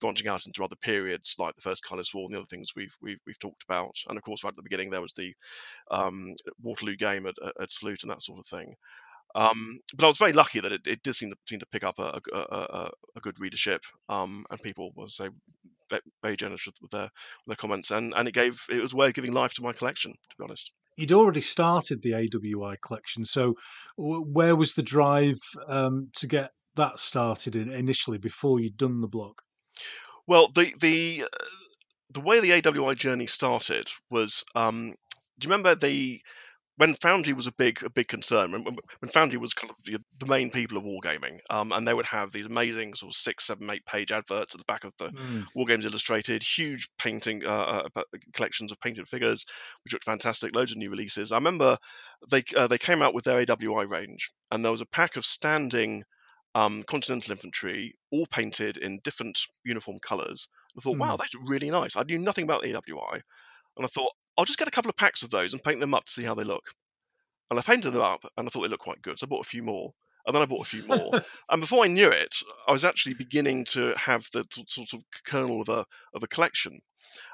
branching 0.00 0.28
out 0.28 0.46
into 0.46 0.62
other 0.64 0.76
periods, 0.76 1.34
like 1.38 1.56
the 1.56 1.60
first 1.62 1.82
Carlist 1.84 2.14
War 2.14 2.24
and 2.26 2.34
the 2.34 2.38
other 2.38 2.46
things 2.48 2.70
we've 2.76 2.94
we've, 3.00 3.18
we've 3.26 3.38
talked 3.40 3.64
about. 3.64 3.96
And 4.08 4.16
of 4.16 4.22
course, 4.22 4.44
right 4.44 4.50
at 4.50 4.56
the 4.56 4.62
beginning, 4.62 4.90
there 4.90 5.02
was 5.02 5.12
the 5.14 5.34
um, 5.90 6.34
Waterloo 6.60 6.96
game 6.96 7.26
at, 7.26 7.34
at, 7.44 7.54
at 7.60 7.70
Salute 7.70 8.02
and 8.02 8.10
that 8.10 8.22
sort 8.22 8.38
of 8.40 8.46
thing. 8.46 8.74
Um, 9.34 9.78
but 9.94 10.04
I 10.04 10.08
was 10.08 10.18
very 10.18 10.32
lucky 10.32 10.60
that 10.60 10.72
it, 10.72 10.80
it 10.86 11.02
did 11.02 11.14
seem 11.14 11.30
to 11.30 11.36
seem 11.48 11.60
to 11.60 11.66
pick 11.66 11.84
up 11.84 11.98
a, 11.98 12.20
a, 12.32 12.38
a, 12.38 12.90
a- 13.16 13.20
good 13.20 13.38
readership, 13.38 13.82
um, 14.08 14.44
and 14.50 14.60
people 14.62 14.90
were 14.96 15.08
so 15.08 15.28
very 16.22 16.36
generous 16.36 16.66
with 16.80 16.90
their 16.90 17.02
with 17.46 17.48
their 17.48 17.56
comments, 17.56 17.90
and, 17.90 18.12
and 18.16 18.28
it 18.28 18.34
gave 18.34 18.60
it 18.70 18.82
was 18.82 18.92
a 18.92 18.96
way 18.96 19.08
of 19.08 19.14
giving 19.14 19.32
life 19.32 19.52
to 19.54 19.62
my 19.62 19.72
collection, 19.72 20.12
to 20.12 20.36
be 20.38 20.44
honest. 20.44 20.70
You'd 20.96 21.12
already 21.12 21.40
started 21.40 22.02
the 22.02 22.12
AWI 22.12 22.76
collection, 22.84 23.24
so 23.24 23.54
where 23.96 24.56
was 24.56 24.74
the 24.74 24.82
drive 24.82 25.38
um, 25.68 26.10
to 26.16 26.26
get 26.26 26.50
that 26.76 26.98
started 26.98 27.56
in, 27.56 27.70
initially 27.70 28.18
before 28.18 28.60
you'd 28.60 28.76
done 28.76 29.00
the 29.00 29.08
blog? 29.08 29.34
Well, 30.26 30.48
the 30.54 30.74
the 30.80 31.24
uh, 31.24 31.44
the 32.10 32.20
way 32.20 32.40
the 32.40 32.50
AWI 32.50 32.96
journey 32.96 33.26
started 33.26 33.88
was, 34.10 34.44
um, 34.54 34.94
do 35.38 35.46
you 35.46 35.50
remember 35.50 35.74
the 35.74 36.20
when 36.80 36.94
Foundry 36.96 37.34
was 37.34 37.46
a 37.46 37.52
big 37.52 37.82
a 37.82 37.90
big 37.90 38.08
concern 38.08 38.52
when, 38.52 38.64
when 38.64 39.10
Foundry 39.12 39.38
was 39.38 39.52
kind 39.52 39.70
of 39.70 39.76
the, 39.84 39.98
the 40.18 40.26
main 40.26 40.50
people 40.50 40.78
of 40.78 40.84
wargaming, 40.84 41.38
um, 41.50 41.72
and 41.72 41.86
they 41.86 41.92
would 41.94 42.06
have 42.06 42.32
these 42.32 42.46
amazing 42.46 42.94
sort 42.94 43.12
of 43.12 43.16
six, 43.16 43.46
seven, 43.46 43.68
eight 43.70 43.84
page 43.84 44.10
adverts 44.10 44.54
at 44.54 44.58
the 44.58 44.64
back 44.64 44.84
of 44.84 44.94
the 44.98 45.12
Mm. 45.12 45.46
Wargames 45.56 45.84
Illustrated, 45.84 46.42
huge 46.42 46.88
painting 46.98 47.44
uh, 47.44 47.48
uh, 47.84 47.88
uh, 47.96 48.02
collections 48.32 48.72
of 48.72 48.80
painted 48.80 49.06
figures, 49.08 49.44
which 49.84 49.92
looked 49.92 50.06
fantastic. 50.06 50.54
Loads 50.54 50.72
of 50.72 50.78
new 50.78 50.90
releases. 50.90 51.32
I 51.32 51.36
remember 51.36 51.76
they 52.30 52.42
uh, 52.56 52.66
they 52.66 52.78
came 52.78 53.02
out 53.02 53.14
with 53.14 53.24
their 53.24 53.40
AWI 53.40 53.84
range, 53.84 54.30
and 54.50 54.64
there 54.64 54.72
was 54.72 54.80
a 54.80 54.86
pack 54.86 55.16
of 55.16 55.26
standing 55.26 56.02
um, 56.54 56.82
Continental 56.84 57.32
infantry, 57.32 57.94
all 58.10 58.26
painted 58.26 58.76
in 58.78 59.00
different 59.04 59.38
uniform 59.64 59.98
colours. 60.00 60.48
I 60.76 60.80
thought, 60.80 60.98
wow, 60.98 61.16
Mm. 61.16 61.18
that's 61.18 61.34
really 61.46 61.70
nice. 61.70 61.96
I 61.96 62.02
knew 62.04 62.18
nothing 62.18 62.44
about 62.44 62.62
the 62.62 62.70
AWI, 62.70 63.20
and 63.76 63.84
I 63.84 63.88
thought 63.88 64.12
I'll 64.36 64.44
just 64.44 64.58
get 64.58 64.68
a 64.68 64.72
couple 64.72 64.90
of 64.90 64.96
packs 64.96 65.22
of 65.22 65.30
those 65.30 65.52
and 65.52 65.62
paint 65.62 65.80
them 65.80 65.94
up 65.94 66.06
to 66.06 66.12
see 66.12 66.24
how 66.24 66.34
they 66.34 66.44
look. 66.44 66.74
And 67.50 67.58
I 67.58 67.62
painted 67.62 67.92
them 67.92 68.02
up, 68.02 68.24
and 68.36 68.46
I 68.46 68.50
thought 68.50 68.62
they 68.62 68.68
looked 68.68 68.84
quite 68.84 69.02
good. 69.02 69.18
So 69.18 69.26
I 69.26 69.28
bought 69.28 69.46
a 69.46 69.48
few 69.48 69.62
more, 69.62 69.92
and 70.26 70.34
then 70.34 70.42
I 70.42 70.46
bought 70.46 70.66
a 70.66 70.70
few 70.70 70.84
more. 70.84 71.14
And 71.50 71.60
before 71.60 71.84
I 71.84 71.88
knew 71.88 72.08
it, 72.10 72.34
I 72.66 72.72
was 72.72 72.84
actually 72.84 73.14
beginning 73.14 73.64
to 73.66 73.94
have 73.96 74.26
the 74.32 74.44
t- 74.44 74.64
sort 74.68 74.92
of 74.94 75.04
kernel 75.26 75.60
of 75.60 75.68
a 75.68 75.84
of 76.14 76.22
a 76.22 76.28
collection. 76.28 76.80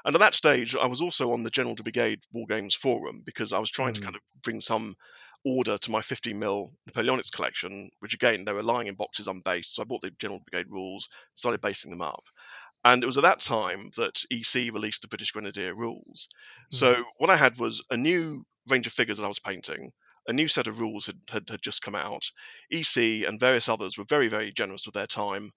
And 0.05 0.15
at 0.15 0.19
that 0.19 0.35
stage, 0.35 0.75
I 0.75 0.87
was 0.87 1.01
also 1.01 1.31
on 1.31 1.43
the 1.43 1.51
General 1.51 1.75
de 1.75 1.83
Brigade 1.83 2.21
War 2.31 2.47
Games 2.47 2.75
forum 2.75 3.21
because 3.25 3.53
I 3.53 3.59
was 3.59 3.71
trying 3.71 3.93
to 3.93 3.99
Mm. 3.99 4.01
kind 4.01 4.15
of 4.15 4.21
bring 4.43 4.61
some 4.61 4.95
order 5.45 5.77
to 5.77 5.91
my 5.91 6.01
50 6.01 6.33
mil 6.33 6.73
Napoleonics 6.89 7.31
collection, 7.31 7.89
which 7.99 8.13
again 8.15 8.45
they 8.45 8.53
were 8.53 8.63
lying 8.63 8.87
in 8.87 8.95
boxes 8.95 9.27
unbased. 9.27 9.75
So 9.75 9.83
I 9.83 9.85
bought 9.85 10.01
the 10.01 10.11
General 10.11 10.41
Brigade 10.41 10.69
rules, 10.71 11.07
started 11.35 11.61
basing 11.61 11.91
them 11.91 12.01
up. 12.01 12.23
And 12.85 13.03
it 13.03 13.05
was 13.07 13.17
at 13.17 13.23
that 13.23 13.39
time 13.39 13.89
that 13.97 14.23
EC 14.31 14.69
released 14.71 15.01
the 15.01 15.07
British 15.07 15.31
Grenadier 15.31 15.75
rules. 15.75 16.27
So 16.71 17.03
what 17.17 17.29
I 17.29 17.35
had 17.35 17.57
was 17.59 17.83
a 17.91 17.97
new 17.97 18.45
range 18.67 18.87
of 18.87 18.93
figures 18.93 19.17
that 19.17 19.25
I 19.25 19.29
was 19.29 19.39
painting. 19.39 19.91
A 20.27 20.33
new 20.33 20.47
set 20.47 20.67
of 20.67 20.79
rules 20.79 21.05
had, 21.05 21.21
had, 21.29 21.49
had 21.49 21.61
just 21.61 21.81
come 21.81 21.95
out. 21.95 22.23
EC 22.71 23.23
and 23.25 23.39
various 23.39 23.69
others 23.69 23.97
were 23.97 24.05
very, 24.05 24.27
very 24.27 24.51
generous 24.51 24.85
with 24.85 24.95
their 24.95 25.07
time 25.07 25.51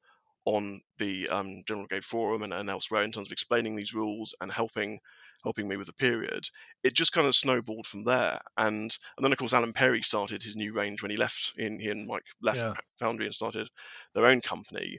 on 0.46 0.80
the 0.98 1.28
um, 1.28 1.62
General 1.66 1.86
Brigade 1.86 2.04
forum 2.04 2.42
and, 2.42 2.52
and 2.52 2.68
elsewhere 2.70 3.02
in 3.02 3.12
terms 3.12 3.28
of 3.28 3.32
explaining 3.32 3.76
these 3.76 3.94
rules 3.94 4.34
and 4.40 4.50
helping 4.50 4.98
helping 5.42 5.68
me 5.68 5.76
with 5.76 5.86
the 5.86 5.92
period. 5.94 6.44
It 6.82 6.94
just 6.94 7.12
kind 7.12 7.26
of 7.26 7.34
snowballed 7.34 7.86
from 7.86 8.04
there. 8.04 8.40
And 8.56 8.94
and 9.16 9.24
then 9.24 9.32
of 9.32 9.38
course 9.38 9.52
Alan 9.52 9.72
Perry 9.72 10.02
started 10.02 10.42
his 10.42 10.56
new 10.56 10.72
range 10.72 11.02
when 11.02 11.10
he 11.10 11.16
left 11.16 11.52
in 11.56 11.78
he 11.78 11.90
and 11.90 12.06
Mike 12.06 12.24
left 12.42 12.64
Yeah. 12.64 12.74
Foundry 12.98 13.26
and 13.26 13.34
started 13.34 13.68
their 14.14 14.26
own 14.26 14.40
company. 14.40 14.98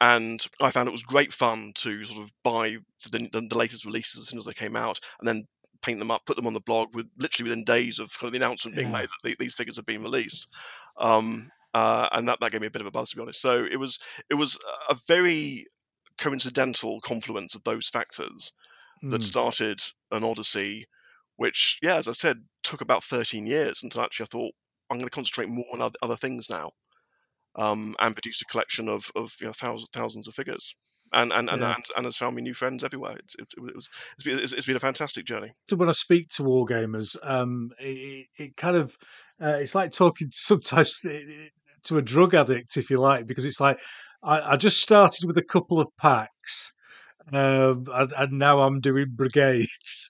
And 0.00 0.44
I 0.60 0.70
found 0.70 0.88
it 0.88 0.92
was 0.92 1.02
great 1.02 1.32
fun 1.32 1.72
to 1.76 2.04
sort 2.04 2.22
of 2.22 2.30
buy 2.42 2.78
the, 3.10 3.28
the, 3.32 3.46
the 3.48 3.58
latest 3.58 3.84
releases 3.84 4.20
as 4.20 4.28
soon 4.28 4.38
as 4.38 4.46
they 4.46 4.52
came 4.54 4.76
out, 4.76 4.98
and 5.18 5.28
then 5.28 5.44
paint 5.82 5.98
them 5.98 6.10
up, 6.10 6.26
put 6.26 6.36
them 6.36 6.46
on 6.46 6.54
the 6.54 6.60
blog 6.60 6.94
with 6.94 7.08
literally 7.18 7.50
within 7.50 7.64
days 7.64 7.98
of 7.98 8.10
kind 8.18 8.28
of 8.28 8.32
the 8.32 8.44
announcement 8.44 8.76
being 8.76 8.90
Yeah. 8.90 8.92
made 8.92 9.08
that 9.08 9.18
the, 9.22 9.36
these 9.38 9.54
figures 9.54 9.76
have 9.76 9.86
been 9.86 10.02
released. 10.02 10.48
Um, 10.98 11.50
uh, 11.74 12.08
and 12.12 12.28
that, 12.28 12.38
that 12.40 12.52
gave 12.52 12.60
me 12.60 12.66
a 12.66 12.70
bit 12.70 12.82
of 12.82 12.86
a 12.86 12.90
buzz 12.90 13.10
to 13.10 13.16
be 13.16 13.22
honest. 13.22 13.40
So 13.40 13.64
it 13.64 13.76
was 13.76 13.98
it 14.28 14.34
was 14.34 14.58
a 14.88 14.96
very 15.06 15.66
coincidental 16.18 17.00
confluence 17.00 17.54
of 17.54 17.62
those 17.64 17.88
factors 17.88 18.52
that 19.10 19.22
Mm. 19.22 19.24
started 19.24 19.80
an 20.12 20.24
odyssey, 20.24 20.86
which 21.36 21.78
yeah, 21.82 21.96
as 21.96 22.08
I 22.08 22.12
said, 22.12 22.38
took 22.62 22.80
about 22.80 23.04
13 23.04 23.46
years 23.46 23.82
until 23.82 24.02
actually 24.02 24.24
I 24.24 24.28
thought 24.28 24.54
I'm 24.90 24.98
going 24.98 25.06
to 25.08 25.14
concentrate 25.14 25.48
more 25.48 25.66
on 25.72 25.92
other 26.02 26.16
things 26.16 26.48
now, 26.50 26.70
um, 27.56 27.94
and 28.00 28.14
produced 28.14 28.42
a 28.42 28.46
collection 28.46 28.88
of 28.88 29.10
of 29.14 29.30
you 29.40 29.46
know 29.46 29.52
thousands 29.52 29.88
thousands 29.92 30.28
of 30.28 30.34
figures. 30.34 30.74
And 31.12 31.32
and, 31.32 31.50
and, 31.50 31.60
Yeah. 31.60 31.74
and 31.74 31.84
and 31.96 32.04
has 32.06 32.16
found 32.16 32.36
me 32.36 32.42
new 32.42 32.54
friends 32.54 32.84
everywhere. 32.84 33.16
It's, 33.16 33.34
it, 33.34 33.46
it 33.56 33.74
was 33.74 33.88
it's 34.14 34.24
been, 34.24 34.38
it's, 34.38 34.52
it's 34.52 34.66
been 34.66 34.76
a 34.76 34.80
fantastic 34.80 35.26
journey. 35.26 35.50
When 35.74 35.88
I 35.88 35.92
speak 35.92 36.28
to 36.36 36.44
wargamers, 36.44 37.16
um, 37.28 37.70
it, 37.80 38.26
it 38.38 38.56
kind 38.56 38.76
of 38.76 38.96
uh, 39.42 39.58
it's 39.60 39.74
like 39.74 39.90
talking 39.90 40.28
sometimes 40.32 41.00
to 41.00 41.98
a 41.98 42.02
drug 42.02 42.34
addict, 42.34 42.76
if 42.76 42.90
you 42.90 42.98
like, 42.98 43.26
because 43.26 43.44
it's 43.44 43.60
like 43.60 43.80
I, 44.22 44.52
I 44.52 44.56
just 44.56 44.80
started 44.80 45.26
with 45.26 45.36
a 45.36 45.42
couple 45.42 45.80
of 45.80 45.88
packs, 45.98 46.72
um, 47.32 47.86
and, 47.92 48.12
and 48.16 48.32
now 48.38 48.60
I'm 48.60 48.80
doing 48.80 49.06
brigades. 49.10 50.08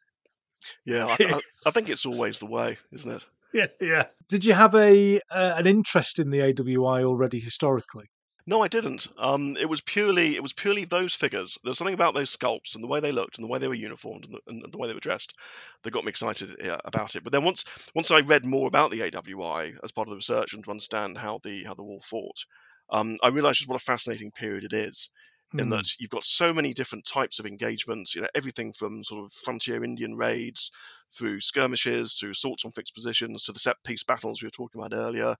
Yeah, 0.84 1.06
I, 1.06 1.36
I, 1.36 1.40
I 1.66 1.70
think 1.70 1.88
it's 1.88 2.04
always 2.06 2.38
the 2.38 2.46
way, 2.46 2.76
isn't 2.92 3.10
it? 3.10 3.24
yeah, 3.54 3.66
yeah. 3.80 4.04
Did 4.28 4.44
you 4.44 4.54
have 4.54 4.74
a 4.74 5.20
uh, 5.30 5.54
an 5.56 5.66
interest 5.66 6.18
in 6.18 6.30
the 6.30 6.38
AWI 6.38 7.04
already 7.04 7.40
historically? 7.40 8.10
No, 8.46 8.62
I 8.62 8.68
didn't. 8.68 9.06
Um, 9.18 9.56
it 9.58 9.68
was 9.68 9.80
purely 9.80 10.34
it 10.34 10.42
was 10.42 10.52
purely 10.52 10.84
those 10.84 11.14
figures. 11.14 11.58
There 11.62 11.70
was 11.70 11.78
something 11.78 11.94
about 11.94 12.14
those 12.14 12.34
sculpts 12.34 12.74
and 12.74 12.82
the 12.82 12.88
way 12.88 12.98
they 12.98 13.12
looked 13.12 13.38
and 13.38 13.44
the 13.44 13.48
way 13.48 13.58
they 13.58 13.68
were 13.68 13.74
uniformed 13.74 14.24
and 14.24 14.34
the, 14.34 14.40
and 14.46 14.72
the 14.72 14.78
way 14.78 14.88
they 14.88 14.94
were 14.94 15.00
dressed 15.00 15.34
that 15.82 15.90
got 15.90 16.04
me 16.04 16.10
excited 16.10 16.56
yeah, 16.62 16.78
about 16.84 17.14
it. 17.14 17.22
But 17.22 17.32
then 17.32 17.44
once 17.44 17.64
once 17.94 18.10
I 18.10 18.20
read 18.20 18.44
more 18.44 18.66
about 18.66 18.90
the 18.90 19.00
AWI 19.00 19.76
as 19.84 19.92
part 19.92 20.08
of 20.08 20.10
the 20.10 20.16
research 20.16 20.54
and 20.54 20.64
to 20.64 20.70
understand 20.70 21.18
how 21.18 21.40
the 21.44 21.64
how 21.64 21.74
the 21.74 21.84
war 21.84 22.00
fought, 22.02 22.44
um, 22.90 23.18
I 23.22 23.28
realised 23.28 23.58
just 23.58 23.68
what 23.68 23.80
a 23.80 23.84
fascinating 23.84 24.30
period 24.32 24.64
it 24.64 24.72
is. 24.72 25.10
In 25.58 25.68
Hmm. 25.68 25.70
that 25.70 25.86
you've 25.98 26.10
got 26.10 26.24
so 26.24 26.54
many 26.54 26.72
different 26.72 27.04
types 27.06 27.38
of 27.38 27.46
engagements, 27.46 28.14
you 28.14 28.22
know, 28.22 28.28
everything 28.34 28.72
from 28.72 29.04
sort 29.04 29.24
of 29.24 29.32
frontier 29.32 29.84
Indian 29.84 30.14
raids 30.16 30.70
through 31.16 31.40
skirmishes 31.42 32.14
to 32.16 32.30
assaults 32.30 32.64
on 32.64 32.72
fixed 32.72 32.94
positions 32.94 33.44
to 33.44 33.52
the 33.52 33.58
set 33.60 33.76
piece 33.84 34.02
battles 34.02 34.40
we 34.42 34.46
were 34.46 34.50
talking 34.52 34.80
about 34.80 34.96
earlier. 34.96 35.36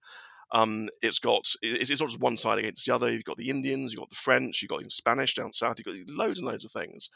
Um, 0.53 0.89
it's 1.03 1.19
got 1.21 1.45
it- 1.63 1.91
it's 1.91 2.01
not 2.01 2.09
just 2.11 2.21
one 2.21 2.37
side 2.37 2.59
against 2.59 2.87
the 2.87 2.95
other. 2.95 3.11
You've 3.13 3.25
got 3.25 3.37
the 3.39 3.51
Indians, 3.51 3.93
you've 3.93 4.01
got 4.01 4.11
the 4.11 4.17
French, 4.17 4.63
you've 4.63 4.69
got 4.71 4.81
even 4.81 4.91
Spanish 4.91 5.35
down 5.35 5.53
south. 5.53 5.79
You've 5.79 5.87
got 5.87 6.15
loads 6.15 6.39
and 6.39 6.47
loads 6.49 6.65
of 6.65 6.73
things. 6.73 7.09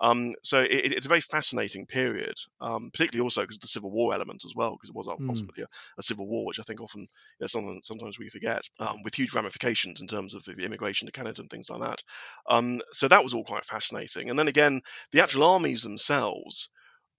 Um, 0.00 0.34
so 0.42 0.62
it, 0.62 0.70
it- 0.72 0.92
it's 0.92 1.06
a 1.06 1.08
very 1.08 1.20
fascinating 1.20 1.86
period, 1.86 2.34
um, 2.60 2.90
particularly 2.90 3.24
also 3.24 3.42
because 3.42 3.56
of 3.56 3.60
the 3.62 3.68
Civil 3.68 3.90
War 3.90 4.14
element 4.14 4.44
as 4.44 4.52
well, 4.56 4.72
because 4.72 4.90
it 4.90 4.94
was 4.96 5.08
Mm. 5.18 5.50
a, 5.58 5.66
a 5.98 6.02
civil 6.02 6.26
war, 6.26 6.46
which 6.46 6.58
I 6.58 6.62
think 6.62 6.80
often 6.80 7.02
you 7.02 7.06
know, 7.40 7.46
sometimes, 7.46 7.86
sometimes 7.86 8.18
we 8.18 8.28
forget, 8.30 8.62
um, 8.78 9.02
with 9.02 9.14
huge 9.14 9.34
ramifications 9.34 10.00
in 10.00 10.06
terms 10.06 10.34
of 10.34 10.46
immigration 10.48 11.06
to 11.06 11.12
Canada 11.12 11.40
and 11.42 11.50
things 11.50 11.68
like 11.70 11.80
that. 11.80 12.02
Um, 12.48 12.80
so 12.92 13.08
that 13.08 13.22
was 13.22 13.34
all 13.34 13.44
quite 13.44 13.64
fascinating. 13.64 14.30
And 14.30 14.38
then 14.38 14.48
again, 14.48 14.80
the 15.12 15.22
actual 15.22 15.44
armies 15.44 15.82
themselves, 15.82 16.68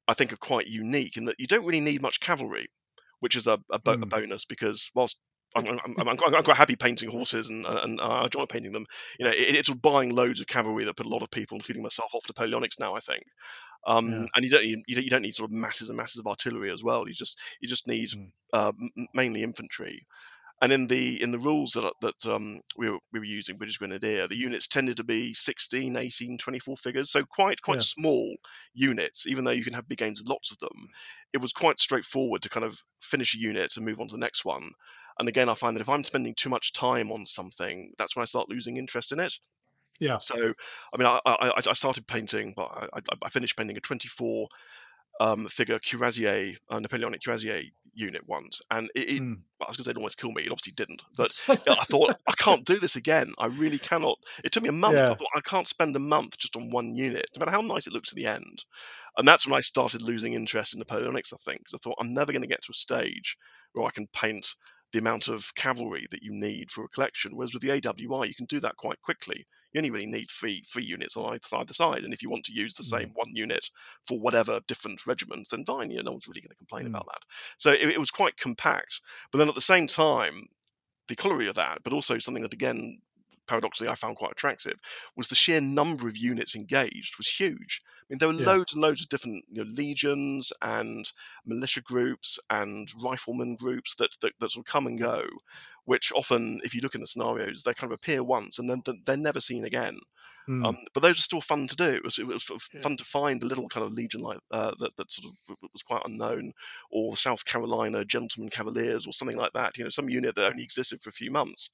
I 0.08 0.14
think, 0.14 0.34
are 0.34 0.38
quite 0.38 0.68
unique 0.68 1.18
in 1.18 1.26
that 1.26 1.40
you 1.40 1.48
don't 1.48 1.66
really 1.66 1.82
need 1.82 2.02
much 2.02 2.20
cavalry, 2.20 2.68
which 3.20 3.36
is 3.36 3.48
a, 3.48 3.60
a, 3.72 3.80
bo- 3.80 3.98
a 4.02 4.06
Mm. 4.06 4.12
bonus 4.12 4.46
because 4.46 4.90
whilst 4.96 5.20
I'm, 5.56 5.68
I'm, 5.68 5.80
I'm, 5.98 6.08
I'm, 6.10 6.18
quite, 6.18 6.34
I'm 6.34 6.44
quite 6.44 6.58
happy 6.58 6.76
painting 6.76 7.10
horses 7.10 7.50
and, 7.50 7.66
and 7.66 8.00
I 8.00 8.24
enjoy 8.26 8.46
painting 8.46 8.72
them. 8.72 8.86
You 9.20 9.26
know, 9.26 9.32
it, 9.32 9.56
it's 9.56 9.70
buying 9.70 10.12
loads 10.16 10.40
of 10.40 10.48
cavalry 10.48 10.86
that 10.86 10.96
put 10.96 11.06
a 11.06 11.10
lot 11.10 11.24
of 11.24 11.32
people, 11.32 11.58
including 11.58 11.84
myself, 11.84 12.12
off 12.14 12.26
Napoleonics 12.28 12.80
now. 12.80 12.96
I 12.96 13.00
think, 13.02 13.24
um, 13.88 14.26
Yeah. 14.26 14.28
and 14.36 14.46
you 14.46 14.52
don't, 14.52 14.64
need, 14.64 14.80
you 14.88 14.96
don't 14.96 15.04
you 15.06 15.10
don't 15.10 15.22
need 15.24 15.36
sort 15.36 15.50
of 15.52 15.56
masses 15.56 15.90
and 15.90 15.98
masses 15.98 16.20
of 16.20 16.28
artillery 16.28 16.72
as 16.72 16.84
well. 16.84 17.08
You 17.08 17.14
just 17.14 17.40
you 17.62 17.68
just 17.70 17.88
need 17.88 18.10
Mm. 18.12 18.32
uh, 18.54 18.72
m- 18.98 19.08
mainly 19.14 19.44
infantry. 19.44 20.06
And 20.64 20.72
in 20.72 20.88
the 20.88 21.22
in 21.22 21.32
the 21.32 21.40
rules 21.40 21.72
that 21.74 21.94
that 22.02 22.26
um, 22.26 22.62
we 22.78 22.90
were 22.90 23.00
we 23.12 23.20
were 23.20 23.26
using 23.26 23.58
British 23.58 23.78
Grenadier, 23.78 24.28
the 24.28 24.38
units 24.38 24.68
tended 24.68 24.98
to 24.98 25.04
be 25.04 25.34
16, 25.34 25.96
18, 25.96 26.38
24 26.38 26.78
figures, 26.78 27.12
so 27.12 27.24
quite 27.26 27.62
quite 27.62 27.82
Yeah. 27.82 27.84
small 27.84 28.36
units. 28.74 29.26
Even 29.28 29.44
though 29.44 29.52
you 29.52 29.64
can 29.64 29.74
have 29.74 29.88
big 29.88 29.98
games, 29.98 30.20
with 30.22 30.30
lots 30.30 30.52
of 30.52 30.60
them, 30.60 30.88
it 31.34 31.40
was 31.40 31.52
quite 31.52 31.80
straightforward 31.80 32.44
to 32.44 32.50
kind 32.50 32.64
of 32.66 32.80
finish 33.02 33.34
a 33.36 33.40
unit 33.40 33.76
and 33.76 33.86
move 33.86 34.00
on 34.00 34.08
to 34.08 34.14
the 34.14 34.20
next 34.20 34.46
one. 34.46 34.72
And 35.20 35.30
again, 35.30 35.50
I 35.50 35.56
find 35.56 35.76
that 35.76 35.82
if 35.82 35.90
I'm 35.90 36.04
spending 36.04 36.36
too 36.36 36.50
much 36.50 36.74
time 36.74 37.12
on 37.12 37.26
something, 37.26 37.94
that's 37.98 38.16
when 38.16 38.24
I 38.24 38.28
start 38.28 38.50
losing 38.50 38.78
interest 38.78 39.12
in 39.12 39.20
it. 39.20 39.34
Yeah. 40.00 40.20
So, 40.20 40.54
I 40.94 40.98
mean, 40.98 41.08
I, 41.08 41.20
I, 41.26 41.52
I 41.68 41.74
started 41.74 42.08
painting, 42.08 42.54
but 42.56 42.66
I, 42.94 43.00
I- 43.24 43.30
finished 43.30 43.58
painting 43.58 43.78
a 43.78 43.82
24 43.82 44.48
um, 45.20 45.48
figure 45.48 45.80
cuirassier, 45.80 46.58
uh, 46.70 46.80
Napoleonic 46.80 47.22
cuirassier 47.22 47.64
unit 47.94 48.22
once, 48.28 48.62
and 48.72 48.90
it, 48.96 49.10
it 49.10 49.24
well, 49.60 49.68
I 49.68 49.70
was 49.70 49.78
going 49.78 49.84
to 49.84 49.88
say 49.90 49.92
it 49.92 49.98
almost 49.98 50.18
killed 50.18 50.36
me. 50.36 50.44
It 50.44 50.52
obviously 50.52 50.74
didn't, 50.74 51.02
but 51.18 51.32
yeah, 51.66 51.74
I 51.80 51.84
thought 51.86 52.12
I 52.28 52.34
can't 52.38 52.66
do 52.66 52.80
this 52.80 52.96
again. 52.96 53.34
I 53.40 53.48
really 53.48 53.80
cannot. 53.80 54.18
It 54.44 54.52
took 54.52 54.64
me 54.64 54.70
a 54.70 54.74
month. 54.74 55.06
I 55.12 55.16
thought 55.16 55.28
I 55.36 55.42
can't 55.42 55.68
spend 55.68 55.96
a 55.96 56.00
month 56.00 56.38
just 56.38 56.56
on 56.56 56.70
one 56.72 56.96
unit, 56.96 57.26
no 57.36 57.40
matter 57.40 57.52
how 57.52 57.62
nice 57.62 57.88
it 57.88 57.94
looks 57.94 58.12
at 58.12 58.16
the 58.16 58.28
end. 58.28 58.64
And 59.18 59.28
that's 59.28 59.46
when 59.48 59.56
I 59.58 59.62
started 59.62 60.02
losing 60.02 60.34
interest 60.34 60.74
in 60.74 60.80
Napoleonics. 60.80 61.34
I 61.34 61.38
think 61.46 61.66
'cause 61.66 61.76
I 61.76 61.80
thought 61.84 61.98
I'm 62.00 62.14
never 62.14 62.32
going 62.32 62.42
to 62.44 62.48
get 62.48 62.64
to 62.64 62.72
a 62.72 62.76
stage 62.76 63.38
where 63.74 63.88
I 63.88 63.92
can 63.92 64.08
paint 64.08 64.48
the 64.92 65.00
amount 65.00 65.28
of 65.28 65.54
cavalry 65.56 66.08
that 66.12 66.24
you 66.24 66.34
need 66.34 66.72
for 66.72 66.84
a 66.86 66.90
collection. 66.90 67.36
Whereas 67.36 67.54
with 67.54 67.62
the 67.64 67.72
AWI, 67.72 68.28
you 68.28 68.36
can 68.36 68.46
do 68.46 68.60
that 68.62 68.78
quite 68.78 69.02
quickly. 69.02 69.46
You 69.74 69.80
only 69.80 69.92
really 69.92 70.06
need 70.06 70.30
three 70.30 70.64
three 70.72 70.84
units 70.86 71.16
on 71.18 71.34
either 71.34 71.48
side 71.48 71.68
the 71.68 71.74
side, 71.74 72.04
and 72.04 72.14
if 72.14 72.22
you 72.22 72.30
want 72.30 72.46
to 72.46 72.54
use 72.54 72.74
the 72.76 72.84
Mm. 72.84 72.84
same 72.84 73.14
one 73.14 73.34
unit 73.36 73.70
for 74.06 74.20
whatever 74.20 74.60
different 74.68 75.06
regiments, 75.08 75.52
then 75.52 75.66
fine. 75.66 75.92
You 75.92 75.98
know, 75.98 76.04
no 76.04 76.12
one's 76.12 76.28
really 76.28 76.42
going 76.42 76.50
to 76.50 76.56
complain 76.56 76.86
Mm. 76.86 76.88
about 76.88 77.06
that. 77.08 77.22
So 77.58 77.72
it, 77.72 77.90
it 77.90 78.00
was 78.00 78.12
quite 78.12 78.38
compact. 78.38 79.00
But 79.32 79.40
then 79.40 79.50
at 79.50 79.56
the 79.56 79.62
same 79.62 79.88
time, 79.88 80.48
the 81.08 81.16
corollary 81.16 81.48
of 81.48 81.56
that, 81.56 81.84
but 81.84 81.94
also 81.94 82.20
something 82.20 82.44
that 82.44 82.54
again 82.54 83.02
paradoxically 83.52 83.90
I 83.92 83.96
found 83.96 84.18
quite 84.18 84.32
attractive, 84.38 84.78
was 85.18 85.28
the 85.28 85.36
sheer 85.44 85.62
number 85.62 86.08
of 86.08 86.18
units 86.32 86.56
engaged 86.56 87.14
was 87.18 87.28
huge. 87.42 87.74
I 87.86 88.06
mean, 88.10 88.20
there 88.20 88.30
were 88.34 88.34
Yeah. 88.38 88.48
loads 88.52 88.74
and 88.74 88.82
loads 88.82 89.02
of 89.02 89.10
different 89.10 89.44
you 89.50 89.64
know, 89.64 89.70
legions 89.84 90.52
and 90.62 91.04
militia 91.46 91.82
groups 91.82 92.30
and 92.50 92.84
rifleman 93.10 93.56
groups 93.64 93.96
that, 94.00 94.12
that 94.22 94.34
that 94.40 94.52
sort 94.52 94.66
of 94.68 94.72
come 94.74 94.88
and 94.88 95.00
go, 95.00 95.22
which 95.86 96.12
often, 96.14 96.62
if 96.64 96.74
you 96.74 96.82
look 96.82 96.96
in 96.96 97.02
the 97.02 97.08
scenarios, 97.08 97.64
they 97.64 97.74
kind 97.74 97.92
of 97.92 97.96
appear 97.96 98.24
once 98.24 98.60
and 98.60 98.70
then 98.70 98.82
they're 99.06 99.18
never 99.18 99.40
seen 99.42 99.66
again. 99.66 99.98
Hmm. 100.48 100.68
Um, 100.68 100.78
but 100.94 101.02
those 101.02 101.18
are 101.20 101.24
still 101.24 101.42
fun 101.42 101.68
to 101.68 101.76
do. 101.76 101.86
It 101.86 102.04
was, 102.04 102.20
it 102.20 102.28
was 102.28 102.46
Yeah. 102.74 102.84
fun 102.84 102.98
to 102.98 103.04
find 103.04 103.42
a 103.42 103.48
little 103.48 103.68
kind 103.70 103.86
of 103.86 103.94
legion 103.94 104.22
like 104.22 104.40
uh, 104.52 104.74
that 104.80 104.96
that 104.98 105.12
sort 105.12 105.34
of 105.50 105.58
was 105.74 105.82
quite 105.84 106.04
unknown, 106.06 106.54
or 106.92 107.18
South 107.18 107.46
Carolina 107.46 108.06
Gentlemen 108.06 108.50
Cavaliers, 108.52 109.08
or 109.08 109.14
something 109.14 109.38
like 109.38 109.54
that. 109.54 109.78
You 109.78 109.84
know, 109.86 109.90
some 109.90 110.10
unit 110.10 110.36
that 110.36 110.52
only 110.52 110.64
existed 110.64 111.02
for 111.02 111.10
a 111.10 111.14
few 111.22 111.32
months, 111.32 111.70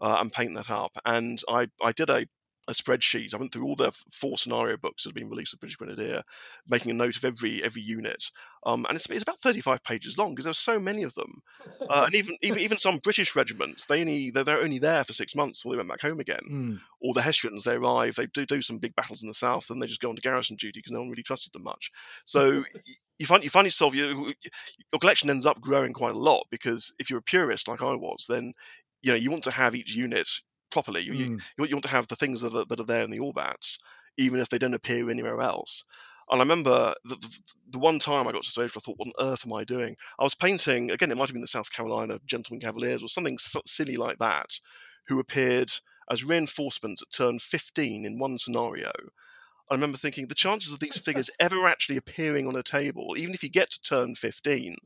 uh, 0.00 0.18
and 0.20 0.32
paint 0.32 0.54
that 0.56 0.70
up. 0.70 0.92
And 1.04 1.42
I 1.48 1.68
I 1.82 1.92
did 1.92 2.10
a 2.10 2.26
a 2.68 2.72
spreadsheet. 2.72 3.34
I 3.34 3.38
went 3.38 3.52
through 3.52 3.64
all 3.64 3.74
the 3.74 3.90
four 4.12 4.38
scenario 4.38 4.76
books 4.76 5.02
that 5.02 5.10
have 5.10 5.14
been 5.14 5.30
released 5.30 5.54
of 5.54 5.60
British 5.60 5.76
Grenadier, 5.76 6.22
making 6.68 6.90
a 6.90 6.94
note 6.94 7.16
of 7.16 7.24
every 7.24 7.62
every 7.64 7.82
unit. 7.82 8.24
Um, 8.64 8.86
and 8.88 8.96
it's, 8.96 9.06
it's 9.10 9.22
about 9.22 9.40
35 9.40 9.82
pages 9.82 10.18
long 10.18 10.30
because 10.30 10.44
there's 10.44 10.58
so 10.58 10.78
many 10.78 11.02
of 11.02 11.14
them. 11.14 11.42
Uh, 11.88 12.04
and 12.06 12.14
even, 12.14 12.36
even 12.42 12.60
even 12.60 12.78
some 12.78 12.98
British 12.98 13.34
regiments, 13.34 13.86
they 13.86 14.00
only 14.00 14.30
they're, 14.30 14.44
they're 14.44 14.60
only 14.62 14.78
there 14.78 15.02
for 15.04 15.12
six 15.12 15.34
months 15.34 15.60
before 15.60 15.72
they 15.72 15.78
went 15.78 15.88
back 15.88 16.00
home 16.00 16.20
again 16.20 16.42
Hmm. 16.46 16.76
or 17.00 17.14
the 17.14 17.22
Hessians, 17.22 17.64
they 17.64 17.74
arrive, 17.74 18.14
they 18.16 18.26
do 18.26 18.44
do 18.44 18.60
some 18.62 18.78
big 18.78 18.94
battles 18.94 19.22
in 19.22 19.28
the 19.28 19.34
south, 19.34 19.70
and 19.70 19.82
they 19.82 19.86
just 19.86 20.00
go 20.00 20.10
on 20.10 20.16
to 20.16 20.20
garrison 20.20 20.56
duty 20.56 20.78
because 20.78 20.92
no 20.92 21.00
one 21.00 21.08
really 21.10 21.22
trusted 21.22 21.52
them 21.52 21.64
much. 21.64 21.90
So 22.26 22.64
you 23.18 23.26
find 23.26 23.42
you 23.42 23.50
find 23.50 23.66
yourself 23.66 23.94
you, 23.94 24.34
your 24.92 25.00
collection 25.00 25.30
ends 25.30 25.46
up 25.46 25.60
growing 25.60 25.92
quite 25.92 26.14
a 26.14 26.18
lot 26.18 26.46
because 26.50 26.92
if 26.98 27.10
you're 27.10 27.18
a 27.20 27.22
purist 27.22 27.68
like 27.68 27.82
I 27.82 27.94
was, 27.94 28.26
then 28.28 28.52
you 29.02 29.10
know 29.12 29.16
you 29.16 29.30
want 29.30 29.44
to 29.44 29.50
have 29.50 29.74
each 29.74 29.94
unit 29.94 30.28
properly. 30.70 31.02
You, 31.02 31.12
you, 31.14 31.24
Hmm. 31.26 31.38
you 31.56 31.62
want 31.62 31.70
you 31.70 31.76
want 31.76 31.84
to 31.84 31.90
have 31.90 32.06
the 32.08 32.16
things 32.16 32.40
that 32.42 32.54
are, 32.54 32.64
that 32.64 32.80
are 32.80 32.84
there 32.84 33.04
in 33.04 33.10
the 33.10 33.18
Orbats, 33.20 33.76
even 34.18 34.40
if 34.40 34.48
they 34.48 34.58
don't 34.58 34.74
appear 34.74 35.10
anywhere 35.10 35.40
else. 35.40 35.82
And 36.30 36.40
I 36.40 36.44
remember 36.44 36.94
the, 37.04 37.16
the, 37.16 37.38
the 37.70 37.78
one 37.78 37.98
time 37.98 38.28
I 38.28 38.32
got 38.32 38.44
to 38.44 38.48
stage 38.48 38.70
I 38.76 38.80
thought, 38.80 38.96
what 38.98 39.08
on 39.08 39.32
earth 39.32 39.44
am 39.44 39.52
I 39.52 39.64
doing? 39.64 39.96
I 40.18 40.24
was 40.24 40.34
painting, 40.36 40.90
again, 40.92 41.10
it 41.10 41.16
might 41.16 41.28
have 41.28 41.32
been 41.34 41.40
the 41.42 41.48
South 41.48 41.72
Carolina 41.72 42.20
Gentlemen 42.24 42.60
Cavaliers 42.60 43.02
or 43.02 43.08
something 43.08 43.36
so- 43.38 43.62
silly 43.66 43.96
like 43.96 44.18
that, 44.18 44.50
who 45.08 45.18
appeared 45.18 45.72
as 46.08 46.22
reinforcements 46.22 47.02
at 47.02 47.10
turn 47.12 47.40
15 47.40 48.04
in 48.04 48.18
one 48.18 48.38
scenario. 48.38 48.92
I 49.70 49.74
remember 49.74 49.96
thinking 49.96 50.26
the 50.28 50.34
chances 50.34 50.70
of 50.72 50.80
these 50.80 50.98
figures 50.98 51.30
ever 51.40 51.66
actually 51.66 51.96
appearing 51.96 52.46
on 52.46 52.56
a 52.56 52.62
table, 52.62 53.14
even 53.16 53.32
if 53.34 53.42
you 53.42 53.48
get 53.48 53.70
to 53.70 53.80
turn 53.80 54.14
15, 54.14 54.76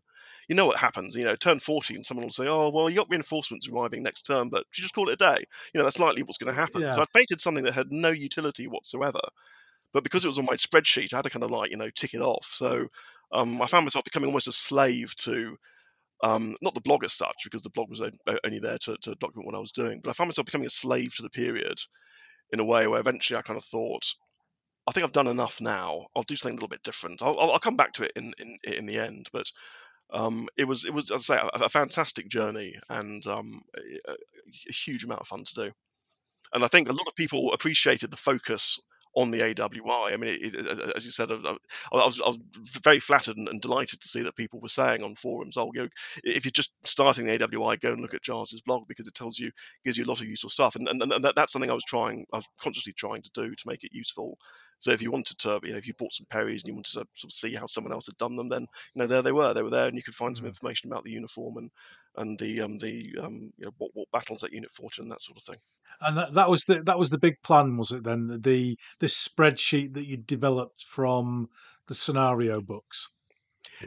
you 0.49 0.55
know 0.55 0.67
what 0.67 0.77
happens. 0.77 1.15
You 1.15 1.23
know, 1.25 1.37
turn 1.37 1.61
14, 1.61 2.05
someone 2.05 2.27
will 2.27 2.33
say, 2.33 2.47
oh, 2.47 2.71
well, 2.71 2.91
you 2.91 2.97
got 2.97 3.11
reinforcements 3.11 3.69
arriving 3.69 4.03
next 4.03 4.23
turn, 4.23 4.49
but 4.49 4.65
you 4.77 4.83
just 4.83 4.95
call 4.95 5.09
it 5.09 5.15
a 5.15 5.17
day. 5.17 5.45
You 5.73 5.79
know, 5.79 5.85
that's 5.85 5.99
likely 5.99 6.23
what's 6.23 6.39
going 6.39 6.55
to 6.55 6.61
happen. 6.61 6.83
Yeah. 6.83 6.93
So 6.93 7.03
I 7.03 7.07
painted 7.15 7.41
something 7.41 7.65
that 7.65 7.75
had 7.75 7.91
no 7.91 8.11
utility 8.11 8.67
whatsoever. 8.67 9.21
But 9.93 10.03
because 10.03 10.25
it 10.25 10.29
was 10.29 10.39
on 10.39 10.47
my 10.47 10.57
spreadsheet, 10.57 11.13
I 11.13 11.17
had 11.17 11.23
to 11.23 11.31
kind 11.31 11.45
of 11.45 11.51
like, 11.51 11.71
you 11.71 11.77
know, 11.77 11.91
tick 11.91 12.15
it 12.15 12.21
off. 12.21 12.51
So 12.53 12.89
um, 13.33 13.63
I 13.63 13.67
found 13.67 13.85
myself 13.85 14.05
becoming 14.05 14.29
almost 14.29 14.49
a 14.49 14.53
slave 14.53 15.15
to 15.19 15.57
um, 16.23 16.57
not 16.63 16.75
the 16.75 16.81
blog 16.81 17.05
as 17.05 17.13
such, 17.13 17.37
because 17.45 17.63
the 17.63 17.71
blog 17.71 17.91
was 17.91 18.01
only 18.01 18.59
there 18.59 18.79
to, 18.79 18.97
to 19.03 19.15
document 19.17 19.47
what 19.47 19.55
I 19.55 19.61
was 19.61 19.73
doing, 19.73 20.01
but 20.03 20.11
I 20.11 20.13
found 20.15 20.29
myself 20.29 20.47
becoming 20.47 20.67
a 20.67 20.71
slave 20.71 21.15
to 21.17 21.23
the 21.23 21.31
period 21.31 21.79
in 22.53 22.61
a 22.61 22.65
way 22.65 22.87
where 22.87 23.01
eventually 23.01 23.39
I 23.39 23.43
kind 23.43 23.59
of 23.59 23.65
thought, 23.65 24.15
I 24.87 24.93
think 24.93 25.05
I've 25.05 25.13
done 25.13 25.27
enough 25.27 25.61
now. 25.61 26.07
I'll 26.15 26.23
do 26.23 26.37
something 26.37 26.55
a 26.55 26.57
little 26.57 26.69
bit 26.69 26.83
different. 26.83 27.23
I'll, 27.23 27.39
I'll, 27.39 27.53
I'll 27.53 27.61
come 27.61 27.77
back 27.77 27.93
to 27.95 28.05
it 28.05 28.13
in, 28.17 28.33
in, 28.39 28.59
in 28.65 28.87
the 28.87 28.99
end, 28.99 29.29
but 29.33 29.47
um, 30.15 30.49
it 30.57 30.65
was 30.65 30.85
it 30.85 30.95
was 30.95 31.11
as 31.11 31.29
I 31.29 31.37
say 31.37 31.49
a, 31.55 31.65
a 31.65 31.69
fantastic 31.69 32.29
journey 32.29 32.79
and 32.89 33.27
um, 33.27 33.61
a, 34.09 34.13
a 34.13 34.73
huge 34.73 35.05
amount 35.05 35.21
of 35.21 35.29
fun 35.29 35.45
to 35.45 35.55
do. 35.63 35.73
And 36.53 36.65
I 36.65 36.69
think 36.69 36.89
a 36.89 36.93
lot 36.93 37.09
of 37.09 37.17
people 37.17 37.53
appreciated 37.53 38.11
the 38.11 38.17
focus 38.17 38.79
on 39.17 39.31
the 39.31 39.39
AWI. 39.39 40.13
I 40.13 40.17
mean, 40.17 40.39
it, 40.41 40.55
it, 40.55 40.97
as 40.97 41.05
you 41.05 41.11
said, 41.11 41.31
I, 41.31 41.57
I, 41.93 42.05
was, 42.05 42.21
I 42.21 42.29
was 42.29 42.39
very 42.83 42.99
flattered 42.99 43.37
and, 43.37 43.49
and, 43.49 43.61
delighted 43.61 44.01
to 44.01 44.09
see 44.09 44.23
that 44.23 44.37
people 44.37 44.61
were 44.61 44.69
saying 44.69 45.03
on 45.03 45.15
forums, 45.15 45.57
"Oh, 45.57 45.71
you 45.75 45.83
know, 45.83 45.89
if 46.25 46.45
you're 46.45 46.53
just 46.53 46.73
starting 46.85 47.27
the 47.27 47.39
AWI, 47.39 47.81
go 47.81 47.93
and 47.93 48.01
look 48.01 48.15
at 48.15 48.23
Giles's 48.23 48.63
blog 48.63 48.87
because 48.89 49.07
it 49.07 49.15
tells 49.15 49.39
you, 49.39 49.51
gives 49.85 49.97
you 49.97 50.05
a 50.05 50.11
lot 50.11 50.21
of 50.21 50.27
useful 50.27 50.51
stuff." 50.51 50.77
And, 50.77 50.89
and, 50.89 51.01
and 51.01 51.25
that, 51.25 51.35
that's 51.37 51.53
something 51.53 51.71
I 51.71 51.75
was 51.75 51.85
trying, 51.85 52.27
I 52.33 52.39
was 52.39 52.47
consciously 52.61 52.93
trying 52.97 53.23
to 53.23 53.31
do 53.35 53.55
to 53.55 53.69
make 53.69 53.85
it 53.85 53.93
useful. 53.93 54.37
So 54.85 54.93
if 54.93 55.03
you 55.03 55.11
wanted 55.11 55.39
to, 55.41 55.61
you 55.63 55.73
know, 55.73 55.79
if 55.79 55.87
you 55.87 55.95
bought 55.95 56.13
some 56.13 56.27
Perrys 56.31 56.61
and 56.63 56.69
you 56.69 56.75
wanted 56.75 56.93
to 56.93 57.07
sort 57.15 57.25
of 57.25 57.33
see 57.33 57.55
how 57.55 57.67
someone 57.67 57.93
else 57.93 58.07
had 58.07 58.17
done 58.19 58.37
them, 58.37 58.49
then 58.51 58.63
you 58.63 59.01
know 59.01 59.07
there 59.07 59.23
they 59.23 59.33
were, 59.33 59.55
they 59.55 59.63
were 59.63 59.71
there, 59.71 59.89
and 59.89 59.97
you 59.97 60.03
could 60.03 60.15
find 60.15 60.37
some 60.37 60.47
Mhm. 60.47 60.55
information 60.55 60.91
about 60.93 61.05
the 61.05 61.11
uniform 61.13 61.57
and 61.57 61.71
and 62.17 62.39
the 62.39 62.61
um 62.61 62.79
the 62.79 63.15
um 63.23 63.53
you 63.57 63.65
know 63.67 63.73
what, 63.79 63.91
what 63.95 64.11
battles 64.13 64.41
that 64.43 64.53
unit 64.53 64.73
fought 64.73 64.99
and 64.99 65.11
that 65.11 65.23
sort 65.23 65.39
of 65.39 65.45
thing. 65.45 65.61
And 66.01 66.17
that, 66.17 66.35
that 66.35 66.49
was 66.51 66.65
the 66.67 66.83
that 66.85 66.99
was 67.01 67.11
the 67.11 67.19
big 67.19 67.43
plan, 67.43 67.77
was 67.77 67.91
it? 67.93 68.05
Then 68.05 68.41
the 68.43 68.79
this 69.01 69.17
spreadsheet 69.27 69.95
that 69.95 70.07
you 70.07 70.17
developed 70.17 70.85
from 70.85 71.49
the 71.87 71.95
scenario 71.95 72.61
books. 72.61 73.09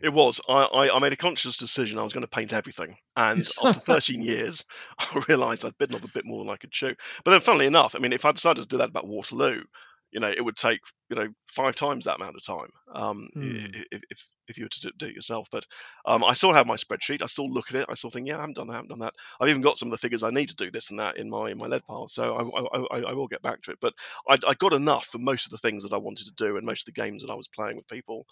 It 0.02 0.10
was. 0.10 0.42
I, 0.50 0.64
I, 0.64 0.96
I 0.96 1.00
made 1.00 1.14
a 1.14 1.18
conscious 1.18 1.56
decision 1.56 2.00
I 2.00 2.04
was 2.04 2.12
going 2.14 2.24
to 2.24 2.28
paint 2.28 2.52
everything. 2.52 2.98
And 3.16 3.48
after 3.62 3.80
13 3.80 4.22
years, 4.24 4.64
I 5.00 5.24
realised 5.30 5.64
I'd 5.64 5.78
bitten 5.78 5.96
off 5.96 6.04
a 6.04 6.08
bit 6.10 6.26
more 6.26 6.44
than 6.44 6.52
I 6.52 6.58
could 6.58 6.72
chew. 6.72 6.96
But 7.24 7.32
then, 7.32 7.42
funnily 7.42 7.68
enough, 7.68 7.94
I 7.96 8.00
mean, 8.00 8.14
if 8.14 8.26
I 8.26 8.32
decided 8.32 8.62
to 8.62 8.68
do 8.68 8.78
that 8.78 8.90
about 8.90 9.08
Waterloo, 9.08 9.64
you 10.12 10.20
know, 10.20 10.30
it 10.30 10.44
would 10.44 10.56
take, 10.56 10.80
you 11.10 11.16
know, 11.16 11.28
five 11.42 11.76
times 11.76 12.06
that 12.06 12.16
amount 12.16 12.36
of 12.36 12.44
time 12.44 12.70
um, 12.94 13.28
Hmm. 13.34 13.86
if, 13.92 14.02
if, 14.10 14.28
if 14.48 14.58
you 14.58 14.66
were 14.66 14.70
to 14.70 14.80
do, 14.80 14.92
do 14.98 15.06
it 15.08 15.16
yourself. 15.16 15.48
But 15.52 15.66
um, 16.06 16.24
I 16.24 16.34
still 16.34 16.54
have 16.54 16.66
my 16.68 16.76
spreadsheet. 16.78 17.22
I 17.22 17.28
still 17.28 17.52
look 17.52 17.70
at 17.70 17.76
it. 17.76 17.86
I 17.90 17.94
still 17.94 18.10
think, 18.10 18.28
yeah, 18.28 18.38
I 18.38 18.42
haven't 18.42 18.56
done 18.56 18.68
that, 18.68 18.74
I 18.74 18.78
haven't 18.78 18.90
done 18.90 19.00
that. 19.00 19.14
I've 19.40 19.50
even 19.50 19.62
got 19.62 19.78
some 19.78 19.90
of 19.90 19.92
the 19.92 19.98
figures 19.98 20.24
I 20.24 20.30
need 20.30 20.50
to 20.50 20.56
do 20.56 20.72
this 20.72 20.90
and 20.90 21.00
that 21.00 21.18
in 21.18 21.30
my 21.30 21.52
in 21.52 21.58
my 21.58 21.68
lead 21.68 21.84
pile. 21.84 22.08
So 22.08 22.36
I, 22.36 22.44
I, 22.62 23.00
I, 23.00 23.02
I 23.10 23.14
will 23.14 23.28
get 23.28 23.42
back 23.42 23.62
to 23.64 23.72
it. 23.72 23.80
But 23.82 23.94
I, 24.30 24.38
I 24.48 24.54
got 24.56 24.74
enough 24.74 25.08
for 25.08 25.20
most 25.20 25.46
of 25.46 25.52
the 25.52 25.58
things 25.58 25.84
that 25.84 25.94
I 25.94 25.98
wanted 25.98 26.26
to 26.26 26.34
do 26.46 26.58
and 26.58 26.66
most 26.66 26.88
of 26.88 26.94
the 26.94 27.02
games 27.02 27.22
that 27.24 27.32
I 27.32 27.36
was 27.36 27.48
playing 27.50 27.78
with 27.78 27.88
people. 27.88 28.26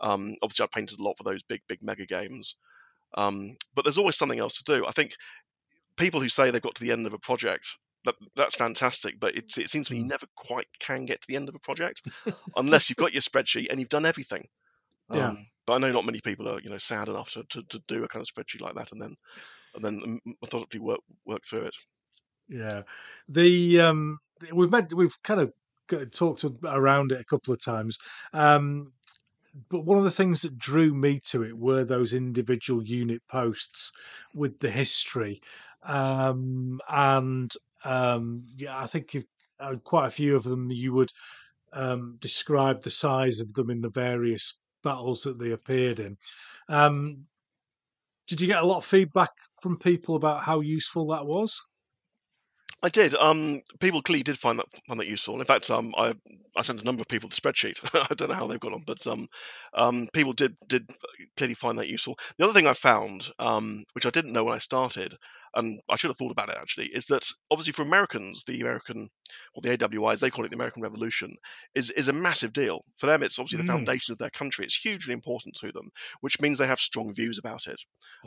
Um, 0.00 0.36
obviously, 0.42 0.64
I 0.64 0.68
painted 0.74 1.00
a 1.00 1.02
lot 1.02 1.16
for 1.18 1.24
those 1.24 1.42
big, 1.42 1.62
big 1.68 1.82
mega 1.82 2.06
games. 2.06 2.56
Um, 3.16 3.56
but 3.74 3.84
there's 3.84 3.98
always 3.98 4.16
something 4.16 4.40
else 4.40 4.58
to 4.58 4.64
do. 4.64 4.86
I 4.86 4.92
think 4.92 5.14
people 5.96 6.20
who 6.20 6.28
say 6.28 6.50
they've 6.50 6.62
got 6.62 6.74
to 6.76 6.82
the 6.84 6.92
end 6.92 7.06
of 7.06 7.12
a 7.12 7.18
project, 7.18 7.66
that, 8.06 8.14
that's 8.34 8.56
fantastic. 8.56 9.20
But 9.20 9.36
it's, 9.36 9.58
it 9.58 9.70
seems 9.70 9.88
to 9.88 9.92
me 9.92 9.98
you 9.98 10.04
Mm. 10.06 10.10
never 10.10 10.26
quite 10.36 10.66
can 10.80 11.04
get 11.04 11.20
to 11.20 11.26
the 11.28 11.36
end 11.36 11.48
of 11.48 11.54
a 11.54 11.60
project 11.60 12.08
unless 12.56 12.88
you've 12.88 12.96
got 12.96 13.12
your 13.12 13.22
spreadsheet 13.22 13.66
and 13.70 13.78
you've 13.78 13.88
done 13.88 14.06
everything. 14.06 14.46
Yeah. 15.12 15.28
Um, 15.28 15.46
but 15.66 15.74
I 15.74 15.78
know 15.78 15.92
not 15.92 16.06
many 16.06 16.20
people 16.20 16.48
are, 16.48 16.60
you 16.60 16.70
know, 16.70 16.78
sad 16.78 17.08
enough 17.08 17.30
to, 17.32 17.44
to, 17.50 17.62
to 17.64 17.82
do 17.86 18.04
a 18.04 18.08
kind 18.08 18.26
of 18.26 18.34
spreadsheet 18.34 18.62
like 18.62 18.74
that 18.76 18.92
and 18.92 19.02
then 19.02 19.14
and 19.74 19.84
then 19.84 20.20
methodically 20.40 20.80
work 20.80 21.00
work 21.26 21.42
through 21.44 21.66
it. 21.66 21.74
Yeah, 22.48 22.82
the 23.28 23.80
um, 23.80 24.18
we've 24.52 24.70
met, 24.70 24.92
we've 24.92 25.20
kind 25.22 25.40
of 25.40 25.52
talked 26.12 26.44
around 26.64 27.12
it 27.12 27.20
a 27.20 27.24
couple 27.24 27.52
of 27.52 27.62
times. 27.62 27.98
Um, 28.32 28.92
but 29.70 29.80
one 29.84 29.98
of 29.98 30.04
the 30.04 30.10
things 30.10 30.42
that 30.42 30.58
drew 30.58 30.92
me 30.94 31.20
to 31.26 31.42
it 31.42 31.56
were 31.56 31.84
those 31.84 32.12
individual 32.12 32.82
unit 32.82 33.22
posts 33.28 33.92
with 34.34 34.58
the 34.60 34.70
history, 34.70 35.40
um, 35.82 36.80
and 36.88 37.52
um, 37.86 38.42
yeah, 38.56 38.78
I 38.78 38.86
think 38.86 39.14
you've 39.14 39.26
uh, 39.60 39.76
quite 39.84 40.06
a 40.06 40.10
few 40.10 40.36
of 40.36 40.44
them. 40.44 40.70
You 40.70 40.92
would 40.94 41.10
um, 41.72 42.16
describe 42.20 42.82
the 42.82 42.90
size 42.90 43.40
of 43.40 43.54
them 43.54 43.70
in 43.70 43.80
the 43.80 43.90
various 43.90 44.60
battles 44.82 45.22
that 45.22 45.38
they 45.38 45.52
appeared 45.52 46.00
in. 46.00 46.16
Um, 46.68 47.24
did 48.26 48.40
you 48.40 48.48
get 48.48 48.62
a 48.62 48.66
lot 48.66 48.78
of 48.78 48.84
feedback 48.84 49.30
from 49.62 49.78
people 49.78 50.16
about 50.16 50.42
how 50.42 50.60
useful 50.60 51.06
that 51.08 51.26
was? 51.26 51.62
I 52.82 52.88
did. 52.88 53.14
Um, 53.14 53.62
people 53.80 54.02
clearly 54.02 54.22
did 54.22 54.38
find 54.38 54.58
that 54.58 54.66
find 54.86 55.00
that 55.00 55.08
useful. 55.08 55.40
In 55.40 55.46
fact, 55.46 55.70
um, 55.70 55.94
I 55.96 56.14
I 56.56 56.62
sent 56.62 56.80
a 56.80 56.84
number 56.84 57.00
of 57.00 57.08
people 57.08 57.28
the 57.28 57.34
spreadsheet. 57.36 57.78
I 58.10 58.14
don't 58.14 58.28
know 58.28 58.34
how 58.34 58.46
they've 58.46 58.60
got 58.60 58.74
on, 58.74 58.82
but 58.86 59.06
um, 59.06 59.28
um, 59.74 60.08
people 60.12 60.32
did 60.32 60.56
did 60.68 60.90
clearly 61.36 61.54
find 61.54 61.78
that 61.78 61.88
useful. 61.88 62.18
The 62.36 62.44
other 62.44 62.52
thing 62.52 62.66
I 62.66 62.74
found, 62.74 63.30
um, 63.38 63.84
which 63.94 64.06
I 64.06 64.10
didn't 64.10 64.32
know 64.32 64.44
when 64.44 64.54
I 64.54 64.58
started, 64.58 65.16
and 65.56 65.80
I 65.90 65.96
should 65.96 66.10
have 66.10 66.18
thought 66.18 66.30
about 66.32 66.50
it 66.50 66.56
actually, 66.58 66.86
is 66.88 67.06
that 67.06 67.26
obviously 67.50 67.72
for 67.72 67.82
Americans, 67.82 68.44
the 68.46 68.60
American 68.60 69.08
or 69.54 69.62
the 69.62 69.72
AWI, 69.72 70.12
as 70.12 70.20
they 70.20 70.30
call 70.30 70.44
it, 70.44 70.50
the 70.50 70.56
American 70.56 70.82
Revolution, 70.82 71.34
is 71.74 71.90
is 71.90 72.08
a 72.08 72.12
massive 72.12 72.52
deal 72.52 72.82
for 72.98 73.06
them. 73.06 73.22
It's 73.22 73.38
obviously 73.38 73.58
the 73.58 73.64
Mm. 73.64 73.86
foundation 73.88 74.12
of 74.12 74.18
their 74.18 74.30
country. 74.30 74.64
It's 74.64 74.76
hugely 74.76 75.12
important 75.14 75.56
to 75.60 75.72
them, 75.72 75.90
which 76.20 76.40
means 76.40 76.58
they 76.58 76.66
have 76.68 76.80
strong 76.80 77.14
views 77.14 77.38
about 77.38 77.66
it 77.66 77.80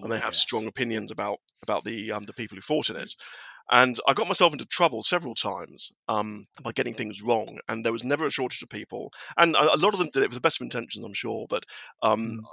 and 0.03 0.11
they 0.11 0.19
have 0.19 0.35
Yes. 0.35 0.35
strong 0.35 0.68
opinions 0.68 1.11
about 1.11 1.39
about 1.61 1.84
the 1.85 2.11
um, 2.11 2.23
the 2.23 2.34
people 2.34 2.56
who 2.56 2.61
fought 2.61 2.89
in 2.89 2.95
it. 2.97 3.14
And 3.72 3.99
I 4.07 4.14
got 4.14 4.27
myself 4.27 4.51
into 4.53 4.65
trouble 4.65 5.03
several 5.03 5.35
times 5.35 5.91
um, 6.07 6.45
by 6.64 6.72
getting 6.72 6.95
things 6.95 7.22
wrong, 7.22 7.60
and 7.68 7.85
there 7.85 7.93
was 7.93 8.03
never 8.03 8.26
a 8.26 8.31
shortage 8.31 8.61
of 8.64 8.69
people. 8.69 9.11
And 9.38 9.56
a, 9.56 9.76
a 9.76 9.77
lot 9.77 9.93
of 9.93 9.99
them 9.99 10.10
did 10.11 10.23
it 10.23 10.30
with 10.30 10.34
the 10.35 10.41
best 10.41 10.60
of 10.60 10.65
intentions, 10.65 11.06
I'm 11.06 11.14
sure. 11.14 11.45
But 11.49 11.64
um, 12.01 12.30
Mm. 12.30 12.49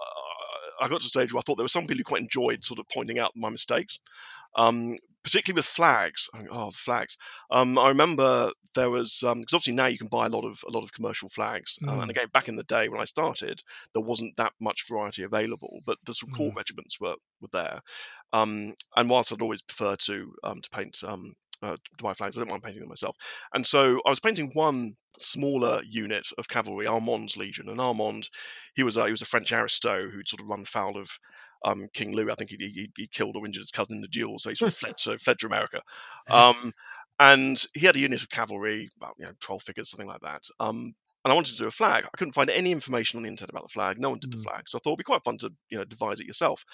uh, 0.80 0.84
I 0.84 0.88
got 0.88 1.00
to 1.00 1.06
a 1.06 1.08
stage 1.08 1.32
where 1.32 1.38
I 1.40 1.42
thought 1.42 1.56
there 1.56 1.64
were 1.64 1.68
some 1.68 1.84
people 1.86 1.98
who 1.98 2.04
quite 2.04 2.20
enjoyed 2.22 2.64
sort 2.64 2.78
of 2.80 2.86
pointing 2.92 3.18
out 3.18 3.32
my 3.34 3.48
mistakes, 3.48 3.98
um, 4.56 4.96
particularly 5.22 5.58
with 5.58 5.66
flags. 5.66 6.28
Oh, 6.50 6.70
the 6.70 6.76
flags! 6.76 7.16
Um, 7.50 7.78
I 7.78 7.88
remember 7.88 8.52
there 8.74 8.90
was 8.90 9.18
because 9.20 9.54
obviously 9.54 9.74
now 9.74 9.86
you 9.86 9.98
can 9.98 10.08
buy 10.08 10.26
a 10.26 10.30
lot 10.30 10.44
of 10.44 10.62
a 10.68 10.70
lot 10.70 10.84
of 10.84 10.92
commercial 10.92 11.28
flags, 11.28 11.78
uh, 11.88 11.96
Mm. 11.96 12.02
and 12.02 12.10
again 12.10 12.28
back 12.32 12.48
in 12.48 12.56
the 12.56 12.64
day 12.64 12.88
when 12.88 13.00
I 13.00 13.04
started, 13.06 13.60
there 13.94 14.02
wasn't 14.02 14.36
that 14.36 14.52
much 14.60 14.86
variety 14.88 15.22
available, 15.22 15.80
but 15.84 15.98
the 16.04 16.14
sort 16.14 16.28
of 16.28 16.36
court 16.36 16.54
regiments 16.56 17.00
were 17.00 17.16
were 17.40 17.48
there. 17.52 17.80
Um, 18.32 18.74
and 18.96 19.08
whilst 19.10 19.32
I'd 19.32 19.42
always 19.42 19.62
prefer 19.62 19.96
to 19.96 20.32
um, 20.44 20.60
to 20.60 20.70
paint 20.70 21.02
um, 21.04 21.32
uh, 21.62 21.76
to 21.76 22.02
buy 22.02 22.14
flags, 22.14 22.36
I 22.36 22.40
don't 22.40 22.50
mind 22.50 22.62
painting 22.62 22.80
them 22.80 22.88
myself. 22.88 23.16
And 23.54 23.66
so 23.66 24.00
I 24.06 24.10
was 24.10 24.20
painting 24.20 24.50
one 24.54 24.94
smaller 25.18 25.80
unit 25.84 26.26
of 26.38 26.48
cavalry, 26.48 26.86
Armand's 26.86 27.36
Legion, 27.36 27.68
and 27.70 27.80
Armand, 27.80 28.28
he 28.74 28.82
was 28.82 28.96
a, 28.98 29.06
he 29.06 29.10
was 29.10 29.22
a 29.22 29.26
French 29.26 29.50
aristo 29.52 30.08
who'd 30.10 30.28
sort 30.28 30.42
of 30.42 30.48
run 30.48 30.64
foul 30.66 30.98
of 30.98 31.08
um, 31.64 31.88
King 31.92 32.14
Louis. 32.14 32.30
I 32.30 32.34
think 32.34 32.50
he, 32.50 32.56
he, 32.58 32.90
he 32.96 33.06
killed 33.06 33.36
or 33.36 33.46
injured 33.46 33.62
his 33.62 33.70
cousin 33.70 33.96
in 33.96 34.02
the 34.02 34.08
duel, 34.08 34.38
so 34.38 34.50
he 34.50 34.56
sort 34.56 34.72
of 34.72 34.76
fled 34.76 34.98
to 34.98 35.18
fled 35.18 35.38
to 35.40 35.46
America. 35.46 35.80
Um, 36.28 36.72
and 37.18 37.64
he 37.74 37.86
had 37.86 37.96
a 37.96 38.00
unit 38.00 38.22
of 38.22 38.30
cavalry, 38.30 38.90
about 38.96 39.14
you 39.18 39.26
know 39.26 39.32
twelve 39.40 39.62
figures, 39.62 39.90
something 39.90 40.08
like 40.08 40.20
that. 40.22 40.42
Um, 40.60 40.94
and 41.26 41.32
I 41.32 41.34
wanted 41.34 41.56
to 41.56 41.62
do 41.64 41.66
a 41.66 41.72
flag. 41.72 42.04
I 42.04 42.16
couldn't 42.16 42.34
find 42.34 42.48
any 42.50 42.70
information 42.70 43.16
on 43.16 43.24
the 43.24 43.28
internet 43.28 43.50
about 43.50 43.64
the 43.64 43.68
flag. 43.68 43.98
No 43.98 44.10
one 44.10 44.20
did 44.20 44.30
the 44.30 44.36
Mm. 44.36 44.44
flag, 44.44 44.68
so 44.68 44.78
I 44.78 44.80
thought 44.80 44.90
it'd 44.90 44.98
be 44.98 45.02
quite 45.02 45.24
fun 45.24 45.38
to 45.38 45.50
you 45.70 45.76
know 45.78 45.84
devise 45.84 46.20
it 46.20 46.26
yourself. 46.28 46.64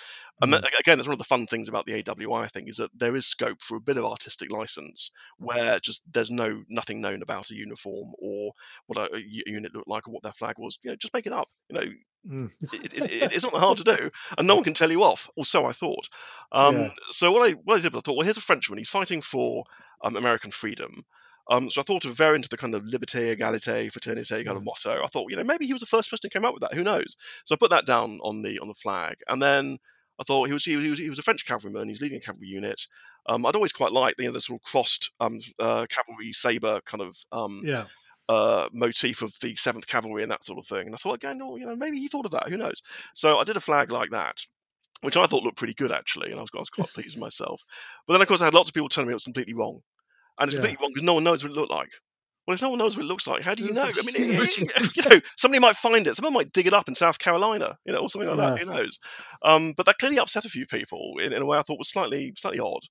And 0.42 0.52
that, 0.52 0.66
again, 0.78 0.98
that's 0.98 1.08
one 1.08 1.14
of 1.14 1.18
the 1.18 1.24
fun 1.24 1.46
things 1.46 1.70
about 1.70 1.86
the 1.86 1.94
AWI 1.94 2.48
thing 2.52 2.68
is 2.68 2.76
that 2.76 2.90
there 2.94 3.16
is 3.16 3.26
scope 3.26 3.62
for 3.62 3.76
a 3.76 3.80
bit 3.80 3.96
of 3.96 4.04
artistic 4.04 4.52
license 4.52 5.10
where 5.38 5.80
just 5.80 6.02
there's 6.12 6.30
no 6.30 6.62
nothing 6.68 7.00
known 7.00 7.22
about 7.22 7.50
a 7.50 7.54
uniform 7.54 8.12
or 8.18 8.52
what 8.88 8.98
a 8.98 9.18
unit 9.24 9.74
looked 9.74 9.88
like 9.88 10.06
or 10.06 10.10
what 10.12 10.22
their 10.22 10.34
flag 10.34 10.56
was. 10.58 10.78
You 10.82 10.90
know, 10.90 10.96
just 10.96 11.14
make 11.14 11.26
it 11.26 11.32
up. 11.32 11.48
You 11.70 11.76
know, 11.78 11.92
Mm. 12.28 12.50
it, 12.72 12.92
it, 12.94 13.10
it- 13.10 13.32
it's 13.32 13.42
not 13.42 13.52
that 13.52 13.58
hard 13.60 13.78
to 13.78 13.84
do, 13.84 14.10
and 14.38 14.46
no 14.46 14.54
one 14.54 14.64
can 14.64 14.74
tell 14.74 14.90
you 14.92 15.02
off. 15.02 15.28
Or 15.36 15.44
so 15.44 15.64
I 15.64 15.72
thought. 15.72 16.08
Um, 16.52 16.76
Yeah. 16.76 16.90
So 17.10 17.32
what 17.32 17.48
I 17.48 17.54
what 17.54 17.78
I 17.78 17.80
did, 17.82 17.92
was 17.92 18.00
I 18.00 18.02
thought, 18.04 18.16
well, 18.16 18.24
here's 18.24 18.36
a 18.36 18.40
Frenchman. 18.42 18.78
He's 18.78 18.88
fighting 18.88 19.22
for 19.22 19.64
um, 20.04 20.14
American 20.16 20.50
freedom. 20.50 21.04
Um, 21.50 21.70
so 21.70 21.80
I 21.80 21.84
thought 21.84 22.04
of 22.04 22.16
very 22.16 22.36
into 22.36 22.48
the 22.48 22.56
kind 22.56 22.74
of 22.74 22.84
liberté, 22.84 23.36
égalité, 23.36 23.90
fraternité 23.92 24.44
kind 24.44 24.56
of 24.56 24.62
Mm. 24.62 24.64
motto. 24.64 25.02
I 25.02 25.08
thought, 25.08 25.30
you 25.30 25.36
know, 25.36 25.44
maybe 25.44 25.66
he 25.66 25.72
was 25.72 25.80
the 25.80 25.86
first 25.86 26.10
person 26.10 26.22
who 26.24 26.30
came 26.30 26.44
up 26.44 26.54
with 26.54 26.62
that. 26.62 26.74
Who 26.74 26.84
knows? 26.84 27.16
So 27.46 27.54
I 27.54 27.58
put 27.58 27.70
that 27.70 27.86
down 27.86 28.18
on 28.22 28.42
the 28.42 28.58
on 28.60 28.68
the 28.68 28.74
flag, 28.74 29.16
and 29.28 29.42
then 29.42 29.78
I 30.20 30.24
thought 30.24 30.46
he 30.46 30.52
was 30.52 30.64
he 30.64 30.76
was, 30.76 30.98
he 30.98 31.10
was 31.10 31.18
a 31.18 31.22
French 31.22 31.44
cavalryman. 31.44 31.88
He's 31.88 32.00
leading 32.00 32.18
a 32.18 32.20
cavalry 32.20 32.48
unit. 32.48 32.86
Um, 33.26 33.44
I'd 33.46 33.56
always 33.56 33.72
quite 33.72 33.92
liked 33.92 34.20
you 34.20 34.26
know, 34.26 34.32
the 34.32 34.40
sort 34.40 34.60
of 34.60 34.64
crossed 34.64 35.10
um, 35.20 35.40
uh, 35.58 35.86
cavalry 35.88 36.32
saber 36.32 36.80
kind 36.82 37.02
of 37.02 37.16
um, 37.32 37.62
Yeah. 37.62 37.88
uh, 38.28 38.68
motif 38.72 39.22
of 39.22 39.34
the 39.40 39.56
Seventh 39.56 39.86
Cavalry 39.86 40.22
and 40.22 40.30
that 40.32 40.44
sort 40.44 40.58
of 40.58 40.66
thing. 40.66 40.86
And 40.86 40.94
I 40.94 40.98
thought, 40.98 41.14
again, 41.14 41.40
oh, 41.42 41.56
you 41.56 41.66
know, 41.66 41.76
maybe 41.76 41.98
he 41.98 42.08
thought 42.08 42.24
of 42.26 42.32
that. 42.32 42.48
Who 42.48 42.56
knows? 42.56 42.80
So 43.14 43.38
I 43.38 43.44
did 43.44 43.56
a 43.56 43.60
flag 43.60 43.90
like 43.90 44.10
that, 44.10 44.38
which 45.02 45.16
I 45.16 45.26
thought 45.26 45.42
looked 45.42 45.58
pretty 45.58 45.74
good 45.74 45.92
actually, 45.92 46.30
and 46.30 46.38
I 46.38 46.42
was, 46.42 46.50
I 46.54 46.58
was 46.60 46.70
quite 46.70 46.92
pleased 46.92 47.16
with 47.16 47.22
myself. 47.22 47.62
But 48.06 48.14
then, 48.14 48.22
of 48.22 48.28
course, 48.28 48.40
I 48.40 48.46
had 48.46 48.54
lots 48.54 48.68
of 48.70 48.74
people 48.74 48.88
telling 48.88 49.08
me 49.08 49.12
it 49.12 49.16
was 49.16 49.24
completely 49.24 49.54
wrong, 49.54 49.82
and 50.38 50.48
it's 50.48 50.54
Yeah. 50.54 50.60
completely 50.60 50.78
wrong 50.82 50.92
because 50.94 51.04
no 51.06 51.14
one 51.14 51.24
knows 51.24 51.42
what 51.42 51.52
it 51.52 51.56
looked 51.56 51.70
like. 51.70 51.90
Well, 52.46 52.54
if 52.54 52.62
no 52.62 52.70
one 52.70 52.78
knows 52.78 52.96
what 52.96 53.04
it 53.04 53.08
looks 53.08 53.26
like, 53.28 53.42
how 53.42 53.54
do 53.54 53.62
you 53.62 53.72
know? 53.72 53.84
I 53.84 54.02
mean, 54.02 54.16
huge- 54.16 54.64
you 54.96 55.02
know, 55.10 55.20
somebody 55.38 55.60
might 55.60 55.76
find 55.76 56.06
it. 56.06 56.16
Someone 56.16 56.32
might 56.32 56.52
dig 56.52 56.66
it 56.66 56.74
up 56.74 56.88
in 56.88 56.94
South 56.94 57.18
Carolina, 57.18 57.76
you 57.86 57.92
know, 57.92 58.00
or 58.00 58.10
something 58.10 58.28
like 58.28 58.38
that. 58.38 58.58
Who 58.58 58.66
knows? 58.66 58.98
Um, 59.42 59.74
but 59.76 59.86
that 59.86 59.98
clearly 59.98 60.18
upset 60.18 60.44
a 60.44 60.48
few 60.50 60.66
people 60.66 61.14
in, 61.22 61.32
in 61.32 61.42
a 61.42 61.46
way 61.46 61.58
I 61.58 61.62
thought 61.62 61.78
was 61.78 61.90
slightly, 61.90 62.32
slightly 62.36 62.60
odd. 62.60 62.82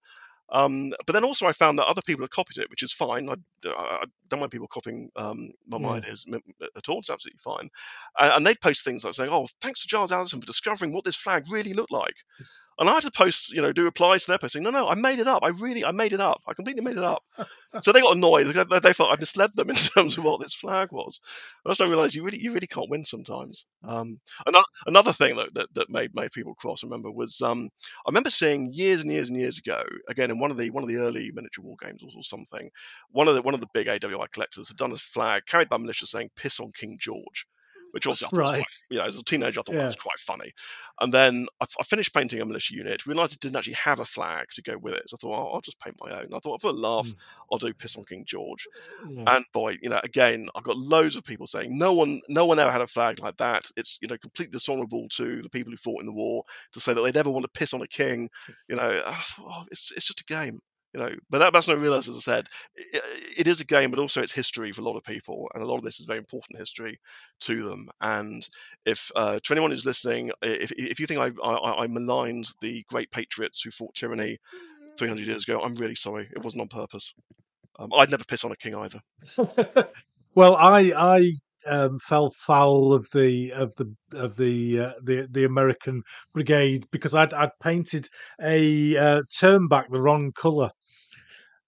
Um, 0.53 0.91
but 1.07 1.13
then 1.13 1.23
also 1.23 1.47
I 1.47 1.53
found 1.53 1.79
that 1.79 1.85
other 1.87 2.01
people 2.05 2.23
had 2.23 2.31
copied 2.31 2.57
it, 2.57 2.69
which 2.69 2.83
is 2.83 2.91
fine. 2.91 3.29
I, 3.29 3.35
I 3.69 3.69
I 4.01 4.03
don't 4.29 4.41
mind 4.41 4.51
people 4.51 4.67
copying 4.67 5.09
um, 5.15 5.51
my 5.67 5.77
Yeah. 5.77 5.95
ideas 5.95 6.25
at 6.75 6.89
all. 6.89 6.99
It's 6.99 7.09
absolutely 7.09 7.39
fine. 7.43 7.69
And, 8.19 8.33
and 8.33 8.45
they'd 8.47 8.59
post 8.61 8.83
things 8.83 9.03
like 9.05 9.13
saying, 9.15 9.29
"Oh, 9.31 9.47
thanks 9.61 9.81
to 9.81 9.87
Giles 9.87 10.11
Allison 10.11 10.41
for 10.41 10.45
discovering 10.47 10.91
what 10.93 11.05
this 11.05 11.15
flag 11.15 11.45
really 11.49 11.73
looked 11.73 11.91
like." 11.93 12.15
And 12.79 12.89
I 12.89 12.93
had 12.95 13.03
to 13.03 13.11
post, 13.11 13.51
you 13.53 13.61
know, 13.61 13.71
do 13.71 13.83
replies 13.83 14.21
to 14.21 14.31
their 14.31 14.37
posting. 14.37 14.63
No, 14.63 14.69
no, 14.69 14.87
I 14.87 14.95
made 14.95 15.19
it 15.19 15.27
up. 15.27 15.43
I 15.43 15.49
really, 15.49 15.85
I 15.85 15.91
made 15.91 16.13
it 16.13 16.19
up. 16.19 16.41
I 16.47 16.53
completely 16.53 16.83
made 16.83 16.97
it 16.97 17.03
up. 17.03 17.23
so 17.81 17.91
they 17.91 18.01
got 18.01 18.15
annoyed. 18.15 18.47
They, 18.47 18.93
thought 18.93 19.11
I 19.11 19.19
misled 19.19 19.51
them 19.55 19.69
in 19.69 19.75
terms 19.95 20.17
of 20.17 20.23
what 20.23 20.41
this 20.41 20.55
flag 20.55 20.91
was. 20.91 21.19
That's 21.65 21.79
when 21.79 21.89
I 21.89 21.91
realised 21.91 22.15
you 22.15 22.23
really, 22.23 22.39
you 22.39 22.51
really 22.51 22.67
can't 22.67 22.89
win 22.89 23.05
sometimes. 23.05 23.65
Um, 23.83 24.19
another, 24.45 24.65
another 24.87 25.13
thing 25.13 25.35
that, 25.35 25.53
that, 25.53 25.73
that 25.73 25.89
made 25.89 26.15
made 26.15 26.31
people 26.31 26.55
cross. 26.55 26.83
I 26.83 26.87
remember 26.87 27.11
was 27.11 27.41
um, 27.41 27.69
I 28.05 28.09
remember 28.09 28.29
seeing 28.29 28.71
years 28.71 29.01
and 29.01 29.11
years 29.11 29.29
and 29.29 29.37
years 29.37 29.57
ago, 29.57 29.83
again 30.09 30.31
in 30.31 30.39
one 30.39 30.51
of 30.51 30.57
the 30.57 30.69
one 30.69 30.83
of 30.83 30.89
the 30.89 30.97
early 30.97 31.31
miniature 31.33 31.63
war 31.63 31.75
games 31.81 32.01
or, 32.03 32.09
or 32.17 32.23
something, 32.23 32.69
one 33.11 33.27
of 33.27 33.35
the 33.35 33.41
one 33.41 33.53
of 33.53 33.61
the 33.61 33.69
big 33.73 33.87
AWI 33.87 34.31
collectors 34.31 34.67
had 34.67 34.77
done 34.77 34.91
a 34.91 34.97
flag 34.97 35.43
carried 35.45 35.69
by 35.69 35.77
militia 35.77 36.07
saying 36.07 36.29
"Piss 36.35 36.59
on 36.59 36.71
King 36.71 36.97
George," 36.99 37.45
which 37.91 38.07
also 38.07 38.27
Right. 38.31 38.55
quite, 38.55 38.65
you 38.89 38.97
know, 38.97 39.05
as 39.05 39.17
a 39.17 39.23
teenager 39.23 39.59
I 39.59 39.63
thought 39.63 39.77
that 39.77 39.85
was 39.85 39.95
quite 39.95 40.19
funny. 40.19 40.51
And 40.99 41.13
then 41.13 41.47
I, 41.61 41.65
I 41.79 41.83
finished 41.83 42.13
painting 42.13 42.41
a 42.41 42.45
militia 42.45 42.75
unit, 42.75 43.01
it 43.05 43.39
didn't 43.39 43.55
actually 43.55 43.73
have 43.73 43.99
a 43.99 44.05
flag 44.05 44.47
to 44.55 44.61
go 44.61 44.77
with 44.77 44.93
it, 44.93 45.09
so 45.09 45.15
I 45.15 45.17
thought, 45.21 45.39
oh, 45.39 45.53
I'll 45.53 45.61
just 45.61 45.79
paint 45.79 45.97
my 46.03 46.11
own. 46.19 46.33
I 46.33 46.39
thought 46.39 46.61
for 46.61 46.69
a 46.69 46.73
laugh, 46.73 47.11
Mm. 47.11 47.15
I'll 47.51 47.57
do 47.57 47.73
"Piss 47.73 47.95
on 47.97 48.05
King 48.05 48.23
George." 48.25 48.67
Yeah. 49.09 49.23
And 49.27 49.45
boy, 49.53 49.77
you 49.81 49.89
know, 49.89 49.99
again, 50.03 50.49
I've 50.55 50.63
got 50.63 50.77
loads 50.77 51.15
of 51.15 51.23
people 51.23 51.47
saying 51.47 51.77
no 51.77 51.93
one, 51.93 52.21
no 52.29 52.45
one 52.45 52.59
ever 52.59 52.71
had 52.71 52.81
a 52.81 52.87
flag 52.87 53.19
like 53.19 53.37
that. 53.37 53.65
It's 53.75 53.97
you 54.01 54.07
know 54.07 54.17
completely 54.17 54.51
dishonourable 54.53 55.07
to 55.13 55.41
the 55.41 55.49
people 55.49 55.71
who 55.71 55.77
fought 55.77 55.99
in 56.01 56.07
the 56.07 56.13
war 56.13 56.43
to 56.73 56.79
say 56.79 56.93
that 56.93 57.01
they'd 57.01 57.17
ever 57.17 57.29
want 57.29 57.43
to 57.43 57.59
piss 57.59 57.73
on 57.73 57.81
a 57.81 57.87
king. 57.87 58.29
You 58.67 58.75
know, 58.75 59.01
thought, 59.05 59.45
oh, 59.47 59.63
it's 59.71 59.91
it's 59.95 60.05
just 60.05 60.21
a 60.21 60.25
game. 60.25 60.59
You 60.93 60.99
know, 60.99 61.09
but 61.29 61.39
that, 61.39 61.53
that's 61.53 61.69
not 61.69 61.79
realised, 61.79 62.09
as 62.09 62.17
I 62.17 62.19
said, 62.19 62.47
i 62.77 62.99
it 63.37 63.47
is 63.47 63.61
a 63.61 63.65
game, 63.65 63.91
but 63.91 63.99
also 63.99 64.21
it's 64.21 64.33
history 64.33 64.73
for 64.73 64.81
a 64.81 64.83
lot 64.83 64.97
of 64.97 65.03
people, 65.03 65.49
and 65.53 65.63
a 65.63 65.65
lot 65.65 65.77
of 65.77 65.83
this 65.83 65.99
is 65.99 66.05
very 66.05 66.19
important 66.19 66.59
history 66.59 66.99
to 67.41 67.63
them. 67.63 67.89
And 68.01 68.47
if 68.85 69.09
uh, 69.15 69.39
to 69.41 69.53
anyone 69.53 69.71
who's 69.71 69.85
listening, 69.85 70.31
if 70.41 70.71
if 70.73 70.99
you 70.99 71.07
think 71.07 71.19
I 71.19 71.31
I, 71.43 71.83
I 71.83 71.87
maligned 71.87 72.49
the 72.61 72.83
great 72.89 73.09
patriots 73.09 73.61
who 73.61 73.71
fought 73.71 73.95
tyranny 73.95 74.37
300 74.97 75.25
years 75.25 75.43
ago, 75.43 75.61
I'm 75.61 75.75
really 75.75 75.95
sorry. 75.95 76.27
It 76.35 76.43
wasn't 76.43 76.61
on 76.61 76.67
purpose. 76.67 77.13
Um, 77.79 77.89
I'd 77.95 78.11
never 78.11 78.25
piss 78.25 78.43
on 78.43 78.51
a 78.51 78.57
king 78.57 78.75
either. 78.75 78.99
well, 80.35 80.57
I 80.57 80.91
I 80.95 81.31
um, 81.67 81.99
fell 81.99 82.31
foul 82.31 82.93
of 82.93 83.07
the 83.13 83.51
of 83.53 83.73
the 83.75 83.95
of 84.13 84.35
the 84.35 84.79
uh, 84.79 84.93
the 85.03 85.27
the 85.31 85.45
American 85.45 86.03
brigade 86.33 86.85
because 86.91 87.15
I'd 87.15 87.33
I'd 87.33 87.51
painted 87.61 88.07
a 88.41 88.97
uh, 88.97 89.21
turn 89.33 89.67
back 89.67 89.89
the 89.89 90.01
wrong 90.01 90.31
colour. 90.33 90.71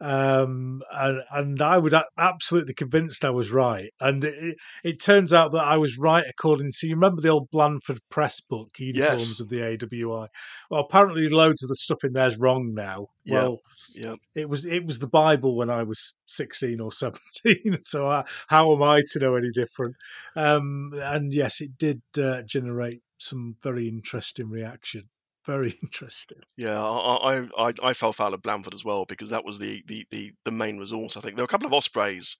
Um 0.03 0.81
and, 0.91 1.23
and 1.31 1.61
I 1.61 1.77
was 1.77 1.93
absolutely 2.17 2.73
convinced 2.73 3.23
I 3.23 3.29
was 3.29 3.51
right, 3.51 3.89
and 4.01 4.25
it, 4.25 4.57
it 4.83 5.01
turns 5.01 5.31
out 5.31 5.53
that 5.53 5.63
I 5.63 5.77
was 5.77 5.97
right 5.97 6.25
according 6.29 6.71
to 6.79 6.87
you 6.87 6.95
remember 6.95 7.21
the 7.21 7.29
old 7.29 7.47
Blandford 7.51 7.99
Press 8.09 8.41
book 8.41 8.67
uniforms 8.77 9.29
Yes. 9.29 9.39
of 9.39 9.47
the 9.47 9.61
AWI. 9.61 10.27
Well, 10.69 10.81
apparently 10.81 11.29
loads 11.29 11.63
of 11.63 11.69
the 11.69 11.75
stuff 11.75 12.03
in 12.03 12.11
there's 12.11 12.37
wrong 12.37 12.73
now. 12.73 13.07
Yeah. 13.23 13.33
Well, 13.35 13.59
Yeah. 13.95 14.15
it 14.35 14.49
was 14.49 14.65
it 14.65 14.85
was 14.85 14.99
the 14.99 15.07
Bible 15.07 15.55
when 15.55 15.69
I 15.69 15.83
was 15.83 16.17
sixteen 16.27 16.81
or 16.81 16.91
seventeen. 17.03 17.77
So 17.85 18.07
I, 18.07 18.25
how 18.49 18.73
am 18.75 18.83
I 18.83 19.03
to 19.13 19.19
know 19.19 19.35
any 19.37 19.51
different? 19.53 19.95
Um, 20.35 20.91
and 20.95 21.33
yes, 21.33 21.61
it 21.61 21.77
did 21.77 22.01
uh, 22.21 22.41
generate 22.45 22.99
some 23.19 23.55
very 23.63 23.87
interesting 23.87 24.49
reaction. 24.49 25.03
Very 25.45 25.71
interesting. 25.81 26.41
Yeah, 26.55 26.81
I, 26.83 27.39
I 27.41 27.69
I 27.69 27.73
I 27.81 27.93
fell 27.93 28.13
foul 28.13 28.33
of 28.33 28.41
Blandford 28.43 28.75
as 28.75 28.85
well 28.85 29.05
because 29.05 29.31
that 29.31 29.43
was 29.43 29.57
the 29.57 29.83
the 29.87 30.05
the, 30.11 30.31
the 30.45 30.51
main 30.51 30.77
resource. 30.77 31.17
I 31.17 31.21
think 31.21 31.35
there 31.35 31.41
were 31.43 31.45
a 31.45 31.47
couple 31.47 31.65
of 31.67 31.73
ospreys 31.73 32.35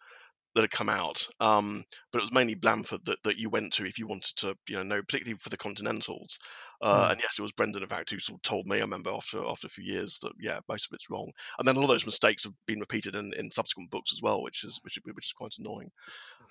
that 0.56 0.64
had 0.64 0.72
come 0.72 0.90
out, 0.90 1.28
um, 1.40 1.84
but 2.12 2.20
it 2.20 2.24
was 2.24 2.34
mainly 2.34 2.56
Blandford 2.56 3.06
that, 3.06 3.20
that 3.24 3.38
you 3.38 3.50
went 3.50 3.74
to 3.74 3.86
if 3.86 4.00
you 4.00 4.08
wanted 4.08 4.36
to, 4.38 4.56
you 4.70 4.76
know, 4.78 4.84
know 4.84 5.02
particularly 5.04 5.38
for 5.40 5.50
the 5.50 5.58
Continentals. 5.58 6.38
Uh, 6.82 7.08
Mm. 7.08 7.12
And 7.12 7.22
yes, 7.22 7.40
it 7.40 7.44
was 7.44 7.54
Brendan, 7.54 7.84
in 7.84 7.90
fact, 7.90 8.10
who 8.12 8.20
sort 8.20 8.40
of 8.40 8.44
told 8.44 8.68
me. 8.68 8.78
I 8.78 8.82
remember 8.82 9.12
after 9.12 9.46
after 9.48 9.68
a 9.68 9.72
few 9.72 9.86
years 9.86 10.18
that 10.24 10.34
yeah, 10.40 10.60
most 10.70 10.88
of 10.92 10.96
it's 10.96 11.10
wrong. 11.10 11.32
And 11.60 11.68
then 11.68 11.76
a 11.78 11.80
lot 11.80 11.86
of 11.86 11.92
those 11.92 12.06
mistakes 12.08 12.44
have 12.46 12.54
been 12.68 12.80
repeated 12.82 13.16
in, 13.16 13.34
in 13.36 13.52
subsequent 13.52 13.92
books 13.92 14.12
as 14.14 14.22
well, 14.22 14.44
which 14.44 14.64
is 14.66 14.80
which, 14.84 14.98
which 15.06 15.28
is 15.28 15.34
quite 15.34 15.56
annoying. 15.60 15.92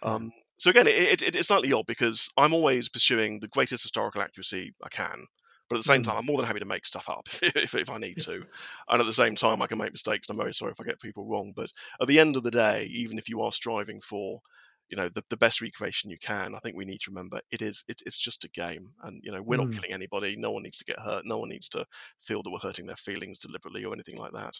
Um, 0.02 0.32
so 0.58 0.70
again, 0.70 0.86
it, 0.86 1.22
it, 1.22 1.36
it's 1.36 1.48
slightly 1.48 1.72
odd 1.72 1.86
because 1.86 2.28
I'm 2.36 2.54
always 2.54 2.88
pursuing 2.88 3.40
the 3.40 3.48
greatest 3.48 3.82
historical 3.82 4.22
accuracy 4.22 4.72
I 4.82 4.88
can. 4.88 5.24
But 5.68 5.76
at 5.76 5.80
the 5.80 5.84
same 5.92 6.02
Mm. 6.02 6.04
time, 6.04 6.16
I'm 6.18 6.26
more 6.26 6.36
than 6.38 6.46
happy 6.46 6.58
to 6.60 6.64
make 6.66 6.84
stuff 6.86 7.08
up 7.08 7.28
if, 7.42 7.74
if 7.74 7.90
I 7.90 7.98
need 7.98 8.18
to. 8.20 8.44
And 8.88 9.00
at 9.00 9.04
the 9.04 9.12
same 9.12 9.34
time, 9.36 9.62
I 9.62 9.66
can 9.66 9.78
make 9.78 9.92
mistakes. 9.92 10.28
And 10.28 10.34
I'm 10.34 10.42
very 10.44 10.54
sorry 10.54 10.72
if 10.72 10.80
I 10.80 10.84
get 10.84 11.00
people 11.00 11.26
wrong. 11.26 11.52
But 11.54 11.70
at 12.00 12.08
the 12.08 12.18
end 12.20 12.36
of 12.36 12.42
the 12.42 12.50
day, 12.50 12.84
even 12.86 13.18
if 13.18 13.28
you 13.28 13.40
are 13.42 13.52
striving 13.52 14.00
for, 14.00 14.40
you 14.88 14.96
know, 14.96 15.08
the, 15.08 15.24
the 15.30 15.36
best 15.36 15.60
recreation 15.60 16.10
you 16.10 16.18
can, 16.18 16.54
I 16.54 16.58
think 16.58 16.76
we 16.76 16.84
need 16.84 17.00
to 17.02 17.10
remember 17.10 17.40
it 17.50 17.62
is 17.62 17.82
it, 17.88 18.02
it's 18.04 18.18
just 18.18 18.44
a 18.44 18.48
game, 18.48 18.92
and 19.02 19.20
you 19.24 19.32
know, 19.32 19.42
we're 19.42 19.56
not 19.56 19.70
Mm. 19.70 19.80
killing 19.80 19.92
anybody. 19.92 20.36
No 20.36 20.50
one 20.52 20.62
needs 20.64 20.78
to 20.78 20.84
get 20.84 20.98
hurt. 21.00 21.24
No 21.24 21.38
one 21.38 21.48
needs 21.48 21.68
to 21.70 21.86
feel 22.20 22.42
that 22.42 22.50
we're 22.50 22.58
hurting 22.58 22.86
their 22.86 22.96
feelings 22.96 23.38
deliberately 23.38 23.84
or 23.84 23.94
anything 23.94 24.18
like 24.18 24.32
that. 24.32 24.54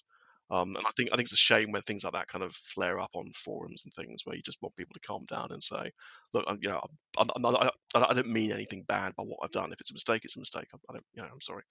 Um, 0.50 0.76
and 0.76 0.84
I 0.86 0.90
think 0.96 1.10
I 1.12 1.16
think 1.16 1.26
it's 1.26 1.32
a 1.32 1.36
shame 1.36 1.72
when 1.72 1.82
things 1.82 2.04
like 2.04 2.12
that 2.12 2.28
kind 2.28 2.44
of 2.44 2.54
flare 2.54 3.00
up 3.00 3.10
on 3.14 3.30
forums 3.32 3.84
and 3.84 3.92
things 3.94 4.22
where 4.24 4.36
you 4.36 4.42
just 4.42 4.60
want 4.60 4.76
people 4.76 4.94
to 4.94 5.00
calm 5.00 5.24
down 5.30 5.48
and 5.50 5.62
say, 5.62 5.90
"Look, 6.34 6.44
I'm, 6.46 6.58
you 6.60 6.68
know, 6.68 6.80
I'm, 7.16 7.28
I'm 7.34 7.42
not, 7.42 7.72
I, 7.94 7.98
I 7.98 8.14
don't 8.14 8.28
mean 8.28 8.52
anything 8.52 8.84
bad 8.86 9.14
by 9.16 9.22
what 9.24 9.38
I've 9.42 9.50
done. 9.50 9.72
If 9.72 9.80
it's 9.80 9.90
a 9.90 9.94
mistake, 9.94 10.24
it's 10.24 10.36
a 10.36 10.40
mistake. 10.40 10.68
I, 10.74 10.78
I 10.90 10.92
don't, 10.94 11.04
you 11.14 11.22
know, 11.22 11.28
I'm 11.32 11.40
sorry." 11.40 11.62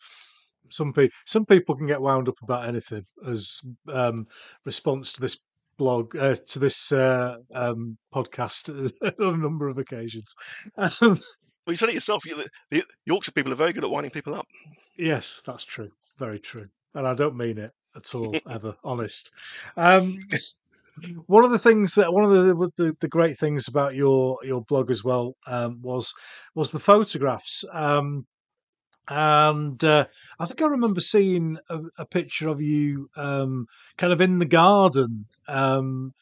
Some 0.70 0.94
people, 0.94 1.16
some 1.26 1.46
people 1.46 1.76
can 1.76 1.88
get 1.88 2.02
wound 2.02 2.30
up 2.30 2.36
about 2.44 2.68
anything 2.68 3.06
as 3.28 3.62
um, 3.88 4.28
response 4.66 5.14
to 5.14 5.22
this 5.22 5.38
blog, 5.78 6.16
uh, 6.16 6.36
to 6.36 6.60
this 6.60 6.92
uh, 6.92 7.38
um, 7.54 7.98
podcast 8.14 8.70
on 9.20 9.34
a 9.34 9.38
number 9.38 9.68
of 9.70 9.78
occasions. 9.78 10.34
Um, 10.78 11.20
Well, 11.66 11.74
you 11.74 11.78
said 11.78 11.90
it 11.90 11.96
yourself. 11.96 12.26
You, 12.26 12.44
the 12.72 12.84
Yorkshire 13.06 13.34
people 13.34 13.54
are 13.54 13.56
very 13.56 13.72
good 13.72 13.84
at 13.84 13.90
winding 13.90 14.12
people 14.12 14.34
up. 14.34 14.48
yes, 14.98 15.44
that's 15.46 15.64
true. 15.64 15.92
Very 16.18 16.40
true. 16.40 16.68
And 16.96 17.08
I 17.08 17.14
don't 17.14 17.38
mean 17.38 17.60
it 17.60 17.72
at 17.96 18.14
all, 18.16 18.36
ever. 18.50 18.76
Honest. 18.84 19.32
Um, 19.78 20.20
one 21.26 21.44
of 21.44 21.52
the 21.52 21.60
things 21.60 21.96
that 21.96 22.14
one 22.14 22.26
of 22.26 22.32
the, 22.32 22.72
the 22.76 22.98
the 23.00 23.08
great 23.08 23.38
things 23.38 23.68
about 23.68 23.96
your 23.96 24.38
your 24.44 24.62
blog 24.62 24.92
as 24.92 25.04
well 25.04 25.36
um, 25.48 25.82
was 25.82 26.14
was 26.56 26.72
the 26.72 26.80
photographs. 26.80 27.64
Um, 27.72 28.26
and 29.08 29.84
uh, 29.84 30.06
I 30.40 30.46
think 30.46 30.62
I 30.62 30.68
remember 30.68 31.02
seeing 31.02 31.58
a, 31.70 31.80
a 31.98 32.06
picture 32.06 32.48
of 32.48 32.62
you 32.62 33.10
um, 33.16 33.68
kind 33.98 34.14
of 34.14 34.22
in 34.22 34.40
the 34.40 34.46
garden 34.46 35.26
um, 35.48 36.14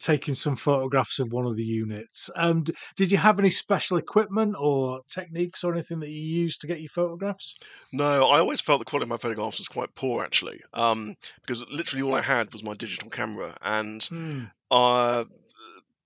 taking 0.00 0.34
some 0.34 0.56
photographs 0.56 1.18
of 1.18 1.32
one 1.32 1.46
of 1.46 1.56
the 1.56 1.64
units. 1.64 2.30
Um, 2.36 2.64
did 2.96 3.12
you 3.12 3.18
have 3.18 3.38
any 3.38 3.50
special 3.50 3.96
equipment 3.98 4.56
or 4.58 5.02
techniques 5.08 5.62
or 5.64 5.72
anything 5.72 6.00
that 6.00 6.10
you 6.10 6.20
used 6.22 6.60
to 6.62 6.66
get 6.66 6.80
your 6.80 6.88
photographs? 6.88 7.54
No, 7.92 8.28
I 8.28 8.38
always 8.38 8.60
felt 8.60 8.78
the 8.80 8.84
quality 8.84 9.04
of 9.04 9.08
my 9.10 9.16
photographs 9.16 9.58
was 9.58 9.68
quite 9.68 9.94
poor 9.94 10.24
actually, 10.24 10.60
um, 10.72 11.16
because 11.42 11.62
literally 11.68 12.02
all 12.02 12.14
I 12.14 12.20
had 12.22 12.52
was 12.52 12.62
my 12.62 12.74
digital 12.74 13.10
camera, 13.10 13.56
and 13.62 14.08
Hmm. 14.10 14.50
uh, 14.70 15.24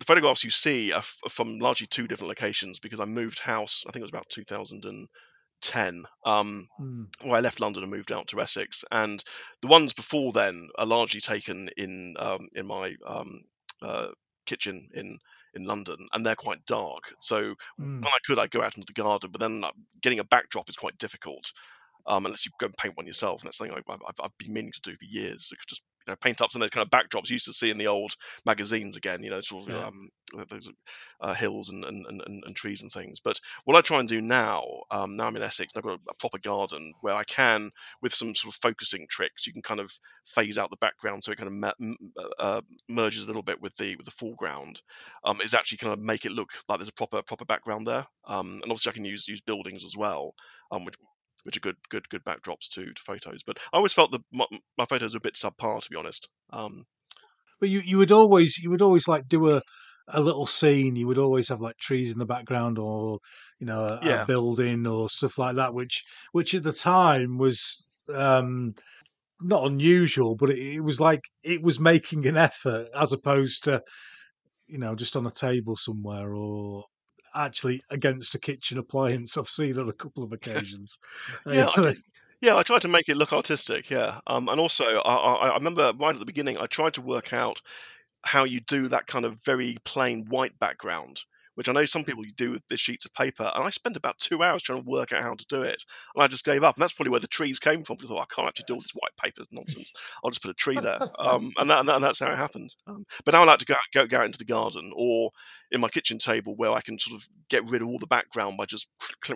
the 0.01 0.07
photographs 0.07 0.45
you 0.45 0.51
see 0.51 0.93
are 0.93 0.99
f- 1.01 1.21
from 1.31 1.59
largely 1.61 1.87
two 1.89 2.09
different 2.09 2.29
locations 2.29 2.81
because 2.81 3.01
I 3.01 3.07
moved 3.07 3.39
house. 3.41 3.85
I 3.89 3.93
think 3.93 4.03
it 4.03 4.05
was 4.05 4.13
about 4.13 4.31
2010. 4.31 6.07
Um, 6.25 6.69
Hmm. 6.79 7.05
where 7.23 7.37
I 7.37 7.41
left 7.41 7.61
London 7.61 7.83
and 7.85 7.93
moved 7.93 8.13
out 8.13 8.29
to 8.29 8.41
Essex, 8.41 8.85
and 8.91 9.23
the 9.63 9.69
ones 9.69 9.93
before 9.93 10.33
then 10.33 10.69
are 10.79 10.87
largely 10.87 11.21
taken 11.21 11.71
in 11.77 12.17
um, 12.19 12.49
in 12.57 12.67
my 12.67 12.97
um, 13.07 13.43
uh, 13.85 14.09
kitchen 14.47 14.89
in 14.95 15.19
in 15.55 15.65
London, 15.65 16.09
and 16.13 16.27
they're 16.27 16.37
quite 16.37 16.65
dark. 16.67 17.15
So 17.21 17.39
Hmm. 17.79 18.05
when 18.05 18.13
I 18.15 18.19
could, 18.27 18.39
I'd 18.39 18.51
go 18.51 18.63
out 18.63 18.77
into 18.77 18.87
the 18.93 19.01
garden, 19.03 19.31
but 19.31 19.41
then 19.41 19.65
uh, 19.65 19.73
getting 20.03 20.19
a 20.21 20.25
backdrop 20.25 20.69
is 20.69 20.77
quite 20.77 20.99
difficult 20.99 21.53
um, 22.07 22.27
unless 22.27 22.45
you 22.47 22.53
go 22.61 22.67
and 22.67 22.77
paint 22.77 22.97
one 22.97 23.07
yourself. 23.07 23.41
And 23.43 23.49
that's 23.49 23.59
something 23.59 23.77
I- 23.77 23.93
I've, 23.93 24.03
I've, 24.09 24.21
I've 24.25 24.39
been 24.39 24.53
meaning 24.53 24.73
to 24.73 24.81
do 24.91 24.97
for 24.97 25.05
years. 25.05 25.49
I 25.53 25.57
could 25.57 25.69
just 25.69 25.83
you 26.07 26.13
know 26.13 26.17
paint 26.17 26.41
up 26.41 26.53
some 26.53 26.61
of 26.63 26.65
those 26.67 26.71
kind 26.71 26.87
of 26.87 26.91
backdrops 26.91 27.29
you 27.31 27.35
used 27.35 27.47
to 27.47 27.53
see 27.53 27.71
in 27.71 27.79
the 27.79 27.87
old 27.87 28.15
magazines 28.47 28.97
again. 28.97 29.23
You 29.23 29.31
know, 29.31 29.41
sort 29.41 29.69
of 29.69 29.75
Yeah. 29.75 29.87
um, 29.87 30.09
uh, 30.39 30.45
those 30.49 30.69
uh, 31.21 31.35
hills 31.35 31.69
and, 31.69 31.85
and, 31.85 32.07
and, 32.07 32.21
and 32.45 32.57
trees 32.57 32.83
and 32.83 32.93
things. 32.93 33.21
But 33.23 33.39
what 33.65 33.77
I 33.77 33.81
try 33.81 34.01
and 34.01 34.09
do 34.09 34.21
now, 34.21 34.65
um, 34.91 35.17
now 35.17 35.27
I'm 35.27 35.37
in 35.37 35.43
Essex, 35.43 35.73
and 35.75 35.79
I've 35.79 35.85
got 35.91 36.01
a, 36.01 36.11
a 36.11 36.15
proper 36.15 36.39
garden 36.39 36.93
where 37.01 37.15
I 37.15 37.25
can, 37.25 37.71
with 38.03 38.15
some 38.15 38.35
sort 38.35 38.55
of 38.55 38.61
focusing 38.61 39.07
tricks, 39.09 39.47
you 39.47 39.53
can 39.53 39.63
kind 39.63 39.81
of 39.81 39.91
phase 40.27 40.59
out 40.59 40.71
the 40.71 40.77
background 40.77 41.23
so 41.25 41.33
it 41.33 41.39
kind 41.39 41.49
of 41.49 41.55
me- 41.81 41.87
m- 41.89 42.13
uh, 42.39 42.61
merges 42.89 43.23
a 43.25 43.27
little 43.27 43.43
bit 43.43 43.61
with 43.61 43.75
the 43.77 43.97
with 43.97 44.07
the 44.07 44.13
foreground. 44.13 44.81
Um, 45.25 45.41
is 45.41 45.55
actually 45.55 45.79
kind 45.79 45.93
of 45.93 45.99
make 46.01 46.25
it 46.25 46.33
look 46.33 46.51
like 46.69 46.79
there's 46.79 46.89
a 46.89 46.93
proper 46.93 47.23
proper 47.23 47.45
background 47.45 47.87
there. 47.87 48.07
Um, 48.27 48.55
and 48.55 48.65
obviously 48.65 48.91
I 48.91 48.95
can 48.95 49.05
use 49.05 49.29
use 49.29 49.41
buildings 49.41 49.85
as 49.85 49.97
well, 49.97 50.35
um, 50.71 50.85
which 50.85 50.95
which 51.45 51.57
are 51.57 51.61
good 51.61 51.77
good 51.91 52.09
good 52.11 52.25
backdrops 52.25 52.69
to 52.75 52.87
to 52.93 53.03
photos. 53.03 53.43
But 53.47 53.59
I 53.73 53.77
always 53.79 53.93
felt 53.95 54.11
that 54.13 54.23
my, 54.33 54.47
my 54.79 54.87
photos 54.87 55.15
were 55.15 55.19
a 55.19 55.21
bit 55.29 55.35
subpar, 55.35 55.83
to 55.83 55.91
be 55.91 55.97
honest. 55.97 56.29
Um, 56.51 56.87
But 57.61 57.69
you, 57.69 57.81
you 57.81 57.97
would 57.99 58.13
always 58.13 58.59
you 58.59 58.71
would 58.71 58.83
always 58.83 59.09
like 59.09 59.29
do 59.29 59.51
a 59.51 59.61
a 60.09 60.21
little 60.21 60.47
scene. 60.47 60.97
You 60.97 61.07
would 61.07 61.19
always 61.19 61.49
have 61.49 61.61
like 61.61 61.77
trees 61.79 62.13
in 62.13 62.19
the 62.19 62.27
background 62.27 62.79
or 62.79 63.19
you 63.59 63.67
know 63.67 63.85
a, 63.85 63.97
Yeah. 64.01 64.17
a 64.17 64.25
building 64.25 64.87
or 64.87 65.09
stuff 65.09 65.39
like 65.39 65.57
that, 65.57 65.75
which 65.75 66.05
which 66.33 66.55
at 66.55 66.63
the 66.63 66.73
time 66.73 67.39
was 67.39 67.87
um, 68.13 68.75
not 69.41 69.67
unusual, 69.67 70.37
but 70.37 70.51
it, 70.51 70.59
it 70.59 70.81
was 70.83 71.01
like 71.01 71.23
it 71.45 71.63
was 71.63 71.81
making 71.81 72.27
an 72.27 72.37
effort 72.37 72.89
as 72.95 73.13
opposed 73.13 73.65
to 73.65 73.83
you 74.67 74.79
know 74.79 74.95
just 74.95 75.17
on 75.17 75.27
a 75.27 75.31
table 75.31 75.77
somewhere 75.77 76.35
or 76.35 76.85
actually 77.35 77.81
against 77.91 78.35
a 78.35 78.39
kitchen 78.39 78.79
appliance. 78.79 79.37
I've 79.37 79.49
seen 79.49 79.79
on 79.79 79.89
a 79.89 79.93
couple 79.93 80.23
of 80.25 80.33
occasions. 80.33 80.99
Yeah, 81.51 81.69
I 81.77 81.81
Uh, 81.81 81.83
did. 81.83 81.99
Yeah, 82.41 82.57
I 82.57 82.63
tried 82.63 82.83
to 82.83 82.89
make 82.89 83.09
it 83.09 83.17
look 83.17 83.33
artistic. 83.33 83.89
Yeah, 83.91 84.21
um, 84.27 84.49
and 84.49 84.61
also 84.61 84.85
I, 84.85 85.15
I, 85.15 85.49
I 85.51 85.55
remember 85.55 85.93
right 85.99 86.15
at 86.15 86.19
the 86.19 86.27
beginning, 86.27 86.59
I 86.59 86.67
tried 86.67 86.95
to 86.95 87.01
work 87.01 87.33
out 87.33 87.61
how 88.25 88.45
you 88.45 88.61
do 88.61 88.89
that 88.89 89.07
kind 89.07 89.25
of 89.25 89.43
very 89.45 89.77
plain 89.85 90.27
white 90.27 90.59
background, 90.59 91.25
which 91.55 91.69
I 91.69 91.73
know 91.73 91.85
some 91.85 92.05
people 92.05 92.25
do 92.37 92.51
with 92.51 92.63
the 92.69 92.77
sheets 92.77 93.05
of 93.05 93.15
paper, 93.15 93.51
and 93.55 93.65
I 93.65 93.71
spent 93.71 93.97
about 93.97 94.19
two 94.19 94.43
hours 94.43 94.63
trying 94.63 94.83
to 94.83 94.89
work 94.89 95.13
out 95.13 95.23
how 95.23 95.35
to 95.35 95.47
do 95.49 95.63
it, 95.63 95.83
and 96.15 96.23
I 96.23 96.27
just 96.27 96.45
gave 96.45 96.63
up. 96.63 96.77
And 96.77 96.83
that's 96.83 96.93
probably 96.93 97.11
where 97.11 97.21
the 97.21 97.29
trees 97.29 97.59
came 97.59 97.83
from. 97.85 97.97
Because 97.97 98.11
I 98.11 98.15
thought 98.15 98.29
I 98.31 98.35
can't 98.35 98.49
actually 98.49 98.65
do 98.67 98.75
all 98.75 98.81
this 98.81 98.95
white 98.95 99.17
paper 99.23 99.45
nonsense. 99.51 99.93
I'll 100.23 100.31
just 100.31 100.43
put 100.43 100.51
a 100.51 100.55
tree 100.55 100.79
there, 100.81 101.01
um, 101.19 101.53
and, 101.59 101.71
that, 101.71 101.81
and, 101.81 101.89
that, 101.89 101.95
and 101.97 102.05
that's 102.05 102.21
how 102.21 102.33
it 102.33 102.37
happened. 102.37 102.75
Um, 102.87 103.05
but 103.25 103.33
now 103.33 103.43
I 103.43 103.45
like 103.45 103.61
to 103.61 103.67
go, 103.67 103.75
out- 103.75 103.81
go 103.93 104.07
go 104.07 104.19
out 104.19 104.27
into 104.27 104.39
the 104.39 104.45
garden 104.45 104.93
or 104.95 105.31
in 105.71 105.81
my 105.81 105.89
kitchen 105.89 106.19
table 106.19 106.55
where 106.57 106.73
I 106.73 106.81
can 106.81 106.99
sort 106.99 107.21
of 107.21 107.27
get 107.49 107.69
rid 107.69 107.83
of 107.83 107.89
all 107.89 107.99
the 107.99 108.07
background 108.07 108.57
by 108.57 108.67
just 108.67 108.87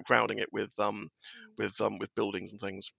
crowding 0.06 0.38
it 0.38 0.48
with 0.52 0.70
um, 0.78 1.08
with 1.56 1.80
um, 1.80 1.98
with 1.98 2.14
buildings 2.14 2.50
and 2.52 2.60
things. 2.60 2.92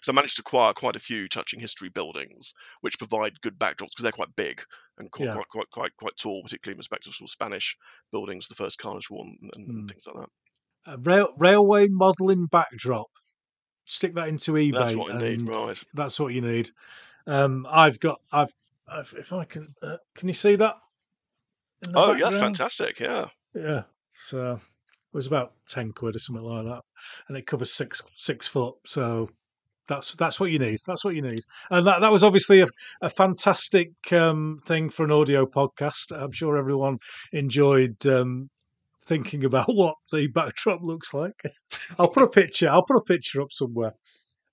So 0.00 0.12
I 0.12 0.14
managed 0.14 0.36
to 0.36 0.42
acquire 0.42 0.72
quite 0.72 0.96
a 0.96 1.00
few 1.00 1.28
touching 1.28 1.60
history 1.60 1.88
buildings, 1.90 2.52
which 2.80 2.98
provide 2.98 3.40
good 3.42 3.58
backdrops 3.58 3.90
because 3.90 4.02
they're 4.02 4.12
quite 4.12 4.34
big 4.36 4.62
and 4.98 5.10
quite, 5.10 5.26
Yeah. 5.26 5.34
quite 5.34 5.48
quite 5.48 5.70
quite 5.70 5.96
quite 5.98 6.16
tall, 6.16 6.42
particularly 6.42 6.74
in 6.76 6.78
respect 6.78 7.06
of 7.06 7.14
sort 7.14 7.28
of 7.28 7.32
Spanish 7.32 7.76
buildings, 8.10 8.48
the 8.48 8.54
first 8.54 8.78
Carlist 8.78 9.10
War 9.10 9.24
and, 9.24 9.50
and, 9.54 9.66
Hmm. 9.66 9.86
things 9.86 10.06
like 10.06 10.16
that. 10.16 10.30
a 10.94 10.98
rail, 10.98 11.32
railway 11.38 11.86
modelling 11.88 12.46
backdrop. 12.46 13.06
Stick 13.84 14.14
that 14.14 14.28
into 14.28 14.52
eBay. 14.52 14.72
That's 14.72 14.96
what 14.96 15.14
I 15.14 15.18
need, 15.20 15.48
right? 15.48 15.82
That's 15.94 16.18
what 16.18 16.32
you 16.34 16.40
need. 16.40 16.70
Um, 17.26 17.66
I've 17.68 18.00
got. 18.00 18.20
I've. 18.32 18.52
I've 18.88 19.14
if 19.16 19.32
I 19.32 19.44
can. 19.44 19.74
Uh, 19.82 19.98
can 20.16 20.28
you 20.28 20.34
see 20.34 20.56
that? 20.56 20.76
Oh, 21.94 22.12
yeah, 22.14 22.24
that's 22.30 22.36
fantastic. 22.38 23.00
Yeah, 23.00 23.28
Yeah. 23.54 23.84
So 24.14 24.54
it 24.54 24.60
was 25.12 25.26
about 25.26 25.52
ten 25.68 25.92
quid 25.92 26.16
or 26.16 26.18
something 26.18 26.44
like 26.44 26.64
that, 26.64 26.82
and 27.28 27.36
it 27.36 27.46
covers 27.46 27.72
six 27.72 28.02
six 28.12 28.46
foot. 28.48 28.74
So 28.86 29.30
that's 29.88 30.14
that's 30.14 30.38
what 30.38 30.50
you 30.50 30.58
need. 30.58 30.78
That's 30.86 31.04
what 31.04 31.14
you 31.14 31.22
need. 31.22 31.42
And 31.70 31.86
that 31.86 32.00
that 32.00 32.12
was 32.12 32.24
obviously 32.24 32.60
a, 32.60 32.66
a 33.00 33.10
fantastic 33.10 33.90
um, 34.12 34.60
thing 34.64 34.90
for 34.90 35.04
an 35.04 35.12
audio 35.12 35.46
podcast. 35.46 36.12
I'm 36.12 36.32
sure 36.32 36.56
everyone 36.56 36.98
enjoyed 37.32 38.06
um, 38.06 38.50
thinking 39.04 39.44
about 39.44 39.66
what 39.74 39.96
the 40.10 40.28
backdrop 40.28 40.80
looks 40.82 41.12
like. 41.12 41.42
I'll 41.98 42.08
put 42.08 42.22
a 42.22 42.28
picture. 42.28 42.68
I'll 42.68 42.84
put 42.84 42.96
a 42.96 43.02
picture 43.02 43.42
up 43.42 43.52
somewhere. 43.52 43.92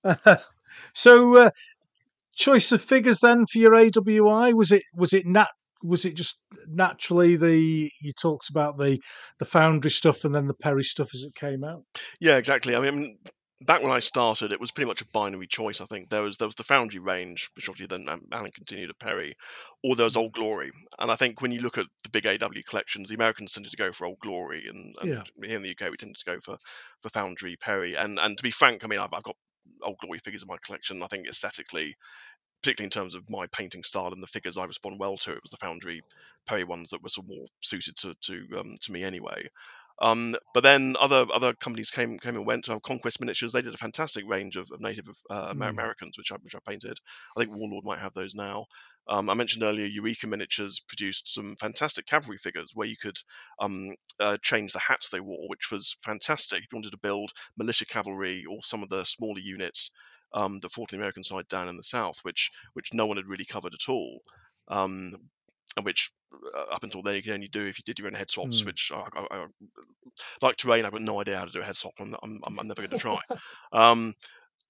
so, 0.93 1.35
uh, 1.35 1.49
choice 2.33 2.71
of 2.71 2.81
figures 2.81 3.19
then 3.19 3.45
for 3.45 3.59
your 3.59 3.73
AWI 3.73 4.53
was 4.53 4.71
it 4.71 4.83
was 4.95 5.13
it 5.13 5.25
nat 5.25 5.49
was 5.83 6.05
it 6.05 6.15
just 6.15 6.39
naturally 6.67 7.35
the 7.35 7.89
you 8.01 8.11
talked 8.11 8.49
about 8.49 8.77
the 8.77 8.99
the 9.39 9.45
foundry 9.45 9.91
stuff 9.91 10.25
and 10.25 10.35
then 10.35 10.47
the 10.47 10.53
Perry 10.53 10.83
stuff 10.83 11.09
as 11.13 11.23
it 11.23 11.35
came 11.35 11.63
out? 11.63 11.83
yeah, 12.19 12.37
exactly. 12.37 12.75
I 12.75 12.79
mean, 12.79 13.17
back 13.61 13.81
when 13.81 13.91
I 13.91 13.99
started, 13.99 14.51
it 14.51 14.59
was 14.59 14.71
pretty 14.71 14.87
much 14.87 15.01
a 15.01 15.07
binary 15.07 15.47
choice. 15.47 15.81
I 15.81 15.85
think 15.85 16.09
there 16.09 16.21
was 16.23 16.37
there 16.37 16.47
was 16.47 16.55
the 16.55 16.63
Foundry 16.63 16.99
range, 16.99 17.49
which 17.55 17.69
obviously 17.69 17.87
then 17.97 18.07
Alan 18.31 18.51
continued 18.51 18.87
to 18.87 18.93
Perry, 18.93 19.33
or 19.83 19.95
there 19.95 20.05
was 20.05 20.15
Mm. 20.15 20.17
Old 20.17 20.33
Glory. 20.33 20.71
And 20.99 21.11
I 21.11 21.15
think 21.15 21.41
when 21.41 21.51
you 21.51 21.61
look 21.61 21.77
at 21.77 21.87
the 22.03 22.09
big 22.09 22.25
AW 22.25 22.61
collections, 22.67 23.09
the 23.09 23.15
Americans 23.15 23.53
tended 23.53 23.71
to 23.71 23.77
go 23.77 23.91
for 23.91 24.05
Old 24.07 24.19
Glory, 24.19 24.67
and, 24.67 24.95
and 25.01 25.11
Yeah. 25.11 25.23
here 25.43 25.55
in 25.57 25.61
the 25.61 25.69
UK 25.69 25.89
we 25.89 25.97
tended 25.97 26.17
to 26.17 26.25
go 26.25 26.39
for 26.41 26.57
for 27.01 27.09
Foundry 27.09 27.55
Perry. 27.57 27.95
And 27.95 28.19
and 28.19 28.37
to 28.37 28.43
be 28.43 28.51
frank, 28.51 28.83
I 28.83 28.87
mean, 28.87 28.99
I've, 28.99 29.13
I've 29.13 29.23
got 29.23 29.37
Old 29.81 29.97
Glory 29.99 30.19
figures 30.19 30.41
in 30.43 30.47
my 30.47 30.57
collection. 30.63 31.03
I 31.03 31.07
think 31.07 31.27
aesthetically. 31.27 31.95
Particularly 32.61 32.87
in 32.87 32.91
terms 32.91 33.15
of 33.15 33.29
my 33.29 33.47
painting 33.47 33.83
style 33.83 34.11
and 34.11 34.21
the 34.21 34.27
figures 34.27 34.57
I 34.57 34.65
respond 34.65 34.99
well 34.99 35.17
to, 35.19 35.31
it 35.31 35.41
was 35.43 35.51
the 35.51 35.57
Foundry 35.61 36.01
Perry 36.45 36.65
ones 36.65 36.89
that 36.89 37.01
were 37.01 37.07
sort 37.09 37.25
of 37.25 37.29
more 37.29 37.47
suited 37.61 37.95
to 37.97 38.13
to 38.15 38.47
um, 38.59 38.75
to 38.81 38.91
me 38.91 39.03
anyway. 39.03 39.45
Um, 40.01 40.35
but 40.53 40.63
then 40.63 40.95
other 40.99 41.25
other 41.33 41.53
companies 41.53 41.89
came 41.89 42.17
came 42.19 42.35
and 42.35 42.45
went. 42.45 42.69
Um, 42.69 42.79
Conquest 42.81 43.19
Miniatures 43.19 43.51
they 43.51 43.61
did 43.61 43.73
a 43.73 43.77
fantastic 43.77 44.23
range 44.27 44.55
of, 44.55 44.67
of 44.71 44.79
Native 44.81 45.07
uh, 45.29 45.53
Mm. 45.53 45.69
Americans, 45.69 46.17
which 46.17 46.31
I 46.31 46.35
which 46.41 46.55
I 46.55 46.59
painted. 46.67 46.97
I 47.35 47.41
think 47.41 47.55
Warlord 47.55 47.85
might 47.85 47.99
have 47.99 48.13
those 48.13 48.35
now. 48.35 48.65
Um, 49.07 49.29
I 49.29 49.33
mentioned 49.33 49.63
earlier 49.63 49.87
Eureka 49.87 50.27
Miniatures 50.27 50.79
produced 50.87 51.33
some 51.33 51.55
fantastic 51.55 52.05
cavalry 52.05 52.37
figures 52.37 52.71
where 52.75 52.87
you 52.87 52.95
could 52.95 53.17
um, 53.59 53.95
uh, 54.19 54.37
change 54.43 54.71
the 54.71 54.79
hats 54.79 55.09
they 55.09 55.19
wore, 55.19 55.47
which 55.49 55.71
was 55.71 55.97
fantastic. 56.03 56.59
If 56.59 56.71
you 56.71 56.77
wanted 56.77 56.91
to 56.91 56.97
build 56.97 57.31
militia 57.57 57.85
cavalry 57.85 58.45
or 58.45 58.59
some 58.61 58.83
of 58.83 58.89
the 58.89 59.03
smaller 59.05 59.39
units 59.39 59.89
um, 60.33 60.59
that 60.59 60.71
fought 60.71 60.93
on 60.93 60.99
the 60.99 61.03
American 61.03 61.23
side 61.23 61.47
down 61.47 61.69
in 61.69 61.77
the 61.77 61.83
south, 61.83 62.17
which 62.21 62.51
which 62.73 62.93
no 62.93 63.07
one 63.07 63.17
had 63.17 63.27
really 63.27 63.45
covered 63.45 63.73
at 63.73 63.89
all, 63.89 64.21
um, 64.67 65.15
which 65.83 66.11
uh, 66.33 66.73
up 66.73 66.83
until 66.83 67.01
then 67.01 67.15
you 67.15 67.23
could 67.23 67.33
only 67.33 67.47
do 67.47 67.65
if 67.65 67.77
you 67.77 67.83
did 67.85 67.99
your 67.99 68.07
own 68.07 68.13
head 68.13 68.31
swaps. 68.31 68.61
Mm. 68.61 68.65
Which 68.65 68.91
I, 68.93 69.03
I, 69.13 69.25
I, 69.31 69.45
like 70.41 70.57
terrain, 70.57 70.85
I've 70.85 70.91
got 70.91 71.01
no 71.01 71.21
idea 71.21 71.37
how 71.37 71.45
to 71.45 71.51
do 71.51 71.61
a 71.61 71.65
head 71.65 71.77
swap. 71.77 71.93
I'm, 71.99 72.15
I'm, 72.23 72.41
I'm 72.45 72.67
never 72.67 72.81
going 72.81 72.91
to 72.91 72.97
try. 72.97 73.19
um, 73.73 74.13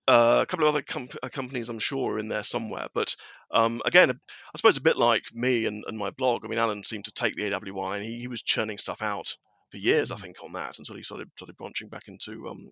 uh, 0.07 0.39
a 0.41 0.45
couple 0.45 0.67
of 0.67 0.73
other 0.73 0.81
com- 0.81 1.09
uh, 1.21 1.29
companies, 1.29 1.69
I'm 1.69 1.79
sure, 1.79 2.13
are 2.13 2.19
in 2.19 2.29
there 2.29 2.43
somewhere. 2.43 2.87
But 2.95 3.15
um, 3.51 3.81
again, 3.85 4.09
I 4.09 4.57
suppose 4.57 4.77
a 4.77 4.81
bit 4.81 4.97
like 4.97 5.23
me 5.33 5.67
and, 5.67 5.83
and 5.87 5.97
my 5.97 6.09
blog. 6.09 6.43
I 6.43 6.47
mean, 6.47 6.57
Alan 6.57 6.83
seemed 6.83 7.05
to 7.05 7.11
take 7.11 7.35
the 7.35 7.43
AWI 7.43 7.97
and 7.97 8.03
he, 8.03 8.19
he 8.19 8.27
was 8.27 8.41
churning 8.41 8.79
stuff 8.79 9.01
out 9.03 9.27
for 9.71 9.77
years, 9.77 10.09
I 10.09 10.15
Mm. 10.15 10.21
think, 10.21 10.37
on 10.43 10.53
that 10.53 10.79
until 10.79 10.95
he 10.95 11.03
started 11.03 11.29
started 11.35 11.57
branching 11.57 11.89
back 11.89 12.07
into 12.07 12.47
um, 12.49 12.71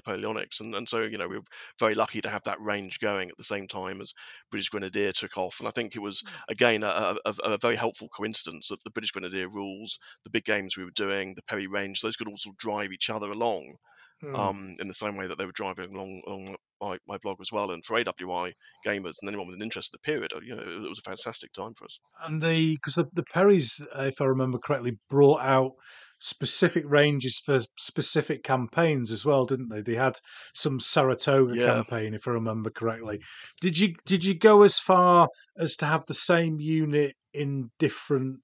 Napoleonics. 0.00 0.60
And, 0.60 0.74
and 0.74 0.88
so, 0.88 1.02
you 1.02 1.18
know, 1.18 1.28
we 1.28 1.38
were 1.38 1.44
very 1.78 1.94
lucky 1.94 2.20
to 2.20 2.28
have 2.30 2.42
that 2.44 2.60
range 2.60 2.98
going 3.00 3.28
at 3.30 3.36
the 3.36 3.44
same 3.44 3.66
time 3.68 4.00
as 4.00 4.12
British 4.50 4.68
Grenadier 4.68 5.12
took 5.12 5.36
off. 5.36 5.58
And 5.58 5.68
I 5.68 5.72
think 5.72 5.96
it 5.96 6.00
was, 6.00 6.22
again, 6.48 6.82
a, 6.82 7.16
a, 7.24 7.34
a 7.44 7.58
very 7.58 7.76
helpful 7.76 8.08
coincidence 8.08 8.68
that 8.68 8.82
the 8.84 8.90
British 8.90 9.12
Grenadier 9.12 9.48
rules, 9.48 9.98
the 10.24 10.30
big 10.30 10.44
games 10.44 10.76
we 10.76 10.84
were 10.84 10.90
doing, 10.92 11.34
the 11.34 11.42
Perry 11.42 11.66
range, 11.66 12.00
those 12.00 12.16
could 12.16 12.28
also 12.28 12.50
drive 12.58 12.92
each 12.92 13.10
other 13.10 13.30
along 13.30 13.76
Mm. 14.22 14.34
um, 14.34 14.74
in 14.80 14.88
the 14.88 14.94
same 14.94 15.16
way 15.16 15.26
that 15.26 15.38
they 15.38 15.46
were 15.46 15.52
driving 15.52 15.94
along, 15.94 16.22
along 16.26 16.56
my, 16.80 16.98
my 17.06 17.18
blog 17.18 17.40
as 17.40 17.52
well. 17.52 17.70
And 17.72 17.84
for 17.84 17.96
AWI 17.98 18.54
gamers 18.86 19.14
and 19.20 19.28
anyone 19.28 19.46
with 19.46 19.56
an 19.56 19.62
interest 19.62 19.90
in 19.92 19.98
the 20.02 20.06
period, 20.12 20.32
uh, 20.32 20.40
you 20.42 20.54
know, 20.54 20.62
it 20.62 20.88
was 20.88 20.98
a 21.00 21.02
fantastic 21.10 21.52
time 21.52 21.74
for 21.74 21.84
us. 21.84 21.98
and 22.22 22.40
the 22.40 22.74
because 22.74 22.94
the, 22.96 23.06
the 23.12 23.24
Perrys, 23.24 23.80
uh, 23.96 24.02
if 24.02 24.20
I 24.20 24.24
remember 24.26 24.58
correctly, 24.58 24.98
brought 25.08 25.40
out 25.42 25.72
specific 26.20 26.84
ranges 26.86 27.38
for 27.44 27.60
specific 27.76 28.44
campaigns 28.44 29.10
as 29.10 29.24
well, 29.24 29.46
didn't 29.46 29.70
they? 29.70 29.80
They 29.80 29.94
had 29.96 30.16
some 30.54 30.78
Saratoga 30.78 31.56
Yeah. 31.56 31.64
campaign, 31.66 32.14
if 32.14 32.28
I 32.28 32.32
remember 32.32 32.70
correctly. 32.70 33.20
Did 33.60 33.78
you 33.78 33.94
did 34.06 34.24
you 34.24 34.34
go 34.34 34.62
as 34.62 34.78
far 34.78 35.28
as 35.58 35.76
to 35.76 35.86
have 35.86 36.06
the 36.06 36.14
same 36.14 36.60
unit 36.60 37.16
in 37.32 37.70
different 37.78 38.40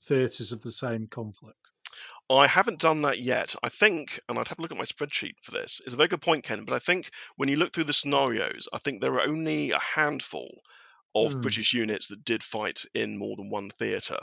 theatres 0.00 0.52
of 0.52 0.62
the 0.62 0.72
same 0.72 1.06
conflict? 1.08 1.72
I 2.30 2.46
haven't 2.46 2.78
done 2.80 3.02
that 3.02 3.18
yet. 3.18 3.56
I 3.64 3.68
think, 3.68 4.20
and 4.28 4.38
I'd 4.38 4.46
have 4.48 4.58
a 4.60 4.62
look 4.62 4.70
at 4.70 4.78
my 4.78 4.84
spreadsheet 4.84 5.34
for 5.42 5.50
this. 5.50 5.80
It's 5.84 5.94
a 5.94 5.96
very 5.96 6.08
good 6.08 6.22
point, 6.22 6.44
Ken. 6.44 6.64
But 6.64 6.74
I 6.74 6.78
think 6.78 7.10
when 7.36 7.48
you 7.48 7.56
look 7.56 7.72
through 7.72 7.84
the 7.84 7.92
scenarios, 7.92 8.68
I 8.72 8.78
think 8.78 9.00
there 9.00 9.14
are 9.14 9.22
only 9.26 9.72
a 9.72 9.80
handful 9.80 10.62
of 11.16 11.32
Hmm. 11.32 11.40
British 11.40 11.72
units 11.72 12.06
that 12.06 12.24
did 12.24 12.44
fight 12.44 12.84
in 12.94 13.18
more 13.18 13.34
than 13.36 13.50
one 13.50 13.70
theatre. 13.70 14.20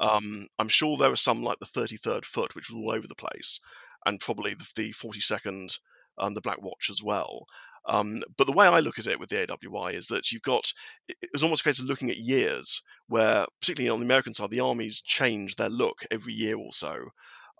Um, 0.00 0.48
I'm 0.58 0.68
sure 0.68 0.96
there 0.96 1.10
were 1.10 1.16
some 1.16 1.42
like 1.42 1.58
the 1.60 1.66
33rd 1.66 2.24
Foot, 2.24 2.54
which 2.54 2.70
was 2.70 2.76
all 2.76 2.92
over 2.92 3.06
the 3.06 3.14
place, 3.14 3.60
and 4.06 4.18
probably 4.18 4.54
the, 4.54 4.66
the 4.74 4.92
42nd 4.92 5.78
and 6.18 6.36
the 6.36 6.40
Black 6.40 6.60
Watch 6.62 6.88
as 6.90 7.02
well. 7.02 7.46
Um, 7.86 8.22
but 8.36 8.46
the 8.46 8.52
way 8.52 8.66
I 8.66 8.80
look 8.80 8.98
at 8.98 9.06
it 9.06 9.18
with 9.18 9.30
the 9.30 9.46
AWI 9.46 9.94
is 9.94 10.08
that 10.08 10.32
you've 10.32 10.42
got 10.42 10.70
it 11.08 11.16
was 11.32 11.42
almost 11.42 11.62
a 11.62 11.64
case 11.64 11.78
of 11.78 11.86
looking 11.86 12.10
at 12.10 12.18
years, 12.18 12.82
where 13.08 13.46
particularly 13.60 13.90
on 13.90 14.00
the 14.00 14.06
American 14.06 14.34
side, 14.34 14.50
the 14.50 14.60
armies 14.60 15.00
change 15.00 15.56
their 15.56 15.70
look 15.70 16.04
every 16.10 16.34
year 16.34 16.56
or 16.56 16.72
so. 16.72 16.96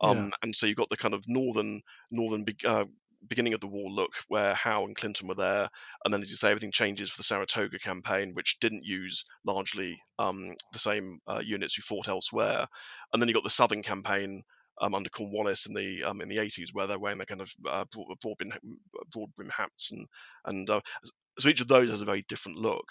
Yeah. 0.03 0.09
Um, 0.11 0.33
and 0.43 0.55
so 0.55 0.67
you've 0.67 0.77
got 0.77 0.91
the 0.91 0.97
kind 0.97 1.15
of 1.15 1.25
northern 1.29 1.83
northern 2.11 2.45
uh, 2.65 2.85
beginning 3.29 3.55
of 3.55 3.61
the 3.61 3.67
war 3.67 3.91
look 3.91 4.13
where 4.29 4.55
Howe 4.55 4.85
and 4.85 4.97
Clinton 4.97 5.29
were 5.29 5.35
there, 5.35 5.69
and 6.05 6.13
then 6.13 6.23
as 6.23 6.31
you 6.31 6.37
say, 6.37 6.51
everything 6.51 6.73
changes 6.73 7.11
for 7.11 7.19
the 7.19 7.25
Saratoga 7.25 7.79
campaign, 7.79 8.33
which 8.35 8.59
didn't 8.61 8.85
use 8.85 9.25
largely 9.45 10.01
um, 10.19 10.55
the 10.73 10.79
same 10.79 11.19
uh, 11.29 11.41
units 11.45 11.75
who 11.75 11.83
fought 11.83 12.09
elsewhere, 12.09 12.67
and 13.13 13.21
then 13.21 13.29
you 13.29 13.35
got 13.35 13.45
the 13.45 13.51
Southern 13.51 13.83
campaign. 13.83 14.43
Um, 14.83 14.95
under 14.95 15.11
Cornwallis 15.11 15.67
in 15.67 15.75
the 15.75 16.05
um, 16.05 16.23
in 16.23 16.31
the 16.31 16.39
80s, 16.39 16.69
where 16.73 16.87
they're 16.87 16.99
wearing 16.99 17.19
their 17.19 17.27
kind 17.27 17.43
of 17.43 17.53
uh, 17.69 17.85
broad, 17.93 18.07
broad, 18.23 18.39
brim, 18.39 18.51
broad 19.13 19.29
brim 19.37 19.51
hats, 19.51 19.91
and 19.91 20.07
and 20.47 20.71
uh, 20.71 20.81
so 21.39 21.51
each 21.51 21.61
of 21.61 21.69
those 21.69 21.91
has 21.91 22.01
a 22.01 22.07
very 22.07 22.25
different 22.29 22.57
look. 22.57 22.87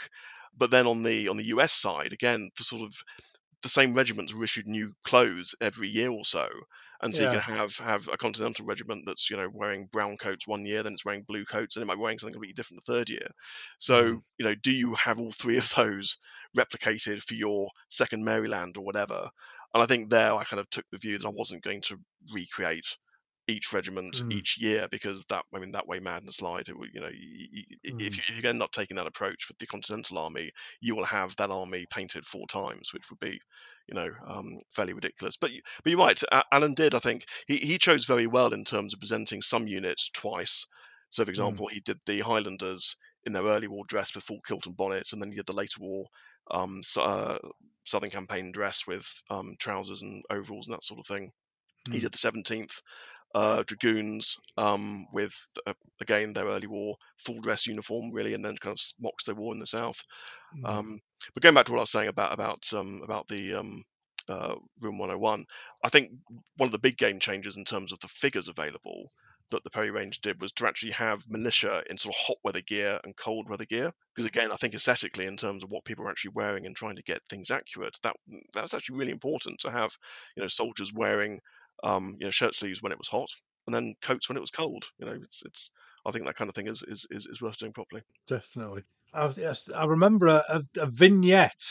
But 0.56 0.69
then 0.69 0.85
on 0.85 1.01
the 1.01 1.30
on 1.30 1.38
the 1.38 1.47
US 1.47 1.73
side, 1.73 2.14
again, 2.14 2.51
the 2.57 2.64
sort 2.64 2.84
of 2.84 2.93
the 3.61 3.69
same 3.69 3.93
regiments 3.93 4.34
were 4.34 4.43
issued 4.43 4.68
new 4.68 4.93
clothes 5.03 5.56
every 5.61 5.89
year 5.89 6.10
or 6.10 6.23
so, 6.23 6.47
and 7.02 7.16
so 7.16 7.24
you 7.24 7.30
can 7.30 7.40
have 7.42 7.76
have 7.78 8.08
a 8.10 8.18
continental 8.18 8.66
regiment 8.66 9.04
that's 9.06 9.30
you 9.30 9.38
know 9.38 9.50
wearing 9.54 9.88
brown 9.88 10.18
coats 10.18 10.48
one 10.48 10.66
year, 10.66 10.84
then 10.84 10.94
it's 10.94 11.06
wearing 11.06 11.24
blue 11.24 11.46
coats, 11.46 11.76
and 11.76 11.84
it 11.84 11.86
might 11.86 11.96
be 11.96 12.02
wearing 12.02 12.20
something 12.20 12.34
completely 12.34 12.54
different 12.54 12.84
the 12.86 12.94
third 12.94 13.10
year. 13.10 13.28
So 13.80 14.00
Mhm. 14.00 14.20
you 14.38 14.46
know, 14.46 14.56
do 14.56 14.72
you 14.72 14.96
have 14.96 15.20
all 15.20 15.32
three 15.32 15.58
of 15.58 15.70
those 15.76 16.18
replicated 16.58 17.22
for 17.24 17.36
your 17.36 17.70
second 17.90 18.24
Maryland 18.24 18.78
or 18.78 18.86
whatever? 18.86 19.30
And 19.74 19.84
I 19.84 19.86
think 19.86 20.10
there 20.10 20.34
I 20.36 20.44
kind 20.44 20.60
of 20.60 20.70
took 20.70 20.86
the 20.92 20.98
view 20.98 21.18
that 21.18 21.28
I 21.28 21.32
wasn't 21.32 21.64
going 21.64 21.82
to 21.84 21.98
recreate 22.34 22.98
each 23.50 23.74
regiment 23.74 24.22
Mm. 24.22 24.30
each 24.30 24.58
year 24.58 24.88
because 24.90 25.26
that 25.30 25.46
I 25.54 25.60
mean 25.60 25.72
that 25.74 25.88
way 25.88 26.00
madness 26.00 26.42
lied. 26.42 26.70
It 26.70 26.78
would, 26.78 26.92
you 26.94 27.02
know, 27.02 27.08
y- 27.08 27.48
y- 27.54 27.66
y- 27.86 27.92
if 28.00 28.18
Mm. 28.18 28.20
you 28.20 28.24
if 28.30 28.44
you 28.44 28.50
end 28.50 28.64
up 28.64 28.72
taking 28.72 28.96
that 28.98 29.08
approach 29.08 29.48
with 29.50 29.58
the 29.58 29.68
Continental 29.68 30.18
Army, 30.20 30.52
you 30.82 30.96
will 30.96 31.06
have 31.06 31.36
that 31.38 31.52
army 31.52 31.86
painted 31.92 32.26
four 32.28 32.48
times, 32.48 32.94
which 32.94 33.10
would 33.10 33.20
be, 33.20 33.40
you 33.88 33.96
know, 33.96 34.10
um, 34.28 34.60
fairly 34.72 34.94
ridiculous. 34.94 35.38
But 35.38 35.52
but 35.84 35.90
you're 35.90 36.00
right. 36.00 36.22
Alan 36.52 36.74
did. 36.76 36.96
I 36.96 37.00
think 37.00 37.26
he 37.48 37.58
he 37.58 37.78
chose 37.78 38.06
very 38.06 38.28
well 38.28 38.54
in 38.54 38.66
terms 38.66 38.94
of 38.94 39.00
presenting 39.00 39.42
some 39.42 39.68
units 39.68 40.10
twice. 40.14 40.66
So, 41.12 41.26
for 41.26 41.32
example, 41.32 41.68
he 41.68 41.80
did 41.80 41.98
the 42.06 42.20
Highlanders 42.20 42.96
in 43.26 43.34
their 43.34 43.44
early 43.44 43.68
war 43.68 43.84
dress 43.88 44.14
with 44.14 44.24
full 44.24 44.42
kilt 44.48 44.68
and 44.68 44.78
bonnet, 44.78 45.12
and 45.12 45.22
then 45.22 45.30
he 45.32 45.36
did 45.38 45.48
the 45.48 45.54
later 45.54 45.80
war 45.82 46.06
um, 46.52 46.80
s- 46.80 46.98
uh, 46.98 47.38
Southern 47.86 48.10
Campaign 48.12 48.52
dress 48.52 48.86
with 48.88 49.06
um, 49.30 49.56
trousers 49.60 50.02
and 50.02 50.24
overalls 50.30 50.68
and 50.68 50.74
that 50.74 50.84
sort 50.84 51.00
of 51.00 51.08
thing. 51.08 51.32
He 51.92 52.00
Mm. 52.00 52.02
did 52.02 52.12
the 52.14 52.18
17th 52.18 52.82
uh, 53.35 53.64
Dragoons 53.64 54.35
um, 54.57 55.06
with, 55.14 55.34
uh, 55.68 55.73
again, 56.01 56.34
their 56.34 56.45
early 56.45 56.68
war 56.68 56.95
full 57.18 57.39
dress 57.41 57.68
uniform, 57.68 58.11
really, 58.11 58.34
and 58.34 58.43
then 58.43 58.57
kind 58.57 58.73
of 58.73 58.80
smocks 58.80 59.26
they 59.26 59.34
wore 59.34 59.53
in 59.53 59.60
the 59.60 59.68
South. 59.68 59.99
Mm. 60.57 60.69
Um, 60.69 60.99
but 61.34 61.43
going 61.43 61.56
back 61.56 61.65
to 61.65 61.72
what 61.72 61.80
I 61.80 61.81
was 61.81 61.91
saying 61.91 62.07
about 62.07 62.34
about 62.34 62.64
um, 62.73 63.01
about 63.03 63.27
the 63.27 63.56
um, 63.56 63.84
uh, 64.27 64.56
Room 64.81 64.97
101, 64.97 65.45
I 65.84 65.89
think 65.89 66.11
one 66.57 66.68
of 66.68 66.72
the 66.72 66.80
big 66.80 66.97
game 66.97 67.19
changers 67.19 67.57
in 67.57 67.65
terms 67.65 67.91
of 67.91 67.99
the 67.99 68.07
figures 68.07 68.47
available 68.47 69.11
that 69.51 69.64
the 69.64 69.69
Perry 69.69 69.91
range 69.91 70.22
did 70.22 70.39
was 70.41 70.51
to 70.53 70.68
actually 70.68 70.91
have 70.91 71.27
militia 71.27 71.84
in 71.89 71.97
sort 71.97 72.15
of 72.15 72.22
hot 72.22 72.38
weather 72.43 72.61
gear 72.61 72.99
and 73.03 73.15
cold 73.18 73.49
weather 73.49 73.65
gear. 73.65 73.91
Because 74.15 74.27
again, 74.27 74.51
I 74.51 74.57
think 74.57 74.73
aesthetically, 74.73 75.26
in 75.26 75.38
terms 75.38 75.64
of 75.64 75.72
what 75.72 75.85
people 75.85 76.06
are 76.06 76.11
actually 76.11 76.34
wearing 76.35 76.65
and 76.65 76.76
trying 76.76 76.95
to 76.95 77.03
get 77.03 77.22
things 77.30 77.49
accurate, 77.49 77.97
that 78.03 78.15
that 78.53 78.64
was 78.64 78.73
actually 78.73 78.97
really 78.97 79.11
important 79.11 79.60
to 79.61 79.72
have, 79.72 79.91
you 80.35 80.43
know, 80.43 80.47
soldiers 80.47 80.93
wearing, 80.93 81.39
um, 81.84 82.15
you 82.19 82.26
know, 82.26 82.31
shirt 82.31 82.56
sleeves 82.56 82.81
when 82.81 82.91
it 82.91 82.97
was 82.97 83.07
hot 83.07 83.30
and 83.69 83.76
then 83.76 83.93
coats 84.01 84.27
when 84.27 84.38
it 84.38 84.41
was 84.41 84.49
cold. 84.49 84.85
You 84.97 85.06
know, 85.06 85.18
it's 85.23 85.43
it's. 85.45 85.72
I 86.06 86.11
think 86.11 86.26
that 86.26 86.35
kind 86.35 86.49
of 86.49 86.56
thing 86.56 86.68
is 86.68 86.84
is 86.88 87.06
is, 87.11 87.27
is 87.27 87.41
worth 87.41 87.57
doing 87.57 87.73
properly. 87.73 88.01
Definitely. 88.27 88.84
I, 89.14 89.27
yes, 89.38 89.69
I 89.76 89.85
remember 89.85 90.27
a, 90.27 90.64
a, 90.77 90.85
vignette 90.85 91.65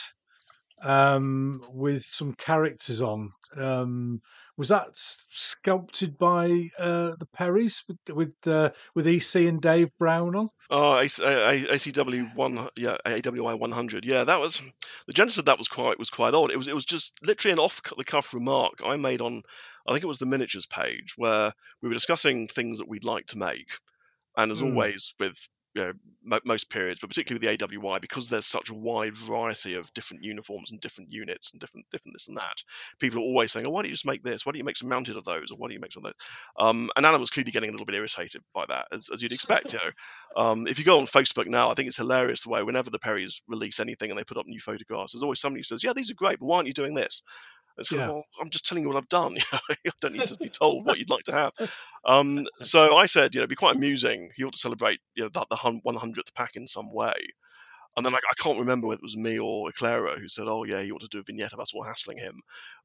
um, 0.81 1.61
with 1.71 2.03
some 2.03 2.33
characters 2.33 3.01
on. 3.01 3.31
Um, 3.55 4.21
was 4.57 4.69
that 4.69 4.89
sculpted 4.93 6.17
by 6.17 6.69
uh, 6.77 7.13
the 7.17 7.27
Perrys 7.33 7.83
with 7.87 7.97
with 8.15 8.35
uh, 8.45 8.71
with 8.93 9.07
EC 9.07 9.47
and 9.47 9.61
Dave 9.61 9.89
Brown 9.97 10.35
on? 10.35 10.49
Oh, 10.69 10.99
AC, 10.99 11.23
A- 11.23 11.49
A- 11.49 11.77
ACW 11.77 12.35
one, 12.35 12.67
yeah, 12.75 12.97
AWI 13.05 13.57
one 13.57 13.71
hundred. 13.71 14.05
Yeah, 14.05 14.23
that 14.25 14.39
was 14.39 14.61
the 15.07 15.13
genesis 15.13 15.39
of 15.39 15.45
that 15.45 15.57
was 15.57 15.67
quite 15.67 15.97
was 15.97 16.09
quite 16.09 16.33
odd. 16.33 16.51
It 16.51 16.57
was 16.57 16.67
it 16.67 16.75
was 16.75 16.85
just 16.85 17.13
literally 17.23 17.53
an 17.53 17.59
off 17.59 17.81
the 17.97 18.03
cuff 18.03 18.33
remark 18.33 18.73
I 18.85 18.97
made 18.97 19.21
on, 19.21 19.43
I 19.87 19.91
think 19.93 20.03
it 20.03 20.07
was 20.07 20.19
the 20.19 20.25
miniatures 20.25 20.65
page 20.65 21.13
where 21.17 21.53
we 21.81 21.87
were 21.89 21.93
discussing 21.93 22.47
things 22.47 22.77
that 22.79 22.87
we'd 22.89 23.03
like 23.03 23.27
to 23.27 23.37
make, 23.37 23.79
and 24.37 24.51
as 24.51 24.61
Mm. 24.61 24.61
always 24.61 25.13
with 25.19 25.37
you 25.75 25.83
know, 25.83 25.93
mo- 26.23 26.39
most 26.45 26.69
periods, 26.71 26.99
but 26.99 27.09
particularly 27.09 27.35
with 27.47 27.59
the 27.59 27.65
AWI, 27.65 27.99
because 27.99 28.27
there's 28.29 28.47
such 28.47 28.69
a 28.69 28.73
wide 28.73 29.15
variety 29.15 29.75
of 29.75 29.93
different 29.93 30.23
uniforms 30.23 30.71
and 30.71 30.81
different 30.81 31.11
units 31.11 31.51
and 31.51 31.59
different 31.61 31.85
different 31.91 32.15
this 32.15 32.27
and 32.27 32.35
that, 32.37 32.57
people 32.99 33.19
are 33.19 33.23
always 33.23 33.51
saying, 33.51 33.67
"Oh, 33.67 33.69
why 33.69 33.81
don't 33.83 33.89
you 33.89 33.93
just 33.93 34.05
make 34.05 34.23
this? 34.23 34.45
Why 34.45 34.51
don't 34.51 34.57
you 34.57 34.63
make 34.63 34.77
some 34.77 34.89
mounted 34.89 35.15
of 35.15 35.25
those? 35.25 35.51
Or 35.51 35.57
why 35.57 35.67
don't 35.67 35.73
you 35.75 35.79
make 35.79 35.93
some 35.93 36.05
of 36.05 36.11
those?" 36.13 36.27
Um, 36.67 36.89
and 36.95 37.05
Alan 37.05 37.21
was 37.21 37.29
clearly 37.29 37.51
getting 37.51 37.69
a 37.69 37.71
little 37.71 37.85
bit 37.85 37.95
irritated 37.95 38.43
by 38.53 38.65
that, 38.67 38.87
as, 38.91 39.09
as 39.13 39.21
you'd 39.21 39.33
expect. 39.33 39.73
You 39.73 39.79
know, 39.83 39.91
um, 40.43 40.67
if 40.67 40.79
you 40.79 40.85
go 40.85 40.99
on 40.99 41.05
Facebook 41.05 41.47
now, 41.47 41.69
I 41.69 41.75
think 41.75 41.87
it's 41.87 41.97
hilarious 41.97 42.41
the 42.43 42.49
way 42.49 42.63
whenever 42.63 42.89
the 42.89 42.99
Perrys 42.99 43.41
release 43.47 43.79
anything 43.79 44.09
and 44.09 44.17
they 44.19 44.23
put 44.23 44.37
up 44.37 44.47
new 44.47 44.59
photographs, 44.59 45.13
there's 45.13 45.23
always 45.23 45.39
somebody 45.39 45.59
who 45.59 45.63
says, 45.63 45.83
"Yeah, 45.83 45.93
these 45.93 46.09
are 46.09 46.15
great, 46.15 46.39
but 46.39 46.45
why 46.47 46.57
aren't 46.57 46.67
you 46.67 46.73
doing 46.73 46.95
this?" 46.95 47.21
It's 47.79 47.89
kind 47.89 48.01
of, 48.01 48.07
well, 48.07 48.23
I'm 48.41 48.49
just 48.49 48.65
telling 48.65 48.83
you 48.83 48.89
what 48.89 48.97
I've 48.97 49.09
done. 49.09 49.35
You 49.37 49.43
know, 49.53 49.59
I 49.69 49.91
don't 50.01 50.13
need 50.13 50.27
to 50.27 50.37
be 50.37 50.49
told 50.49 50.85
what 50.85 50.99
you'd 50.99 51.09
like 51.09 51.25
to 51.25 51.33
have. 51.33 51.53
Um, 52.05 52.47
so 52.61 52.95
I 52.95 53.07
said, 53.07 53.35
you 53.35 53.39
know, 53.39 53.43
it'd 53.43 53.49
be 53.49 53.55
quite 53.57 53.75
amusing. 53.75 54.31
You 54.37 54.47
ought 54.47 54.53
to 54.53 54.59
celebrate, 54.59 55.01
you 55.15 55.23
know, 55.23 55.29
that 55.33 55.47
the 55.49 55.57
100th 55.57 56.33
pack 56.33 56.55
in 56.55 56.65
some 56.67 56.93
way. 56.93 57.13
And 57.97 58.05
then 58.05 58.13
like, 58.13 58.23
I 58.29 58.41
can't 58.41 58.59
remember 58.59 58.87
whether 58.87 58.99
it 58.99 59.03
was 59.03 59.17
me 59.17 59.37
or 59.39 59.69
Eclaira 59.69 60.19
who 60.19 60.29
said, 60.29 60.47
"Oh 60.47 60.63
yeah, 60.63 60.79
you 60.79 60.95
ought 60.95 61.01
to 61.01 61.07
do 61.09 61.19
a 61.19 61.23
vignette 61.23 61.53
of 61.53 61.59
us 61.59 61.73
all 61.73 61.83
hassling 61.83 62.17
him." 62.17 62.39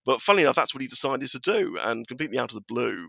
But 0.05 0.21
funnily 0.21 0.43
enough, 0.43 0.57
that's 0.57 0.75
what 0.75 0.83
he 0.83 0.89
decided 0.89 1.31
to 1.31 1.39
do, 1.39 1.79
and 1.79 2.07
completely 2.09 2.39
out 2.39 2.51
of 2.51 2.57
the 2.57 2.61
blue, 2.75 3.09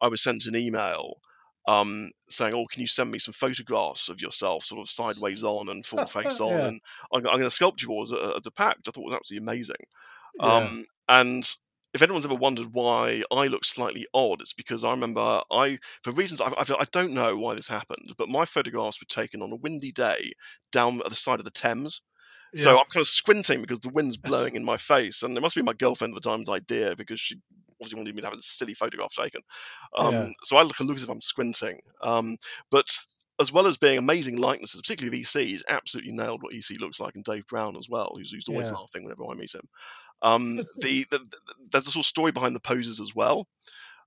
I 0.00 0.08
was 0.08 0.22
sent 0.22 0.46
an 0.46 0.56
email 0.56 1.20
um, 1.68 2.10
saying, 2.30 2.54
"Oh, 2.54 2.66
can 2.66 2.80
you 2.80 2.86
send 2.86 3.10
me 3.10 3.18
some 3.18 3.34
photographs 3.34 4.08
of 4.08 4.20
yourself, 4.20 4.64
sort 4.64 4.80
of 4.80 4.90
sideways 4.90 5.44
on 5.44 5.68
and 5.68 5.84
full 5.84 6.06
face 6.06 6.40
on, 6.40 6.50
Yeah. 6.50 6.68
and 6.68 6.80
I'm, 7.12 7.18
I'm 7.26 7.38
going 7.38 7.50
to 7.50 7.56
sculpt 7.64 7.82
you 7.82 7.90
all 7.90 8.02
as 8.02 8.12
a, 8.12 8.34
as 8.36 8.46
a 8.46 8.50
pack." 8.50 8.78
I 8.88 8.90
thought 8.90 9.02
it 9.02 9.06
was 9.06 9.14
absolutely 9.16 9.44
amazing. 9.44 9.84
Yeah. 10.34 10.68
Um, 10.68 10.86
and 11.08 11.48
if 11.94 12.00
anyone's 12.02 12.24
ever 12.24 12.34
wondered 12.34 12.72
why 12.72 13.22
I 13.30 13.46
look 13.48 13.64
slightly 13.64 14.06
odd, 14.14 14.40
it's 14.40 14.54
because 14.54 14.82
I 14.84 14.90
remember 14.92 15.42
I, 15.50 15.78
for 16.02 16.12
reasons 16.12 16.40
I, 16.40 16.46
I, 16.48 16.64
I 16.80 16.84
don't 16.90 17.12
know 17.12 17.36
why 17.36 17.54
this 17.54 17.68
happened, 17.68 18.14
but 18.16 18.28
my 18.30 18.46
photographs 18.46 19.00
were 19.00 19.06
taken 19.08 19.42
on 19.42 19.52
a 19.52 19.56
windy 19.56 19.92
day 19.92 20.32
down 20.72 21.00
at 21.00 21.10
the 21.10 21.16
side 21.16 21.38
of 21.38 21.44
the 21.44 21.50
Thames. 21.50 22.00
So 22.54 22.72
I'm 22.78 22.86
kind 22.92 23.02
of 23.02 23.08
squinting 23.08 23.62
because 23.62 23.80
the 23.80 23.90
wind's 23.90 24.16
blowing 24.18 24.56
in 24.56 24.64
my 24.64 24.76
face, 24.76 25.22
and 25.22 25.36
it 25.36 25.40
must 25.40 25.56
be 25.56 25.62
my 25.62 25.72
girlfriend 25.74 26.14
at 26.16 26.22
the 26.22 26.28
time's 26.28 26.48
idea 26.50 26.96
because 26.96 27.20
she 27.20 27.36
obviously 27.80 27.98
wanted 27.98 28.14
me 28.14 28.22
to 28.22 28.28
have 28.28 28.38
a 28.38 28.42
silly 28.42 28.74
photograph 28.74 29.12
taken. 29.14 29.40
Um, 29.96 30.18
Yeah. 30.18 30.32
So 30.44 30.56
I 30.56 30.62
look 30.62 30.78
and 30.78 30.88
look 30.88 30.96
as 30.96 31.02
if 31.02 31.08
I'm 31.08 31.20
squinting. 31.20 31.80
Um, 32.02 32.36
but 32.70 32.86
as 33.40 33.50
well 33.52 33.66
as 33.66 33.78
being 33.78 33.98
amazing 33.98 34.36
likenesses, 34.36 34.80
particularly 34.80 35.16
of 35.16 35.20
EC, 35.20 35.46
he's 35.46 35.64
absolutely 35.68 36.12
nailed 36.12 36.42
what 36.42 36.54
EC 36.54 36.76
looks 36.78 37.00
like, 37.00 37.14
and 37.14 37.24
Dave 37.24 37.46
Brown 37.46 37.76
as 37.76 37.88
well, 37.88 38.12
who's, 38.16 38.32
who's 38.32 38.48
always 38.48 38.70
Yeah. 38.70 38.72
laughing 38.72 39.04
whenever 39.04 39.24
I 39.26 39.34
meet 39.34 39.54
him. 39.54 39.68
Um, 40.22 40.56
the, 40.80 41.06
the, 41.10 41.18
the 41.18 41.38
there's 41.72 41.86
a 41.86 41.90
sort 41.90 42.04
of 42.04 42.08
story 42.08 42.32
behind 42.32 42.54
the 42.54 42.60
poses 42.60 43.00
as 43.00 43.14
well. 43.14 43.46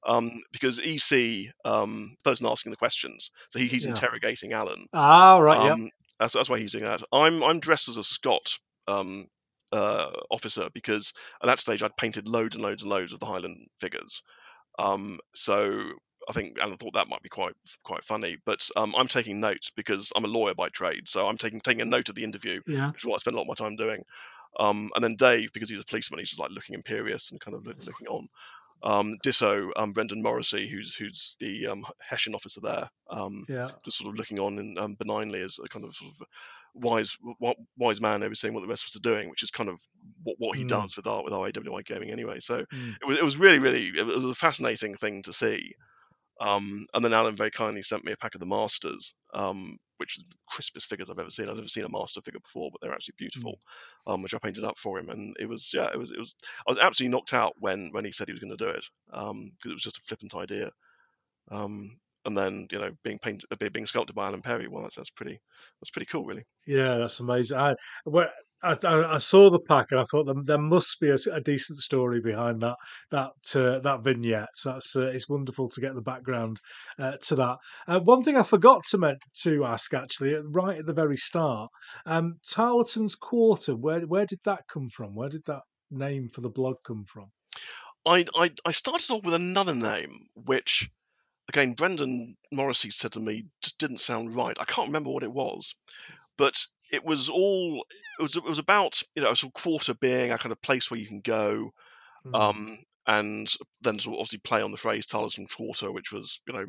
Um, 0.08 0.44
because 0.52 0.80
EC, 0.80 1.52
um, 1.66 2.16
person 2.24 2.46
asking 2.46 2.70
the 2.70 2.78
questions, 2.78 3.32
so 3.50 3.58
he, 3.58 3.66
he's 3.68 3.86
Yeah. 3.86 3.90
interrogating 3.90 4.54
Alan. 4.54 4.86
Ah, 4.94 5.40
right. 5.40 5.60
Yeah. 5.60 5.72
Um, 5.74 5.90
that's, 6.20 6.34
that's 6.34 6.48
why 6.48 6.60
he's 6.60 6.72
doing 6.74 6.84
that. 6.84 7.02
I'm 7.12 7.44
I'm 7.44 7.60
dressed 7.60 7.90
as 7.90 7.98
a 7.98 8.04
Scot 8.04 8.54
um, 8.88 9.26
uh, 9.74 10.12
officer 10.30 10.70
because 10.76 11.12
at 11.42 11.48
that 11.48 11.60
stage 11.60 11.82
I'd 11.82 11.98
painted 11.98 12.28
loads 12.28 12.54
and 12.56 12.64
loads 12.64 12.84
and 12.84 12.92
loads 12.92 13.14
of 13.14 13.20
the 13.20 13.26
Highland 13.26 13.68
figures. 13.80 14.22
Um, 14.78 15.20
so 15.34 15.82
I 16.30 16.34
think 16.34 16.60
Alan 16.60 16.78
thought 16.78 16.94
that 16.94 17.08
might 17.10 17.22
be 17.24 17.30
quite 17.30 17.54
quite 17.84 18.04
funny. 18.06 18.38
But 18.46 18.68
um, 18.76 18.94
I'm 18.96 19.08
taking 19.08 19.40
notes 19.40 19.72
because 19.76 20.12
I'm 20.16 20.26
a 20.26 20.28
lawyer 20.30 20.54
by 20.54 20.70
trade, 20.70 21.08
so 21.08 21.28
I'm 21.28 21.38
taking 21.38 21.60
taking 21.62 21.82
a 21.82 21.86
note 21.86 22.10
of 22.10 22.16
the 22.16 22.24
interview, 22.24 22.62
Yeah. 22.68 22.92
which 22.92 23.02
is 23.02 23.06
what 23.06 23.16
I 23.16 23.20
spend 23.20 23.36
a 23.36 23.38
lot 23.38 23.44
of 23.44 23.60
my 23.60 23.66
time 23.66 23.76
doing. 23.76 24.04
Um, 24.60 24.92
and 24.96 25.04
then 25.04 25.16
Dave, 25.16 25.52
because 25.54 25.70
he's 25.70 25.80
a 25.80 25.86
policeman, 25.86 26.20
he's 26.20 26.30
just 26.30 26.40
like 26.40 26.52
looking 26.52 26.76
imperious 26.76 27.32
and 27.32 27.42
kind 27.42 27.56
of 27.56 27.66
look, 27.66 27.78
looking 27.86 28.08
on. 28.08 28.28
Um, 28.84 29.16
ditto, 29.24 29.72
um, 29.78 29.94
Brendan 29.94 30.22
Morrissey, 30.22 30.68
who's 30.70 30.96
who's 30.96 31.38
the 31.40 31.68
um, 31.68 31.86
Hessian 32.02 32.36
officer 32.36 32.62
there. 32.62 32.90
Um, 33.10 33.48
Yeah. 33.48 33.76
just 33.84 33.98
sort 33.98 34.12
of 34.14 34.18
looking 34.18 34.40
on 34.40 34.60
and 34.60 34.78
um, 34.78 34.96
benignly 34.96 35.42
as 35.42 35.58
a 35.64 35.68
kind 35.68 35.86
of 35.86 35.96
sort 35.96 36.14
of 36.20 36.28
wise 36.74 37.18
wise 37.78 38.02
man 38.02 38.22
overseeing 38.24 38.54
what 38.54 38.62
the 38.62 38.68
rest 38.68 38.84
of 38.84 38.88
us 38.90 38.96
are 38.98 39.00
doing, 39.10 39.30
which 39.30 39.44
is 39.44 39.52
kind 39.52 39.70
of 39.70 39.80
what, 40.24 40.36
what 40.40 40.58
he 40.58 40.66
Mm. 40.66 40.66
does 40.66 40.96
with 40.96 41.08
our 41.08 41.24
with 41.24 41.34
our 41.34 41.48
AWI 41.48 41.84
gaming 41.84 42.12
anyway. 42.12 42.40
So 42.40 42.56
Mm. 42.72 42.96
it 43.02 43.06
was 43.08 43.18
it 43.18 43.24
was 43.24 43.38
really 43.38 43.60
really 43.60 43.88
it 43.98 44.06
was 44.06 44.24
a 44.26 44.36
fascinating 44.36 44.96
thing 44.96 45.24
to 45.24 45.34
see. 45.34 45.74
Um, 46.42 46.86
and 46.94 47.04
then 47.04 47.14
Alan 47.14 47.36
very 47.36 47.52
kindly 47.52 47.82
sent 47.82 48.04
me 48.04 48.12
a 48.12 48.18
pack 48.18 48.36
of 48.36 48.40
the 48.40 48.46
masters, 48.46 49.14
um, 49.34 49.78
which 49.98 50.18
is 50.18 50.26
the 50.30 50.36
crispest 50.50 50.88
figures 50.88 51.10
I've 51.10 51.20
ever 51.20 51.30
seen. 51.30 51.48
I've 51.48 51.56
never 51.56 51.68
seen 51.68 51.86
a 51.86 51.90
master 51.90 52.22
figure 52.22 52.42
before, 52.42 52.70
but 52.72 52.82
they're 52.82 52.94
actually 52.94 53.16
beautiful. 53.18 53.58
Um, 54.08 54.22
which 54.22 54.34
I 54.34 54.40
painted 54.40 54.66
up 54.66 54.78
for 54.78 55.00
him, 55.00 55.10
and 55.10 55.36
it 55.40 55.48
was 55.48 55.72
yeah, 55.74 55.90
it 55.94 55.98
was 55.98 56.12
it 56.12 56.20
was. 56.20 56.36
I 56.68 56.72
was 56.72 56.80
absolutely 56.80 57.16
knocked 57.16 57.34
out 57.34 57.54
when 57.60 57.90
when 57.92 58.06
he 58.06 58.12
said 58.12 58.28
he 58.28 58.34
was 58.34 58.42
going 58.42 58.56
to 58.56 58.66
do 58.66 58.70
it, 58.70 58.86
because 59.08 59.72
it 59.72 59.74
was 59.74 59.84
just 59.84 59.98
a 59.98 60.02
flippant 60.02 60.36
idea. 60.36 60.72
Um, 61.52 62.00
and 62.26 62.38
then 62.38 62.68
you 62.72 62.80
know 62.80 62.92
being 63.04 63.20
painted, 63.20 63.46
being 63.72 63.86
sculpted 63.86 64.16
by 64.16 64.28
Alan 64.28 64.42
Perry, 64.42 64.68
well 64.68 64.84
that's, 64.84 64.96
that's 64.96 65.12
pretty 65.12 65.40
that's 65.80 65.92
pretty 65.92 66.08
cool, 66.08 66.26
really. 66.26 66.46
Yeah, 66.66 66.98
that's 66.98 67.20
amazing. 67.20 67.58
I, 67.58 67.76
well, 68.06 68.30
I, 68.64 68.78
I, 68.84 69.18
saw 69.20 69.50
the 69.50 69.60
pack 69.60 69.92
and 69.92 70.00
I 70.00 70.04
thought 70.06 70.26
there, 70.26 70.36
there 70.44 70.58
must 70.58 71.00
be 71.00 71.10
a 71.10 71.42
decent 71.42 71.80
story 71.80 72.20
behind 72.20 72.62
that 72.62 72.78
that 73.12 73.32
uh, 73.56 73.80
that 73.80 74.04
vignette. 74.04 74.50
So 74.56 74.74
that's 74.74 74.96
uh, 74.96 75.08
it's 75.08 75.30
wonderful 75.30 75.68
to 75.70 75.82
get 75.82 75.94
the 75.94 76.02
background 76.02 76.60
uh, 76.98 77.18
to 77.24 77.36
that. 77.36 77.58
Uh, 77.88 78.00
one 78.00 78.24
thing 78.24 78.38
I 78.38 78.44
forgot 78.44 78.84
to 78.86 79.18
to 79.44 79.66
ask 79.66 79.94
actually, 79.94 80.36
right 80.52 80.80
at 80.80 80.86
the 80.86 80.94
very 80.94 81.18
start, 81.18 81.70
um, 82.06 82.40
Tarleton's 82.50 83.16
Quarter. 83.16 83.76
Where 83.76 84.02
where 84.02 84.26
did 84.26 84.40
that 84.46 84.62
come 84.68 84.90
from? 84.90 85.16
Where 85.16 85.30
did 85.30 85.44
that 85.46 85.62
name 85.92 86.30
for 86.30 86.42
the 86.42 86.50
blog 86.50 86.78
come 86.86 87.06
from? 87.06 87.32
I, 88.06 88.26
I 88.36 88.52
I 88.66 88.72
started 88.72 89.12
off 89.12 89.24
with 89.24 89.34
another 89.34 89.76
name, 89.76 90.18
which 90.36 90.90
again 91.50 91.74
Brendan 91.74 92.36
Morrissey 92.52 92.90
said 92.90 93.14
to 93.14 93.20
me 93.20 93.46
just 93.62 93.80
didn't 93.80 94.00
sound 94.00 94.36
right. 94.36 94.58
I 94.60 94.66
can't 94.66 94.88
remember 94.90 95.10
what 95.10 95.24
it 95.24 95.32
was, 95.32 95.76
but 96.38 96.56
it 96.92 97.04
was 97.04 97.30
all 97.30 97.86
it 98.20 98.24
was 98.24 98.36
it 98.36 98.44
was 98.44 98.60
about 98.60 99.02
you 99.16 99.24
know 99.24 99.32
a 99.32 99.36
sort 99.36 99.52
of 99.56 99.62
quarter 99.62 99.94
being 99.94 100.32
a 100.32 100.38
kind 100.38 100.52
of 100.52 100.62
place 100.62 100.90
where 100.90 101.00
you 101.00 101.08
can 101.08 101.22
go 101.22 101.72
Mm, 102.26 102.36
um, 102.36 102.78
and 103.08 103.52
then 103.82 104.00
sort 104.00 104.16
of 104.16 104.20
obviously 104.22 104.40
play 104.40 104.62
on 104.62 104.72
the 104.72 104.78
phrase 104.78 105.06
Tarleton 105.06 105.48
Quarter, 105.48 105.92
which 105.92 106.12
was 106.12 106.40
you 106.48 106.54
know 106.54 106.66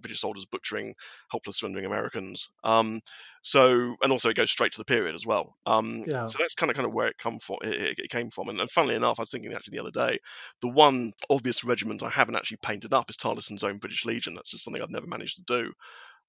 British 0.00 0.20
soldiers 0.20 0.46
butchering 0.46 0.94
helpless 1.30 1.58
surrendering 1.58 1.84
Americans. 1.86 2.48
Um, 2.64 3.00
so 3.42 3.96
and 4.02 4.12
also 4.12 4.28
it 4.30 4.36
goes 4.36 4.50
straight 4.50 4.72
to 4.72 4.78
the 4.78 4.84
period 4.84 5.14
as 5.14 5.26
well. 5.26 5.56
Um, 5.66 5.98
Yeah. 6.00 6.14
So 6.26 6.38
that's 6.40 6.54
kind 6.54 6.70
of 6.70 6.76
kind 6.76 6.86
of 6.86 6.92
where 6.94 7.08
it 7.08 7.18
come 7.18 7.38
from. 7.38 7.58
It, 7.62 7.98
it- 8.00 8.10
came 8.10 8.30
from, 8.30 8.48
and, 8.48 8.60
and 8.60 8.70
funnily 8.70 8.94
enough, 8.94 9.18
I 9.18 9.22
was 9.22 9.30
thinking 9.30 9.52
actually 9.52 9.76
the 9.76 9.82
other 9.82 9.90
day, 9.90 10.18
the 10.62 10.68
one 10.68 11.12
obvious 11.28 11.64
regiment 11.64 12.02
I 12.04 12.08
haven't 12.08 12.36
actually 12.36 12.58
painted 12.62 12.92
up 12.94 13.10
is 13.10 13.16
Tarleton's 13.16 13.64
own 13.64 13.78
British 13.78 14.04
Legion. 14.04 14.34
That's 14.34 14.50
just 14.50 14.64
something 14.64 14.80
I've 14.80 14.90
never 14.90 15.06
managed 15.08 15.36
to 15.36 15.42
do. 15.64 15.72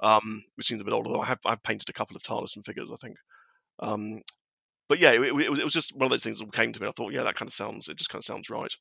Um, 0.01 0.43
which 0.55 0.67
seems 0.67 0.81
a 0.81 0.85
bit 0.85 0.93
odd, 0.93 1.07
although 1.07 1.21
I 1.21 1.27
have 1.27 1.39
I've 1.45 1.63
painted 1.63 1.89
a 1.89 1.93
couple 1.93 2.15
of 2.17 2.23
Tarleton 2.23 2.63
figures, 2.63 2.89
I 2.91 2.97
think. 2.97 3.17
Um, 3.79 4.21
but 4.89 4.99
yeah, 4.99 5.11
it, 5.13 5.21
it, 5.21 5.33
was- 5.51 5.59
it 5.59 5.63
was 5.65 5.73
just 5.73 5.95
one 5.95 6.05
of 6.05 6.11
those 6.11 6.23
things 6.23 6.39
that 6.39 6.53
came 6.53 6.73
to 6.73 6.81
me. 6.81 6.87
I 6.87 6.91
thought, 6.91 7.13
yeah, 7.13 7.23
that 7.23 7.35
kind 7.35 7.49
of 7.49 7.53
sounds. 7.53 7.89
It 7.89 7.97
just 7.97 8.09
kind 8.09 8.21
of 8.21 8.25
sounds 8.25 8.49
right. 8.49 8.73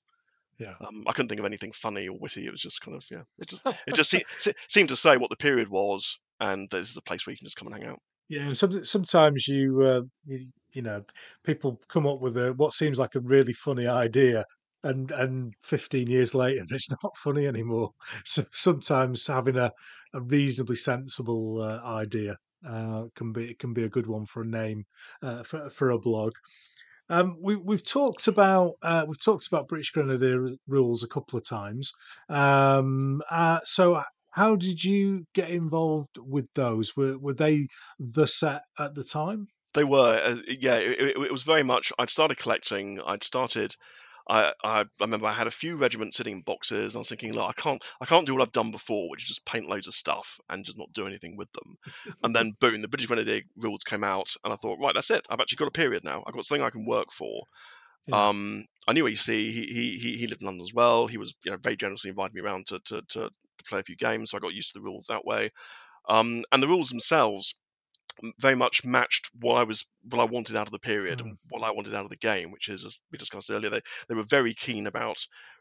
Yeah. 0.59 0.75
Um, 0.81 1.05
I 1.07 1.13
couldn't 1.13 1.29
think 1.29 1.39
of 1.39 1.45
anything 1.45 1.73
funny 1.73 2.09
or 2.09 2.19
witty. 2.19 2.47
It 2.47 2.51
was 2.51 2.63
just 2.63 2.81
kind 2.81 2.97
of 2.97 3.05
yeah. 3.11 3.23
It 3.39 3.49
just 3.49 3.63
it 3.87 3.95
just 3.95 4.11
se- 4.11 4.25
se- 4.39 4.55
seemed 4.69 4.89
to 4.89 4.97
say 4.97 5.17
what 5.17 5.31
the 5.31 5.37
period 5.37 5.69
was, 5.69 6.19
and 6.41 6.69
this 6.71 6.91
is 6.91 6.97
a 6.97 7.03
place 7.03 7.27
where 7.27 7.33
you 7.33 7.39
can 7.39 7.47
just 7.47 7.57
come 7.57 7.69
and 7.69 7.77
hang 7.77 7.91
out. 7.91 7.99
Yeah, 8.29 8.43
and 8.43 8.59
some, 8.59 8.85
sometimes 8.85 9.47
you, 9.47 9.81
uh, 9.83 10.01
you, 10.25 10.49
you 10.75 10.83
know, 10.83 11.05
people 11.45 11.81
come 11.89 12.07
up 12.07 12.21
with 12.21 12.37
a 12.37 12.53
what 12.55 12.73
seems 12.73 12.99
like 12.99 13.15
a 13.15 13.21
really 13.21 13.53
funny 13.53 13.87
idea, 13.87 14.45
and 14.83 15.11
and 15.13 15.55
15 15.63 16.09
years 16.09 16.35
later, 16.35 16.65
it's 16.71 16.91
not 16.91 17.17
funny 17.19 17.47
anymore. 17.47 17.91
So 18.25 18.45
sometimes 18.53 19.27
having 19.27 19.57
a, 19.59 19.71
a 20.15 20.21
reasonably 20.23 20.77
sensible 20.77 21.61
uh, 21.61 21.87
idea 21.87 22.37
uh, 22.67 23.05
can 23.15 23.33
be 23.33 23.51
it 23.51 23.59
can 23.59 23.75
be 23.75 23.85
a 23.85 23.91
good 23.91 24.07
one 24.07 24.25
for 24.27 24.43
a 24.43 24.47
name 24.47 24.85
uh, 25.23 25.43
for 25.43 25.69
for 25.71 25.91
a 25.91 25.99
blog. 25.99 26.33
Um, 27.09 27.37
we, 27.41 27.57
we've 27.57 27.85
talked 27.85 28.27
about 28.29 28.73
uh, 28.83 29.05
we've 29.07 29.23
talked 29.23 29.47
about 29.47 29.69
British 29.69 29.91
Grenadier 29.91 30.57
rules 30.67 31.03
a 31.03 31.09
couple 31.09 31.39
of 31.39 31.49
times. 31.49 31.93
Um, 32.29 33.23
uh, 33.31 33.61
so, 33.65 34.03
how 34.31 34.57
did 34.57 34.83
you 34.83 35.25
get 35.35 35.51
involved 35.51 36.19
with 36.19 36.49
those? 36.55 36.97
Were 36.97 37.19
were 37.19 37.35
they 37.35 37.69
the 37.99 38.27
set 38.27 38.63
at 38.79 38.95
the 38.95 39.05
time? 39.05 39.49
They 39.75 39.85
were, 39.85 40.21
uh, 40.25 40.37
yeah. 40.49 40.77
It, 40.77 41.17
it 41.17 41.33
was 41.33 41.43
very 41.43 41.63
much. 41.63 41.93
I'd 41.99 42.11
started 42.11 42.39
collecting. 42.39 43.01
I'd 43.07 43.23
started. 43.23 43.75
I, 44.29 44.53
I 44.65 44.81
I 44.81 44.85
remember 45.01 45.27
I 45.27 45.33
had 45.33 45.47
a 45.47 45.53
few 45.53 45.77
regiments 45.77 46.17
sitting 46.17 46.37
in 46.37 46.41
boxes. 46.43 46.97
I 46.97 46.99
was 46.99 47.09
thinking, 47.09 47.33
look, 47.33 47.49
I 47.49 47.53
can't 47.53 47.83
I 48.01 48.07
can't 48.07 48.27
do 48.27 48.35
what 48.35 48.43
I've 48.43 48.53
done 48.53 48.71
before, 48.71 49.09
which 49.09 49.23
is 49.23 49.29
just 49.29 49.45
paint 49.45 49.69
loads 49.69 49.87
of 49.87 49.95
stuff 49.95 50.39
and 50.49 50.65
just 50.65 50.79
not 50.79 50.93
do 50.93 51.07
anything 51.07 51.37
with 51.37 51.49
them. 51.53 51.77
and 52.23 52.35
then 52.35 52.57
boom, 52.61 52.83
the 52.83 52.89
British 52.89 53.07
Grenadier 53.07 53.43
rules 53.57 53.85
came 53.85 54.05
out, 54.05 54.29
and 54.45 54.53
I 54.53 54.57
thought, 54.57 54.79
right, 54.81 54.95
that's 54.95 55.11
it. 55.11 55.25
I've 55.31 55.41
actually 55.41 55.57
got 55.57 55.69
a 55.69 55.73
period 55.73 56.05
now. 56.05 56.25
I've 56.27 56.35
got 56.35 56.45
something 56.45 56.65
I 56.65 56.71
can 56.71 56.87
work 56.87 57.13
for. 57.13 57.45
Yeah. 58.07 58.29
Um, 58.29 58.65
I 58.89 58.93
knew 58.93 59.07
EC. 59.07 59.27
He, 59.27 59.51
he 59.51 59.99
he 59.99 60.17
he 60.17 60.27
lived 60.27 60.43
in 60.43 60.47
London 60.47 60.63
as 60.63 60.75
well. 60.75 61.07
He 61.07 61.19
was 61.19 61.35
you 61.45 61.51
know 61.53 61.59
very 61.59 61.77
generously 61.77 62.11
invited 62.11 62.35
me 62.35 62.41
around 62.41 62.67
to 62.69 62.81
to 62.87 63.03
to, 63.03 63.21
to 63.29 63.65
play 63.69 63.81
a 63.81 63.85
few 63.85 63.97
games, 63.97 64.31
so 64.31 64.37
I 64.37 64.41
got 64.41 64.55
used 64.55 64.73
to 64.73 64.79
the 64.79 64.85
rules 64.85 65.07
that 65.09 65.25
way. 65.25 65.51
Um, 66.09 66.45
and 66.53 66.63
the 66.63 66.69
rules 66.69 66.89
themselves 66.89 67.55
very 68.39 68.55
much 68.55 68.85
matched 68.85 69.29
what 69.41 69.57
I 69.57 69.65
was 69.65 69.85
what 70.05 70.21
I 70.21 70.25
wanted 70.25 70.57
out 70.57 70.67
of 70.67 70.73
the 70.73 70.79
period 70.79 71.21
and 71.21 71.37
what 71.51 71.63
I 71.63 71.71
wanted 71.71 71.95
out 71.95 72.05
of 72.05 72.11
the 72.11 72.17
game, 72.17 72.51
which 72.51 72.69
is 72.69 72.85
as 72.85 72.99
we 73.13 73.19
discussed 73.19 73.51
earlier, 73.51 73.71
they 73.71 73.83
they 74.09 74.15
were 74.15 74.25
very 74.25 74.55
keen 74.55 74.87
about 74.87 75.19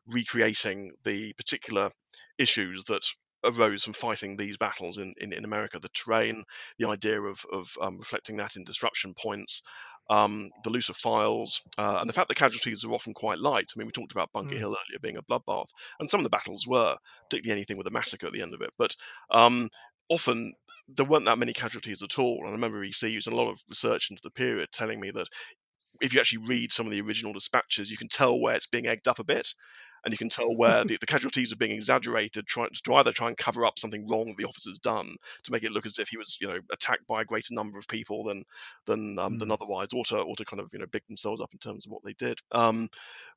recreating 0.07 0.91
the 1.03 1.33
particular 1.33 1.89
issues 2.37 2.85
that 2.85 3.03
arose 3.43 3.83
from 3.83 3.93
fighting 3.93 4.35
these 4.35 4.57
battles 4.57 4.97
in, 4.97 5.13
in, 5.17 5.31
in 5.31 5.45
America, 5.45 5.79
the 5.79 5.89
terrain, 5.89 6.43
the 6.79 6.87
idea 6.87 7.21
of 7.21 7.45
of 7.51 7.67
um, 7.81 7.97
reflecting 7.97 8.37
that 8.37 8.55
in 8.55 8.63
disruption 8.63 9.13
points, 9.13 9.61
um, 10.09 10.49
the 10.63 10.69
of 10.89 10.97
files, 10.97 11.61
uh, 11.77 11.97
and 11.99 12.09
the 12.09 12.13
fact 12.13 12.27
that 12.27 12.35
casualties 12.35 12.83
are 12.83 12.91
often 12.91 13.13
quite 13.13 13.39
light. 13.39 13.67
I 13.75 13.79
mean, 13.79 13.87
we 13.87 13.91
talked 13.91 14.11
about 14.11 14.31
Bunker 14.33 14.55
Mm. 14.55 14.59
Hill 14.59 14.69
earlier 14.69 14.99
being 15.01 15.17
a 15.17 15.23
bloodbath, 15.23 15.69
and 15.99 16.09
some 16.09 16.19
of 16.19 16.23
the 16.23 16.29
battles 16.29 16.67
were, 16.67 16.95
particularly 17.29 17.59
anything 17.59 17.77
with 17.77 17.87
a 17.87 17.91
massacre 17.91 18.27
at 18.27 18.33
the 18.33 18.41
end 18.41 18.53
of 18.53 18.61
it. 18.61 18.71
But 18.77 18.95
um, 19.31 19.69
often 20.09 20.53
there 20.87 21.05
weren't 21.05 21.25
that 21.25 21.37
many 21.37 21.53
casualties 21.53 22.03
at 22.03 22.19
all. 22.19 22.39
And 22.39 22.49
I 22.49 22.51
remember 22.51 22.83
EC 22.83 23.03
using 23.03 23.33
a 23.33 23.35
lot 23.35 23.49
of 23.49 23.59
research 23.69 24.09
into 24.11 24.21
the 24.23 24.31
period, 24.31 24.69
telling 24.71 24.99
me 24.99 25.11
that 25.11 25.27
if 26.01 26.13
you 26.13 26.19
actually 26.19 26.45
read 26.45 26.71
some 26.71 26.85
of 26.85 26.91
the 26.91 27.01
original 27.01 27.33
dispatches, 27.33 27.89
you 27.89 27.97
can 27.97 28.07
tell 28.07 28.39
where 28.39 28.55
it's 28.55 28.67
being 28.67 28.87
egged 28.87 29.07
up 29.07 29.19
a 29.19 29.23
bit. 29.23 29.47
and 30.03 30.13
you 30.13 30.17
can 30.17 30.29
tell 30.29 30.55
where 30.57 30.85
the, 30.85 30.97
the 30.97 31.05
casualties 31.05 31.51
are 31.51 31.57
being 31.57 31.71
exaggerated, 31.71 32.45
trying 32.45 32.69
to 32.69 32.93
either 32.93 33.11
try 33.11 33.27
and 33.27 33.37
cover 33.37 33.65
up 33.65 33.79
something 33.79 34.07
wrong 34.07 34.27
that 34.27 34.37
the 34.37 34.45
officer's 34.45 34.77
done 34.79 35.15
to 35.43 35.51
make 35.51 35.63
it 35.63 35.71
look 35.71 35.85
as 35.85 35.99
if 35.99 36.09
he 36.09 36.17
was, 36.17 36.37
you 36.39 36.47
know, 36.47 36.59
attacked 36.71 37.07
by 37.07 37.21
a 37.21 37.25
greater 37.25 37.53
number 37.53 37.79
of 37.79 37.87
people 37.87 38.23
than 38.23 38.43
than 38.85 39.17
um, 39.19 39.35
mm. 39.35 39.39
than 39.39 39.51
otherwise, 39.51 39.89
or 39.93 40.05
to 40.05 40.17
or 40.17 40.35
to 40.35 40.45
kind 40.45 40.59
of 40.59 40.69
you 40.71 40.79
know 40.79 40.85
big 40.91 41.03
themselves 41.07 41.41
up 41.41 41.49
in 41.53 41.59
terms 41.59 41.85
of 41.85 41.91
what 41.91 42.03
they 42.03 42.13
did. 42.13 42.39
Um, 42.51 42.89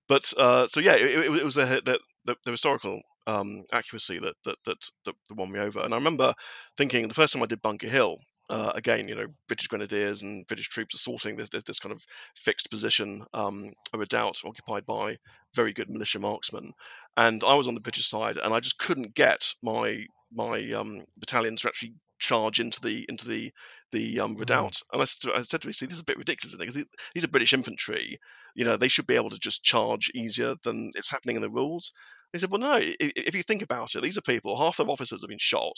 but 0.07 0.33
uh, 0.37 0.67
so 0.69 0.81
yeah, 0.81 0.95
it, 0.95 1.27
it, 1.27 1.39
it 1.39 1.45
was 1.45 1.57
a 1.57 1.81
the, 1.85 1.99
the, 2.29 2.37
the 2.45 2.51
historical 2.53 3.01
um, 3.27 3.65
accuracy 3.73 4.19
that, 4.19 4.35
that 4.45 4.57
that 4.67 4.79
that 5.05 5.15
won 5.35 5.51
me 5.51 5.59
over. 5.59 5.81
And 5.81 5.93
I 5.93 5.97
remember 5.97 6.35
thinking 6.77 7.09
the 7.09 7.15
first 7.15 7.33
time 7.33 7.43
I 7.43 7.47
did 7.47 7.63
Bunker 7.63 7.89
Hill, 7.89 8.19
uh, 8.51 8.73
again, 8.75 9.09
you 9.09 9.15
know, 9.15 9.27
British 9.47 9.69
Grenadiers 9.69 10.23
and 10.23 10.47
British 10.47 10.69
troops 10.69 10.95
assaulting 10.95 11.37
this, 11.37 11.49
this, 11.51 11.63
this 11.65 11.79
kind 11.79 11.93
of 11.93 12.03
fixed 12.35 12.71
position, 12.71 13.25
um, 13.35 13.73
a 13.93 13.99
redoubt 13.99 14.41
occupied 14.45 14.87
by 14.87 15.17
very 15.55 15.73
good 15.73 15.91
militia 15.91 16.19
marksmen. 16.19 16.73
And 17.17 17.45
I 17.45 17.55
was 17.55 17.69
on 17.69 17.75
the 17.75 17.81
British 17.81 18.09
side, 18.09 18.39
and 18.39 18.55
I 18.55 18.61
just 18.61 18.79
couldn't 18.79 19.15
get 19.15 19.43
my 19.63 20.05
my 20.31 20.71
um, 20.73 21.05
battalions 21.19 21.63
to 21.63 21.69
actually 21.69 21.95
charge 22.19 22.61
into 22.61 22.81
the 22.81 23.05
into 23.09 23.27
the 23.29 23.53
the 23.93 24.21
um, 24.21 24.37
redoubt. 24.37 24.75
Mm. 24.75 24.83
And 24.93 25.03
I, 25.03 25.39
I, 25.39 25.43
said 25.43 25.63
to 25.63 25.67
me, 25.67 25.73
"See, 25.73 25.87
this 25.87 25.97
is 25.97 26.03
a 26.03 26.05
bit 26.05 26.19
ridiculous 26.19 26.55
isn't 26.55 26.63
it? 26.63 26.67
because 26.67 26.85
these 27.15 27.25
are 27.25 27.29
British 27.29 27.53
infantry. 27.53 28.19
You 28.55 28.65
know, 28.65 28.77
they 28.77 28.89
should 28.89 29.07
be 29.07 29.15
able 29.15 29.31
to 29.31 29.39
just 29.39 29.63
charge 29.63 30.11
easier 30.15 30.55
than 30.65 30.91
it's 30.95 31.11
happening 31.11 31.37
in 31.37 31.43
the 31.43 31.51
rules." 31.51 31.93
He 32.33 32.39
said, 32.39 32.51
"Well, 32.51 32.61
no. 32.61 32.79
If 32.81 33.35
you 33.35 33.43
think 33.43 33.63
about 33.63 33.95
it, 33.95 34.03
these 34.03 34.19
are 34.19 34.23
people. 34.23 34.57
Half 34.57 34.77
their 34.77 34.91
officers 34.91 35.21
have 35.23 35.29
been 35.29 35.39
shot. 35.39 35.77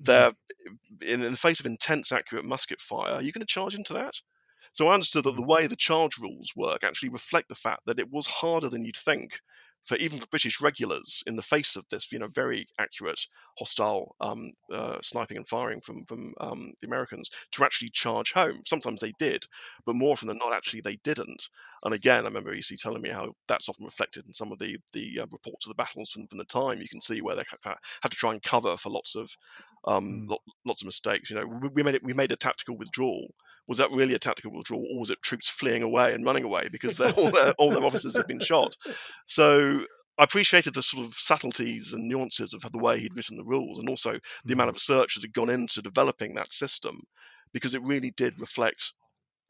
Mm-hmm. 0.00 0.04
they're 0.04 0.32
in, 1.14 1.22
in 1.22 1.32
the 1.32 1.36
face 1.36 1.60
of 1.60 1.66
intense, 1.66 2.12
accurate 2.12 2.44
musket 2.44 2.80
fire. 2.80 3.14
Are 3.14 3.22
you 3.22 3.32
going 3.32 3.40
to 3.40 3.46
charge 3.46 3.74
into 3.74 3.92
that? 3.94 4.14
So 4.72 4.88
I 4.88 4.94
understood 4.94 5.24
that 5.24 5.32
the 5.32 5.42
mm-hmm. 5.42 5.50
way 5.50 5.66
the 5.66 5.76
charge 5.76 6.18
rules 6.18 6.52
work 6.56 6.84
actually 6.84 7.10
reflect 7.10 7.48
the 7.48 7.54
fact 7.54 7.82
that 7.86 7.98
it 7.98 8.10
was 8.10 8.26
harder 8.26 8.68
than 8.68 8.84
you'd 8.84 8.96
think 8.96 9.40
for 9.86 9.96
even 9.96 10.18
for 10.18 10.26
British 10.26 10.60
regulars 10.60 11.22
in 11.26 11.36
the 11.36 11.42
face 11.42 11.76
of 11.76 11.84
this, 11.90 12.10
you 12.12 12.18
know, 12.18 12.28
very 12.28 12.66
accurate 12.78 13.20
hostile 13.58 14.14
um, 14.20 14.52
uh, 14.72 14.98
sniping 15.02 15.36
and 15.36 15.48
firing 15.48 15.80
from 15.80 16.04
from 16.04 16.32
um, 16.40 16.72
the 16.80 16.86
Americans 16.86 17.30
to 17.52 17.64
actually 17.64 17.90
charge 17.90 18.32
home. 18.32 18.60
Sometimes 18.64 19.00
they 19.00 19.12
did, 19.18 19.44
but 19.86 19.96
more 19.96 20.12
often 20.12 20.28
than 20.28 20.38
not, 20.38 20.52
actually 20.52 20.80
they 20.80 20.96
didn't. 21.04 21.42
And 21.84 21.94
again, 21.94 22.24
I 22.24 22.28
remember 22.28 22.52
EC 22.52 22.76
telling 22.78 23.02
me 23.02 23.08
how 23.08 23.32
that's 23.48 23.68
often 23.68 23.84
reflected 23.84 24.26
in 24.26 24.32
some 24.32 24.52
of 24.52 24.58
the 24.58 24.76
the 24.92 25.20
uh, 25.20 25.26
reports 25.30 25.66
of 25.66 25.70
the 25.70 25.82
battles 25.82 26.10
from, 26.10 26.26
from 26.26 26.38
the 26.38 26.44
time. 26.44 26.80
You 26.80 26.88
can 26.88 27.00
see 27.00 27.20
where 27.20 27.36
they 27.36 27.44
had 27.64 28.10
to 28.10 28.16
try 28.16 28.32
and 28.32 28.42
cover 28.42 28.76
for 28.76 28.90
lots 28.90 29.14
of 29.14 29.30
um, 29.86 30.28
mm. 30.28 30.36
lots 30.64 30.82
of 30.82 30.86
mistakes. 30.86 31.30
You 31.30 31.36
know, 31.36 31.46
we, 31.46 31.68
we 31.74 31.82
made 31.82 31.94
it. 31.94 32.04
We 32.04 32.12
made 32.12 32.32
a 32.32 32.36
tactical 32.36 32.76
withdrawal 32.76 33.34
was 33.70 33.78
that 33.78 33.92
really 33.92 34.14
a 34.14 34.18
tactical 34.18 34.50
withdrawal, 34.50 34.84
or 34.92 34.98
was 34.98 35.10
it 35.10 35.22
troops 35.22 35.48
fleeing 35.48 35.84
away 35.84 36.12
and 36.12 36.24
running 36.26 36.42
away 36.42 36.68
because 36.72 37.00
all 37.00 37.30
their 37.30 37.52
all 37.52 37.70
their 37.70 37.84
officers 37.84 38.16
had 38.16 38.26
been 38.26 38.40
shot? 38.40 38.76
So 39.26 39.82
I 40.18 40.24
appreciated 40.24 40.74
the 40.74 40.82
sort 40.82 41.06
of 41.06 41.14
subtleties 41.14 41.92
and 41.92 42.08
nuances 42.08 42.52
of 42.52 42.62
the 42.72 42.78
way 42.78 42.98
he'd 42.98 43.14
written 43.14 43.36
the 43.36 43.44
rules, 43.44 43.78
and 43.78 43.88
also 43.88 44.18
the 44.44 44.54
amount 44.54 44.66
mm-hmm. 44.66 44.70
of 44.70 44.74
research 44.74 45.14
that 45.14 45.22
had 45.22 45.32
gone 45.32 45.50
into 45.50 45.80
developing 45.82 46.34
that 46.34 46.52
system, 46.52 47.00
because 47.52 47.74
it 47.76 47.82
really 47.82 48.10
did 48.16 48.40
reflect 48.40 48.92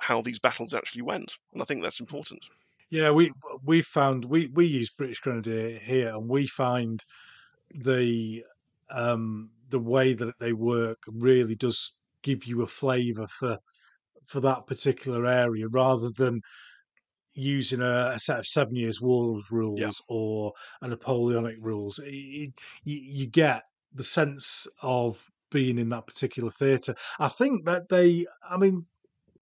how 0.00 0.20
these 0.20 0.38
battles 0.38 0.74
actually 0.74 1.02
went, 1.02 1.32
and 1.54 1.62
I 1.62 1.64
think 1.64 1.82
that's 1.82 2.00
important. 2.00 2.44
Yeah, 2.90 3.12
we 3.12 3.32
we 3.64 3.80
found 3.80 4.26
we 4.26 4.48
we 4.48 4.66
use 4.66 4.90
British 4.90 5.20
Grenadier 5.20 5.78
here, 5.78 6.10
and 6.10 6.28
we 6.28 6.46
find 6.46 7.02
the 7.74 8.44
um, 8.90 9.48
the 9.70 9.78
way 9.78 10.12
that 10.12 10.38
they 10.40 10.52
work 10.52 10.98
really 11.06 11.54
does 11.54 11.94
give 12.22 12.44
you 12.44 12.60
a 12.60 12.66
flavour 12.66 13.26
for 13.26 13.60
for 14.26 14.40
that 14.40 14.66
particular 14.66 15.26
area 15.26 15.66
rather 15.68 16.10
than 16.10 16.40
using 17.34 17.80
a, 17.80 18.12
a 18.14 18.18
set 18.18 18.38
of 18.38 18.46
seven 18.46 18.74
years 18.74 19.00
war 19.00 19.40
rules 19.50 19.80
yeah. 19.80 19.90
or 20.08 20.52
a 20.82 20.88
napoleonic 20.88 21.56
rules 21.60 21.98
it, 21.98 22.08
it, 22.08 22.50
you, 22.84 22.96
you 22.96 23.26
get 23.26 23.62
the 23.94 24.04
sense 24.04 24.66
of 24.82 25.26
being 25.50 25.78
in 25.78 25.88
that 25.88 26.06
particular 26.06 26.50
theatre 26.50 26.94
i 27.18 27.28
think 27.28 27.64
that 27.64 27.88
they 27.88 28.26
i 28.48 28.56
mean 28.56 28.86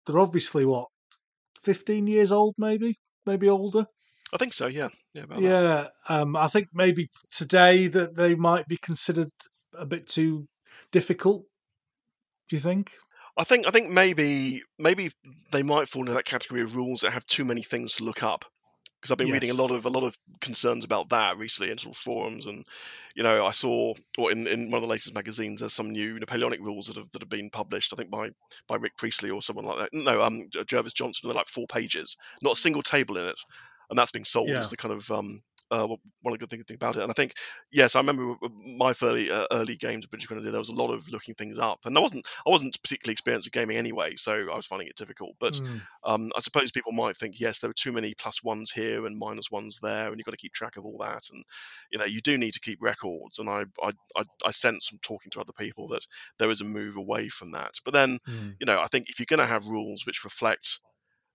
they're 0.06 0.18
obviously 0.18 0.64
what 0.64 0.86
15 1.62 2.06
years 2.06 2.32
old 2.32 2.54
maybe 2.58 2.96
maybe 3.26 3.48
older 3.48 3.86
I 4.32 4.36
think 4.36 4.52
so. 4.52 4.66
Yeah, 4.66 4.88
yeah. 5.14 5.24
yeah, 5.38 5.88
um, 6.08 6.36
I 6.36 6.48
think 6.48 6.68
maybe 6.74 7.08
today 7.30 7.88
that 7.88 8.14
they 8.14 8.34
might 8.34 8.66
be 8.68 8.76
considered 8.76 9.30
a 9.72 9.86
bit 9.86 10.06
too 10.06 10.46
difficult. 10.92 11.44
Do 12.48 12.56
you 12.56 12.60
think? 12.60 12.92
I 13.38 13.44
think 13.44 13.66
I 13.66 13.70
think 13.70 13.88
maybe 13.88 14.62
maybe 14.78 15.12
they 15.52 15.62
might 15.62 15.88
fall 15.88 16.02
into 16.02 16.14
that 16.14 16.24
category 16.24 16.60
of 16.60 16.74
rules 16.74 17.00
that 17.00 17.12
have 17.12 17.24
too 17.26 17.44
many 17.44 17.62
things 17.62 17.94
to 17.94 18.04
look 18.04 18.22
up. 18.22 18.44
Because 19.00 19.12
I've 19.12 19.18
been 19.18 19.28
yes. 19.28 19.34
reading 19.34 19.50
a 19.50 19.54
lot 19.62 19.70
of 19.70 19.86
a 19.86 19.90
lot 19.90 20.02
of 20.02 20.18
concerns 20.40 20.84
about 20.84 21.10
that 21.10 21.38
recently 21.38 21.70
in 21.70 21.78
sort 21.78 21.94
of 21.94 22.00
forums, 22.00 22.46
and 22.46 22.66
you 23.14 23.22
know 23.22 23.46
I 23.46 23.52
saw 23.52 23.94
or 24.18 24.32
in, 24.32 24.48
in 24.48 24.72
one 24.72 24.78
of 24.78 24.82
the 24.82 24.88
latest 24.88 25.14
magazines 25.14 25.60
there's 25.60 25.72
some 25.72 25.90
new 25.90 26.18
Napoleonic 26.18 26.58
rules 26.58 26.88
that 26.88 26.96
have 26.96 27.08
that 27.12 27.22
have 27.22 27.28
been 27.28 27.48
published. 27.48 27.92
I 27.92 27.96
think 27.96 28.10
by 28.10 28.30
by 28.66 28.74
Rick 28.74 28.96
Priestley 28.96 29.30
or 29.30 29.40
someone 29.40 29.66
like 29.66 29.78
that. 29.78 29.90
No, 29.92 30.20
um, 30.20 30.48
Jervis 30.66 30.94
Johnson. 30.94 31.28
They're 31.28 31.36
like 31.36 31.46
four 31.46 31.68
pages, 31.68 32.16
not 32.42 32.56
a 32.56 32.60
single 32.60 32.82
table 32.82 33.18
in 33.18 33.26
it, 33.26 33.38
and 33.88 33.96
that's 33.96 34.10
being 34.10 34.24
sold 34.24 34.48
yeah. 34.48 34.58
as 34.58 34.70
the 34.70 34.76
kind 34.76 34.92
of 34.92 35.08
um, 35.12 35.42
uh, 35.70 35.86
one 35.86 35.98
of 36.26 36.32
the 36.32 36.38
good 36.38 36.50
things 36.50 36.64
about 36.70 36.96
it. 36.96 37.02
And 37.02 37.10
I 37.10 37.14
think, 37.14 37.34
yes, 37.70 37.94
I 37.94 38.00
remember 38.00 38.34
my 38.64 38.94
early 39.02 39.30
uh, 39.30 39.46
early 39.52 39.76
games 39.76 40.04
of 40.04 40.10
British 40.10 40.26
Grenadier. 40.26 40.50
There 40.50 40.60
was 40.60 40.68
a 40.68 40.74
lot 40.74 40.90
of 40.90 41.08
looking 41.08 41.34
things 41.34 41.58
up, 41.58 41.80
and 41.84 41.96
I 41.96 42.00
wasn't 42.00 42.26
I 42.46 42.50
wasn't 42.50 42.80
particularly 42.82 43.12
experienced 43.12 43.46
at 43.46 43.52
gaming 43.52 43.76
anyway, 43.76 44.16
so 44.16 44.32
I 44.32 44.56
was 44.56 44.66
finding 44.66 44.88
it 44.88 44.96
difficult. 44.96 45.36
But 45.38 45.54
mm. 45.54 45.80
um, 46.04 46.32
I 46.36 46.40
suppose 46.40 46.70
people 46.70 46.92
might 46.92 47.16
think, 47.16 47.40
yes, 47.40 47.58
there 47.58 47.70
were 47.70 47.74
too 47.74 47.92
many 47.92 48.14
plus 48.14 48.42
ones 48.42 48.70
here 48.70 49.06
and 49.06 49.18
minus 49.18 49.50
ones 49.50 49.78
there, 49.82 50.08
and 50.08 50.18
you've 50.18 50.26
got 50.26 50.32
to 50.32 50.38
keep 50.38 50.52
track 50.52 50.76
of 50.76 50.84
all 50.84 50.98
that. 50.98 51.24
And 51.32 51.44
you 51.92 51.98
know, 51.98 52.04
you 52.04 52.20
do 52.20 52.38
need 52.38 52.52
to 52.52 52.60
keep 52.60 52.82
records. 52.82 53.38
And 53.38 53.48
I 53.48 53.64
I 53.82 53.92
I, 54.16 54.24
I 54.44 54.50
sense 54.50 54.88
from 54.88 54.98
talking 55.02 55.30
to 55.32 55.40
other 55.40 55.52
people 55.52 55.88
that 55.88 56.06
there 56.38 56.50
is 56.50 56.60
a 56.60 56.64
move 56.64 56.96
away 56.96 57.28
from 57.28 57.52
that. 57.52 57.72
But 57.84 57.94
then, 57.94 58.18
mm. 58.28 58.54
you 58.58 58.66
know, 58.66 58.80
I 58.80 58.86
think 58.86 59.08
if 59.08 59.18
you're 59.18 59.26
going 59.26 59.38
to 59.38 59.46
have 59.46 59.66
rules 59.66 60.06
which 60.06 60.24
reflect 60.24 60.80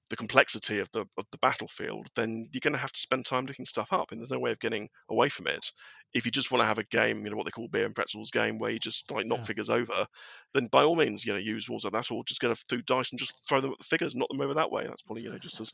the 0.09 0.15
complexity 0.15 0.79
of 0.79 0.89
the 0.91 1.05
of 1.17 1.25
the 1.31 1.37
battlefield, 1.39 2.07
then 2.15 2.47
you're 2.51 2.61
going 2.61 2.73
to 2.73 2.79
have 2.79 2.91
to 2.91 2.99
spend 2.99 3.25
time 3.25 3.45
looking 3.45 3.65
stuff 3.65 3.91
up, 3.91 4.11
and 4.11 4.19
there's 4.19 4.29
no 4.29 4.39
way 4.39 4.51
of 4.51 4.59
getting 4.59 4.89
away 5.09 5.29
from 5.29 5.47
it. 5.47 5.65
If 6.13 6.25
you 6.25 6.31
just 6.31 6.51
want 6.51 6.61
to 6.61 6.65
have 6.65 6.77
a 6.77 6.83
game, 6.85 7.23
you 7.23 7.31
know 7.31 7.37
what 7.37 7.45
they 7.45 7.51
call 7.51 7.67
beer 7.67 7.85
and 7.85 7.95
pretzels 7.95 8.29
game, 8.29 8.59
where 8.59 8.71
you 8.71 8.79
just 8.79 9.09
like 9.11 9.25
knock 9.25 9.39
yeah. 9.39 9.45
figures 9.45 9.69
over, 9.69 10.05
then 10.53 10.67
by 10.67 10.83
all 10.83 10.95
means, 10.95 11.25
you 11.25 11.33
know, 11.33 11.39
use 11.39 11.69
rules 11.69 11.83
like 11.83 11.93
that, 11.93 12.11
or 12.11 12.23
just 12.25 12.41
get 12.41 12.51
a 12.51 12.55
through 12.55 12.83
dice 12.83 13.11
and 13.11 13.19
just 13.19 13.33
throw 13.47 13.61
them 13.61 13.71
at 13.71 13.77
the 13.79 13.85
figures, 13.85 14.15
knock 14.15 14.29
them 14.29 14.41
over 14.41 14.53
that 14.53 14.71
way. 14.71 14.85
That's 14.85 15.01
probably 15.01 15.23
you 15.23 15.31
know 15.31 15.39
just 15.39 15.59
as 15.59 15.71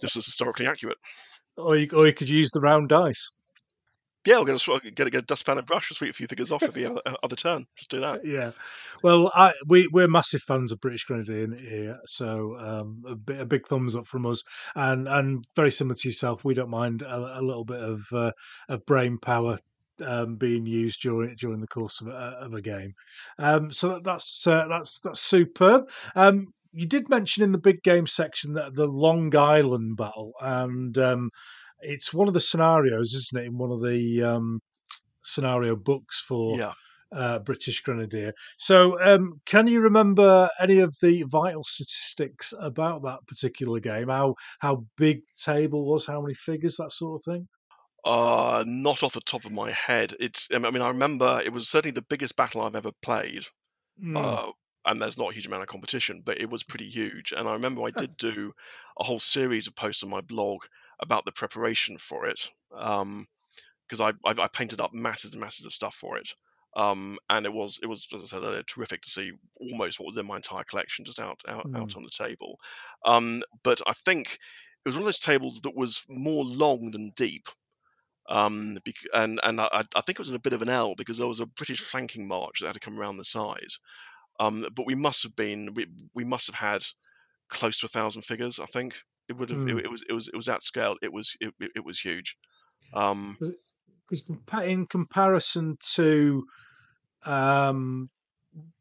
just 0.00 0.16
as 0.16 0.24
historically 0.24 0.66
accurate. 0.66 0.98
Or 1.56 1.76
you, 1.76 1.88
or 1.92 2.06
you 2.06 2.14
could 2.14 2.30
use 2.30 2.50
the 2.50 2.60
round 2.60 2.88
dice. 2.88 3.30
Yeah, 4.24 4.38
we're 4.38 4.44
going 4.44 4.58
to 4.58 4.90
get 4.92 5.06
a, 5.06 5.10
get 5.10 5.22
a 5.24 5.26
dustpan 5.26 5.58
and 5.58 5.66
brush 5.66 5.88
to 5.88 5.94
sweep 5.94 6.10
a 6.10 6.12
few 6.12 6.28
figures 6.28 6.52
off 6.52 6.62
every 6.62 6.86
other, 6.86 7.00
other 7.24 7.34
turn. 7.34 7.66
Just 7.76 7.90
do 7.90 8.00
that. 8.00 8.24
Yeah. 8.24 8.52
Well, 9.02 9.32
I, 9.34 9.52
we 9.66 9.88
we're 9.88 10.06
massive 10.06 10.42
fans 10.42 10.70
of 10.70 10.80
British 10.80 11.04
Grenadier 11.04 11.48
here, 11.56 11.98
so 12.06 12.56
um, 12.58 13.02
a, 13.08 13.16
bit, 13.16 13.40
a, 13.40 13.44
big 13.44 13.66
thumbs 13.66 13.96
up 13.96 14.06
from 14.06 14.26
us. 14.26 14.44
And 14.76 15.08
and 15.08 15.44
very 15.56 15.72
similar 15.72 15.96
to 15.96 16.08
yourself, 16.08 16.44
we 16.44 16.54
don't 16.54 16.70
mind 16.70 17.02
a, 17.02 17.40
a 17.40 17.42
little 17.42 17.64
bit 17.64 17.80
of 17.80 18.02
uh, 18.12 18.30
of 18.68 18.86
brain 18.86 19.18
power 19.18 19.58
um, 20.04 20.36
being 20.36 20.66
used 20.66 21.02
during 21.02 21.34
during 21.34 21.60
the 21.60 21.66
course 21.66 22.00
of 22.00 22.06
a, 22.06 22.36
of 22.40 22.54
a 22.54 22.62
game. 22.62 22.94
Um, 23.38 23.72
so 23.72 24.00
that's 24.02 24.46
uh, 24.46 24.66
that's 24.68 25.00
that's 25.00 25.20
superb. 25.20 25.90
Um, 26.14 26.48
you 26.72 26.86
did 26.86 27.08
mention 27.08 27.42
in 27.42 27.52
the 27.52 27.58
big 27.58 27.82
game 27.82 28.06
section 28.06 28.54
that 28.54 28.74
the 28.74 28.86
Long 28.86 29.34
Island 29.36 29.96
battle, 29.96 30.32
and 30.40 30.96
um, 30.98 31.30
it's 31.82 32.14
one 32.14 32.28
of 32.28 32.34
the 32.34 32.40
scenarios, 32.40 33.14
isn't 33.14 33.42
it, 33.42 33.46
in 33.46 33.58
one 33.58 33.70
of 33.70 33.82
the 33.82 34.22
um, 34.22 34.60
scenario 35.22 35.76
books 35.76 36.20
for 36.20 36.58
yeah. 36.58 36.72
uh, 37.12 37.38
British 37.40 37.80
Grenadier. 37.82 38.32
So, 38.58 39.00
um, 39.00 39.40
can 39.46 39.66
you 39.66 39.80
remember 39.80 40.48
any 40.60 40.78
of 40.80 40.94
the 41.02 41.24
vital 41.28 41.64
statistics 41.64 42.52
about 42.58 43.02
that 43.02 43.26
particular 43.26 43.80
game? 43.80 44.08
How 44.08 44.34
how 44.60 44.84
big 44.96 45.20
the 45.20 45.52
table 45.52 45.84
was, 45.84 46.06
how 46.06 46.20
many 46.20 46.34
figures, 46.34 46.76
that 46.76 46.92
sort 46.92 47.20
of 47.20 47.34
thing? 47.34 47.48
Uh, 48.04 48.64
not 48.66 49.02
off 49.02 49.12
the 49.12 49.20
top 49.20 49.44
of 49.44 49.52
my 49.52 49.70
head. 49.70 50.14
It's. 50.18 50.48
I 50.52 50.58
mean, 50.58 50.82
I 50.82 50.88
remember 50.88 51.40
it 51.44 51.52
was 51.52 51.68
certainly 51.68 51.92
the 51.92 52.02
biggest 52.02 52.36
battle 52.36 52.62
I've 52.62 52.74
ever 52.74 52.92
played. 53.02 53.46
Mm. 54.02 54.16
Uh, 54.16 54.52
and 54.84 55.00
there's 55.00 55.18
not 55.18 55.30
a 55.30 55.34
huge 55.34 55.46
amount 55.46 55.62
of 55.62 55.68
competition, 55.68 56.22
but 56.24 56.40
it 56.40 56.50
was 56.50 56.64
pretty 56.64 56.88
huge. 56.88 57.32
And 57.36 57.48
I 57.48 57.52
remember 57.52 57.82
I 57.82 57.90
did 57.90 58.16
do 58.16 58.52
a 58.98 59.04
whole 59.04 59.20
series 59.20 59.66
of 59.66 59.76
posts 59.76 60.02
on 60.02 60.10
my 60.10 60.20
blog 60.20 60.64
about 61.02 61.24
the 61.24 61.32
preparation 61.32 61.98
for 61.98 62.26
it 62.26 62.48
because 62.70 63.02
um, 63.02 63.26
I, 64.00 64.12
I, 64.24 64.44
I 64.44 64.48
painted 64.48 64.80
up 64.80 64.94
masses 64.94 65.32
and 65.32 65.40
masses 65.40 65.66
of 65.66 65.74
stuff 65.74 65.94
for 65.94 66.16
it. 66.16 66.28
Um, 66.74 67.18
and 67.28 67.44
it 67.44 67.52
was 67.52 67.78
it 67.82 67.86
was 67.86 68.06
as 68.14 68.22
I 68.22 68.26
said 68.26 68.44
earlier, 68.44 68.62
terrific 68.62 69.02
to 69.02 69.10
see 69.10 69.32
almost 69.60 70.00
what 70.00 70.06
was 70.06 70.16
in 70.16 70.26
my 70.26 70.36
entire 70.36 70.64
collection 70.64 71.04
just 71.04 71.18
out 71.18 71.38
out, 71.46 71.66
mm. 71.66 71.78
out 71.78 71.96
on 71.96 72.02
the 72.02 72.10
table. 72.10 72.58
Um, 73.04 73.42
but 73.62 73.82
I 73.86 73.92
think 73.92 74.28
it 74.32 74.88
was 74.88 74.94
one 74.94 75.02
of 75.02 75.06
those 75.06 75.18
tables 75.18 75.60
that 75.62 75.76
was 75.76 76.02
more 76.08 76.44
long 76.44 76.90
than 76.90 77.12
deep. 77.14 77.48
Um, 78.28 78.78
and 79.12 79.40
and 79.42 79.60
I, 79.60 79.84
I, 79.94 80.00
think 80.00 80.16
it 80.16 80.20
was 80.20 80.30
in 80.30 80.36
a 80.36 80.40
bit 80.40 80.54
of 80.54 80.62
an 80.62 80.68
L 80.68 80.94
because 80.94 81.18
there 81.18 81.26
was 81.26 81.40
a 81.40 81.46
British 81.46 81.80
flanking 81.80 82.26
march 82.26 82.60
that 82.60 82.68
had 82.68 82.74
to 82.74 82.80
come 82.80 82.98
around 82.98 83.18
the 83.18 83.24
side. 83.24 83.72
Um, 84.40 84.66
but 84.74 84.86
we 84.86 84.94
must 84.94 85.24
have 85.24 85.36
been 85.36 85.74
we, 85.74 85.86
we 86.14 86.24
must 86.24 86.46
have 86.46 86.54
had 86.54 86.82
close 87.50 87.78
to 87.78 87.86
a 87.86 87.90
thousand 87.90 88.22
figures, 88.22 88.58
I 88.58 88.66
think. 88.66 88.94
It 89.32 89.38
would 89.38 89.50
have. 89.50 89.58
Mm. 89.60 89.78
It, 89.78 89.86
it, 89.86 89.90
was. 89.90 90.04
It 90.08 90.12
was. 90.12 90.28
It 90.28 90.36
was 90.36 90.48
at 90.48 90.62
scale. 90.62 90.96
It 91.02 91.12
was. 91.12 91.34
It, 91.40 91.54
it 91.74 91.84
was 91.84 91.98
huge. 91.98 92.36
Um, 92.94 93.38
Because 93.40 94.24
in 94.62 94.86
comparison 94.86 95.78
to 95.94 96.44
um, 97.24 98.10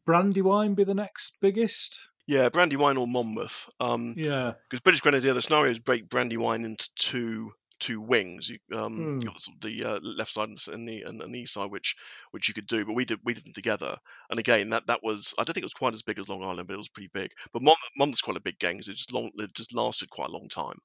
Brandywine, 0.05 0.73
be 0.73 0.83
the 0.83 0.93
next 0.93 1.37
biggest. 1.41 1.97
yeah, 2.27 2.49
Brandywine 2.49 2.97
or 2.97 3.07
Monmouth. 3.07 3.69
Um, 3.79 4.13
Yeah. 4.17 4.53
because 4.69 4.81
British 4.81 5.01
Grenadier, 5.01 5.33
the 5.33 5.41
scenarios 5.41 5.79
break 5.79 6.09
Brandywine 6.09 6.65
into 6.65 6.89
two 6.95 7.53
two 7.81 7.99
wings. 8.01 8.49
You, 8.49 8.59
um, 8.77 9.11
you 9.19 9.25
got 9.25 9.35
the, 9.35 9.41
sort 9.41 9.55
of 9.57 9.61
the 9.61 9.83
uh, 9.83 9.99
left 10.01 10.31
side 10.31 10.49
and 10.67 10.87
the 10.87 11.01
and, 11.03 11.21
and 11.21 11.35
the 11.35 11.41
east 11.41 11.53
side, 11.53 11.71
which 11.71 11.95
which 12.31 12.47
you 12.47 12.53
could 12.53 12.67
do, 12.67 12.85
but 12.85 12.93
we 12.93 13.05
did 13.05 13.19
we 13.25 13.33
did 13.33 13.45
them 13.45 13.53
together. 13.53 13.97
And 14.29 14.39
again, 14.39 14.69
that 14.69 14.87
that 14.87 15.03
was 15.03 15.33
I 15.37 15.43
don't 15.43 15.53
think 15.53 15.63
it 15.63 15.65
was 15.65 15.73
quite 15.73 15.93
as 15.93 16.03
big 16.03 16.19
as 16.19 16.29
Long 16.29 16.43
Island, 16.43 16.67
but 16.67 16.75
it 16.75 16.77
was 16.77 16.89
pretty 16.89 17.09
big. 17.13 17.31
But 17.53 17.63
Mon- 17.63 17.75
Monmouth's 17.97 18.21
quite 18.21 18.37
a 18.37 18.41
big 18.41 18.59
game 18.59 18.77
'cause 18.77 18.87
it 18.87 18.95
just 18.95 19.13
long 19.13 19.31
it 19.35 19.53
just 19.55 19.73
lasted 19.75 20.09
quite 20.09 20.29
a 20.29 20.33
long 20.33 20.49
time. 20.49 20.79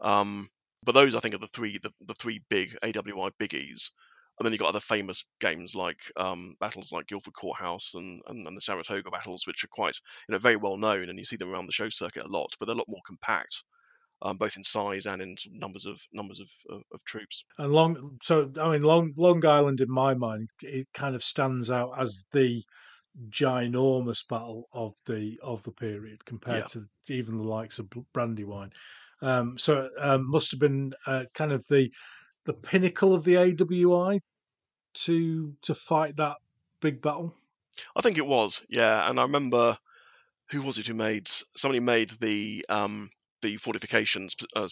Um, 0.00 0.48
but 0.82 0.92
those 0.92 1.14
I 1.14 1.20
think 1.20 1.34
are 1.34 1.38
the 1.38 1.48
three 1.48 1.78
the, 1.78 1.92
the 2.00 2.14
three 2.14 2.40
big 2.50 2.76
AWI 2.82 3.30
biggies. 3.40 3.90
And 4.38 4.44
then 4.44 4.52
you've 4.52 4.60
got 4.60 4.68
other 4.68 4.80
famous 4.80 5.24
games 5.40 5.74
like 5.74 5.98
um, 6.18 6.56
battles 6.60 6.92
like 6.92 7.06
Guilford 7.06 7.32
Courthouse 7.34 7.94
and, 7.94 8.20
and, 8.26 8.46
and 8.46 8.54
the 8.56 8.60
Saratoga 8.60 9.10
battles, 9.10 9.46
which 9.46 9.64
are 9.64 9.68
quite 9.68 9.96
you 10.28 10.32
know 10.32 10.38
very 10.38 10.56
well 10.56 10.76
known, 10.76 11.08
and 11.08 11.18
you 11.18 11.24
see 11.24 11.36
them 11.36 11.50
around 11.52 11.66
the 11.66 11.72
show 11.72 11.88
circuit 11.88 12.26
a 12.26 12.28
lot. 12.28 12.54
But 12.60 12.66
they're 12.66 12.74
a 12.74 12.78
lot 12.78 12.88
more 12.88 13.00
compact, 13.06 13.64
um, 14.22 14.36
both 14.36 14.56
in 14.56 14.64
size 14.64 15.06
and 15.06 15.20
in 15.22 15.36
numbers 15.50 15.84
of 15.86 16.00
numbers 16.12 16.40
of, 16.40 16.48
of, 16.70 16.82
of 16.92 17.04
troops. 17.04 17.44
And 17.58 17.72
long, 17.72 18.18
so 18.22 18.50
I 18.60 18.72
mean, 18.72 18.82
Long 18.82 19.12
Long 19.16 19.44
Island, 19.44 19.80
in 19.80 19.90
my 19.90 20.14
mind, 20.14 20.50
it 20.62 20.88
kind 20.94 21.14
of 21.14 21.22
stands 21.24 21.70
out 21.70 21.98
as 21.98 22.26
the 22.32 22.64
ginormous 23.30 24.26
battle 24.28 24.68
of 24.72 24.94
the 25.06 25.38
of 25.42 25.62
the 25.64 25.72
period 25.72 26.24
compared 26.24 26.64
Yeah. 26.64 26.68
to 26.68 26.88
even 27.08 27.38
the 27.38 27.44
likes 27.44 27.78
of 27.78 27.88
Brandywine. 28.12 28.70
Um, 29.22 29.56
so 29.58 29.88
um, 29.98 30.28
must 30.30 30.50
have 30.50 30.60
been 30.60 30.92
uh, 31.06 31.24
kind 31.34 31.52
of 31.52 31.64
the 31.68 31.90
the 32.44 32.54
pinnacle 32.54 33.14
of 33.14 33.24
the 33.24 33.36
AWI 33.36 34.20
to 34.94 35.56
to 35.62 35.74
fight 35.74 36.16
that 36.16 36.36
big 36.80 37.02
battle. 37.02 37.36
I 37.96 38.00
think 38.02 38.16
it 38.16 38.26
was, 38.26 38.64
yeah. 38.68 39.08
And 39.10 39.18
I 39.18 39.22
remember 39.22 39.76
who 40.50 40.62
was 40.62 40.78
it 40.78 40.86
who 40.88 40.94
made 40.94 41.28
somebody 41.56 41.80
made 41.80 42.10
the 42.20 42.64
um, 42.68 43.10
the 43.46 43.56
fortifications 43.56 44.34
uh, 44.56 44.68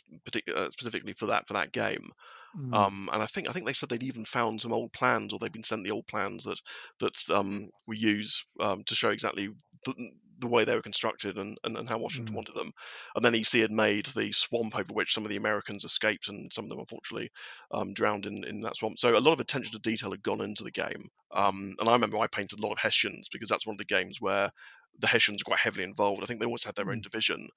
uh, 0.55 0.71
specifically 0.71 1.15
for 1.15 1.27
that 1.27 1.47
for 1.47 1.55
that 1.55 1.73
game. 1.73 2.11
Mm. 2.57 2.73
Um, 2.73 3.11
and 3.13 3.23
I 3.23 3.27
think 3.27 3.49
I 3.49 3.53
think 3.53 3.67
they 3.67 3.73
said 3.73 3.89
they'd 3.89 4.03
even 4.03 4.25
found 4.25 4.61
some 4.61 4.73
old 4.73 4.93
plans, 4.93 5.33
or 5.33 5.39
they'd 5.39 5.53
been 5.53 5.63
sent 5.63 5.85
the 5.85 5.93
old 5.93 6.07
plans 6.07 6.45
that 6.45 6.61
that 7.01 7.15
um, 7.31 7.69
we 7.87 7.99
use 7.99 8.45
um, 8.61 8.83
to 8.85 8.95
show 8.95 9.11
exactly 9.11 9.49
the, 9.85 10.11
the 10.39 10.49
way 10.49 10.65
they 10.65 10.75
were 10.75 10.83
constructed 10.83 11.39
and, 11.39 11.57
and, 11.63 11.77
and 11.77 11.89
how 11.89 11.99
Washington 11.99 12.35
Mm. 12.35 12.37
wanted 12.37 12.57
them. 12.57 12.73
And 13.15 13.25
then 13.25 13.35
EC 13.35 13.61
had 13.61 13.71
made 13.71 14.07
the 14.07 14.33
swamp 14.33 14.75
over 14.75 14.93
which 14.93 15.13
some 15.15 15.25
of 15.25 15.31
the 15.31 15.37
Americans 15.37 15.85
escaped, 15.85 16.29
and 16.29 16.53
some 16.53 16.65
of 16.65 16.71
them 16.71 16.81
unfortunately 16.81 17.31
um, 17.71 17.95
drowned 17.95 18.27
in, 18.27 18.45
in 18.45 18.61
that 18.61 18.77
swamp. 18.77 18.99
So 18.99 19.17
a 19.17 19.21
lot 19.21 19.33
of 19.33 19.41
attention 19.41 19.73
to 19.73 19.79
detail 19.79 20.11
had 20.11 20.23
gone 20.23 20.41
into 20.41 20.65
the 20.65 20.73
game. 20.73 21.09
Um, 21.33 21.75
and 21.79 21.89
I 21.89 21.93
remember 21.93 22.19
I 22.19 22.27
painted 22.27 22.59
a 22.59 22.63
lot 22.63 22.73
of 22.73 22.79
Hessians 22.79 23.29
because 23.31 23.49
that's 23.49 23.67
one 23.67 23.75
of 23.75 23.79
the 23.79 23.85
games 23.85 24.21
where 24.21 24.51
the 24.99 25.07
Hessians 25.07 25.43
are 25.43 25.45
quite 25.45 25.59
heavily 25.61 25.85
involved. 25.85 26.23
I 26.23 26.27
think 26.27 26.41
they 26.41 26.47
always 26.47 26.65
had 26.65 26.75
their 26.77 26.91
own 26.91 27.01
Mm. 27.01 27.03
division, 27.03 27.49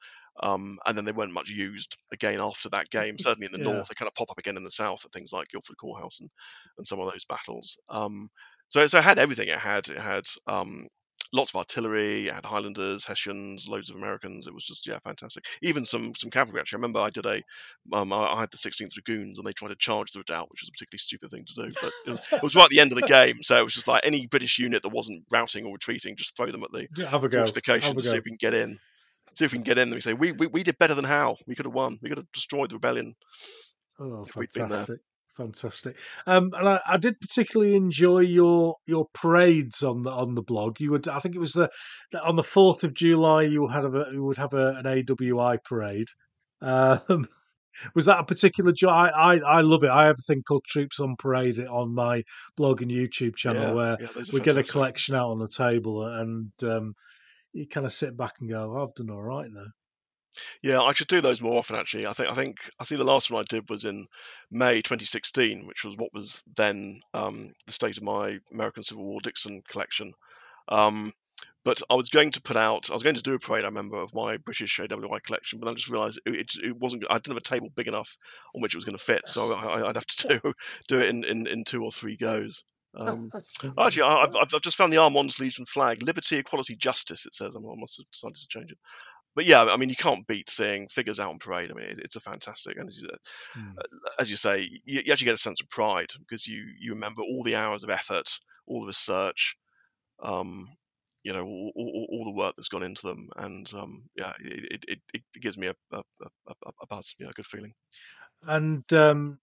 um, 0.41 0.79
and 0.85 0.97
then 0.97 1.05
they 1.05 1.11
weren't 1.11 1.33
much 1.33 1.49
used 1.49 1.97
again 2.11 2.39
after 2.41 2.69
that 2.69 2.89
game. 2.89 3.17
Certainly 3.19 3.47
in 3.47 3.51
the 3.51 3.57
Yeah. 3.57 3.59
north, 3.59 3.87
they 3.89 3.95
kind 3.95 4.07
of 4.07 4.15
pop 4.15 4.31
up 4.31 4.37
again 4.39 4.57
in 4.57 4.63
the 4.63 4.71
south 4.71 5.05
at 5.05 5.11
things 5.11 5.31
like 5.33 5.49
Guilford 5.49 5.77
Courthouse 5.77 6.19
and, 6.19 6.29
and 6.77 6.87
some 6.87 6.99
of 6.99 7.11
those 7.11 7.25
battles. 7.25 7.77
Um, 7.89 8.29
so, 8.69 8.85
so 8.87 8.99
it 8.99 9.03
had 9.03 9.19
everything. 9.19 9.47
It 9.47 9.59
had 9.59 9.87
it 9.89 9.99
had 9.99 10.25
um, 10.47 10.87
lots 11.33 11.51
of 11.51 11.57
artillery. 11.57 12.27
It 12.27 12.33
had 12.33 12.45
Highlanders, 12.45 13.05
Hessians, 13.05 13.67
loads 13.67 13.89
of 13.89 13.95
Americans. 13.95 14.47
It 14.47 14.53
was 14.53 14.65
just 14.65 14.87
yeah, 14.87 14.99
fantastic. 14.99 15.45
Even 15.61 15.85
some 15.85 16.13
some 16.15 16.29
cavalry. 16.29 16.59
Actually, 16.59 16.77
I 16.77 16.79
remember 16.79 16.99
I 16.99 17.09
did 17.09 17.25
a 17.25 17.41
um, 17.93 18.13
I, 18.13 18.39
had 18.39 18.51
the 18.51 18.57
16th 18.57 18.93
Dragoons, 18.93 19.37
and 19.37 19.45
they 19.45 19.53
tried 19.53 19.69
to 19.69 19.75
charge 19.75 20.11
the 20.11 20.19
redoubt, 20.19 20.49
which 20.49 20.61
was 20.61 20.69
a 20.69 20.71
particularly 20.71 20.99
stupid 20.99 21.31
thing 21.31 21.45
to 21.45 21.53
do. 21.53 21.75
But 21.81 21.93
it 22.05 22.11
was, 22.11 22.27
it 22.31 22.43
was 22.43 22.55
right 22.55 22.65
at 22.65 22.69
the 22.69 22.79
end 22.79 22.91
of 22.91 22.97
the 22.97 23.01
game, 23.07 23.41
so 23.41 23.57
it 23.59 23.63
was 23.63 23.73
just 23.73 23.87
like 23.87 24.01
any 24.05 24.27
British 24.27 24.59
unit 24.59 24.83
that 24.83 24.89
wasn't 24.89 25.23
routing 25.31 25.65
or 25.65 25.73
retreating, 25.73 26.15
just 26.15 26.35
throw 26.35 26.51
them 26.51 26.63
at 26.63 26.71
the 26.71 26.87
Yeah, 26.95 27.07
have 27.07 27.23
a 27.23 27.29
go. 27.29 27.39
Have 27.39 27.47
fortifications 27.47 27.91
a 27.97 28.01
to 28.01 28.03
see 28.03 28.17
if 28.17 28.23
we 28.25 28.31
can 28.31 28.37
get 28.39 28.53
in. 28.53 28.79
See 29.35 29.45
if 29.45 29.51
we 29.51 29.57
can 29.57 29.63
get 29.63 29.77
in. 29.77 29.89
And 29.89 29.95
we 29.95 30.01
say 30.01 30.13
we, 30.13 30.31
we 30.31 30.47
we 30.47 30.63
did 30.63 30.77
better 30.79 30.95
than 30.95 31.05
how 31.05 31.35
We 31.45 31.55
could 31.55 31.65
have 31.65 31.73
won. 31.73 31.99
We 32.01 32.09
could 32.09 32.17
have 32.17 32.31
destroyed 32.33 32.69
the 32.69 32.75
rebellion 32.75 33.15
Oh, 33.99 34.23
if 34.27 34.35
we'd 34.35 34.51
been 34.53 34.69
there. 34.69 34.79
fantastic. 34.79 34.99
Fantastic. 35.37 35.97
Um, 36.25 36.51
and 36.57 36.67
I, 36.67 36.81
I 36.87 36.97
did 36.97 37.19
particularly 37.21 37.75
enjoy 37.75 38.21
your 38.21 38.75
your 38.87 39.05
parades 39.13 39.83
on 39.83 40.01
the 40.01 40.09
on 40.09 40.33
the 40.33 40.41
blog. 40.41 40.79
You 40.79 40.91
would, 40.91 41.07
I 41.07 41.19
think 41.19 41.35
it 41.35 41.39
was 41.39 41.53
the, 41.53 41.69
on 42.23 42.35
the 42.35 42.43
fourth 42.43 42.83
of 42.83 42.95
July. 42.95 43.43
You 43.43 43.67
had 43.67 43.85
a 43.85 44.07
you 44.11 44.23
would 44.23 44.37
have 44.37 44.53
a, 44.53 44.69
an 44.69 44.85
AWI 44.85 45.63
parade. 45.63 46.07
Um, 46.61 47.27
was 47.95 48.05
that 48.05 48.19
a 48.19 48.23
particular 48.23 48.71
joy? 48.71 48.89
I, 48.89 49.09
I 49.09 49.37
I 49.37 49.61
love 49.61 49.83
it. 49.83 49.91
I 49.91 50.05
have 50.05 50.17
a 50.17 50.23
thing 50.27 50.41
called 50.41 50.63
Troops 50.65 50.99
on 50.99 51.15
Parade 51.19 51.59
on 51.59 51.93
my 51.93 52.23
blog 52.55 52.81
and 52.81 52.89
YouTube 52.89 53.35
channel 53.35 53.61
Yeah, 53.61 53.73
where 53.73 53.97
yeah, 53.99 54.23
we 54.33 54.39
get 54.39 54.57
a 54.57 54.63
collection 54.63 55.13
out 55.13 55.29
on 55.29 55.37
the 55.37 55.47
table 55.47 56.03
and 56.03 56.51
um, 56.63 56.95
you 57.53 57.67
kind 57.67 57.85
of 57.85 57.93
sit 57.93 58.17
back 58.17 58.33
and 58.39 58.49
go, 58.49 58.81
"I've 58.81 58.95
done 58.95 59.11
all 59.11 59.21
right 59.21 59.49
there." 59.53 59.71
Yeah, 60.61 60.81
I 60.81 60.93
should 60.93 61.07
do 61.07 61.21
those 61.21 61.41
more 61.41 61.57
often. 61.57 61.75
Actually, 61.75 62.07
I 62.07 62.13
think 62.13 62.29
I 62.29 62.35
think 62.35 62.57
I 62.79 62.83
see 62.83 62.95
the 62.95 63.03
last 63.03 63.29
one 63.29 63.41
I 63.41 63.45
did 63.47 63.69
was 63.69 63.85
in 63.85 64.07
May 64.51 64.81
2016, 64.81 65.65
which 65.67 65.83
was 65.83 65.95
what 65.97 66.13
was 66.13 66.43
then 66.55 67.01
um, 67.13 67.53
the 67.65 67.73
state 67.73 67.97
of 67.97 68.03
my 68.03 68.39
American 68.51 68.83
Civil 68.83 69.05
War 69.05 69.19
Dixon 69.21 69.61
collection. 69.67 70.13
Um, 70.69 71.13
but 71.67 71.81
I 71.89 71.95
was 71.95 72.09
going 72.09 72.31
to 72.31 72.41
put 72.41 72.55
out, 72.55 72.89
I 72.89 72.93
was 72.93 73.03
going 73.03 73.17
to 73.17 73.21
do 73.21 73.33
a 73.33 73.39
parade, 73.39 73.65
I 73.65 73.67
remember, 73.67 73.97
of 73.97 74.13
my 74.13 74.37
British 74.37 74.79
AWI 74.79 75.21
collection, 75.23 75.59
but 75.59 75.65
then 75.65 75.73
I 75.73 75.75
just 75.75 75.89
realised 75.89 76.17
it, 76.25 76.35
it, 76.35 76.51
it 76.63 76.77
wasn't. 76.77 77.03
I 77.09 77.15
didn't 77.15 77.33
have 77.33 77.37
a 77.37 77.41
table 77.41 77.67
big 77.75 77.89
enough 77.89 78.15
on 78.55 78.61
which 78.61 78.73
it 78.73 78.77
was 78.77 78.85
going 78.85 78.97
to 78.97 79.03
fit, 79.03 79.27
so 79.27 79.51
I, 79.51 79.89
I'd 79.89 79.95
have 79.95 80.05
to 80.05 80.39
do 80.41 80.53
do 80.87 80.99
it 81.01 81.09
in, 81.09 81.25
in, 81.25 81.45
in 81.45 81.65
two 81.65 81.83
or 81.83 81.91
three 81.91 82.15
goes. 82.15 82.63
Um, 82.95 83.29
actually, 83.77 84.03
I, 84.03 84.23
I've, 84.23 84.35
I've 84.35 84.53
I've 84.53 84.61
just 84.61 84.77
found 84.77 84.93
the 84.93 84.97
Armand's 84.97 85.39
Legion 85.39 85.65
flag: 85.65 86.01
liberty, 86.03 86.37
equality, 86.37 86.75
justice. 86.77 87.25
It 87.25 87.35
says. 87.35 87.53
I 87.55 87.59
must 87.59 87.97
have 87.97 88.09
decided 88.13 88.37
to 88.37 88.47
change 88.47 88.71
it. 88.71 88.77
But 89.37 89.45
yeah, 89.45 89.65
I 89.65 89.77
mean, 89.77 89.89
you 89.89 89.95
can't 89.95 90.25
beat 90.25 90.49
seeing 90.49 90.87
figures 90.87 91.19
out 91.19 91.29
on 91.29 91.37
parade. 91.37 91.69
I 91.69 91.75
mean, 91.75 91.85
it, 91.85 91.99
it's 91.99 92.15
a 92.15 92.19
fantastic, 92.19 92.75
and 92.75 92.89
as 92.89 92.99
you, 92.99 93.09
Hmm. 93.53 93.71
as 94.19 94.31
you 94.31 94.35
say, 94.35 94.67
you, 94.83 95.03
you 95.05 95.13
actually 95.13 95.25
get 95.25 95.35
a 95.35 95.37
sense 95.37 95.61
of 95.61 95.69
pride 95.69 96.09
because 96.17 96.47
you 96.47 96.63
you 96.79 96.93
remember 96.93 97.21
all 97.21 97.43
the 97.43 97.55
hours 97.55 97.83
of 97.83 97.91
effort, 97.91 98.27
all 98.65 98.81
the 98.81 98.87
research, 98.87 99.55
um, 100.23 100.67
you 101.21 101.33
know, 101.33 101.43
all, 101.45 101.71
all, 101.75 102.07
all 102.09 102.23
the 102.23 102.31
work 102.31 102.55
that's 102.57 102.67
gone 102.67 102.81
into 102.81 103.05
them, 103.05 103.29
and 103.35 103.71
um, 103.75 104.01
yeah, 104.15 104.33
it, 104.43 104.83
it, 104.87 104.99
it, 105.13 105.21
gives 105.39 105.55
me 105.55 105.67
a 105.67 105.75
a, 105.91 105.99
a, 105.99 106.29
a, 106.47 106.69
a 106.81 106.87
buzz, 106.87 107.13
yeah, 107.19 107.29
a 107.29 107.33
good 107.33 107.45
feeling. 107.45 107.73
And 108.41 108.91
um, 108.91 109.37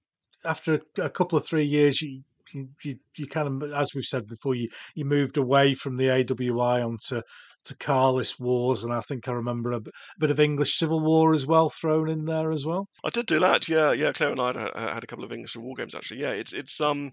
after 0.45 0.75
a, 0.75 1.03
a 1.03 1.11
couple 1.11 1.39
of 1.39 1.47
three 1.47 1.67
years, 1.67 2.03
you, 2.03 2.25
you 2.55 2.69
you 2.83 2.97
you 3.17 3.27
kind 3.27 3.63
of, 3.63 3.73
as 3.73 3.95
we've 3.95 4.05
said 4.05 4.27
before, 4.27 4.55
you 4.55 4.69
you 4.95 5.05
moved 5.05 5.37
away 5.37 5.75
from 5.75 5.97
the 5.97 6.07
AWI 6.07 6.85
onto 6.85 7.23
to 7.65 7.77
Carlist 7.77 8.39
Wars, 8.39 8.85
and 8.85 8.93
I 8.93 9.01
think 9.01 9.27
I 9.27 9.33
remember 9.33 9.73
a 9.73 9.81
bit 10.19 10.31
of 10.31 10.39
English 10.39 10.79
Civil 10.79 11.01
War 11.01 11.33
as 11.33 11.47
well 11.47 11.71
thrown 11.71 12.11
in 12.11 12.25
there 12.27 12.53
as 12.53 12.67
well. 12.67 12.89
I 13.05 13.11
did 13.11 13.27
do 13.27 13.41
that, 13.41 13.69
yeah, 13.69 13.93
yeah. 13.93 14.13
Claire 14.13 14.31
and 14.31 14.41
I 14.41 14.47
had, 14.49 14.95
had 14.95 15.05
a 15.05 15.07
couple 15.07 15.25
of 15.25 15.33
English 15.33 15.53
Civil 15.55 15.67
war 15.67 15.77
games 15.77 15.95
actually. 15.95 16.21
Yeah, 16.21 16.33
it's 16.33 16.53
it's 16.53 16.81
um, 16.81 17.13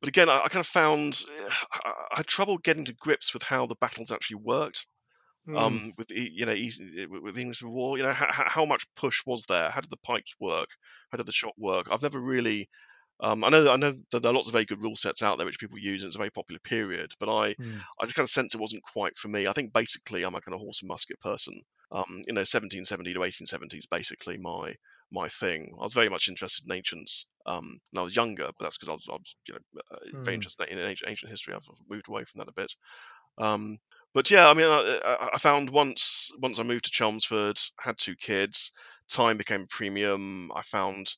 but 0.00 0.08
again, 0.08 0.28
I, 0.28 0.42
I 0.44 0.48
kind 0.48 0.60
of 0.60 0.66
found 0.66 1.22
I, 1.72 1.92
I 2.12 2.16
had 2.18 2.26
trouble 2.26 2.58
getting 2.58 2.84
to 2.86 2.94
grips 2.94 3.34
with 3.34 3.42
how 3.42 3.66
the 3.66 3.76
battles 3.80 4.10
actually 4.10 4.40
worked. 4.42 4.84
Um, 5.56 5.94
with 5.96 6.10
you 6.10 6.44
know 6.44 6.52
easy, 6.52 7.06
with 7.06 7.22
with 7.22 7.34
the 7.34 7.40
English 7.40 7.60
Civil 7.60 7.72
War. 7.72 7.96
You 7.96 8.02
know, 8.02 8.12
how, 8.12 8.44
how 8.46 8.66
much 8.66 8.84
push 8.96 9.22
was 9.24 9.46
there? 9.48 9.70
How 9.70 9.80
did 9.80 9.88
the 9.88 9.96
pikes 9.96 10.34
work? 10.38 10.68
How 11.10 11.16
did 11.16 11.24
the 11.24 11.32
shot 11.32 11.54
work? 11.56 11.86
I've 11.90 12.02
never 12.02 12.20
really. 12.20 12.68
Um, 13.20 13.44
I 13.44 13.48
know 13.48 13.70
I 13.70 13.76
know 13.76 13.94
that 14.12 14.22
there 14.22 14.30
are 14.30 14.34
lots 14.34 14.46
of 14.48 14.52
very 14.52 14.64
good 14.64 14.82
rule 14.82 14.96
sets 14.96 15.22
out 15.22 15.38
there 15.38 15.46
which 15.46 15.58
people 15.60 15.78
use, 15.78 16.02
and 16.02 16.08
it's 16.08 16.16
a 16.16 16.18
very 16.18 16.30
popular 16.30 16.60
period. 16.60 17.12
But 17.20 17.28
I 17.34 17.56
Hmm. 17.58 17.80
I 18.00 18.04
just 18.04 18.14
kind 18.14 18.24
of 18.26 18.30
sense 18.30 18.54
it 18.54 18.60
wasn't 18.60 18.82
quite 18.82 19.16
for 19.18 19.28
me. 19.28 19.46
I 19.46 19.52
think 19.52 19.72
basically 19.72 20.24
I'm 20.24 20.34
a 20.34 20.40
kind 20.40 20.54
of 20.54 20.60
horse 20.60 20.80
and 20.82 20.88
musket 20.88 21.20
person. 21.20 21.60
Um, 21.90 22.22
you 22.26 22.34
know, 22.34 22.44
1770 22.44 23.14
to 23.14 23.22
1870 23.22 23.78
is 23.78 23.86
basically 23.86 24.36
my 24.38 24.74
my 25.10 25.28
thing. 25.28 25.74
I 25.80 25.82
was 25.84 25.94
very 25.94 26.08
much 26.10 26.28
interested 26.28 26.66
in 26.66 26.72
ancients 26.76 27.26
um, 27.46 27.80
when 27.90 28.00
I 28.00 28.04
was 28.04 28.14
younger, 28.16 28.46
but 28.58 28.64
that's 28.64 28.76
because 28.78 28.90
I 28.90 28.92
was, 28.92 29.06
I 29.08 29.12
was 29.14 29.36
you 29.46 29.54
know 29.54 29.80
uh, 29.92 29.98
very 30.24 30.34
Hmm. 30.34 30.36
interested 30.36 30.68
in 30.68 30.78
ancient, 30.78 31.10
ancient 31.10 31.30
history. 31.30 31.54
I've 31.54 31.62
moved 31.88 32.08
away 32.08 32.24
from 32.24 32.38
that 32.40 32.48
a 32.48 32.52
bit. 32.52 32.72
Um, 33.38 33.78
but 34.14 34.30
yeah, 34.30 34.48
I 34.48 34.54
mean, 34.54 34.66
I, 34.66 34.98
I- 35.04 35.30
I 35.34 35.38
found 35.38 35.70
once 35.70 36.28
once 36.38 36.58
I 36.58 36.62
moved 36.62 36.84
to 36.86 36.90
Chelmsford, 36.90 37.58
had 37.80 37.98
two 37.98 38.16
kids, 38.16 38.72
time 39.08 39.36
became 39.38 39.66
premium. 39.68 40.50
I 40.54 40.62
found 40.62 41.14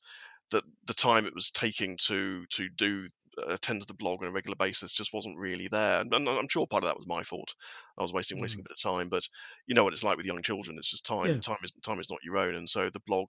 that 0.51 0.63
the 0.85 0.93
time 0.93 1.25
it 1.25 1.35
was 1.35 1.51
taking 1.51 1.97
to 2.05 2.45
to 2.51 2.69
do 2.77 3.07
uh, 3.37 3.53
attend 3.53 3.81
to 3.81 3.87
the 3.87 3.93
blog 3.93 4.21
on 4.21 4.27
a 4.27 4.31
regular 4.31 4.55
basis 4.55 4.93
just 4.93 5.13
wasn't 5.13 5.37
really 5.37 5.67
there, 5.69 6.01
and, 6.01 6.13
and 6.13 6.27
I'm 6.27 6.47
sure 6.47 6.67
part 6.67 6.83
of 6.83 6.89
that 6.89 6.97
was 6.97 7.07
my 7.07 7.23
fault. 7.23 7.53
I 7.97 8.01
was 8.01 8.13
wasting 8.13 8.39
wasting 8.39 8.59
a 8.59 8.63
bit 8.63 8.75
of 8.77 8.81
time, 8.81 9.09
but 9.09 9.27
you 9.67 9.75
know 9.75 9.83
what 9.83 9.93
it's 9.93 10.03
like 10.03 10.17
with 10.17 10.25
young 10.25 10.41
children. 10.41 10.77
It's 10.77 10.91
just 10.91 11.05
time. 11.05 11.27
Yeah. 11.27 11.39
Time 11.39 11.57
is 11.63 11.71
time 11.83 11.99
is 11.99 12.09
not 12.09 12.23
your 12.23 12.37
own, 12.37 12.55
and 12.55 12.69
so 12.69 12.89
the 12.89 13.01
blog 13.07 13.27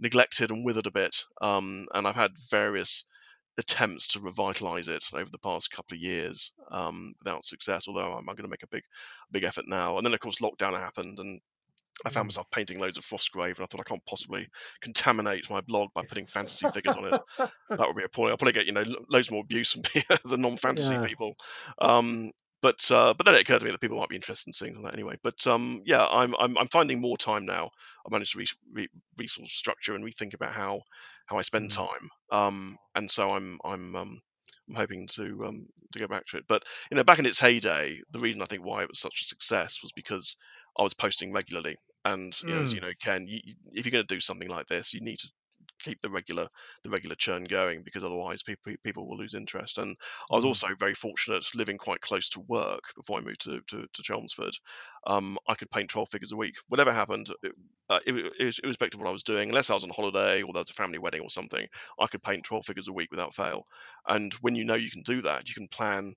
neglected 0.00 0.50
and 0.50 0.64
withered 0.64 0.86
a 0.86 0.90
bit. 0.90 1.24
Um, 1.40 1.86
and 1.94 2.06
I've 2.06 2.14
had 2.14 2.32
various 2.50 3.04
attempts 3.58 4.06
to 4.06 4.20
revitalize 4.20 4.88
it 4.88 5.04
over 5.12 5.28
the 5.30 5.38
past 5.38 5.70
couple 5.70 5.94
of 5.94 6.00
years 6.00 6.52
um, 6.70 7.12
without 7.22 7.44
success. 7.44 7.86
Although 7.86 8.12
I'm, 8.12 8.28
I'm 8.28 8.34
going 8.34 8.44
to 8.44 8.48
make 8.48 8.62
a 8.62 8.68
big, 8.68 8.82
big 9.30 9.44
effort 9.44 9.66
now. 9.68 9.98
And 9.98 10.06
then 10.06 10.14
of 10.14 10.20
course 10.20 10.40
lockdown 10.40 10.72
happened, 10.72 11.18
and 11.18 11.40
I 12.06 12.10
found 12.10 12.26
myself 12.28 12.50
painting 12.50 12.78
loads 12.78 12.98
of 12.98 13.04
Frostgrave, 13.04 13.56
and 13.56 13.60
I 13.60 13.66
thought 13.66 13.80
I 13.80 13.88
can't 13.88 14.04
possibly 14.06 14.48
contaminate 14.82 15.50
my 15.50 15.60
blog 15.60 15.90
by 15.94 16.02
putting 16.08 16.26
fantasy 16.26 16.66
figures 16.68 16.96
on 16.96 17.06
it. 17.06 17.16
That 17.78 17.86
would 17.88 17.96
be 17.96 18.04
appalling. 18.04 18.30
I'll 18.32 18.36
probably 18.38 18.52
get 18.52 18.66
you 18.66 18.72
know 18.72 18.84
loads 19.08 19.30
more 19.30 19.40
abuse 19.42 19.72
from 19.72 19.82
the 20.24 20.36
non-fantasy 20.36 20.98
Yeah. 20.98 21.06
people. 21.06 21.34
Um, 21.80 22.32
but 22.60 22.88
uh, 22.90 23.14
but 23.14 23.24
then 23.24 23.34
it 23.34 23.40
occurred 23.40 23.58
to 23.60 23.64
me 23.64 23.70
that 23.72 23.80
people 23.80 23.98
might 23.98 24.08
be 24.10 24.16
interested 24.16 24.48
in 24.48 24.52
seeing 24.52 24.80
that 24.82 24.94
anyway. 24.94 25.16
But 25.22 25.44
um, 25.46 25.82
yeah, 25.84 26.06
I'm, 26.06 26.34
I'm 26.38 26.56
I'm 26.58 26.68
finding 26.68 27.00
more 27.00 27.16
time 27.16 27.44
now. 27.46 27.66
I 28.06 28.10
managed 28.10 28.32
to 28.32 28.38
re- 28.38 28.46
re- 28.72 28.88
resource 29.18 29.52
structure 29.52 29.94
and 29.94 30.04
rethink 30.04 30.34
about 30.34 30.52
how 30.52 30.82
how 31.26 31.38
I 31.38 31.42
spend 31.42 31.70
Mm. 31.70 31.72
time. 31.72 32.08
Um, 32.30 32.76
and 32.94 33.10
so 33.10 33.30
I'm 33.30 33.58
I'm 33.64 33.96
um, 33.96 34.20
I'm 34.68 34.74
hoping 34.76 35.08
to 35.08 35.44
um, 35.46 35.66
to 35.92 35.98
go 35.98 36.06
back 36.06 36.26
to 36.26 36.36
it. 36.38 36.44
But 36.46 36.62
you 36.90 36.96
know, 36.96 37.04
back 37.04 37.18
in 37.18 37.26
its 37.26 37.38
heyday, 37.40 38.00
the 38.10 38.20
reason 38.20 38.42
I 38.42 38.46
think 38.46 38.64
why 38.64 38.82
it 38.82 38.88
was 38.88 39.00
such 39.00 39.20
a 39.22 39.24
success 39.24 39.78
was 39.82 39.92
because 39.92 40.36
I 40.78 40.82
was 40.82 40.94
posting 40.94 41.32
regularly. 41.32 41.76
And 42.04 42.36
you 42.46 42.54
know, 42.54 42.62
as 42.62 42.72
Mm. 42.72 42.74
you 42.74 42.80
know, 42.80 42.92
Ken, 43.00 43.26
you, 43.26 43.40
if 43.72 43.84
you're 43.86 43.92
going 43.92 44.06
to 44.06 44.14
do 44.14 44.20
something 44.20 44.48
like 44.48 44.66
this, 44.68 44.92
you 44.92 45.00
need 45.00 45.18
to 45.20 45.28
keep 45.80 46.00
the 46.00 46.10
regular 46.10 46.48
the 46.84 46.90
regular 46.90 47.14
churn 47.16 47.44
going 47.44 47.82
because 47.84 48.02
otherwise 48.04 48.42
people 48.42 48.72
people 48.84 49.08
will 49.08 49.16
lose 49.18 49.34
interest. 49.34 49.78
And 49.78 49.96
I 50.30 50.36
was 50.36 50.44
Mm. 50.44 50.62
also 50.64 50.68
very 50.78 50.94
fortunate 50.94 51.44
living 51.54 51.78
quite 51.78 52.00
close 52.00 52.28
to 52.30 52.40
work 52.40 52.82
before 52.96 53.18
I 53.18 53.22
moved 53.22 53.42
to 53.42 53.60
to, 53.68 53.86
to 53.92 54.02
Chelmsford. 54.02 54.54
Um, 55.06 55.38
I 55.48 55.54
could 55.54 55.70
paint 55.70 55.90
twelve 55.90 56.08
figures 56.10 56.32
a 56.32 56.36
week. 56.36 56.54
Whatever 56.68 56.92
happened, 56.92 57.28
it, 57.42 57.52
uh, 57.90 58.00
it, 58.06 58.14
it 58.38 58.44
was 58.44 58.58
irrespective 58.60 58.98
of 59.00 59.04
what 59.04 59.10
I 59.10 59.12
was 59.12 59.22
doing, 59.22 59.48
unless 59.48 59.70
I 59.70 59.74
was 59.74 59.84
on 59.84 59.90
holiday 59.90 60.42
or 60.42 60.52
there 60.52 60.60
was 60.60 60.70
a 60.70 60.74
family 60.74 60.98
wedding 60.98 61.20
or 61.22 61.30
something, 61.30 61.66
I 61.98 62.06
could 62.06 62.22
paint 62.22 62.44
twelve 62.44 62.66
figures 62.66 62.88
a 62.88 62.92
week 62.92 63.10
without 63.10 63.34
fail. 63.34 63.64
And 64.06 64.32
when 64.34 64.54
you 64.54 64.64
know 64.64 64.74
you 64.74 64.90
can 64.90 65.02
do 65.02 65.22
that, 65.22 65.48
you 65.48 65.54
can 65.54 65.68
plan 65.68 66.14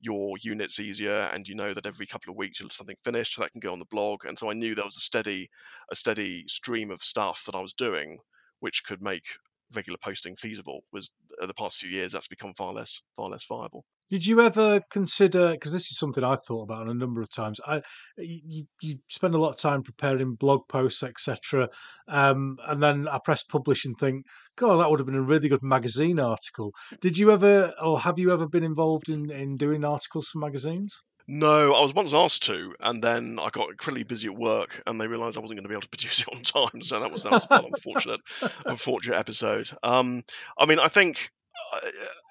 your 0.00 0.36
units 0.42 0.78
easier 0.78 1.28
and 1.32 1.48
you 1.48 1.54
know 1.54 1.74
that 1.74 1.86
every 1.86 2.06
couple 2.06 2.30
of 2.30 2.36
weeks 2.36 2.60
you'll 2.60 2.68
have 2.68 2.72
something 2.72 2.96
finished 3.04 3.34
so 3.34 3.42
that 3.42 3.52
can 3.52 3.60
go 3.60 3.72
on 3.72 3.78
the 3.78 3.84
blog. 3.86 4.24
And 4.24 4.38
so 4.38 4.50
i 4.50 4.52
knew 4.52 4.74
there 4.74 4.84
was 4.84 4.96
a 4.96 5.00
steady 5.00 5.48
a 5.90 5.96
steady 5.96 6.44
stream 6.48 6.90
of 6.90 7.02
stuff 7.02 7.42
that 7.46 7.54
i 7.54 7.60
was 7.60 7.72
doing 7.72 8.18
which 8.60 8.84
could 8.84 9.02
make 9.02 9.24
regular 9.74 9.98
posting 10.02 10.36
feasible 10.36 10.82
was 10.92 11.10
uh, 11.42 11.46
the 11.46 11.54
past 11.54 11.78
few 11.78 11.90
years 11.90 12.12
that's 12.12 12.28
become 12.28 12.54
far 12.54 12.72
less 12.72 13.02
far 13.16 13.28
less 13.28 13.44
viable 13.46 13.84
Did 14.10 14.26
you 14.26 14.40
ever 14.40 14.80
consider? 14.90 15.52
Because 15.52 15.72
this 15.72 15.90
is 15.90 15.98
something 15.98 16.24
I've 16.24 16.44
thought 16.44 16.62
about 16.62 16.88
a 16.88 16.94
number 16.94 17.20
of 17.20 17.30
times. 17.30 17.60
I 17.66 17.82
you, 18.16 18.64
you 18.80 18.98
spend 19.08 19.34
a 19.34 19.38
lot 19.38 19.50
of 19.50 19.56
time 19.56 19.82
preparing 19.82 20.34
blog 20.34 20.68
posts, 20.68 21.02
etc., 21.02 21.68
um, 22.08 22.56
and 22.66 22.82
then 22.82 23.08
I 23.08 23.18
press 23.24 23.42
publish 23.42 23.84
and 23.84 23.96
think, 23.98 24.24
God, 24.56 24.78
that 24.78 24.90
would 24.90 25.00
have 25.00 25.06
been 25.06 25.14
a 25.14 25.22
really 25.22 25.48
good 25.48 25.62
magazine 25.62 26.18
article. 26.18 26.72
Did 27.00 27.18
you 27.18 27.30
ever, 27.32 27.74
or 27.82 28.00
have 28.00 28.18
you 28.18 28.32
ever 28.32 28.48
been 28.48 28.64
involved 28.64 29.08
in 29.08 29.30
in 29.30 29.56
doing 29.56 29.84
articles 29.84 30.28
for 30.28 30.38
magazines? 30.38 31.02
no 31.30 31.74
i 31.74 31.80
was 31.82 31.92
once 31.92 32.14
asked 32.14 32.42
to 32.44 32.74
and 32.80 33.04
then 33.04 33.38
i 33.38 33.50
got 33.50 33.68
incredibly 33.68 34.02
busy 34.02 34.28
at 34.28 34.34
work 34.34 34.82
and 34.86 34.98
they 34.98 35.06
realized 35.06 35.36
i 35.36 35.40
wasn't 35.40 35.54
going 35.54 35.62
to 35.62 35.68
be 35.68 35.74
able 35.74 35.82
to 35.82 35.88
produce 35.90 36.20
it 36.20 36.28
on 36.34 36.42
time 36.42 36.80
so 36.80 36.98
that 36.98 37.12
was 37.12 37.24
that 37.24 37.32
was 37.32 37.46
an 37.50 37.64
unfortunate 37.74 38.20
unfortunate 38.64 39.18
episode. 39.18 39.70
Um, 39.82 40.24
I 40.58 40.66
mean, 40.66 40.78
I 40.78 40.88
think 40.88 41.30
uh, 41.74 41.88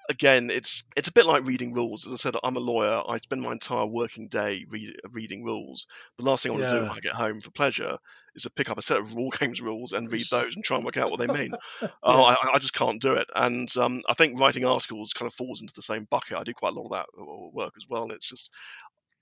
again, 0.08 0.50
it's 0.50 0.84
it's 0.96 1.08
a 1.08 1.12
bit 1.12 1.26
like 1.26 1.46
reading 1.46 1.72
rules. 1.72 2.06
As 2.06 2.12
I 2.12 2.16
said, 2.16 2.34
I'm 2.42 2.56
a 2.56 2.60
lawyer. 2.60 3.02
I 3.08 3.18
spend 3.18 3.42
my 3.42 3.52
entire 3.52 3.86
working 3.86 4.28
day 4.28 4.64
read, 4.68 4.96
reading 5.10 5.44
rules. 5.44 5.86
The 6.16 6.24
last 6.24 6.42
thing 6.42 6.50
I 6.50 6.54
want 6.54 6.68
to 6.68 6.74
do 6.74 6.82
when 6.82 6.90
I 6.90 7.00
get 7.00 7.14
home 7.14 7.40
for 7.40 7.50
pleasure 7.50 7.98
is 8.34 8.42
to 8.42 8.50
pick 8.50 8.70
up 8.70 8.78
a 8.78 8.82
set 8.82 8.98
of 8.98 9.14
rule 9.14 9.30
games 9.38 9.60
rules 9.60 9.92
and 9.92 10.10
read 10.12 10.28
those 10.30 10.54
and 10.56 10.64
try 10.64 10.76
and 10.76 10.84
work 10.84 10.96
out 10.96 11.10
what 11.10 11.20
they 11.20 11.28
mean. 11.28 11.56
Uh, 12.02 12.22
I, 12.24 12.54
I 12.54 12.58
just 12.58 12.74
can't 12.74 13.00
do 13.02 13.12
it. 13.12 13.28
And 13.34 13.74
um, 13.76 14.02
I 14.08 14.14
think 14.14 14.38
writing 14.38 14.64
articles 14.64 15.12
kind 15.12 15.26
of 15.26 15.34
falls 15.34 15.60
into 15.60 15.74
the 15.74 15.82
same 15.82 16.06
bucket. 16.10 16.36
I 16.36 16.44
do 16.44 16.54
quite 16.54 16.72
a 16.72 16.80
lot 16.80 16.86
of 16.86 16.92
that 16.92 17.52
work 17.52 17.74
as 17.76 17.86
well. 17.88 18.04
And 18.04 18.12
it's 18.12 18.28
just 18.28 18.50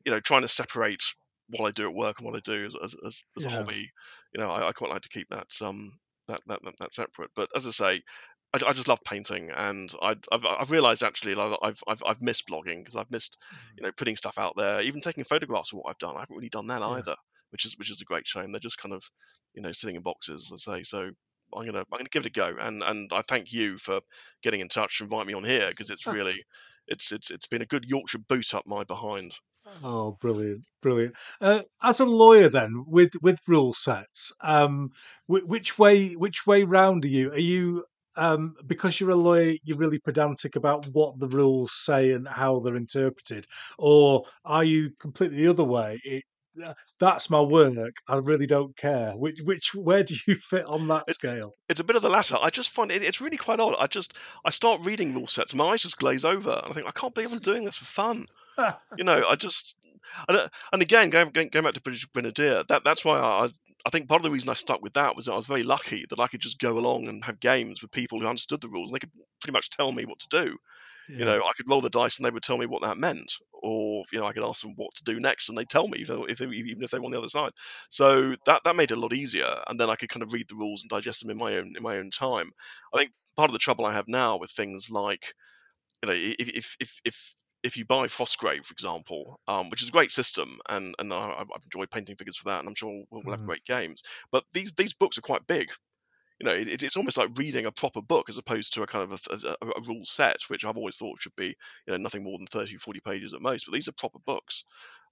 you 0.04 0.12
know 0.12 0.20
trying 0.20 0.42
to 0.42 0.48
separate 0.48 1.02
what 1.48 1.66
I 1.66 1.70
do 1.72 1.88
at 1.88 1.94
work 1.94 2.18
and 2.18 2.26
what 2.26 2.36
I 2.36 2.40
do 2.44 2.66
as 2.66 2.76
as, 2.82 2.94
as, 3.06 3.22
as 3.36 3.44
a 3.44 3.50
hobby. 3.50 3.90
You 4.34 4.40
know, 4.40 4.50
I, 4.50 4.68
I 4.68 4.72
quite 4.72 4.90
like 4.90 5.02
to 5.02 5.08
keep 5.08 5.28
that 5.30 5.48
um 5.60 5.98
that, 6.28 6.40
that, 6.46 6.60
that 6.80 6.94
separate. 6.94 7.30
But 7.34 7.48
as 7.54 7.66
I 7.66 7.70
say, 7.70 8.02
I, 8.52 8.60
I 8.68 8.72
just 8.72 8.88
love 8.88 9.00
painting, 9.04 9.50
and 9.50 9.92
I, 10.02 10.16
I've 10.32 10.44
I've 10.44 10.70
realised 10.70 11.02
actually 11.02 11.34
that 11.34 11.58
I've 11.62 11.80
I've 11.86 12.02
I've 12.04 12.22
missed 12.22 12.44
blogging 12.48 12.78
because 12.84 12.96
I've 12.96 13.10
missed 13.10 13.36
you 13.76 13.84
know 13.84 13.92
putting 13.92 14.16
stuff 14.16 14.38
out 14.38 14.54
there, 14.56 14.80
even 14.82 15.00
taking 15.00 15.24
photographs 15.24 15.72
of 15.72 15.78
what 15.78 15.90
I've 15.90 15.98
done. 15.98 16.16
I 16.16 16.20
haven't 16.20 16.36
really 16.36 16.48
done 16.48 16.66
that 16.68 16.82
Yeah. 16.84 17.00
either, 17.00 17.16
which 17.50 17.64
is 17.64 17.76
which 17.78 17.90
is 17.90 18.00
a 18.00 18.04
great 18.04 18.26
shame. 18.26 18.52
They're 18.52 18.60
just 18.60 18.78
kind 18.78 18.94
of 18.94 19.02
you 19.54 19.62
know 19.62 19.72
sitting 19.72 19.96
in 19.96 20.02
boxes, 20.02 20.50
as 20.52 20.64
I 20.68 20.78
say. 20.78 20.84
So. 20.84 21.10
I'm 21.54 21.64
gonna 21.64 21.78
I'm 21.92 21.98
gonna 21.98 22.08
give 22.10 22.26
it 22.26 22.26
a 22.26 22.30
go, 22.30 22.56
and 22.58 22.82
and 22.82 23.08
I 23.12 23.22
thank 23.22 23.52
you 23.52 23.78
for 23.78 24.00
getting 24.42 24.58
in 24.58 24.68
touch 24.68 24.98
and 25.00 25.06
inviting 25.06 25.28
me 25.28 25.34
on 25.34 25.44
here 25.44 25.68
because 25.70 25.90
it's 25.90 26.08
really 26.10 26.42
it's 26.88 27.12
it's 27.12 27.30
it's 27.30 27.46
been 27.46 27.62
a 27.62 27.66
good 27.66 27.84
Yorkshire 27.84 28.18
boot 28.18 28.52
up 28.52 28.64
my 28.66 28.82
behind. 28.82 29.32
Oh, 29.82 30.12
brilliant, 30.20 30.64
brilliant. 30.80 31.16
Uh, 31.40 31.62
as 31.82 31.98
a 32.00 32.04
lawyer, 32.06 32.48
then 32.48 32.84
with 32.86 33.12
with 33.20 33.40
rule 33.48 33.74
sets, 33.74 34.32
um, 34.40 34.90
wh- 35.26 35.46
which 35.46 35.76
way 35.78 36.14
which 36.14 36.46
way 36.46 36.62
round 36.62 37.04
are 37.04 37.08
you? 37.08 37.32
Are 37.32 37.38
you 37.38 37.84
um, 38.16 38.54
because 38.66 38.98
you're 39.00 39.10
a 39.10 39.16
lawyer, 39.16 39.56
you're 39.64 39.78
really 39.78 39.98
pedantic 39.98 40.56
about 40.56 40.86
what 40.88 41.18
the 41.18 41.28
rules 41.28 41.72
say 41.72 42.12
and 42.12 42.26
how 42.28 42.60
they're 42.60 42.76
interpreted, 42.76 43.46
or 43.78 44.24
are 44.44 44.64
you 44.64 44.90
completely 45.00 45.38
the 45.38 45.48
other 45.48 45.64
way? 45.64 46.00
It, 46.04 46.24
uh, 46.64 46.72
that's 46.98 47.28
my 47.28 47.40
work. 47.40 47.94
I 48.08 48.16
really 48.16 48.46
don't 48.46 48.76
care. 48.76 49.12
Which 49.12 49.40
which 49.42 49.74
where 49.74 50.02
do 50.02 50.14
you 50.26 50.34
fit 50.36 50.66
on 50.68 50.88
that 50.88 51.04
It- 51.06 51.14
scale? 51.14 51.52
It's 51.68 51.80
a 51.80 51.84
bit 51.84 51.96
of 51.96 52.02
the 52.02 52.08
latter. 52.10 52.36
I 52.40 52.50
just 52.50 52.70
find 52.70 52.90
it, 52.92 53.02
it's 53.02 53.20
really 53.20 53.36
quite 53.36 53.60
odd. 53.60 53.74
I 53.78 53.86
just 53.86 54.14
I 54.44 54.50
start 54.50 54.80
reading 54.84 55.14
rule 55.14 55.26
sets, 55.26 55.54
my 55.54 55.66
eyes 55.66 55.82
just 55.82 55.98
glaze 55.98 56.24
over, 56.24 56.60
and 56.62 56.70
I 56.72 56.74
think 56.74 56.86
I 56.86 56.92
can't 56.92 57.14
believe 57.14 57.32
I'm 57.32 57.38
doing 57.40 57.64
this 57.64 57.76
for 57.76 57.84
fun. 57.86 58.26
You 58.96 59.04
know, 59.04 59.24
I 59.28 59.36
just 59.36 59.74
and, 60.28 60.36
uh, 60.38 60.48
and 60.72 60.82
again 60.82 61.10
going, 61.10 61.30
going 61.30 61.48
going 61.48 61.64
back 61.64 61.74
to 61.74 61.80
British 61.82 62.04
Grenadier, 62.06 62.64
that 62.68 62.84
that's 62.84 63.04
why 63.04 63.18
I 63.18 63.48
I 63.86 63.90
think 63.90 64.08
part 64.08 64.20
of 64.20 64.24
the 64.24 64.30
reason 64.32 64.48
I 64.50 64.54
stuck 64.54 64.82
with 64.82 64.94
that 64.94 65.16
was 65.16 65.26
that 65.26 65.32
I 65.32 65.36
was 65.36 65.46
very 65.46 65.62
lucky 65.62 66.04
that 66.10 66.20
I 66.20 66.28
could 66.28 66.40
just 66.42 66.58
go 66.58 66.78
along 66.78 67.08
and 67.08 67.24
have 67.24 67.40
games 67.40 67.80
with 67.82 67.92
people 67.92 68.20
who 68.20 68.26
understood 68.26 68.60
the 68.60 68.68
rules 68.68 68.90
and 68.90 68.96
they 68.96 69.00
could 69.00 69.12
pretty 69.40 69.52
much 69.52 69.70
tell 69.70 69.92
me 69.92 70.04
what 70.04 70.18
to 70.20 70.28
do. 70.44 70.58
You 71.18 71.24
know, 71.24 71.38
I 71.44 71.52
could 71.56 71.68
roll 71.70 71.80
the 71.82 71.90
dice 71.90 72.16
and 72.18 72.26
they 72.26 72.30
would 72.30 72.42
tell 72.42 72.58
me 72.58 72.66
what 72.66 72.82
that 72.82 72.98
meant, 72.98 73.32
or 73.62 74.04
you 74.12 74.20
know, 74.20 74.26
I 74.26 74.32
could 74.32 74.44
ask 74.44 74.62
them 74.62 74.74
what 74.76 74.94
to 74.96 75.04
do 75.04 75.20
next 75.20 75.48
and 75.48 75.56
they'd 75.58 75.70
tell 75.70 75.88
me, 75.88 75.98
even 76.00 76.26
if 76.28 76.38
they, 76.38 76.46
even 76.46 76.84
if 76.84 76.90
they 76.90 76.98
were 76.98 77.06
on 77.06 77.12
the 77.12 77.18
other 77.18 77.28
side. 77.30 77.52
So 77.90 78.36
that 78.46 78.62
that 78.64 78.76
made 78.76 78.90
it 78.92 78.98
a 78.98 79.00
lot 79.00 79.14
easier, 79.14 79.62
and 79.68 79.80
then 79.80 79.90
I 79.90 79.96
could 79.96 80.10
kind 80.10 80.22
of 80.24 80.32
read 80.34 80.48
the 80.48 80.56
rules 80.56 80.82
and 80.82 80.90
digest 80.90 81.20
them 81.22 81.30
in 81.30 81.38
my 81.38 81.56
own 81.56 81.74
in 81.76 81.82
my 81.82 81.98
own 81.98 82.10
time. 82.10 82.50
I 82.94 82.98
think 82.98 83.12
part 83.36 83.50
of 83.50 83.54
the 83.54 83.58
trouble 83.60 83.86
I 83.86 83.92
have 83.94 84.08
now 84.08 84.36
with 84.38 84.50
things 84.50 84.90
like, 84.90 85.34
you 86.02 86.08
know, 86.08 86.14
if 86.16 86.48
if 86.48 86.76
if 86.80 87.00
if, 87.04 87.34
if 87.66 87.76
you 87.76 87.84
buy 87.84 88.06
Frostgrave, 88.08 88.66
for 88.66 88.72
example, 88.72 89.40
um, 89.48 89.70
which 89.70 89.82
is 89.82 89.88
a 89.88 89.92
great 89.92 90.12
system, 90.12 90.60
and 90.68 90.94
and 90.98 91.12
I, 91.12 91.30
I've 91.40 91.48
I've 91.54 91.64
enjoyed 91.64 91.90
painting 91.90 92.16
figures 92.16 92.36
for 92.38 92.44
that, 92.50 92.60
and 92.60 92.68
I'm 92.68 92.74
sure 92.74 93.04
we'll, 93.10 93.22
we'll 93.24 93.34
have 93.34 93.42
Mhm. 93.42 93.50
great 93.50 93.64
games. 93.64 94.02
But 94.32 94.44
these 94.52 94.72
these 94.74 94.94
books 94.94 95.18
are 95.18 95.22
quite 95.22 95.46
big 95.46 95.70
you 96.40 96.44
know, 96.44 96.54
it, 96.54 96.82
it's 96.82 96.96
almost 96.96 97.16
like 97.16 97.30
reading 97.38 97.64
a 97.66 97.72
proper 97.72 98.02
book 98.02 98.28
as 98.28 98.36
opposed 98.38 98.72
to 98.74 98.82
a 98.82 98.86
kind 98.86 99.10
of 99.10 99.20
a, 99.30 99.56
a, 99.62 99.68
a 99.70 99.80
rule 99.86 100.04
set, 100.04 100.42
which 100.48 100.64
I've 100.64 100.76
always 100.76 100.98
thought 100.98 101.22
should 101.22 101.34
be, 101.36 101.48
you 101.48 101.54
know, 101.92 101.96
nothing 101.96 102.22
more 102.24 102.38
than 102.38 102.46
30, 102.46 102.76
40 102.76 103.00
pages 103.00 103.32
at 103.32 103.40
most. 103.40 103.66
But 103.66 103.72
these 103.72 103.88
are 103.88 103.92
proper 103.92 104.18
books, 104.26 104.62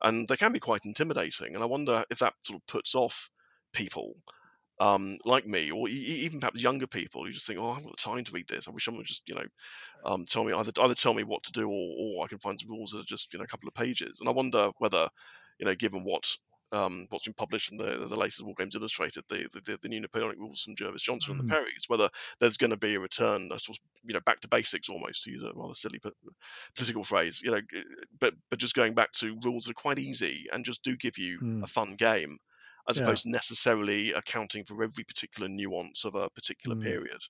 and 0.02 0.28
they 0.28 0.36
can 0.36 0.52
be 0.52 0.60
quite 0.60 0.84
intimidating. 0.84 1.54
And 1.54 1.62
I 1.62 1.66
wonder 1.66 2.04
if 2.10 2.18
that 2.18 2.34
sort 2.44 2.60
of 2.60 2.66
puts 2.66 2.94
off 2.94 3.30
people 3.72 4.16
um, 4.80 5.18
like 5.24 5.46
me, 5.46 5.70
or 5.70 5.88
even 5.88 6.40
perhaps 6.40 6.60
younger 6.62 6.86
people 6.86 7.24
who 7.24 7.32
just 7.32 7.46
think, 7.46 7.58
"Oh, 7.60 7.70
I 7.70 7.74
haven't 7.74 7.90
got 7.90 7.98
time 7.98 8.24
to 8.24 8.32
read 8.32 8.48
this. 8.48 8.68
I 8.68 8.72
wish 8.72 8.84
someone 8.84 9.00
would 9.00 9.06
just, 9.06 9.22
you 9.28 9.34
know, 9.34 9.46
um, 10.04 10.24
tell 10.24 10.44
me 10.44 10.52
either 10.52 10.72
either 10.80 10.94
tell 10.94 11.14
me 11.14 11.24
what 11.24 11.42
to 11.44 11.52
do, 11.52 11.68
or, 11.68 12.20
or 12.20 12.24
I 12.24 12.28
can 12.28 12.38
find 12.38 12.58
some 12.60 12.70
rules 12.70 12.90
that 12.92 13.00
are 13.00 13.04
just, 13.04 13.32
you 13.32 13.38
know, 13.38 13.44
a 13.44 13.48
couple 13.48 13.68
of 13.68 13.74
pages." 13.74 14.18
And 14.20 14.28
I 14.28 14.32
wonder 14.32 14.70
whether, 14.78 15.08
you 15.58 15.66
know, 15.66 15.74
given 15.74 16.04
what 16.04 16.36
um, 16.72 17.06
what's 17.10 17.24
been 17.24 17.34
published 17.34 17.70
in 17.72 17.78
the 17.78 18.06
the 18.08 18.16
latest 18.16 18.42
War 18.44 18.54
Games 18.58 18.74
Illustrated, 18.74 19.24
the 19.28 19.48
the, 19.52 19.78
the 19.82 19.88
new 19.88 20.00
Napoleonic 20.00 20.38
rules 20.38 20.62
from 20.62 20.76
Jervis 20.76 21.02
Johnson 21.02 21.32
and 21.32 21.40
Mm. 21.40 21.48
the 21.48 21.54
Perrys, 21.54 21.88
whether 21.88 22.10
there's 22.40 22.56
going 22.56 22.70
to 22.70 22.76
be 22.76 22.94
a 22.94 23.00
return, 23.00 23.48
sort 23.58 23.78
of, 23.78 23.84
you 24.04 24.14
know, 24.14 24.20
back 24.26 24.40
to 24.40 24.48
basics 24.48 24.88
almost, 24.88 25.22
to 25.24 25.30
use 25.30 25.42
a 25.42 25.52
rather 25.54 25.74
silly 25.74 26.00
political 26.76 27.04
phrase, 27.04 27.40
you 27.42 27.50
know, 27.50 27.60
but 28.18 28.34
but 28.50 28.58
just 28.58 28.74
going 28.74 28.94
back 28.94 29.12
to 29.12 29.38
rules 29.44 29.64
that 29.64 29.72
are 29.72 29.74
quite 29.74 29.98
easy 29.98 30.46
and 30.52 30.64
just 30.64 30.82
do 30.82 30.96
give 30.96 31.18
you 31.18 31.40
Mm. 31.40 31.64
a 31.64 31.66
fun 31.66 31.96
game, 31.96 32.38
as 32.88 32.96
Yeah. 32.96 32.98
opposed 32.98 33.22
to 33.22 33.30
necessarily 33.30 34.12
accounting 34.12 34.64
for 34.64 34.82
every 34.82 35.04
particular 35.04 35.48
nuance 35.48 36.04
of 36.04 36.14
a 36.14 36.30
particular 36.30 36.74
Mm. 36.74 36.76
period 36.76 37.20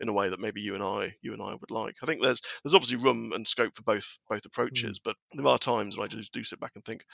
in 0.00 0.08
a 0.08 0.12
way 0.12 0.28
that 0.28 0.40
maybe 0.40 0.60
you 0.60 0.74
and 0.74 0.82
I 0.82 1.14
you 1.22 1.32
and 1.32 1.42
I 1.42 1.52
would 1.54 1.70
like. 1.70 1.94
I 2.02 2.06
think 2.06 2.22
there's 2.22 2.40
there's 2.64 2.74
obviously 2.74 2.96
room 2.96 3.32
and 3.32 3.46
scope 3.46 3.74
for 3.76 3.82
both 3.82 4.06
both 4.28 4.44
approaches, 4.44 5.00
but 5.02 5.16
there 5.32 5.46
are 5.46 5.58
times 5.58 5.96
when 5.96 6.04
I 6.06 6.08
just 6.08 6.32
do 6.32 6.44
sit 6.44 6.60
back 6.60 6.72
and 6.74 6.84
think, 6.84 7.04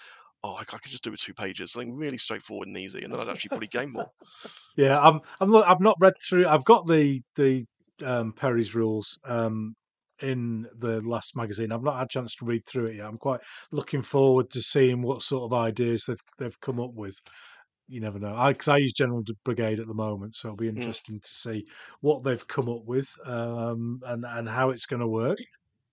oh, 0.45 0.55
I, 0.55 0.61
I 0.61 0.65
could 0.65 0.91
just 0.91 1.05
do 1.05 1.13
it 1.13 1.21
two 1.21 1.35
pages, 1.35 1.73
something 1.73 1.95
really 1.95 2.19
straightforward 2.19 2.69
and 2.69 2.77
easy, 2.79 3.03
and 3.03 3.13
then 3.13 3.21
I'd 3.21 3.29
actually 3.31 3.51
probably 3.51 3.69
game 3.69 3.93
more. 3.93 4.11
Yeah, 4.77 4.99
I'm. 5.01 5.21
I'm. 5.41 5.51
Not, 5.51 5.67
I've 5.67 5.81
not 5.81 5.97
read 6.01 6.15
through. 6.29 6.47
I've 6.47 6.65
got 6.65 6.87
the 6.87 7.23
the 7.37 7.65
um, 8.05 8.33
Perry's 8.33 8.75
rules 8.75 9.19
um, 9.25 9.75
in 10.21 10.67
the 10.77 11.01
last 11.03 11.37
magazine. 11.37 11.73
I've 11.73 11.83
not 11.83 11.97
had 11.99 12.05
a 12.07 12.09
chance 12.09 12.35
to 12.37 12.45
read 12.45 12.63
through 12.67 12.87
it 12.87 12.97
yet. 12.97 13.07
I'm 13.07 13.19
quite 13.19 13.41
looking 13.73 14.03
forward 14.03 14.51
to 14.51 14.61
seeing 14.61 15.03
what 15.03 15.23
sort 15.23 15.51
of 15.51 15.57
ideas 15.59 16.05
they've 16.07 16.21
they've 16.39 16.61
come 16.61 16.81
up 16.81 16.93
with. 16.95 17.17
You 17.89 18.01
never 18.01 18.19
know. 18.19 18.35
I 18.37 18.53
because 18.53 18.69
I 18.69 18.77
use 18.77 18.93
General 18.93 19.25
Brigade 19.45 19.81
at 19.81 19.87
the 19.87 19.95
moment, 19.95 20.37
so 20.37 20.49
it'll 20.49 20.57
be 20.57 20.69
interesting 20.69 21.21
to 21.21 21.29
see 21.29 21.67
what 22.01 22.23
they've 22.23 22.47
come 22.47 22.69
up 22.69 22.85
with 22.85 23.09
um, 23.25 24.01
and 24.07 24.25
and 24.27 24.49
how 24.49 24.71
it's 24.71 24.87
going 24.87 25.01
to 25.01 25.09
work. 25.09 25.39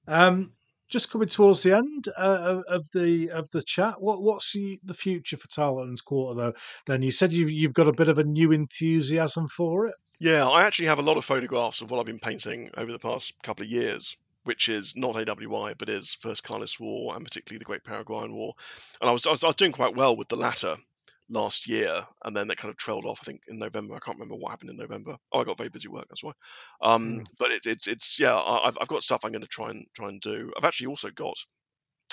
Um, 0.08 0.52
just 0.90 1.12
coming 1.12 1.28
towards 1.28 1.64
the 1.64 1.76
end 1.76 2.08
uh, 2.18 2.62
of 2.68 2.86
the 2.94 3.30
of 3.32 3.50
the 3.52 3.62
chat. 3.62 4.02
What 4.02 4.22
what's 4.22 4.52
the, 4.54 4.80
the 4.84 4.94
future 4.94 5.38
for 5.38 5.48
Tarleton's 5.48 6.02
Quarter 6.02 6.40
though? 6.40 6.54
Then 6.86 7.02
you 7.02 7.12
said 7.12 7.34
you've 7.34 7.52
you've 7.52 7.74
got 7.74 7.88
a 7.88 7.94
bit 7.94 8.10
of 8.10 8.20
a 8.20 8.24
new 8.24 8.52
enthusiasm 8.52 9.48
for 9.48 9.88
it. 9.88 9.96
Yeah, 10.20 10.48
I 10.48 10.64
actually 10.64 10.88
have 10.88 11.00
a 11.00 11.04
lot 11.04 11.18
of 11.18 11.26
photographs 11.26 11.82
of 11.82 11.92
what 11.92 12.00
I've 12.00 12.06
been 12.06 12.20
painting 12.20 12.70
over 12.78 12.92
the 12.92 13.00
past 13.00 13.34
couple 13.44 13.64
of 13.64 13.72
years, 13.72 14.16
which 14.44 14.70
is 14.70 14.96
not 14.96 15.16
AWI, 15.16 15.76
but 15.78 15.90
is 15.90 16.18
First 16.22 16.44
Carlist 16.44 16.80
War 16.80 17.16
and 17.16 17.26
particularly 17.26 17.60
the 17.60 17.66
Great 17.66 17.84
Paraguayan 17.84 18.34
War. 18.34 18.54
And 19.02 19.10
I 19.10 19.14
was, 19.14 19.26
I 19.28 19.32
was 19.32 19.44
I 19.44 19.48
was 19.48 19.56
doing 19.56 19.72
quite 19.72 19.96
well 19.96 20.16
with 20.16 20.30
the 20.30 20.38
latter 20.38 20.78
last 21.30 21.68
year, 21.68 22.06
and 22.24 22.36
then 22.36 22.48
that 22.48 22.58
kind 22.58 22.70
of 22.70 22.78
trailed 22.78 23.06
off. 23.06 23.20
I 23.22 23.26
think 23.26 23.42
in 23.48 23.58
November. 23.58 23.96
I 23.96 24.00
can't 24.00 24.18
remember 24.18 24.36
what 24.36 24.52
happened 24.52 24.70
in 24.70 24.78
November. 24.78 25.18
Oh, 25.32 25.40
I 25.40 25.44
got 25.44 25.58
very 25.58 25.70
busy 25.70 25.88
work. 25.88 26.06
That's 26.10 26.24
why. 26.24 26.32
Um, 26.82 27.20
Mm. 27.22 27.26
But 27.40 27.52
it's 27.52 27.68
it's 27.68 27.88
it's 27.88 28.20
yeah. 28.20 28.36
I've 28.38 28.78
I've 28.80 28.88
got 28.88 29.04
stuff 29.04 29.22
I'm 29.24 29.32
going 29.32 29.42
to 29.42 29.48
try 29.48 29.70
and 29.72 29.86
try 29.96 30.10
and 30.10 30.22
do. 30.22 30.52
I've 30.58 30.66
actually 30.66 30.88
also 30.88 31.10
got 31.12 31.36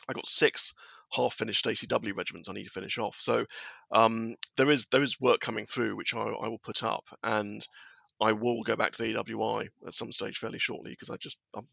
I 0.09 0.12
got 0.12 0.26
six 0.26 0.72
half 1.12 1.34
finished 1.34 1.66
ACW 1.66 2.16
regiments 2.16 2.48
I 2.48 2.52
need 2.52 2.64
to 2.64 2.70
finish 2.70 2.98
off. 2.98 3.16
So 3.20 3.44
um, 3.93 4.34
there 4.56 4.70
is 4.70 4.86
there 4.90 5.02
is 5.02 5.20
work 5.20 5.40
coming 5.40 5.66
through 5.66 5.97
which 5.97 6.14
I, 6.14 6.20
I 6.22 6.48
will 6.48 6.59
put 6.59 6.82
up 6.82 7.05
and. 7.22 7.66
I 8.23 8.32
will 8.32 8.62
go 8.62 8.77
back 8.77 8.93
to 8.93 9.03
the 9.03 9.15
AWI 9.15 9.69
at 9.86 9.94
some 9.94 10.12
stage 10.12 10.39
fairly 10.39 10.59
shortly 10.59 10.93
because 10.93 11.11
I 11.11 11.16
just 11.16 11.36
I'm, 11.55 11.66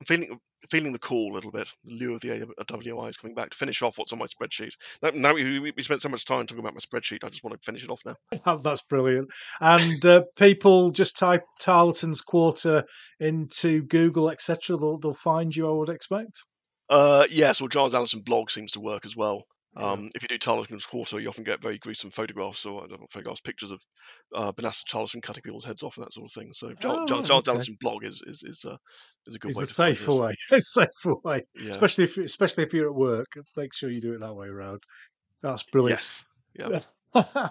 I'm 0.00 0.06
feeling 0.06 0.40
feeling 0.68 0.92
the 0.92 0.98
call 0.98 1.32
a 1.32 1.34
little 1.34 1.52
bit. 1.52 1.72
The 1.84 1.92
lure 1.94 2.14
of 2.16 2.20
the 2.20 2.28
AWI 2.28 3.08
is 3.08 3.16
coming 3.16 3.34
back 3.34 3.50
to 3.50 3.56
finish 3.56 3.82
off 3.82 3.98
what's 3.98 4.12
on 4.12 4.18
my 4.18 4.26
spreadsheet. 4.26 4.72
Now, 5.14 5.34
we 5.34 5.60
we 5.60 5.82
spent 5.82 6.02
so 6.02 6.08
much 6.08 6.24
time 6.24 6.46
talking 6.46 6.60
about 6.64 6.74
my 6.74 6.80
spreadsheet, 6.80 7.24
I 7.24 7.28
just 7.28 7.44
want 7.44 7.54
to 7.58 7.64
finish 7.64 7.84
it 7.84 7.90
off 7.90 8.02
now. 8.04 8.16
Oh, 8.46 8.58
That's 8.58 8.82
brilliant. 8.82 9.28
And 9.60 10.04
uh, 10.04 10.22
people 10.36 10.90
just 10.90 11.16
type 11.16 11.44
Tarleton's 11.60 12.20
Quarter 12.20 12.84
into 13.20 13.82
Google, 13.82 14.30
etc. 14.30 14.76
They'll, 14.76 14.98
they'll 14.98 15.14
find 15.14 15.54
you. 15.54 15.68
I 15.68 15.72
would 15.72 15.88
expect. 15.88 16.44
Uh, 16.88 17.26
yes, 17.30 17.60
well, 17.60 17.68
Giles 17.68 17.94
Allison 17.94 18.20
blog 18.20 18.50
seems 18.50 18.72
to 18.72 18.80
work 18.80 19.04
as 19.04 19.16
well. 19.16 19.44
Yeah. 19.78 19.92
Um, 19.92 20.10
if 20.14 20.22
you 20.22 20.28
do 20.28 20.38
Tarleton's 20.38 20.86
Quarter, 20.86 21.20
you 21.20 21.28
often 21.28 21.44
get 21.44 21.62
very 21.62 21.78
gruesome 21.78 22.10
photographs 22.10 22.64
or 22.64 22.82
I 22.82 22.86
don't 22.86 23.00
know, 23.00 23.06
photographs, 23.10 23.40
pictures 23.40 23.70
of 23.70 23.80
uh, 24.34 24.52
Banastre 24.52 24.84
Tarleton 24.88 25.20
cutting 25.20 25.42
people's 25.42 25.64
heads 25.64 25.82
off 25.82 25.96
and 25.96 26.06
that 26.06 26.12
sort 26.12 26.26
of 26.26 26.32
thing. 26.32 26.52
So 26.52 26.72
Charles, 26.80 27.10
Oh, 27.10 27.16
right, 27.18 27.24
Giles 27.24 27.48
okay. 27.48 27.76
Blog 27.80 28.04
is 28.04 28.22
is 28.26 28.42
is, 28.44 28.64
uh, 28.64 28.76
is 29.26 29.34
a 29.34 29.38
good 29.38 29.54
way. 29.54 29.62
It's 29.62 29.78
way 29.78 29.88
to 29.90 29.94
find 29.94 29.98
safer 29.98 30.12
way. 30.14 30.34
It's 30.50 30.74
the 30.74 30.86
safer 31.04 31.14
way, 31.24 31.42
Yeah. 31.56 31.70
especially 31.70 32.04
if 32.04 32.16
especially 32.16 32.64
if 32.64 32.72
you're 32.72 32.88
at 32.88 32.94
work. 32.94 33.26
Make 33.56 33.74
sure 33.74 33.90
you 33.90 34.00
do 34.00 34.14
it 34.14 34.20
that 34.20 34.34
way 34.34 34.46
around. 34.48 34.82
That's 35.42 35.62
brilliant. 35.64 36.00
Yes. 36.54 36.82
Yeah. 37.14 37.48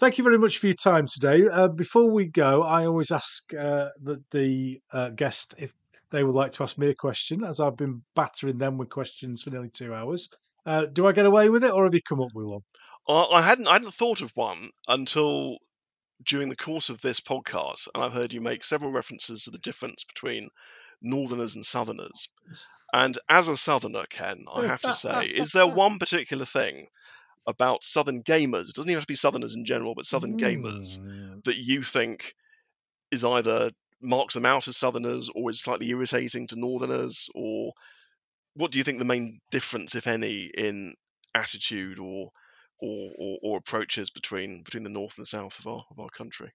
Thank 0.00 0.18
you 0.18 0.24
very 0.24 0.38
much 0.38 0.58
for 0.58 0.66
your 0.66 0.74
time 0.74 1.06
today. 1.06 1.46
Uh, 1.46 1.68
before 1.68 2.10
we 2.10 2.26
go, 2.26 2.64
I 2.64 2.86
always 2.86 3.12
ask 3.12 3.54
uh, 3.54 3.90
the, 4.02 4.20
the 4.32 4.80
uh, 4.92 5.10
guest 5.10 5.54
if 5.58 5.72
they 6.10 6.24
would 6.24 6.34
like 6.34 6.50
to 6.52 6.64
ask 6.64 6.76
me 6.76 6.88
a 6.88 6.94
question, 6.94 7.44
as 7.44 7.60
I've 7.60 7.76
been 7.76 8.02
battering 8.16 8.58
them 8.58 8.78
with 8.78 8.90
questions 8.90 9.42
for 9.42 9.50
nearly 9.50 9.70
two 9.70 9.94
hours. 9.94 10.28
Uh, 10.64 10.86
do 10.86 11.06
I 11.06 11.12
get 11.12 11.26
away 11.26 11.48
with 11.48 11.64
it, 11.64 11.72
or 11.72 11.84
have 11.84 11.94
you 11.94 12.00
come 12.08 12.20
up 12.20 12.30
with 12.34 12.46
one? 12.46 12.60
I, 13.08 13.38
I 13.38 13.42
hadn't 13.42 13.66
I 13.66 13.74
hadn't 13.74 13.94
thought 13.94 14.20
of 14.20 14.30
one 14.34 14.70
until 14.88 15.58
during 16.24 16.48
the 16.48 16.56
course 16.56 16.88
of 16.88 17.00
this 17.00 17.20
podcast, 17.20 17.88
and 17.94 18.02
I've 18.02 18.12
heard 18.12 18.32
you 18.32 18.40
make 18.40 18.62
several 18.64 18.92
references 18.92 19.44
to 19.44 19.50
the 19.50 19.58
difference 19.58 20.04
between 20.04 20.48
Northerners 21.00 21.54
and 21.54 21.66
Southerners. 21.66 22.28
And 22.92 23.18
as 23.28 23.48
a 23.48 23.56
Southerner, 23.56 24.04
Ken, 24.10 24.44
I 24.52 24.66
have 24.66 24.82
to 24.82 24.94
say, 24.94 25.26
is 25.26 25.52
there 25.52 25.66
one 25.66 25.98
particular 25.98 26.44
thing 26.44 26.86
about 27.46 27.82
Southern 27.84 28.22
gamers? 28.22 28.68
It 28.68 28.74
doesn't 28.74 28.90
even 28.90 28.98
have 29.00 29.06
to 29.06 29.12
be 29.12 29.16
Southerners 29.16 29.54
in 29.54 29.64
general, 29.64 29.94
but 29.94 30.06
Southern 30.06 30.36
gamers 30.38 30.98
Mm. 30.98 31.42
that 31.44 31.56
you 31.56 31.82
think 31.82 32.34
is 33.10 33.24
either 33.24 33.70
marks 34.00 34.34
them 34.34 34.46
out 34.46 34.68
as 34.68 34.76
Southerners 34.76 35.28
or 35.34 35.50
is 35.50 35.60
slightly 35.60 35.88
irritating 35.90 36.46
to 36.48 36.56
Northerners, 36.56 37.28
or 37.34 37.72
what 38.54 38.70
do 38.70 38.78
you 38.78 38.84
think 38.84 38.98
the 38.98 39.04
main 39.04 39.40
difference, 39.50 39.94
if 39.94 40.06
any, 40.06 40.50
in 40.56 40.94
attitude 41.34 41.98
or 41.98 42.30
or, 42.78 43.12
or, 43.16 43.38
or 43.42 43.58
approaches 43.58 44.10
between 44.10 44.62
between 44.62 44.82
the 44.82 44.90
north 44.90 45.16
and 45.16 45.24
the 45.24 45.28
south 45.28 45.58
of 45.58 45.66
our 45.66 45.84
of 45.90 45.98
our 45.98 46.10
country? 46.10 46.52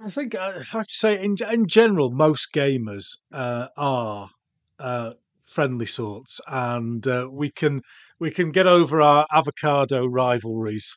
I 0.00 0.10
think 0.10 0.34
I 0.34 0.58
have 0.72 0.86
to 0.86 0.94
say, 0.94 1.22
in 1.22 1.36
in 1.50 1.68
general, 1.68 2.10
most 2.10 2.52
gamers 2.52 3.18
uh, 3.32 3.68
are 3.76 4.30
uh, 4.78 5.12
friendly 5.44 5.86
sorts, 5.86 6.40
and 6.48 7.06
uh, 7.06 7.28
we 7.30 7.50
can 7.50 7.82
we 8.18 8.30
can 8.30 8.50
get 8.50 8.66
over 8.66 9.00
our 9.00 9.26
avocado 9.32 10.06
rivalries 10.06 10.96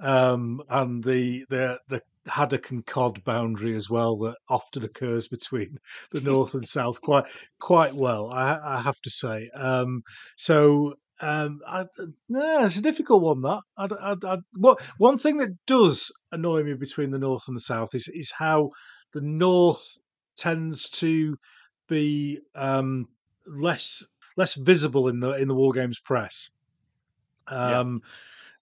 um, 0.00 0.62
and 0.68 1.04
the 1.04 1.44
the 1.48 1.80
the 1.88 2.00
haddock 2.26 2.70
and 2.70 2.84
cod 2.84 3.22
boundary 3.24 3.74
as 3.74 3.88
well 3.88 4.16
that 4.18 4.36
often 4.48 4.84
occurs 4.84 5.28
between 5.28 5.78
the 6.10 6.20
north 6.20 6.54
and 6.54 6.66
south 6.66 7.00
quite 7.00 7.24
quite 7.60 7.94
well. 7.94 8.30
I, 8.30 8.58
I 8.62 8.80
have 8.82 9.00
to 9.02 9.10
say. 9.10 9.50
Um, 9.54 10.02
so. 10.36 10.94
Um, 11.18 11.60
I, 11.66 11.86
no, 12.28 12.66
it's 12.66 12.76
a 12.76 12.82
difficult 12.82 13.22
one. 13.22 13.40
That 13.40 13.60
I, 13.78 13.86
I, 13.86 14.34
I, 14.34 14.36
what 14.52 14.82
one 14.98 15.16
thing 15.16 15.38
that 15.38 15.56
does 15.66 16.12
annoy 16.30 16.62
me 16.62 16.74
between 16.74 17.10
the 17.10 17.18
north 17.18 17.44
and 17.48 17.56
the 17.56 17.62
south 17.62 17.94
is 17.94 18.06
is 18.12 18.32
how 18.32 18.68
the 19.14 19.22
north 19.22 19.96
tends 20.36 20.90
to 20.90 21.38
be 21.88 22.40
um, 22.54 23.06
less 23.46 24.04
less 24.36 24.54
visible 24.54 25.08
in 25.08 25.20
the 25.20 25.30
in 25.32 25.48
the 25.48 25.54
war 25.54 25.72
games 25.72 25.98
press. 25.98 26.50
Yeah. 27.50 27.98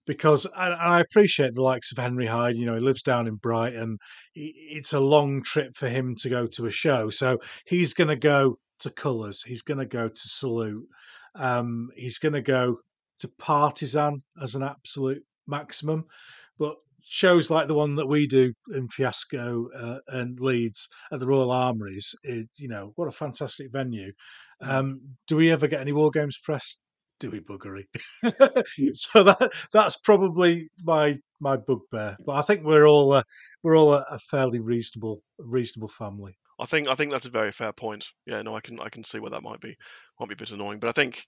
Because 0.05 0.45
and 0.45 0.73
I 0.75 0.99
appreciate 0.99 1.53
the 1.53 1.63
likes 1.63 1.91
of 1.91 1.97
Henry 1.97 2.27
Hyde. 2.27 2.55
You 2.55 2.65
know, 2.65 2.75
he 2.75 2.79
lives 2.79 3.01
down 3.01 3.27
in 3.27 3.35
Brighton. 3.35 3.97
It's 4.33 4.93
a 4.93 4.99
long 4.99 5.41
trip 5.41 5.75
for 5.75 5.89
him 5.89 6.15
to 6.17 6.29
go 6.29 6.47
to 6.47 6.65
a 6.67 6.71
show, 6.71 7.09
so 7.09 7.39
he's 7.65 7.93
going 7.93 8.09
to 8.09 8.15
go 8.15 8.59
to 8.79 8.89
Colours. 8.91 9.41
He's 9.43 9.61
going 9.61 9.79
to 9.79 9.85
go 9.85 10.07
to 10.07 10.13
Salute. 10.15 10.85
Um, 11.35 11.89
he's 11.95 12.19
going 12.19 12.33
to 12.33 12.41
go 12.41 12.77
to 13.19 13.29
Partisan 13.39 14.21
as 14.41 14.55
an 14.55 14.63
absolute 14.63 15.23
maximum. 15.47 16.05
But 16.57 16.75
shows 17.07 17.49
like 17.49 17.67
the 17.67 17.73
one 17.73 17.95
that 17.95 18.07
we 18.07 18.27
do 18.27 18.53
in 18.73 18.87
Fiasco 18.89 19.69
uh, 19.75 19.99
and 20.07 20.39
Leeds 20.39 20.87
at 21.11 21.19
the 21.19 21.27
Royal 21.27 21.51
Armouries, 21.51 22.15
is, 22.23 22.47
you 22.57 22.67
know, 22.67 22.93
what 22.95 23.07
a 23.07 23.11
fantastic 23.11 23.71
venue. 23.71 24.11
Mm. 24.61 24.67
Um, 24.67 25.01
do 25.27 25.35
we 25.35 25.51
ever 25.51 25.67
get 25.67 25.81
any 25.81 25.93
war 25.93 26.11
games 26.11 26.39
press? 26.41 26.77
Buggery? 27.29 27.85
so 28.93 29.23
that 29.23 29.51
that's 29.71 29.97
probably 29.97 30.69
my 30.83 31.17
my 31.39 31.57
bugbear. 31.57 32.17
But 32.25 32.33
I 32.33 32.41
think 32.41 32.63
we're 32.63 32.87
all 32.87 33.13
uh, 33.13 33.23
we're 33.63 33.77
all 33.77 33.93
a, 33.93 34.05
a 34.09 34.19
fairly 34.19 34.59
reasonable 34.59 35.21
reasonable 35.39 35.89
family. 35.89 36.37
I 36.59 36.65
think 36.65 36.87
I 36.87 36.95
think 36.95 37.11
that's 37.11 37.25
a 37.25 37.31
very 37.31 37.51
fair 37.51 37.73
point. 37.73 38.07
Yeah, 38.25 38.41
no, 38.41 38.55
I 38.55 38.61
can 38.61 38.79
I 38.79 38.89
can 38.89 39.03
see 39.03 39.19
where 39.19 39.31
that 39.31 39.43
might 39.43 39.59
be 39.59 39.75
might 40.19 40.29
be 40.29 40.33
a 40.33 40.37
bit 40.37 40.51
annoying, 40.51 40.79
but 40.79 40.89
I 40.89 40.93
think 40.93 41.25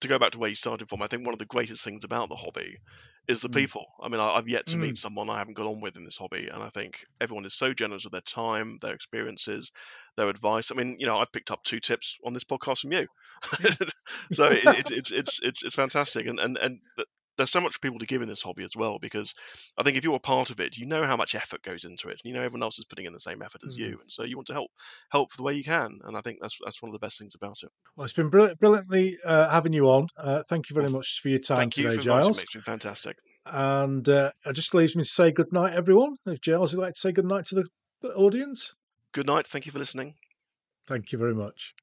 to 0.00 0.08
go 0.08 0.18
back 0.18 0.32
to 0.32 0.38
where 0.38 0.50
you 0.50 0.56
started 0.56 0.88
from, 0.88 1.02
I 1.02 1.06
think 1.06 1.24
one 1.24 1.34
of 1.34 1.38
the 1.38 1.46
greatest 1.46 1.84
things 1.84 2.04
about 2.04 2.28
the 2.28 2.36
hobby 2.36 2.76
is 3.28 3.42
the 3.42 3.48
Mm. 3.48 3.66
people. 3.68 3.86
I 4.02 4.08
mean, 4.08 4.20
I, 4.20 4.30
I've 4.30 4.48
yet 4.48 4.66
to 4.68 4.76
Mm. 4.76 4.78
meet 4.78 4.96
someone 4.96 5.30
I 5.30 5.38
haven't 5.38 5.54
got 5.54 5.66
on 5.66 5.80
with 5.80 5.96
in 5.96 6.04
this 6.04 6.16
hobby, 6.16 6.48
and 6.48 6.62
I 6.62 6.70
think 6.70 7.04
everyone 7.20 7.44
is 7.44 7.54
so 7.54 7.72
generous 7.74 8.04
with 8.04 8.12
their 8.12 8.22
time, 8.22 8.78
their 8.80 8.94
experiences, 8.94 9.70
their 10.16 10.28
advice. 10.28 10.70
I 10.70 10.74
mean, 10.74 10.96
you 10.98 11.06
know, 11.06 11.18
I've 11.18 11.32
picked 11.32 11.50
up 11.50 11.62
two 11.64 11.80
tips 11.80 12.16
on 12.24 12.32
this 12.32 12.44
podcast 12.44 12.80
from 12.80 12.92
you, 12.92 13.06
so 14.32 14.46
it, 14.50 14.64
it, 14.64 14.90
it's 14.90 15.10
it's 15.12 15.38
it's 15.42 15.62
it's 15.62 15.74
fantastic, 15.74 16.26
and 16.26 16.40
and 16.40 16.56
and 16.58 16.80
there's 17.40 17.50
so 17.50 17.60
much 17.60 17.74
for 17.74 17.80
people 17.80 17.98
to 17.98 18.06
give 18.06 18.22
in 18.22 18.28
this 18.28 18.42
hobby 18.42 18.64
as 18.64 18.76
well 18.76 18.98
because 18.98 19.34
I 19.78 19.82
think 19.82 19.96
if 19.96 20.04
you're 20.04 20.16
a 20.16 20.20
part 20.20 20.50
of 20.50 20.60
it, 20.60 20.76
you 20.76 20.86
know 20.86 21.04
how 21.04 21.16
much 21.16 21.34
effort 21.34 21.62
goes 21.62 21.84
into 21.84 22.08
it, 22.08 22.20
and 22.22 22.30
you 22.30 22.34
know 22.34 22.42
everyone 22.42 22.62
else 22.62 22.78
is 22.78 22.84
putting 22.84 23.06
in 23.06 23.12
the 23.12 23.20
same 23.20 23.42
effort 23.42 23.62
as 23.66 23.74
Mm. 23.74 23.78
you, 23.78 23.86
and 24.00 24.10
so 24.10 24.22
you 24.24 24.36
want 24.36 24.46
to 24.48 24.52
help 24.52 24.70
help 25.10 25.34
the 25.36 25.42
way 25.42 25.54
you 25.54 25.64
can, 25.64 25.98
and 26.04 26.16
I 26.16 26.20
think 26.20 26.38
that's 26.40 26.56
that's 26.64 26.80
one 26.82 26.90
of 26.90 26.92
the 26.92 27.04
best 27.04 27.18
things 27.18 27.34
about 27.34 27.56
it. 27.62 27.70
Well, 27.96 28.04
it's 28.04 28.12
been 28.12 28.28
brilliant, 28.30 28.60
brilliantly 28.60 29.18
uh, 29.24 29.48
having 29.50 29.72
you 29.72 29.88
on. 29.88 30.06
Uh, 30.16 30.42
thank 30.48 30.70
you 30.70 30.74
very 30.74 30.86
Well, 30.86 30.94
much 30.98 31.20
for 31.22 31.28
your 31.28 31.38
time 31.38 31.58
Thank 31.58 31.78
you 31.78 31.84
today, 31.84 31.96
for 31.96 32.02
Giles. 32.02 32.36
me. 32.36 32.42
It's 32.42 32.52
been 32.52 32.62
fantastic. 32.62 33.16
And 33.46 34.08
uh, 34.08 34.32
it 34.44 34.52
just 34.52 34.74
leaves 34.74 34.94
me 34.94 35.02
to 35.02 35.08
say 35.08 35.30
good 35.32 35.52
night, 35.52 35.72
everyone. 35.72 36.16
If 36.26 36.40
Giles 36.40 36.74
would 36.74 36.82
like 36.82 36.94
to 36.94 37.00
say 37.00 37.10
good 37.12 37.24
night 37.26 37.46
to 37.46 37.64
the 38.02 38.14
audience, 38.14 38.74
Good 39.12 39.26
night. 39.26 39.46
Thank 39.46 39.66
you 39.66 39.72
for 39.72 39.78
listening. 39.78 40.14
thank 40.86 41.10
you 41.12 41.18
very 41.18 41.34
much. 41.34 41.74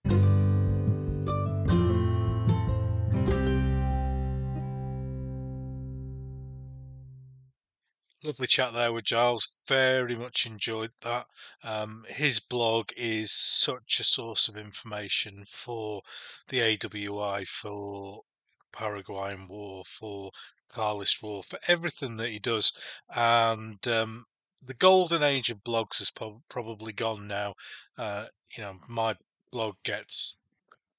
Lovely 8.24 8.48
chat 8.48 8.74
there 8.74 8.92
with 8.92 9.06
Giles. 9.06 9.56
Very 9.68 10.16
much 10.16 10.48
enjoyed 10.48 10.92
that. 11.02 11.28
Um, 11.62 12.04
his 12.10 12.40
blog 12.40 12.90
is 12.98 13.32
such 13.32 14.00
a 14.00 14.04
source 14.04 14.48
of 14.48 14.58
information 14.58 15.46
for 15.46 16.02
the 16.48 16.62
AWI, 16.62 17.48
for 17.48 18.24
Paraguayan 18.72 19.48
War, 19.48 19.86
for 19.86 20.32
Carlist 20.70 21.22
War, 21.22 21.44
for 21.44 21.60
everything 21.68 22.18
that 22.18 22.30
he 22.30 22.40
does. 22.40 22.72
And 23.08 23.88
um, 23.88 24.26
the 24.64 24.74
golden 24.74 25.22
age 25.22 25.52
of 25.52 25.64
blogs 25.64 26.14
prob 26.16 26.42
probably 26.50 26.94
gone 26.94 27.28
now. 27.28 27.54
Uh, 28.00 28.30
you 28.56 28.64
know, 28.64 28.80
my 28.90 29.16
blog 29.52 29.76
gets 29.84 30.40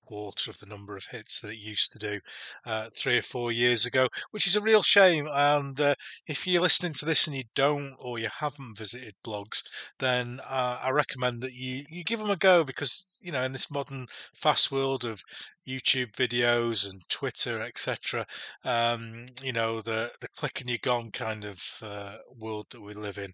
quarter 0.08 0.50
of 0.50 0.58
the 0.58 0.66
number 0.66 0.96
of 0.96 1.04
hits 1.06 1.40
that 1.40 1.50
it 1.50 1.58
used 1.58 1.92
to 1.92 1.98
do 1.98 2.18
uh, 2.64 2.88
three 2.96 3.18
or 3.18 3.22
four 3.22 3.52
years 3.52 3.84
ago, 3.84 4.08
which 4.30 4.46
is 4.46 4.56
a 4.56 4.60
real 4.60 4.82
shame. 4.82 5.28
And 5.30 5.78
uh, 5.78 5.94
if 6.26 6.46
you're 6.46 6.62
listening 6.62 6.94
to 6.94 7.04
this 7.04 7.26
and 7.26 7.36
you 7.36 7.44
don't 7.54 7.94
or 8.00 8.18
you 8.18 8.28
haven't 8.40 8.78
visited 8.78 9.14
blogs, 9.22 9.62
then 9.98 10.40
uh, 10.48 10.80
I 10.82 10.90
recommend 10.90 11.42
that 11.42 11.52
you 11.52 11.84
you 11.90 12.04
give 12.04 12.20
them 12.20 12.30
a 12.30 12.36
go 12.36 12.64
because 12.64 13.10
you 13.20 13.32
know 13.32 13.42
in 13.42 13.52
this 13.52 13.70
modern 13.70 14.06
fast 14.34 14.72
world 14.72 15.04
of 15.04 15.22
YouTube 15.68 16.12
videos 16.12 16.88
and 16.88 17.06
Twitter, 17.10 17.60
etc. 17.60 18.26
Um, 18.64 19.26
you 19.42 19.52
know 19.52 19.82
the 19.82 20.10
the 20.22 20.28
click 20.36 20.60
and 20.60 20.70
you're 20.70 20.78
gone 20.82 21.10
kind 21.10 21.44
of 21.44 21.62
uh, 21.82 22.16
world 22.34 22.66
that 22.70 22.80
we 22.80 22.94
live 22.94 23.18
in 23.18 23.32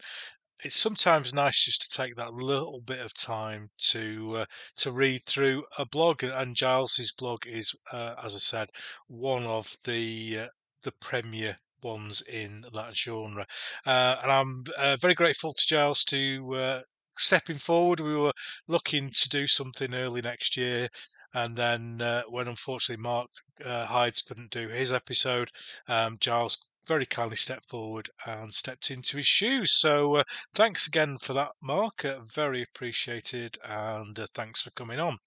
it's 0.65 0.77
sometimes 0.77 1.35
nice 1.35 1.63
just 1.67 1.83
to 1.83 1.97
take 1.97 2.17
that 2.17 2.33
little 2.33 2.81
bit 2.81 2.99
of 2.99 3.13
time 3.13 3.69
to 3.77 4.37
uh, 4.39 4.45
to 4.77 4.91
read 4.91 5.25
through 5.27 5.63
a 5.79 5.85
blog. 5.85 6.25
And 6.25 6.57
Giles's 6.57 7.13
blog 7.13 7.47
is, 7.47 7.79
uh, 7.93 8.15
as 8.25 8.35
I 8.35 8.39
said, 8.39 8.71
one 9.07 9.45
of 9.45 9.77
the 9.85 10.39
uh, 10.41 10.49
the 10.83 10.93
premier 10.93 11.59
ones 11.83 12.23
in 12.23 12.65
that 12.73 12.97
genre. 12.97 13.47
Uh, 13.85 14.17
and 14.23 14.33
I'm 14.33 14.57
uh, 14.79 14.97
very 14.97 15.15
grateful 15.15 15.53
to 15.53 15.67
Giles 15.67 16.03
to 16.05 16.55
uh, 16.55 16.81
stepping 17.19 17.57
forward. 17.57 18.01
We 18.01 18.17
were 18.17 18.33
looking 18.67 19.11
to 19.11 19.29
do 19.29 19.47
something 19.47 19.93
early 19.93 20.23
next 20.23 20.57
year. 20.57 20.89
And 21.35 21.57
then, 21.57 21.99
when 22.29 22.47
unfortunately 22.47 23.03
Mark 23.03 23.29
Hydes 23.61 24.23
couldn't 24.23 24.53
do 24.53 24.69
his 24.69 24.93
episode, 24.93 25.51
um, 25.89 26.17
Giles 26.21 26.71
very 26.87 27.07
kindly 27.07 27.37
stepped 27.37 27.65
forward 27.65 28.11
and 28.27 28.53
stepped 28.53 28.91
into 28.91 29.17
his 29.17 29.27
shoes. 29.27 29.79
So 29.79 30.17
uh, 30.17 30.25
thanks 30.55 30.87
again 30.87 31.19
for 31.19 31.33
that, 31.35 31.53
Mark. 31.63 32.05
Uh, 32.05 32.21
very 32.21 32.63
appreciated, 32.63 33.59
and 33.65 34.19
uh, 34.19 34.27
thanks 34.35 34.63
for 34.63 34.71
coming 34.71 35.01
on. 35.01 35.19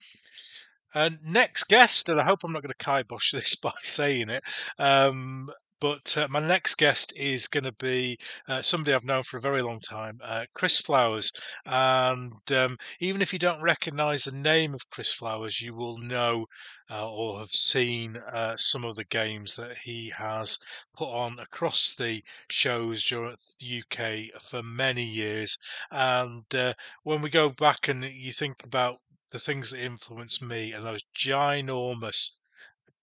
And 0.94 1.20
next 1.24 1.66
guest, 1.66 2.10
and 2.10 2.20
I 2.20 2.24
hope 2.24 2.44
I'm 2.44 2.52
not 2.52 2.64
going 2.64 2.74
to 2.78 2.86
kibosh 2.86 3.32
this 3.34 3.56
by 3.56 3.74
saying 3.82 4.30
it, 4.30 4.44
um, 4.80 5.50
but 5.80 6.18
uh, 6.18 6.28
my 6.30 6.40
next 6.40 6.76
guest 6.76 7.14
is 7.16 7.48
going 7.48 7.64
to 7.64 7.72
be 7.72 8.18
uh, 8.48 8.62
somebody 8.62 8.94
I've 8.94 9.06
known 9.06 9.24
for 9.24 9.38
a 9.38 9.42
very 9.42 9.62
long 9.62 9.80
time, 9.80 10.20
uh, 10.24 10.46
Chris 10.54 10.80
Flowers. 10.80 11.32
And 11.66 12.34
um, 12.52 12.78
even 13.00 13.22
if 13.22 13.32
you 13.32 13.40
don't 13.40 13.62
recognize 13.62 14.24
the 14.24 14.32
name 14.32 14.74
of 14.74 14.90
Chris 14.90 15.14
Flowers, 15.14 15.62
you 15.62 15.76
will 15.76 15.98
know 15.98 16.48
uh, 16.90 17.10
or 17.10 17.40
have 17.40 17.50
seen 17.50 18.18
uh, 18.18 18.58
some 18.58 18.84
of 18.86 18.96
the 18.96 19.06
games 19.06 19.56
that 19.56 19.78
he 19.78 20.12
has 20.18 20.58
put 20.96 21.10
on 21.10 21.38
across 21.40 21.94
the 21.94 22.24
shows 22.50 23.04
during 23.04 23.36
the 23.60 23.84
UK 23.84 24.42
for 24.42 24.64
many 24.64 25.04
years. 25.04 25.58
And 25.92 26.44
uh, 26.56 26.74
when 27.04 27.22
we 27.22 27.30
go 27.30 27.50
back 27.50 27.88
and 27.88 28.04
you 28.04 28.32
think 28.32 28.64
about 28.64 29.00
the 29.32 29.40
things 29.40 29.72
that 29.72 29.84
influenced 29.84 30.42
me 30.42 30.72
and 30.72 30.86
those 30.86 31.04
ginormous 31.16 32.38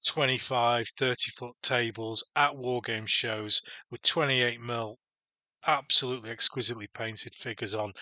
25, 0.05 0.89
30 0.97 1.31
foot 1.33 1.57
tables 1.63 2.23
at 2.37 2.57
war 2.57 2.81
game 2.81 3.07
shows 3.07 3.61
with 3.91 4.03
28 4.03 4.61
mil 4.61 4.99
absolutely 5.67 6.31
exquisitely 6.31 6.87
painted 6.89 7.35
figures 7.35 7.75
on 7.75 7.93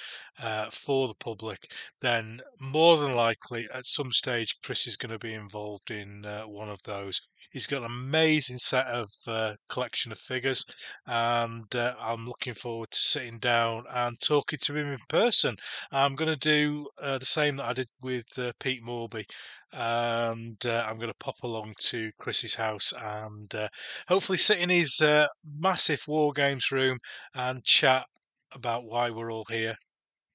uh, 0.41 0.69
for 0.71 1.09
the 1.09 1.15
public, 1.15 1.73
then 2.01 2.41
more 2.61 2.97
than 2.99 3.15
likely 3.15 3.69
at 3.73 3.87
some 3.87 4.13
stage 4.13 4.57
Chris 4.65 4.87
is 4.87 4.97
going 4.97 5.13
to 5.13 5.19
be 5.19 5.33
involved 5.35 5.91
in 5.91 6.25
uh, 6.27 6.43
one 6.43 6.69
of 6.69 6.83
those. 6.83 7.21
He's 7.53 7.67
got 7.67 7.83
an 7.83 7.87
amazing 7.87 8.57
set 8.57 8.87
of 8.87 9.11
uh, 9.29 9.55
collection 9.69 10.11
of 10.11 10.19
figures, 10.19 10.65
and 11.07 11.75
uh, 11.77 11.95
I'm 12.01 12.27
looking 12.27 12.55
forward 12.55 12.91
to 12.91 12.99
sitting 12.99 13.39
down 13.39 13.85
and 13.91 14.19
talking 14.21 14.59
to 14.63 14.75
him 14.75 14.93
in 14.93 14.99
person. 15.09 15.57
I'm 15.91 16.15
going 16.15 16.33
to 16.33 16.39
do 16.39 16.89
uh, 16.99 17.19
the 17.19 17.27
same 17.27 17.57
that 17.57 17.67
I 17.67 17.73
did 17.75 17.89
with 18.01 18.27
uh, 18.39 18.53
Pete 18.59 18.83
Morby, 18.83 19.25
and 19.71 20.65
uh, 20.65 20.87
I'm 20.89 20.97
going 20.97 21.11
to 21.11 21.19
pop 21.21 21.37
along 21.43 21.75
to 21.83 22.11
Chris's 22.19 22.55
house 22.55 22.93
and 22.93 23.55
uh, 23.55 23.69
hopefully 24.09 24.39
sit 24.39 24.59
in 24.59 24.71
his 24.71 25.03
massive 25.45 26.03
war 26.09 26.33
games 26.33 26.73
room 26.73 26.99
and 27.35 27.63
chat 27.65 28.07
about 28.53 28.85
why 28.85 29.11
we're 29.11 29.33
all 29.33 29.47
here, 29.51 29.77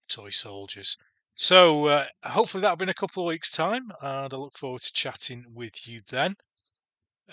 toy 0.07 0.30
soldiers. 0.30 0.98
So 1.35 1.85
uh, 1.85 2.06
hopefully 2.23 2.61
that'll 2.61 2.77
be 2.77 2.84
in 2.84 2.89
a 2.89 2.94
couple 2.94 3.23
of 3.23 3.27
weeks' 3.27 3.52
time, 3.52 3.91
and 4.02 4.34
I 4.34 4.38
look 4.38 4.56
forward 4.57 4.81
to 4.81 4.91
chatting 4.94 5.45
with 5.53 5.88
you 5.88 6.02
then. 6.10 6.35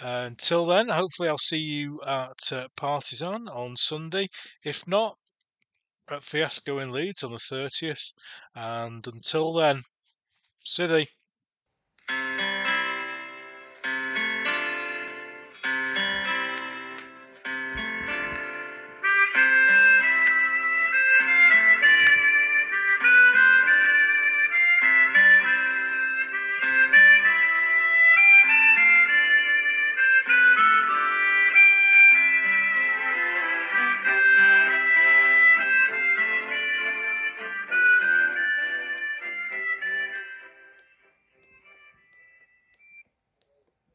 Uh, 0.01 0.25
until 0.27 0.67
then, 0.67 0.89
hopefully, 0.89 1.29
I'll 1.29 1.39
see 1.39 1.59
you 1.59 2.01
at 2.03 2.53
uh, 2.53 2.69
Partisan 2.77 3.49
on 3.49 3.77
Sunday. 3.77 4.29
If 4.65 4.87
not, 4.87 5.19
at 6.11 6.25
Fiasco 6.25 6.79
in 6.79 6.93
Leeds 6.93 7.23
on 7.23 7.33
the 7.33 7.39
30th. 7.39 8.15
And 8.55 9.07
until 9.07 9.53
then, 9.53 9.83
City. 10.65 11.09